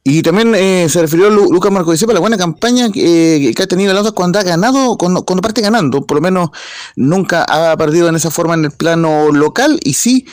Y 0.03 0.23
también 0.23 0.55
eh, 0.55 0.87
se 0.89 1.01
refirió 1.01 1.29
Lu 1.29 1.51
Lucas 1.51 1.71
Marco 1.71 1.91
a 1.91 2.13
la 2.13 2.19
buena 2.19 2.37
campaña 2.37 2.89
que 2.91 3.53
ha 3.55 3.67
tenido 3.67 3.95
Audax 3.95 4.13
cuando 4.13 4.39
ha 4.39 4.43
ganado, 4.43 4.97
cuando, 4.97 5.23
cuando, 5.23 5.41
parte 5.41 5.61
ganando. 5.61 6.01
Por 6.07 6.15
lo 6.17 6.21
menos 6.21 6.49
nunca 6.95 7.43
ha 7.43 7.77
perdido 7.77 8.09
en 8.09 8.15
esa 8.15 8.31
forma 8.31 8.55
en 8.55 8.65
el 8.65 8.71
plano 8.71 9.31
local 9.31 9.79
y 9.83 9.93
sí, 9.93 10.25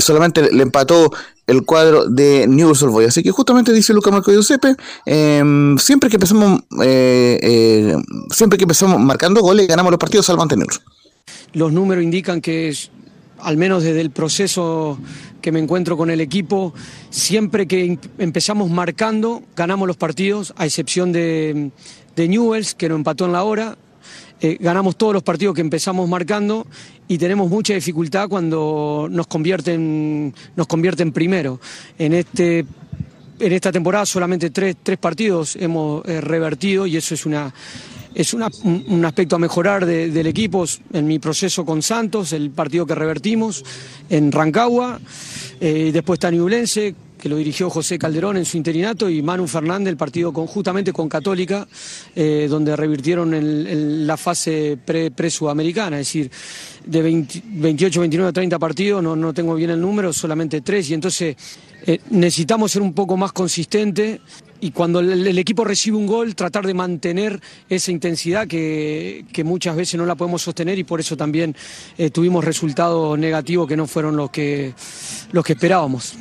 solamente 0.00 0.50
le 0.50 0.62
empató 0.62 1.10
el 1.50 1.64
cuadro 1.64 2.06
de 2.06 2.46
Newell's 2.46 2.82
Old 2.82 2.92
Boys. 2.92 3.08
Así 3.08 3.22
que 3.22 3.30
justamente 3.30 3.72
dice 3.72 3.92
Lucas 3.92 4.12
Marco 4.12 4.30
Giuseppe, 4.30 4.76
eh, 5.06 5.42
siempre 5.78 6.08
que 6.08 6.16
empezamos 6.16 6.60
eh, 6.82 7.94
siempre 8.30 8.56
que 8.56 8.64
empezamos 8.64 9.00
marcando 9.00 9.40
goles, 9.40 9.66
ganamos 9.66 9.90
los 9.90 9.98
partidos 9.98 10.26
salvo 10.26 10.42
ante 10.42 10.56
Newell's. 10.56 10.80
Los 11.52 11.72
números 11.72 12.04
indican 12.04 12.40
que 12.40 12.72
al 13.38 13.56
menos 13.56 13.82
desde 13.82 14.00
el 14.00 14.10
proceso 14.10 14.98
que 15.40 15.52
me 15.52 15.58
encuentro 15.58 15.96
con 15.96 16.10
el 16.10 16.20
equipo, 16.20 16.74
siempre 17.08 17.66
que 17.66 17.98
empezamos 18.18 18.70
marcando, 18.70 19.42
ganamos 19.56 19.88
los 19.88 19.96
partidos, 19.96 20.52
a 20.56 20.66
excepción 20.66 21.12
de, 21.12 21.70
de 22.16 22.28
Newells, 22.28 22.74
que 22.74 22.88
nos 22.88 22.96
empató 22.96 23.24
en 23.24 23.32
la 23.32 23.42
hora. 23.42 23.78
Eh, 24.42 24.56
ganamos 24.58 24.96
todos 24.96 25.12
los 25.12 25.22
partidos 25.22 25.54
que 25.54 25.60
empezamos 25.60 26.08
marcando 26.08 26.66
y 27.08 27.18
tenemos 27.18 27.50
mucha 27.50 27.74
dificultad 27.74 28.28
cuando 28.28 29.06
nos 29.10 29.26
convierten, 29.26 30.34
nos 30.56 30.66
convierten 30.66 31.12
primero. 31.12 31.60
En, 31.98 32.14
este, 32.14 32.64
en 33.38 33.52
esta 33.52 33.70
temporada 33.70 34.06
solamente 34.06 34.48
tres, 34.48 34.76
tres 34.82 34.98
partidos 34.98 35.56
hemos 35.56 36.06
eh, 36.08 36.22
revertido 36.22 36.86
y 36.86 36.96
eso 36.96 37.12
es 37.12 37.26
una, 37.26 37.52
es 38.14 38.32
una, 38.32 38.48
un 38.64 39.04
aspecto 39.04 39.36
a 39.36 39.38
mejorar 39.38 39.84
de, 39.84 40.10
del 40.10 40.26
equipo 40.26 40.64
en 40.92 41.06
mi 41.06 41.18
proceso 41.18 41.64
con 41.66 41.82
Santos, 41.82 42.32
el 42.32 42.50
partido 42.50 42.86
que 42.86 42.94
revertimos 42.94 43.62
en 44.08 44.32
Rancagua. 44.32 45.00
Eh, 45.60 45.90
después 45.92 46.16
está 46.16 46.30
Ñublense, 46.30 46.94
que 47.20 47.28
lo 47.28 47.36
dirigió 47.36 47.70
José 47.70 47.98
Calderón 47.98 48.36
en 48.36 48.44
su 48.44 48.56
interinato, 48.56 49.08
y 49.08 49.22
Manu 49.22 49.46
Fernández, 49.46 49.90
el 49.90 49.96
partido 49.96 50.32
conjuntamente 50.32 50.92
con 50.92 51.08
Católica, 51.08 51.68
eh, 52.16 52.46
donde 52.48 52.74
revirtieron 52.74 53.34
el, 53.34 53.66
el, 53.66 54.06
la 54.06 54.16
fase 54.16 54.78
pre-sudamericana, 54.84 55.90
pre 55.90 56.00
es 56.00 56.06
decir, 56.06 56.30
de 56.84 57.02
20, 57.02 57.42
28, 57.44 58.00
29, 58.00 58.32
30 58.32 58.58
partidos, 58.58 59.02
no, 59.02 59.14
no 59.14 59.32
tengo 59.32 59.54
bien 59.54 59.70
el 59.70 59.80
número, 59.80 60.12
solamente 60.12 60.62
tres, 60.62 60.90
y 60.90 60.94
entonces 60.94 61.36
eh, 61.86 61.98
necesitamos 62.10 62.72
ser 62.72 62.82
un 62.82 62.92
poco 62.92 63.16
más 63.16 63.32
consistentes 63.32 64.20
y 64.60 64.72
cuando 64.72 65.00
el, 65.00 65.38
equipo 65.38 65.64
recibe 65.64 65.96
un 65.96 66.06
gol, 66.06 66.34
tratar 66.34 66.66
de 66.66 66.74
mantener 66.74 67.40
esa 67.68 67.90
intensidad 67.90 68.46
que, 68.46 69.24
que 69.32 69.42
muchas 69.42 69.74
veces 69.74 69.98
no 69.98 70.04
la 70.04 70.14
podemos 70.14 70.42
sostener 70.42 70.78
y 70.78 70.84
por 70.84 71.00
eso 71.00 71.16
también 71.16 71.56
eh, 71.96 72.10
tuvimos 72.10 72.44
resultados 72.44 73.18
negativos 73.18 73.66
que 73.66 73.76
no 73.76 73.86
fueron 73.86 74.16
los 74.16 74.30
que, 74.30 74.74
los 75.32 75.44
que 75.44 75.54
esperábamos. 75.54 76.14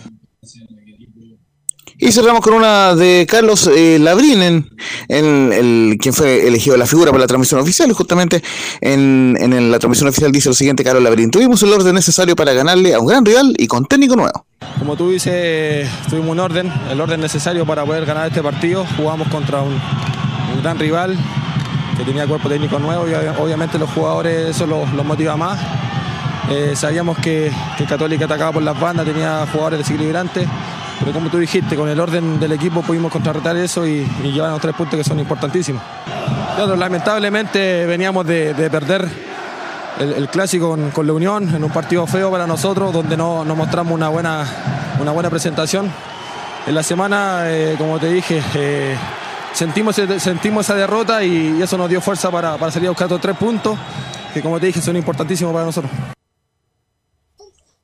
Y 2.01 2.13
cerramos 2.13 2.39
con 2.39 2.53
una 2.53 2.95
de 2.95 3.27
Carlos 3.29 3.67
eh, 3.67 3.99
Labrín, 3.99 4.41
en, 4.41 5.51
el, 5.51 5.97
quien 5.99 6.13
fue 6.13 6.47
elegido 6.47 6.77
la 6.77 6.85
figura 6.85 7.11
para 7.11 7.19
la 7.19 7.27
transmisión 7.27 7.59
oficial. 7.59 7.91
Justamente 7.91 8.41
en, 8.79 9.35
en, 9.37 9.69
la 9.69 9.79
transmisión 9.79 10.07
oficial 10.07 10.31
dice 10.31 10.47
lo 10.47 10.55
siguiente: 10.55 10.85
Carlos 10.85 11.03
Labrín, 11.03 11.29
tuvimos 11.29 11.61
el 11.61 11.73
orden 11.73 11.93
necesario 11.93 12.37
para 12.37 12.53
ganarle 12.53 12.93
a 12.93 12.99
un 12.99 13.07
gran 13.07 13.25
rival 13.25 13.53
y 13.57 13.67
con 13.67 13.85
técnico 13.85 14.15
nuevo. 14.15 14.45
Como 14.79 14.95
tú 14.95 15.09
dices, 15.09 15.89
tuvimos 16.09 16.29
un 16.29 16.39
orden, 16.39 16.71
el 16.89 17.01
orden 17.01 17.19
necesario 17.19 17.65
para 17.65 17.83
poder 17.83 18.05
ganar 18.05 18.29
este 18.29 18.41
partido. 18.41 18.85
Jugamos 18.95 19.27
contra 19.27 19.61
un, 19.61 19.73
un 19.73 20.61
gran 20.63 20.79
rival 20.79 21.17
que 21.97 22.05
tenía 22.05 22.25
cuerpo 22.25 22.47
técnico 22.47 22.79
nuevo 22.79 23.09
y 23.09 23.13
obviamente 23.13 23.77
los 23.77 23.89
jugadores 23.89 24.51
eso 24.51 24.65
los, 24.65 24.89
los 24.93 25.05
motiva 25.05 25.35
más. 25.35 25.59
Eh, 26.49 26.77
sabíamos 26.77 27.17
que, 27.17 27.51
que 27.77 27.83
Católica 27.83 28.23
atacaba 28.23 28.53
por 28.53 28.63
las 28.63 28.79
bandas, 28.79 29.05
tenía 29.05 29.45
jugadores 29.51 29.79
desequilibrantes 29.79 30.47
pero 30.99 31.13
como 31.13 31.29
tú 31.29 31.37
dijiste, 31.37 31.75
con 31.75 31.89
el 31.89 31.99
orden 31.99 32.39
del 32.39 32.51
equipo 32.51 32.81
pudimos 32.81 33.11
contrarrestar 33.11 33.55
eso 33.57 33.87
y, 33.87 34.05
llevarnos 34.23 34.61
tres 34.61 34.75
puntos 34.75 34.97
que 34.97 35.03
son 35.03 35.19
importantísimos. 35.19 35.81
Lamentablemente 36.77 37.85
veníamos 37.85 38.25
de, 38.25 38.53
de 38.53 38.69
perder 38.69 39.09
el, 39.99 40.29
clásico 40.29 40.77
con, 40.93 41.07
la 41.07 41.13
Unión, 41.13 41.53
en 41.53 41.63
un 41.63 41.71
partido 41.71 42.07
feo 42.07 42.31
para 42.31 42.47
nosotros, 42.47 42.93
donde 42.93 43.17
no, 43.17 43.43
nos 43.43 43.57
mostramos 43.57 43.93
una 43.93 44.09
buena, 44.09 44.45
una 44.99 45.11
buena 45.11 45.29
presentación. 45.29 45.91
En 46.65 46.75
la 46.75 46.83
semana, 46.83 47.43
eh, 47.45 47.75
como 47.77 47.99
te 47.99 48.09
dije, 48.09 48.41
eh, 48.55 48.95
sentimos, 49.53 49.95
sentimos 50.17 50.65
esa 50.65 50.75
derrota 50.75 51.23
y, 51.23 51.61
eso 51.61 51.77
nos 51.77 51.89
dio 51.89 52.01
fuerza 52.01 52.31
para, 52.31 52.57
para 52.57 52.71
salir 52.71 52.87
a 52.87 52.91
buscar 52.91 53.05
estos 53.05 53.21
tres 53.21 53.37
puntos, 53.37 53.77
que 54.33 54.41
como 54.41 54.59
te 54.59 54.67
dije 54.67 54.81
son 54.81 54.95
importantísimos 54.95 55.53
para 55.53 55.65
nosotros. 55.65 55.91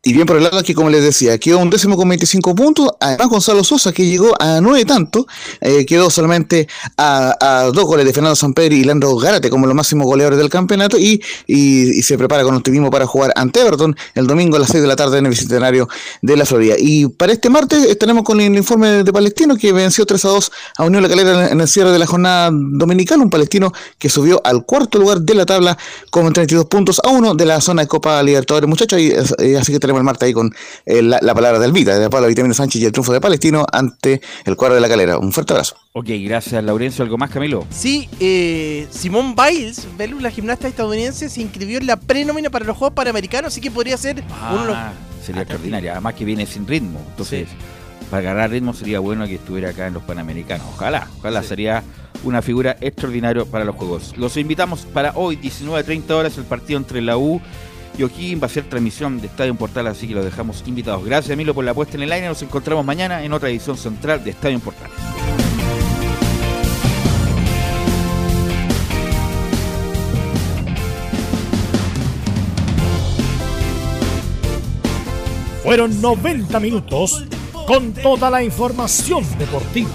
Y 0.08 0.14
bien 0.14 0.28
por 0.28 0.38
el 0.38 0.44
lado 0.44 0.62
que, 0.62 0.76
como 0.76 0.92
les 0.92 1.04
decía, 1.04 1.40
quedó 1.40 1.58
un 1.58 1.72
décimo 1.72 1.98
con 1.98 2.08
25 2.08 2.54
puntos. 2.54 2.92
Además, 3.00 3.28
Gonzalo 3.28 3.64
Sosa, 3.64 3.92
que 3.92 4.06
llegó 4.06 4.36
a 4.40 4.62
nueve 4.62 4.86
tantos, 4.86 5.26
eh, 5.62 5.84
quedó 5.84 6.12
solamente 6.12 6.68
a, 6.96 7.72
dos 7.74 7.86
goles 7.86 8.06
de 8.06 8.14
Fernando 8.14 8.36
Sampedri 8.36 8.76
y 8.76 8.84
Leandro 8.84 9.16
Gárate 9.16 9.50
como 9.50 9.66
los 9.66 9.76
máximos 9.76 10.06
goleadores 10.06 10.38
del 10.38 10.52
campeonato. 10.52 11.00
Y, 11.00 11.24
y, 11.48 12.04
se 12.04 12.20
prepara 12.20 12.44
con 12.44 12.54
optimismo 12.54 12.92
para 12.92 13.08
jugar 13.08 13.34
ante 13.36 13.62
Everton 13.62 13.96
el 14.14 14.28
domingo 14.28 14.58
a 14.58 14.60
las 14.60 14.70
6 14.70 14.84
de 14.84 14.88
la 14.88 14.96
tarde 14.96 15.18
en 15.18 15.26
el 15.26 15.32
Bicentenario 15.32 15.90
de 16.22 16.38
la 16.38 16.46
Florida. 16.46 16.76
Y 16.78 17.08
para 17.08 17.34
este 17.34 17.50
martes 17.50 17.84
estaremos 17.86 18.24
con 18.24 18.40
el 18.40 18.56
informe 18.56 19.04
de 19.04 19.12
Palestino 19.12 19.56
que 19.56 19.74
venció 19.74 20.06
3 20.06 20.24
a 20.24 20.28
2 20.28 20.52
a 20.78 20.84
Unión 20.84 21.02
La 21.02 21.10
Calera 21.10 21.50
en 21.50 21.60
el 21.60 21.68
cierre 21.68 21.92
de 21.92 21.98
la 21.98 22.06
jornada 22.06 22.52
dominical. 22.54 23.22
Un 23.22 23.32
palestino 23.32 23.74
que 23.98 24.10
subió 24.10 24.40
al 24.46 24.68
cuarto 24.68 25.00
lugar 25.00 25.22
de 25.22 25.34
la 25.34 25.48
tabla 25.48 25.76
con 26.12 26.32
32 26.32 26.66
puntos 26.66 27.02
a 27.04 27.10
uno 27.10 27.34
de 27.34 27.46
la 27.46 27.60
zona 27.60 27.82
de 27.82 27.88
Copa 27.88 28.22
Libertadores, 28.22 28.70
muchachos. 28.70 29.00
Y, 29.00 29.12
eh, 29.40 29.58
así 29.58 29.72
que 29.72 29.80
tenemos 29.80 29.95
el 29.98 30.04
martes 30.04 30.28
ahí 30.28 30.34
con 30.34 30.54
eh, 30.86 31.02
la, 31.02 31.20
palabra 31.34 31.60
del 31.60 31.72
Vita, 31.72 31.98
de 31.98 32.10
Pablo 32.10 32.28
Vitamina 32.28 32.54
Sánchez 32.54 32.82
y 32.82 32.86
el 32.86 32.92
triunfo 32.92 33.14
de 33.14 33.22
Palestino 33.22 33.66
ante 33.72 34.22
el 34.46 34.56
cuadro 34.56 34.76
de 34.76 34.82
la 34.82 34.90
calera. 34.90 35.18
Un 35.18 35.32
fuerte 35.32 35.54
abrazo. 35.54 35.76
Ok, 35.94 36.08
gracias 36.24 36.64
Laurencio. 36.64 37.04
¿Algo 37.04 37.18
más, 37.18 37.30
Camilo? 37.30 37.66
Sí, 37.70 38.10
eh, 38.20 38.88
Simón 38.92 39.36
Biles, 39.36 39.88
Belu, 39.98 40.20
la 40.20 40.32
gimnasta 40.32 40.68
estadounidense, 40.68 41.30
se 41.30 41.42
inscribió 41.42 41.80
en 41.80 41.88
la 41.88 41.98
prenómina 41.98 42.50
para 42.50 42.66
los 42.66 42.78
Juegos 42.78 42.96
Panamericanos, 42.96 43.54
así 43.54 43.62
que 43.62 43.72
podría 43.72 43.98
ser 43.98 44.24
uno 44.52 44.62
de 44.62 44.68
los... 44.68 44.76
Ah, 44.76 44.94
sería 45.24 45.42
extraordinario, 45.42 45.92
además 45.92 46.14
que 46.14 46.26
viene 46.26 46.46
sin 46.46 46.68
ritmo. 46.68 47.00
Entonces, 47.10 47.48
para 48.10 48.32
agarrar 48.32 48.52
ritmo 48.52 48.74
sería 48.74 49.00
bueno 49.00 49.26
que 49.26 49.36
estuviera 49.36 49.70
acá 49.70 49.88
en 49.88 49.94
los 49.94 50.04
Panamericanos. 50.04 50.68
Ojalá, 50.76 51.08
ojalá 51.20 51.44
sería 51.44 51.84
una 52.24 52.42
figura 52.42 52.78
extraordinaria 52.82 53.46
para 53.46 53.66
los 53.66 53.76
Juegos. 53.76 54.14
Los 54.18 54.38
invitamos 54.38 54.86
para 54.86 55.14
hoy, 55.16 55.38
19.30 55.38 56.12
horas, 56.12 56.38
el 56.38 56.46
partido 56.46 56.78
entre 56.78 57.02
la 57.02 57.18
U 57.18 57.42
y 57.98 58.04
aquí 58.04 58.36
va 58.36 58.48
a 58.48 58.50
ser 58.50 58.66
transmisión 58.66 59.22
de 59.22 59.28
Estadio 59.28 59.56
Portal, 59.56 59.88
así 59.88 60.08
que 60.08 60.14
los 60.14 60.26
dejamos 60.26 60.64
invitados. 60.66 61.04
Gracias, 61.06 61.38
Milo, 61.38 61.54
por 61.54 61.64
la 61.64 61.74
puesta 61.74 61.98
en 61.98 62.04
el 62.04 62.12
aire. 62.12 62.28
Nos 62.28 62.42
encontramos 62.42 62.86
mañana 62.86 63.24
en 63.24 63.32
otra 63.34 63.50
edición 63.50 63.78
central 63.78 64.24
de 64.24 64.32
Estadio 64.32 64.60
Portal. 64.60 64.90
Fueron 75.64 76.00
90 76.00 76.60
minutos 76.60 77.26
con 77.66 77.92
toda 77.94 78.30
la 78.30 78.44
información 78.44 79.26
deportiva. 79.40 79.90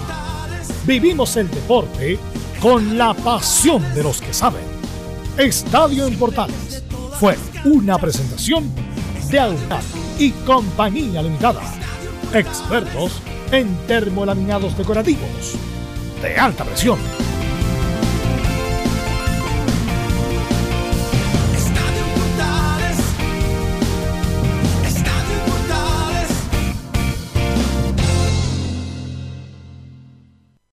Vivimos 0.85 1.37
el 1.37 1.49
deporte 1.49 2.19
con 2.61 2.97
la 2.97 3.13
pasión 3.13 3.81
de 3.95 4.03
los 4.03 4.19
que 4.21 4.33
saben. 4.33 4.63
Estadio 5.37 6.07
en 6.07 6.17
fue 7.21 7.37
una 7.65 7.99
presentación 7.99 8.67
de 9.29 9.39
Autar 9.39 9.83
y 10.17 10.31
Compañía 10.31 11.21
Limitada. 11.21 11.61
Expertos 12.33 13.21
en 13.51 13.77
termolaminados 13.85 14.75
decorativos 14.75 15.53
de 16.23 16.35
alta 16.35 16.65
presión. 16.65 16.97